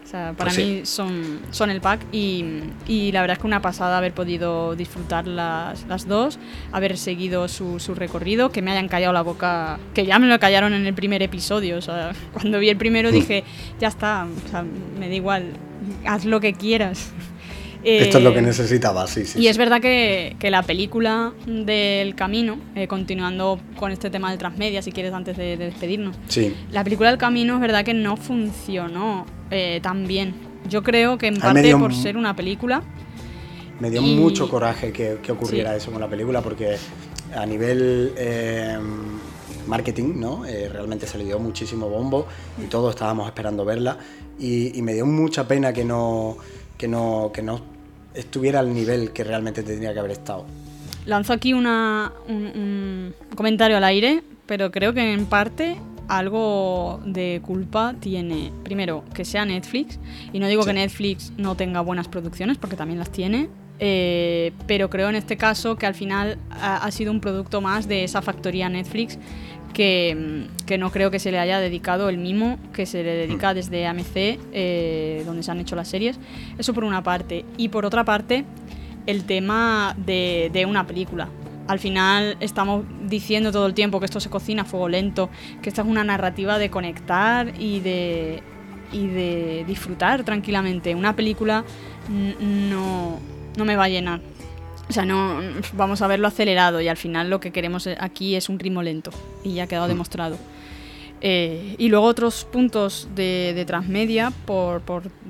O 0.08 0.10
sea, 0.10 0.32
para 0.32 0.50
pues 0.50 0.66
mí 0.66 0.80
son, 0.84 1.40
son 1.50 1.68
el 1.68 1.82
pack 1.82 2.00
y, 2.12 2.42
y, 2.86 3.12
la 3.12 3.20
verdad 3.20 3.36
es 3.36 3.42
que 3.42 3.46
una 3.46 3.60
pasada 3.60 3.98
haber 3.98 4.14
podido 4.14 4.74
disfrutar 4.74 5.26
las, 5.26 5.86
las 5.86 6.08
dos, 6.08 6.38
haber 6.72 6.96
seguido 6.96 7.46
su, 7.46 7.78
su, 7.78 7.94
recorrido, 7.94 8.50
que 8.50 8.62
me 8.62 8.70
hayan 8.70 8.88
callado 8.88 9.12
la 9.12 9.20
boca, 9.20 9.78
que 9.92 10.06
ya 10.06 10.18
me 10.18 10.26
lo 10.26 10.38
callaron 10.40 10.72
en 10.72 10.86
el 10.86 10.94
primer 10.94 11.22
episodio. 11.22 11.76
O 11.76 11.82
sea, 11.82 12.12
cuando 12.32 12.58
vi 12.58 12.70
el 12.70 12.78
primero 12.78 13.12
dije, 13.12 13.44
ya 13.78 13.88
está, 13.88 14.26
o 14.46 14.48
sea, 14.48 14.64
me 14.98 15.10
da 15.10 15.14
igual, 15.14 15.52
haz 16.06 16.24
lo 16.24 16.40
que 16.40 16.54
quieras. 16.54 17.10
Esto 17.84 18.16
es 18.16 18.24
lo 18.24 18.32
que 18.32 18.38
eh, 18.38 18.42
necesitaba, 18.42 19.06
sí, 19.06 19.26
sí. 19.26 19.40
Y 19.40 19.48
es 19.48 19.58
verdad 19.58 19.82
que, 19.82 20.36
que, 20.38 20.50
la 20.50 20.62
película 20.62 21.34
del 21.46 22.14
camino, 22.14 22.58
eh, 22.74 22.88
continuando 22.88 23.60
con 23.76 23.92
este 23.92 24.08
tema 24.08 24.30
de 24.30 24.38
transmedia, 24.38 24.80
si 24.80 24.90
quieres, 24.90 25.12
antes 25.12 25.36
de, 25.36 25.58
despedirnos. 25.58 26.16
Sí. 26.28 26.54
La 26.72 26.82
película 26.82 27.10
del 27.10 27.18
camino 27.18 27.56
es 27.56 27.60
verdad 27.60 27.84
que 27.84 27.94
no 27.94 28.16
funcionó 28.16 29.26
eh, 29.50 29.80
tan 29.82 30.06
bien. 30.06 30.34
Yo 30.68 30.82
creo 30.82 31.18
que 31.18 31.28
en 31.28 31.38
parte 31.38 31.76
por 31.76 31.94
ser 31.94 32.16
una 32.16 32.34
película. 32.34 32.82
Me 33.80 33.90
dio 33.90 34.02
mucho 34.02 34.48
coraje 34.48 34.92
que, 34.92 35.18
que 35.22 35.32
ocurriera 35.32 35.76
eso 35.76 35.92
con 35.92 36.00
la 36.00 36.08
película, 36.08 36.42
porque 36.42 36.76
a 37.34 37.46
nivel 37.46 38.12
marketing, 39.66 40.14
¿no? 40.16 40.42
realmente 40.44 41.06
se 41.06 41.18
le 41.18 41.24
dio 41.24 41.38
muchísimo 41.38 41.88
bombo 41.88 42.26
y 42.62 42.66
todos 42.66 42.90
estábamos 42.90 43.26
esperando 43.26 43.64
verla 43.64 43.98
y, 44.38 44.80
me 44.82 44.94
dio 44.94 45.06
mucha 45.06 45.46
pena 45.48 45.72
que 45.72 45.84
no, 45.84 46.36
que, 46.76 46.88
no, 46.88 47.30
que 47.32 47.42
no 47.42 47.60
estuviera 48.14 48.60
al 48.60 48.72
nivel 48.72 49.12
que 49.12 49.24
realmente 49.24 49.62
tendría 49.62 49.92
que 49.92 49.98
haber 49.98 50.12
estado. 50.12 50.46
Lanzo 51.06 51.32
aquí 51.32 51.54
una, 51.54 52.12
un, 52.28 53.14
comentario 53.34 53.76
al 53.76 53.84
aire, 53.84 54.22
pero 54.46 54.70
creo 54.70 54.92
que 54.92 55.12
en 55.12 55.26
parte 55.26 55.76
algo 56.08 57.00
de 57.04 57.40
culpa 57.44 57.94
tiene, 58.00 58.52
primero, 58.64 59.04
que 59.14 59.24
sea 59.24 59.44
Netflix, 59.44 59.98
y 60.32 60.38
no 60.38 60.48
digo 60.48 60.64
que 60.64 60.72
Netflix 60.72 61.32
no 61.36 61.54
tenga 61.54 61.80
buenas 61.80 62.08
producciones, 62.08 62.58
porque 62.58 62.76
también 62.76 62.98
las 62.98 63.10
tiene, 63.10 63.48
eh, 63.80 64.52
pero 64.66 64.90
creo 64.90 65.08
en 65.08 65.14
este 65.14 65.36
caso 65.36 65.76
que 65.76 65.86
al 65.86 65.94
final 65.94 66.38
ha, 66.50 66.90
sido 66.90 67.12
un 67.12 67.20
producto 67.20 67.60
más 67.60 67.86
de 67.86 68.02
esa 68.02 68.22
factoría 68.22 68.68
Netflix 68.68 69.18
que, 69.72 70.48
no 70.78 70.90
creo 70.90 71.10
que 71.10 71.20
se 71.20 71.30
le 71.30 71.38
haya 71.38 71.60
dedicado 71.60 72.08
el 72.08 72.18
mimo 72.18 72.58
que 72.72 72.86
se 72.86 73.04
le 73.04 73.12
dedica 73.14 73.52
mm. 73.52 73.54
desde 73.54 73.86
AMC, 73.86 74.16
eh, 74.16 75.22
donde 75.24 75.42
se 75.42 75.50
han 75.50 75.60
hecho 75.60 75.76
las 75.76 75.88
series. 75.88 76.18
Eso 76.58 76.74
por 76.74 76.84
una 76.84 77.02
parte. 77.02 77.44
Y 77.56 77.68
por 77.68 77.84
otra 77.84 78.04
parte, 78.04 78.44
el 79.06 79.24
tema 79.24 79.94
de, 79.96 80.66
una 80.68 80.86
película. 80.86 81.28
Al 81.68 81.78
final 81.78 82.36
estamos 82.40 82.84
diciendo 83.04 83.52
todo 83.52 83.66
el 83.66 83.74
tiempo 83.74 84.00
que 84.00 84.06
esto 84.06 84.20
se 84.20 84.30
cocina 84.30 84.62
a 84.62 84.64
fuego 84.64 84.88
lento, 84.88 85.30
que 85.62 85.68
esta 85.68 85.82
es 85.82 85.88
una 85.88 86.02
narrativa 86.02 86.58
de 86.58 86.70
conectar 86.70 87.52
y 87.58 87.80
de, 87.80 88.42
y 88.90 89.06
de 89.06 89.64
disfrutar 89.66 90.24
tranquilamente. 90.24 90.94
Una 90.94 91.14
película 91.14 91.64
no, 92.08 93.20
no 93.56 93.64
me 93.64 93.76
va 93.76 93.84
a 93.84 93.88
llenar. 93.88 94.20
O 94.88 94.92
sea, 94.92 95.04
no 95.04 95.40
vamos 95.74 96.00
a 96.00 96.06
verlo 96.06 96.26
acelerado 96.26 96.80
y 96.80 96.88
al 96.88 96.96
final 96.96 97.28
lo 97.28 97.40
que 97.40 97.52
queremos 97.52 97.86
aquí 98.00 98.34
es 98.34 98.48
un 98.48 98.58
ritmo 98.58 98.82
lento 98.82 99.10
y 99.44 99.54
ya 99.54 99.64
ha 99.64 99.66
quedado 99.66 99.86
mm. 99.86 99.90
demostrado. 99.90 100.38
Eh, 101.20 101.74
y 101.78 101.88
luego 101.88 102.06
otros 102.06 102.44
puntos 102.44 103.08
de, 103.14 103.64
transmedia, 103.66 104.32
por, 104.46 104.82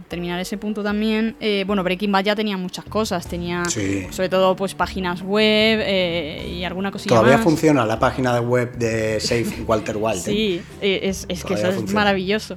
terminar 0.09 0.41
ese 0.41 0.57
punto 0.57 0.83
también, 0.83 1.37
eh, 1.41 1.65
bueno, 1.67 1.83
Breaking 1.83 2.11
Bad 2.11 2.25
ya 2.25 2.37
tenía 2.37 2.57
muchas 2.57 2.85
cosas, 2.85 3.27
tenía 3.27 3.65
sobre 3.67 4.29
todo 4.29 4.57
pues 4.57 4.75
páginas 4.75 5.23
web 5.23 5.81
eh, 5.83 6.57
y 6.59 6.65
alguna 6.65 6.91
cosilla 6.91 7.17
Todavía 7.17 7.39
funciona 7.39 7.85
la 7.85 7.99
página 7.99 8.35
de 8.35 8.41
web 8.41 8.77
de 8.77 9.21
Safe 9.21 9.63
Walter 9.67 9.97
White. 9.99 10.21
sí, 10.21 10.61
es, 10.81 11.27
es 11.29 11.45
que 11.45 11.55
eso 11.55 11.69
es 11.69 11.93
maravilloso. 11.93 12.57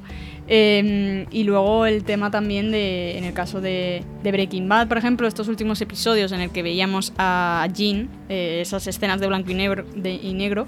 Em, 0.54 1.28
y 1.32 1.44
luego 1.46 1.86
el 1.86 2.04
tema 2.04 2.30
también 2.30 2.72
de, 2.72 3.18
en 3.18 3.24
el 3.24 3.34
caso 3.34 3.62
de, 3.62 4.04
Breaking 4.22 4.68
Bad, 4.68 4.90
por 4.90 4.98
ejemplo, 4.98 5.26
estos 5.26 5.48
últimos 5.48 5.80
episodios 5.80 6.34
en 6.34 6.42
el 6.42 6.50
que 6.50 6.62
veíamos 6.62 7.14
a 7.18 7.66
Jean, 7.74 8.10
eh, 8.28 8.60
esas 8.62 8.86
escenas 8.86 9.22
de 9.22 9.28
blanco 9.28 9.52
y 9.52 9.54
negro, 9.54 9.86
y 9.96 10.34
negro 10.34 10.68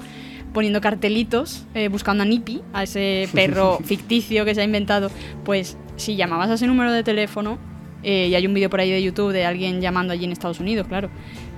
poniendo 0.53 0.79
cartelitos, 0.79 1.65
eh, 1.73 1.89
buscando 1.89 2.23
a 2.23 2.25
Nippy, 2.25 2.61
a 2.71 2.84
ese 2.84 3.27
perro 3.34 3.79
ficticio 3.84 4.45
que 4.45 4.55
se 4.55 4.61
ha 4.61 4.63
inventado, 4.63 5.11
pues 5.43 5.77
si 5.96 6.16
llamabas 6.16 6.50
a 6.50 6.54
ese 6.56 6.68
número 6.68 6.91
de 6.91 7.04
teléfono, 7.04 7.58
eh, 8.04 8.28
y 8.30 8.36
hay 8.36 8.46
un 8.46 8.54
vídeo 8.54 8.70
por 8.70 8.80
ahí 8.80 8.91
de 8.91 9.02
YouTube 9.02 9.32
de 9.32 9.46
alguien 9.46 9.82
llamando 9.82 10.14
allí 10.14 10.26
en 10.26 10.32
Estados 10.32 10.60
Unidos, 10.60 10.88
claro, 10.88 11.10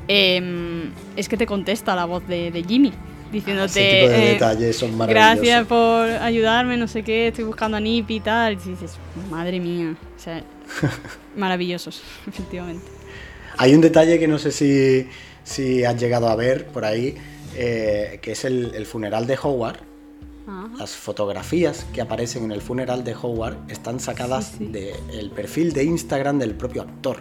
em, 0.08 0.92
es 1.16 1.28
que 1.28 1.38
te 1.38 1.46
contesta 1.46 1.96
la 1.96 2.06
voz 2.06 2.28
de 2.28 2.64
Jimmy 2.68 2.92
diciéndote 3.32 3.80
de 3.80 4.06
eh, 4.06 4.34
detalles 4.34 4.78
son 4.78 4.98
gracias 4.98 5.68
por 5.68 6.08
ayudarme, 6.10 6.78
no 6.78 6.88
sé 6.88 7.04
qué, 7.04 7.28
estoy 7.28 7.44
buscando 7.44 7.78
a 7.78 7.80
Nip 7.80 8.10
y 8.10 8.20
tal. 8.20 8.54
Y 8.54 8.70
dices, 8.70 8.98
madre 9.30 9.60
mía, 9.60 9.96
o 10.16 10.20
sea, 10.20 10.44
maravillosos, 11.36 12.02
efectivamente. 12.28 12.86
Hay 13.58 13.74
un 13.74 13.82
detalle 13.82 14.20
que 14.20 14.28
no 14.28 14.38
sé 14.38 14.52
si, 14.52 15.08
si 15.44 15.84
has 15.84 16.00
llegado 16.00 16.28
a 16.28 16.36
ver 16.36 16.68
por 16.68 16.86
ahí, 16.86 17.16
eh, 17.56 18.20
que 18.22 18.34
es 18.34 18.46
el, 18.46 18.86
funeral 18.86 19.28
de 19.28 19.38
Howard. 19.42 19.80
Las 20.78 20.96
fotografías 20.96 21.86
que 21.94 22.02
aparecen 22.02 22.44
en 22.44 22.52
el 22.52 22.62
funeral 22.62 23.04
de 23.04 23.16
Howard 23.16 23.58
están 23.68 24.00
sacadas 24.00 24.60
del 24.60 25.32
perfil 25.32 25.74
de 25.74 25.84
Instagram 25.86 26.38
del 26.38 26.54
propio 26.54 26.84
actor. 26.84 27.18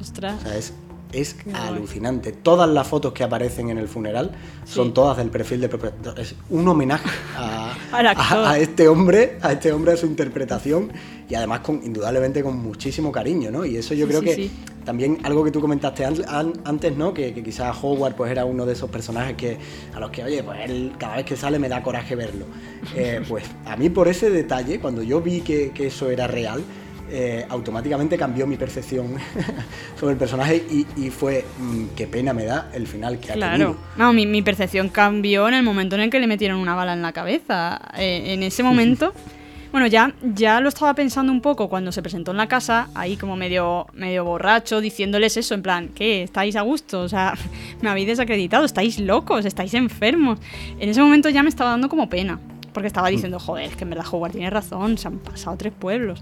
Ostras. 0.00 0.40
O 0.40 0.44
sea, 0.44 0.56
es 0.56 0.72
es 1.12 1.36
alucinante. 1.52 2.32
Todas 2.32 2.68
las 2.68 2.86
fotos 2.86 3.12
que 3.12 3.24
aparecen 3.24 3.70
en 3.70 3.78
el 3.78 3.88
funeral 3.88 4.32
son 4.64 4.94
todas 4.94 5.16
del 5.16 5.30
perfil 5.30 5.60
de 5.60 5.70
Es 6.16 6.34
un 6.48 6.66
homenaje 6.68 7.08
a, 7.92 8.58
este 8.58 8.88
hombre, 8.88 9.38
a 9.42 9.52
este 9.52 9.72
hombre, 9.72 9.92
a 9.92 9.96
su 9.96 10.06
interpretación 10.06 10.92
y 11.28 11.34
además 11.34 11.60
con 11.60 11.80
indudablemente 11.84 12.42
con 12.42 12.58
muchísimo 12.58 13.12
cariño, 13.12 13.50
¿no? 13.50 13.64
Y 13.64 13.76
eso 13.76 13.94
yo 13.94 14.06
creo 14.06 14.20
que 14.20 14.50
también 14.84 15.18
algo 15.22 15.44
que 15.44 15.50
tú 15.50 15.60
comentaste 15.60 16.04
antes, 16.04 16.96
¿no? 16.96 17.14
Que, 17.14 17.32
quizás 17.32 17.76
Howard 17.82 18.14
pues 18.16 18.30
era 18.30 18.44
uno 18.44 18.66
de 18.66 18.72
esos 18.72 18.90
personajes 18.90 19.36
que 19.36 19.58
a 19.94 20.00
los 20.00 20.10
que, 20.10 20.24
oye, 20.24 20.42
pues 20.42 20.58
él 20.64 20.92
cada 20.98 21.16
vez 21.16 21.24
que 21.24 21.36
sale 21.36 21.58
me 21.58 21.68
da 21.68 21.82
coraje 21.82 22.16
verlo. 22.16 22.46
Eh, 22.96 23.22
pues 23.28 23.44
a 23.66 23.76
mí 23.76 23.90
por 23.90 24.08
ese 24.08 24.30
detalle, 24.30 24.80
cuando 24.80 25.02
yo 25.02 25.20
vi 25.20 25.40
que, 25.42 25.70
que 25.70 25.86
eso 25.86 26.10
era 26.10 26.26
real, 26.26 26.64
eh, 27.10 27.44
automáticamente 27.48 28.16
cambió 28.16 28.46
mi 28.46 28.56
percepción 28.56 29.16
sobre 29.98 30.12
el 30.12 30.18
personaje 30.18 30.64
y, 30.96 31.10
fue, 31.10 31.44
mm, 31.58 31.86
qué 31.96 32.06
pena 32.06 32.32
me 32.32 32.44
da 32.44 32.70
el 32.72 32.86
final 32.86 33.18
que 33.18 33.32
ha 33.32 33.34
tenido. 33.34 33.76
No, 33.96 34.12
mi, 34.12 34.26
mi, 34.26 34.42
percepción 34.42 34.88
cambió 34.88 35.48
en 35.48 35.54
el 35.54 35.62
momento 35.62 35.96
en 35.96 36.02
el 36.02 36.10
que 36.10 36.20
le 36.20 36.26
metieron 36.26 36.58
una 36.58 36.74
bala 36.74 36.92
en 36.92 37.02
la 37.02 37.12
cabeza. 37.12 37.80
Eh, 37.96 38.34
en 38.34 38.42
ese 38.42 38.62
momento... 38.62 39.12
Bueno, 39.72 39.86
ya, 39.86 40.12
ya 40.34 40.60
lo 40.60 40.68
estaba 40.68 40.94
pensando 40.94 41.30
un 41.30 41.40
poco 41.40 41.68
cuando 41.68 41.92
se 41.92 42.02
presentó 42.02 42.32
en 42.32 42.38
la 42.38 42.48
casa, 42.48 42.88
ahí 42.92 43.16
como 43.16 43.36
medio, 43.36 43.86
medio 43.92 44.24
borracho, 44.24 44.80
diciéndoles 44.80 45.36
eso, 45.36 45.54
en 45.54 45.62
plan, 45.62 45.90
¿qué? 45.94 46.24
¿Estáis 46.24 46.56
a 46.56 46.62
gusto? 46.62 47.02
O 47.02 47.08
sea, 47.08 47.34
me 47.80 47.88
habéis 47.88 48.08
desacreditado, 48.08 48.64
estáis 48.64 48.98
locos, 48.98 49.44
estáis 49.44 49.72
enfermos. 49.74 50.40
En 50.80 50.88
ese 50.88 51.00
momento 51.00 51.28
ya 51.28 51.44
me 51.44 51.48
estaba 51.48 51.70
dando 51.70 51.88
como 51.88 52.08
pena, 52.08 52.40
porque 52.72 52.88
estaba 52.88 53.08
mm. 53.08 53.12
diciendo, 53.12 53.38
joder, 53.38 53.66
es 53.66 53.76
que 53.76 53.84
en 53.84 53.90
verdad 53.90 54.06
Howard 54.10 54.32
tiene 54.32 54.50
razón, 54.50 54.98
se 54.98 55.06
han 55.06 55.18
pasado 55.18 55.56
tres 55.56 55.72
pueblos. 55.72 56.20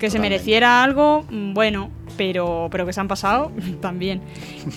Que 0.00 0.10
se 0.10 0.18
mereciera 0.18 0.82
algo, 0.82 1.24
mm, 1.30 1.54
bueno, 1.54 1.90
pero, 2.16 2.68
pero 2.70 2.86
que 2.86 2.92
se 2.92 3.00
han 3.00 3.06
pasado 3.06 3.52
también. 3.80 4.22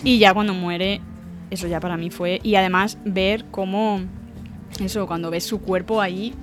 Y 0.03 0.19
ya 0.19 0.33
cuando 0.33 0.53
muere, 0.53 1.01
eso 1.49 1.67
ya 1.67 1.79
para 1.79 1.97
mí 1.97 2.09
fue. 2.09 2.39
Y 2.43 2.55
además 2.55 2.97
ver 3.05 3.45
cómo, 3.49 4.01
eso, 4.79 5.07
cuando 5.07 5.31
ves 5.31 5.45
su 5.45 5.61
cuerpo 5.61 6.01
ahí, 6.01 6.35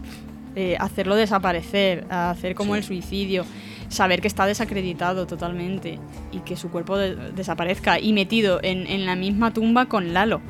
eh, 0.56 0.76
hacerlo 0.80 1.14
desaparecer, 1.14 2.06
hacer 2.10 2.54
como 2.54 2.74
el 2.74 2.82
suicidio, 2.82 3.44
saber 3.88 4.20
que 4.20 4.28
está 4.28 4.46
desacreditado 4.46 5.26
totalmente 5.26 5.98
y 6.32 6.38
que 6.38 6.56
su 6.56 6.70
cuerpo 6.70 6.96
desaparezca 6.96 8.00
y 8.00 8.12
metido 8.12 8.60
en, 8.62 8.86
en 8.86 9.04
la 9.04 9.14
misma 9.14 9.52
tumba 9.52 9.86
con 9.86 10.14
Lalo. 10.14 10.40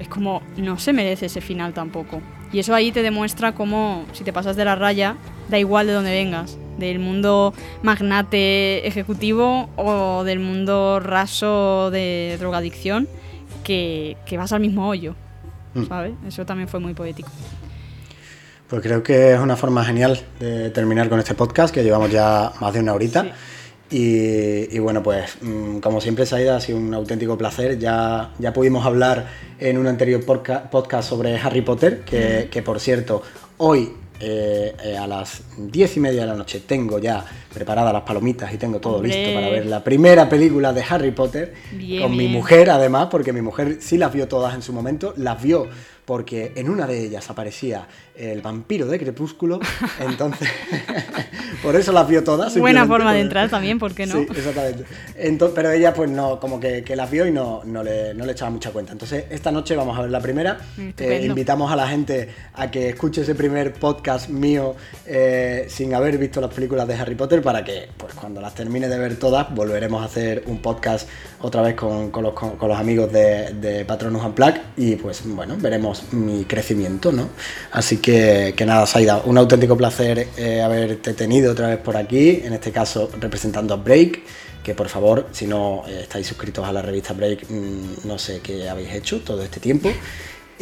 Es 0.00 0.08
como, 0.08 0.42
no 0.56 0.78
se 0.78 0.92
merece 0.92 1.26
ese 1.26 1.40
final 1.40 1.72
tampoco. 1.72 2.20
Y 2.52 2.58
eso 2.58 2.74
ahí 2.74 2.90
te 2.90 3.02
demuestra 3.02 3.52
cómo, 3.52 4.06
si 4.12 4.24
te 4.24 4.32
pasas 4.32 4.56
de 4.56 4.64
la 4.64 4.74
raya, 4.74 5.16
da 5.48 5.58
igual 5.58 5.86
de 5.86 5.92
dónde 5.92 6.10
vengas, 6.10 6.58
del 6.80 6.98
mundo 6.98 7.54
magnate 7.82 8.86
ejecutivo 8.88 9.70
o 9.76 10.24
del 10.24 10.40
mundo 10.40 10.98
raso 10.98 11.90
de 11.92 12.36
drogadicción, 12.40 13.06
que, 13.62 14.16
vas 14.36 14.52
al 14.52 14.60
mismo 14.60 14.88
hoyo, 14.88 15.14
mm. 15.74 15.86
¿sabes? 15.86 16.12
Eso 16.26 16.44
también 16.44 16.68
fue 16.68 16.80
muy 16.80 16.94
poético. 16.94 17.30
Pues 18.66 18.82
creo 18.82 19.02
que 19.02 19.34
es 19.34 19.40
una 19.40 19.56
forma 19.56 19.84
genial 19.84 20.20
de 20.38 20.70
terminar 20.70 21.08
con 21.08 21.18
este 21.18 21.34
podcast, 21.34 21.74
que 21.74 21.82
llevamos 21.82 22.10
ya 22.10 22.52
más 22.60 22.72
de 22.72 22.80
una 22.80 22.94
horita. 22.94 23.26
Y, 23.92 24.78
bueno, 24.78 25.02
pues 25.02 25.38
mm, 25.40 25.78
como 25.78 26.00
siempre, 26.00 26.24
Saida, 26.24 26.56
ha 26.56 26.60
sido 26.60 26.78
un 26.78 26.94
auténtico 26.94 27.36
placer. 27.36 27.78
Ya, 27.78 28.30
ya 28.38 28.52
pudimos 28.52 28.86
hablar 28.86 29.26
en 29.58 29.78
un 29.78 29.88
anterior 29.88 30.24
podcast 30.24 31.08
sobre 31.08 31.36
Harry 31.36 31.62
Potter, 31.62 32.02
que, 32.04 32.48
que 32.50 32.62
por 32.62 32.78
cierto, 32.78 33.22
hoy 33.56 33.92
eh, 34.20 34.76
eh, 34.84 34.96
a 34.98 35.06
las 35.06 35.42
diez 35.56 35.96
y 35.96 36.00
media 36.00 36.20
de 36.20 36.26
la 36.26 36.34
noche 36.34 36.60
tengo 36.66 36.98
ya 36.98 37.24
preparadas 37.52 37.90
las 37.92 38.02
palomitas 38.02 38.52
y 38.52 38.58
tengo 38.58 38.78
todo 38.78 39.02
listo 39.02 39.32
para 39.32 39.48
ver 39.48 39.64
la 39.64 39.82
primera 39.82 40.28
película 40.28 40.74
de 40.74 40.84
Harry 40.86 41.10
Potter 41.10 41.54
con 42.00 42.14
mi 42.14 42.28
mujer 42.28 42.68
además, 42.68 43.08
porque 43.10 43.32
mi 43.32 43.40
mujer 43.40 43.78
sí 43.80 43.96
las 43.96 44.12
vio 44.12 44.28
todas 44.28 44.54
en 44.54 44.60
su 44.60 44.74
momento, 44.74 45.14
las 45.16 45.42
vio 45.42 45.68
porque 46.04 46.52
en 46.56 46.68
una 46.68 46.86
de 46.86 47.06
ellas 47.06 47.30
aparecía 47.30 47.86
el 48.16 48.42
vampiro 48.42 48.86
de 48.86 48.98
Crepúsculo, 48.98 49.60
entonces 50.00 50.48
por 51.62 51.76
eso 51.76 51.92
las 51.92 52.08
vio 52.08 52.22
todas. 52.24 52.56
Buena 52.56 52.86
forma 52.86 53.12
de 53.12 53.20
entrar 53.20 53.48
también, 53.48 53.78
¿por 53.78 53.94
qué 53.94 54.06
no? 54.06 54.14
Sí, 54.14 54.26
exactamente. 54.30 54.84
Entonces, 55.16 55.54
pero 55.54 55.70
ella 55.70 55.94
pues 55.94 56.10
no, 56.10 56.38
como 56.40 56.60
que, 56.60 56.84
las 56.96 57.10
vio 57.10 57.26
y 57.26 57.30
no, 57.30 57.62
no, 57.64 57.82
le, 57.82 58.14
no, 58.14 58.26
le, 58.26 58.32
echaba 58.32 58.50
mucha 58.50 58.70
cuenta. 58.70 58.92
Entonces 58.92 59.24
esta 59.30 59.50
noche 59.50 59.76
vamos 59.76 59.96
a 59.98 60.02
ver 60.02 60.10
la 60.10 60.20
primera. 60.20 60.58
Eh, 60.98 61.24
invitamos 61.24 61.70
a 61.70 61.76
la 61.76 61.88
gente 61.88 62.28
a 62.54 62.70
que 62.70 62.90
escuche 62.90 63.22
ese 63.22 63.34
primer 63.34 63.72
podcast 63.74 64.28
mío 64.28 64.74
eh, 65.06 65.66
sin 65.68 65.94
haber 65.94 66.18
visto 66.18 66.40
las 66.40 66.52
películas 66.52 66.86
de 66.88 66.94
Harry 66.94 67.14
Potter 67.14 67.42
para 67.42 67.64
que 67.64 67.88
pues 67.96 68.14
cuando 68.14 68.40
las 68.40 68.54
termine 68.54 68.88
de 68.88 68.98
ver 68.98 69.16
todas 69.16 69.54
volveremos 69.54 70.02
a 70.02 70.06
hacer 70.06 70.44
un 70.46 70.58
podcast 70.58 71.08
otra 71.40 71.62
vez 71.62 71.74
con, 71.74 72.10
con, 72.10 72.22
los, 72.24 72.34
con, 72.34 72.68
los, 72.68 72.78
amigos 72.78 73.12
de, 73.12 73.54
de 73.54 73.84
Patronus 73.84 74.22
Unplugged 74.24 74.60
y 74.76 74.96
pues 74.96 75.22
bueno, 75.24 75.56
veremos 75.58 76.12
mi 76.12 76.44
crecimiento, 76.44 77.12
¿no? 77.12 77.28
Así 77.72 77.98
que, 78.00 78.54
que 78.56 78.66
nada, 78.66 78.86
Saida, 78.86 79.22
un 79.24 79.38
auténtico 79.38 79.76
placer 79.76 80.28
eh, 80.36 80.60
haberte 80.60 81.14
tenido 81.14 81.52
otra 81.52 81.68
vez 81.68 81.78
por 81.78 81.96
aquí, 81.96 82.40
en 82.44 82.52
este 82.52 82.72
caso 82.72 83.10
representando 83.20 83.74
a 83.74 83.76
Break, 83.76 84.20
que 84.62 84.74
por 84.74 84.88
favor, 84.88 85.28
si 85.32 85.46
no 85.46 85.84
eh, 85.88 86.00
estáis 86.02 86.26
suscritos 86.26 86.66
a 86.66 86.72
la 86.72 86.82
revista 86.82 87.12
Break, 87.12 87.48
mm, 87.48 88.06
no 88.06 88.18
sé 88.18 88.40
qué 88.40 88.68
habéis 88.68 88.92
hecho 88.94 89.20
todo 89.20 89.42
este 89.42 89.60
tiempo. 89.60 89.90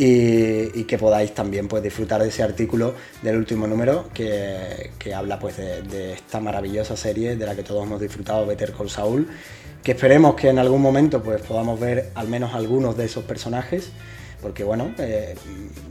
Y, 0.00 0.84
que 0.84 0.96
podáis 0.96 1.34
también 1.34 1.66
pues, 1.66 1.82
disfrutar 1.82 2.22
de 2.22 2.28
ese 2.28 2.44
artículo 2.44 2.94
del 3.20 3.36
último 3.36 3.66
número 3.66 4.08
que, 4.14 4.92
habla 5.12 5.40
pues, 5.40 5.56
de, 5.56 5.82
de, 5.82 6.12
esta 6.12 6.38
maravillosa 6.38 6.96
serie 6.96 7.34
de 7.34 7.44
la 7.44 7.56
que 7.56 7.64
todos 7.64 7.84
hemos 7.84 8.00
disfrutado, 8.00 8.46
Better 8.46 8.72
Call 8.72 8.90
Saul, 8.90 9.26
que 9.82 9.92
esperemos 9.92 10.36
que 10.36 10.50
en 10.50 10.60
algún 10.60 10.80
momento 10.80 11.20
pues, 11.20 11.42
podamos 11.42 11.80
ver 11.80 12.10
al 12.14 12.28
menos 12.28 12.54
algunos 12.54 12.96
de 12.96 13.06
esos 13.06 13.24
personajes 13.24 13.90
porque 14.40 14.62
bueno, 14.62 14.92
eh, 14.98 15.34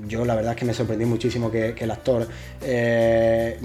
yo 0.08 0.24
la 0.26 0.36
verdad 0.36 0.54
es 0.54 0.60
que 0.60 0.66
me 0.66 0.74
sorprendí 0.74 1.06
muchísimo 1.06 1.52
que, 1.52 1.76
el 1.78 1.92
actor, 1.92 2.28
eh, 2.62 3.58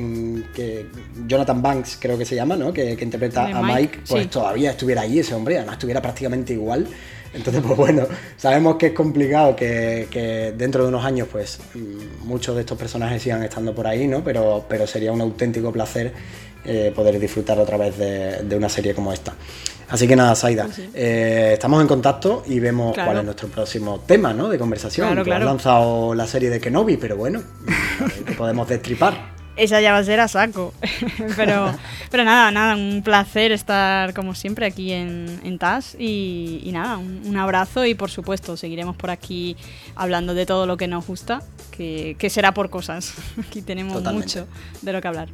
que 0.54 0.86
Jonathan 1.26 1.62
Banks 1.62 1.98
creo 2.00 2.18
que 2.18 2.24
se 2.24 2.34
llama, 2.34 2.56
¿no? 2.56 2.72
que, 2.72 2.92
interpreta 2.92 3.46
a 3.46 3.62
Mike, 3.62 4.00
pues 4.08 4.28
todavía 4.28 4.70
estuviera 4.70 5.02
ahí 5.02 5.20
ese 5.20 5.34
hombre, 5.34 5.56
además 5.58 5.74
estuviera 5.74 6.02
prácticamente 6.02 6.52
igual. 6.52 6.86
Entonces, 7.34 7.62
pues 7.66 7.76
bueno, 7.78 8.06
sabemos 8.36 8.76
que 8.76 8.86
es 8.86 8.92
complicado 8.92 9.56
que, 9.56 10.52
dentro 10.56 10.82
de 10.82 10.88
unos 10.88 11.04
años, 11.04 11.28
pues 11.30 11.60
mm, 11.74 12.26
muchos 12.26 12.54
de 12.54 12.60
estos 12.60 12.76
personajes 12.76 13.22
sigan 13.22 13.42
estando 13.42 13.74
por 13.74 13.86
ahí, 13.86 14.06
¿no? 14.06 14.22
Pero, 14.22 14.66
pero 14.68 14.86
sería 14.86 15.12
un 15.12 15.20
auténtico 15.20 15.72
placer 15.72 16.12
eh, 16.64 16.92
poder 16.94 17.18
disfrutar 17.18 17.58
otra 17.58 17.76
vez 17.76 17.96
de, 17.98 18.56
una 18.56 18.68
serie 18.68 18.94
como 18.94 19.12
esta. 19.12 19.34
Así 19.88 20.08
que 20.08 20.16
nada, 20.16 20.34
Saida, 20.34 20.68
eh, 20.94 21.50
estamos 21.52 21.80
en 21.82 21.86
contacto 21.86 22.42
y 22.46 22.60
vemos 22.60 22.94
cuál 22.94 23.18
es 23.18 23.24
nuestro 23.24 23.48
próximo 23.48 24.00
tema 24.06 24.32
¿no? 24.32 24.48
de 24.48 24.58
conversación. 24.58 25.08
Claro, 25.08 25.24
claro. 25.24 25.44
lanzado 25.44 26.14
la 26.14 26.26
serie 26.26 26.48
de 26.48 26.60
Kenobi, 26.60 26.96
pero 26.96 27.16
bueno, 27.16 27.42
que 28.26 28.32
podemos 28.32 28.68
destripar. 28.68 29.32
Esa 29.54 29.82
ya 29.82 29.92
va 29.92 29.98
a 29.98 30.04
ser 30.04 30.18
a 30.20 30.28
saco. 30.28 30.72
pero, 31.36 31.74
pero 32.10 32.24
nada, 32.24 32.50
nada, 32.50 32.74
un 32.74 33.02
placer 33.02 33.52
estar 33.52 34.14
como 34.14 34.34
siempre 34.34 34.64
aquí 34.64 34.92
en, 34.92 35.40
en 35.44 35.58
TAS 35.58 35.94
y, 35.98 36.70
nada, 36.72 36.96
un, 36.96 37.36
abrazo 37.36 37.84
y 37.84 37.94
por 37.94 38.10
supuesto 38.10 38.56
seguiremos 38.56 38.96
por 38.96 39.10
aquí 39.10 39.56
hablando 39.94 40.32
de 40.32 40.46
todo 40.46 40.66
lo 40.66 40.76
que 40.76 40.88
nos 40.88 41.06
gusta, 41.06 41.42
que, 41.70 42.16
será 42.30 42.54
por 42.54 42.70
cosas. 42.70 43.14
Aquí 43.46 43.62
tenemos 43.62 44.02
mucho 44.02 44.46
de 44.80 44.92
lo 44.92 45.00
que 45.00 45.08
hablar. 45.08 45.28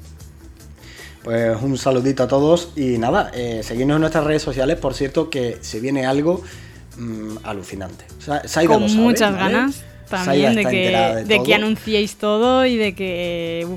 Pues 1.29 1.61
un 1.61 1.77
saludito 1.77 2.23
a 2.23 2.27
todos 2.27 2.71
y 2.75 2.97
nada, 2.97 3.31
eh, 3.35 3.61
seguidnos 3.63 3.97
en 3.97 4.01
nuestras 4.01 4.25
redes 4.25 4.41
sociales, 4.41 4.79
por 4.79 4.95
cierto 4.95 5.29
que 5.29 5.59
se 5.61 5.79
viene 5.79 6.07
algo 6.07 6.43
mm, 6.97 7.41
alucinante. 7.43 8.07
Con 8.67 8.91
muchas 8.97 9.37
ganas 9.37 9.85
también 10.09 10.55
de 10.55 10.65
que, 10.65 11.25
de, 11.27 11.43
que 11.43 11.55
anunciéis 11.55 12.17
todo 12.17 12.65
y 12.65 12.79
de 12.79 12.95
que, 12.95 13.69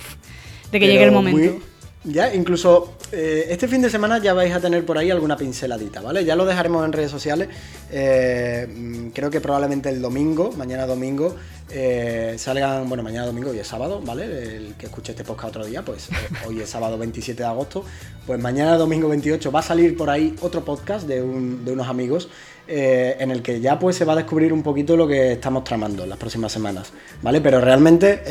de 0.71 0.79
que 0.79 0.87
llegue 0.87 1.03
el 1.03 1.11
momento. 1.11 1.61
ya, 2.05 2.33
incluso 2.33 2.93
eh, 3.11 3.47
este 3.49 3.67
fin 3.67 3.81
de 3.81 3.89
semana 3.89 4.19
ya 4.19 4.33
vais 4.33 4.53
a 4.53 4.59
tener 4.61 4.85
por 4.85 4.97
ahí 4.97 5.11
alguna 5.11 5.35
pinceladita, 5.35 6.01
¿vale? 6.01 6.23
Ya 6.23 6.35
lo 6.35 6.45
dejaremos 6.45 6.85
en 6.85 6.93
redes 6.93 7.11
sociales. 7.11 7.49
Eh, 7.91 8.67
mm, 8.73 9.09
creo 9.09 9.29
que 9.29 9.41
probablemente 9.41 9.89
el 9.89 10.01
domingo, 10.01 10.51
mañana 10.53 10.85
domingo, 10.85 11.35
eh, 11.69 12.35
salgan, 12.37 12.87
bueno, 12.87 13.03
mañana 13.03 13.25
domingo, 13.25 13.53
y 13.53 13.59
es 13.59 13.67
sábado, 13.67 14.01
¿vale? 14.01 14.55
El 14.57 14.75
que 14.75 14.85
escuche 14.85 15.11
este 15.11 15.25
podcast 15.25 15.49
otro 15.49 15.65
día, 15.65 15.83
pues 15.83 16.07
hoy 16.47 16.61
es 16.61 16.69
sábado 16.69 16.97
27 16.97 17.43
de 17.43 17.49
agosto, 17.49 17.83
pues 18.25 18.39
mañana 18.39 18.77
domingo 18.77 19.09
28 19.09 19.51
va 19.51 19.59
a 19.59 19.63
salir 19.63 19.97
por 19.97 20.09
ahí 20.09 20.33
otro 20.41 20.63
podcast 20.63 21.05
de, 21.05 21.21
unos 21.21 21.87
amigos 21.87 22.29
en 22.67 23.31
el 23.31 23.41
que 23.41 23.59
ya 23.59 23.77
pues 23.77 23.97
se 23.97 24.05
va 24.05 24.13
a 24.13 24.15
descubrir 24.15 24.53
un 24.53 24.63
poquito 24.63 24.95
lo 24.95 25.05
que 25.05 25.33
estamos 25.33 25.65
tramando 25.65 26.03
en 26.03 26.09
las 26.09 26.17
próximas 26.17 26.53
semanas, 26.53 26.93
¿vale? 27.21 27.41
Pero 27.41 27.59
realmente 27.59 28.21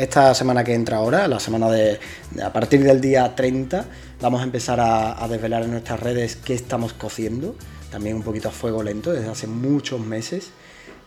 esta 0.00 0.32
semana 0.32 0.62
que 0.62 0.74
entra 0.74 0.98
ahora, 0.98 1.26
la 1.26 1.40
semana 1.40 1.68
de, 1.70 1.98
a 2.40 2.52
partir 2.52 2.84
del 2.84 3.00
día 3.00 3.34
30, 3.34 3.84
vamos 4.20 4.40
a 4.40 4.44
empezar 4.44 4.78
a, 4.80 5.26
desvelar 5.28 5.62
en 5.62 5.70
nuestras 5.70 6.00
redes 6.00 6.36
qué 6.36 6.54
estamos 6.54 6.92
cociendo 6.92 7.54
también 7.90 8.16
un 8.16 8.22
poquito 8.22 8.48
a 8.48 8.52
fuego 8.52 8.82
lento 8.82 9.12
desde 9.12 9.28
hace 9.28 9.46
muchos 9.48 9.98
meses, 10.00 10.50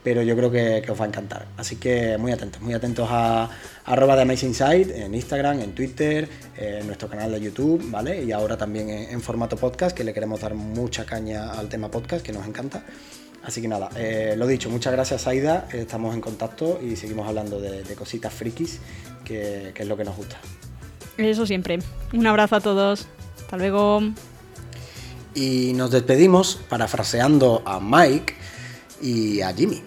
pero 0.04 0.22
yo 0.22 0.36
creo 0.36 0.52
que, 0.52 0.84
os 0.92 1.00
va 1.00 1.06
a 1.06 1.08
encantar. 1.08 1.48
Así 1.56 1.78
que 1.78 2.18
muy 2.18 2.34
atentos, 2.34 2.62
muy 2.62 2.74
atentos 2.74 3.08
a, 3.10 3.50
arroba 3.86 4.18
de 4.18 4.24
Amazing 4.24 4.54
Site 4.54 5.06
en 5.06 5.16
Instagram, 5.16 5.62
en 5.62 5.74
Twitter, 5.74 6.28
en 6.58 6.86
nuestro 6.86 7.08
canal 7.08 7.32
de 7.32 7.40
YouTube, 7.40 7.90
¿vale? 7.90 8.22
Y 8.24 8.34
ahora 8.34 8.58
también 8.58 8.90
en, 8.90 9.22
formato 9.22 9.56
podcast, 9.56 9.96
que 9.96 10.04
le 10.04 10.14
queremos 10.14 10.42
dar 10.42 10.56
mucha 10.56 11.06
caña 11.06 11.54
al 11.54 11.70
tema 11.70 11.90
podcast, 11.90 12.26
que 12.26 12.34
nos 12.34 12.46
encanta. 12.46 12.84
Así 13.44 13.62
que 13.62 13.68
nada, 13.68 13.90
eh, 13.96 14.36
lo 14.38 14.48
dicho, 14.48 14.70
muchas 14.70 14.94
gracias 14.94 15.28
Aida, 15.28 15.68
estamos 15.74 16.16
en 16.16 16.22
contacto 16.22 16.80
y 16.82 16.96
seguimos 16.96 17.28
hablando 17.28 17.60
de, 17.60 17.84
cositas 17.96 18.34
frikis, 18.34 18.80
que 19.24 19.74
es 19.76 19.88
lo 19.88 19.96
que 19.96 20.04
nos 20.04 20.16
gusta. 20.16 20.38
Eso 21.18 21.46
siempre. 21.46 21.80
Un 22.14 22.28
abrazo 22.28 22.56
a 22.56 22.62
todos. 22.62 23.08
Hasta 23.40 23.58
luego. 23.58 24.02
Y 25.36 25.74
nos 25.74 25.92
despedimos 25.92 26.60
parafraseando 26.70 27.64
a 27.66 27.80
Mike 27.80 28.36
y 29.02 29.42
a 29.42 29.54
Jimmy. 29.54 29.82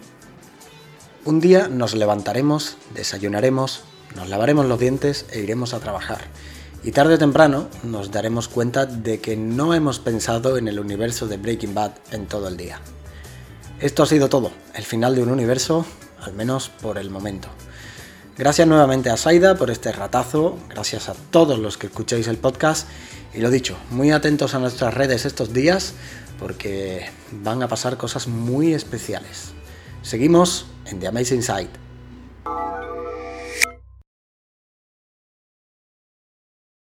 Un 1.25 1.41
día 1.41 1.69
nos 1.69 1.95
levantaremos, 1.95 2.77
desayunaremos, 2.95 3.83
nos 4.15 4.29
lavaremos 4.29 4.67
los 4.67 4.79
dientes 4.79 5.27
e 5.33 5.41
iremos 5.41 5.75
a 5.75 5.81
trabajar. 5.81 6.21
Y 6.85 6.93
tarde 6.93 7.15
o 7.15 7.19
temprano 7.19 7.69
nos 7.83 8.13
daremos 8.13 8.47
cuenta 8.47 8.87
de 8.87 9.21
que 9.21 9.37
no 9.37 9.75
hemos 9.75 9.99
pensado 9.99 10.57
en 10.57 10.69
el 10.69 10.79
universo 10.79 11.27
de 11.27 11.37
Breaking 11.37 11.75
Bad 11.75 11.93
en 12.13 12.27
todo 12.27 12.47
el 12.47 12.57
día. 12.57 12.81
Esto 13.81 14.05
ha 14.05 14.07
sido 14.07 14.29
todo, 14.29 14.53
el 14.75 14.85
final 14.85 15.17
de 15.17 15.23
un 15.23 15.31
universo, 15.31 15.85
al 16.21 16.33
menos 16.33 16.69
por 16.69 16.97
el 16.97 17.11
momento. 17.11 17.49
Gracias 18.39 18.69
nuevamente 18.69 19.09
a 19.09 19.17
Saida 19.17 19.55
por 19.55 19.71
este 19.71 19.93
ratazo, 19.93 20.59
gracias 20.69 21.09
a 21.09 21.15
todos 21.15 21.59
los 21.59 21.79
que 21.79 21.87
escucháis 21.87 22.29
el 22.29 22.37
podcast 22.37 22.87
y 23.33 23.41
lo 23.41 23.51
dicho, 23.51 23.79
muy 23.91 24.11
atentos 24.11 24.55
a 24.55 24.59
nuestras 24.59 24.93
redes 24.93 25.25
estos 25.25 25.55
días 25.55 25.95
porque 26.39 27.07
van 27.33 27.63
a 27.63 27.69
pasar 27.69 27.97
cosas 27.97 28.29
muy 28.29 28.75
especiales. 28.75 29.53
Seguimos 30.03 30.67
en 30.85 31.01
The 31.01 31.07
Amazing 31.07 31.43
Side. 31.43 31.71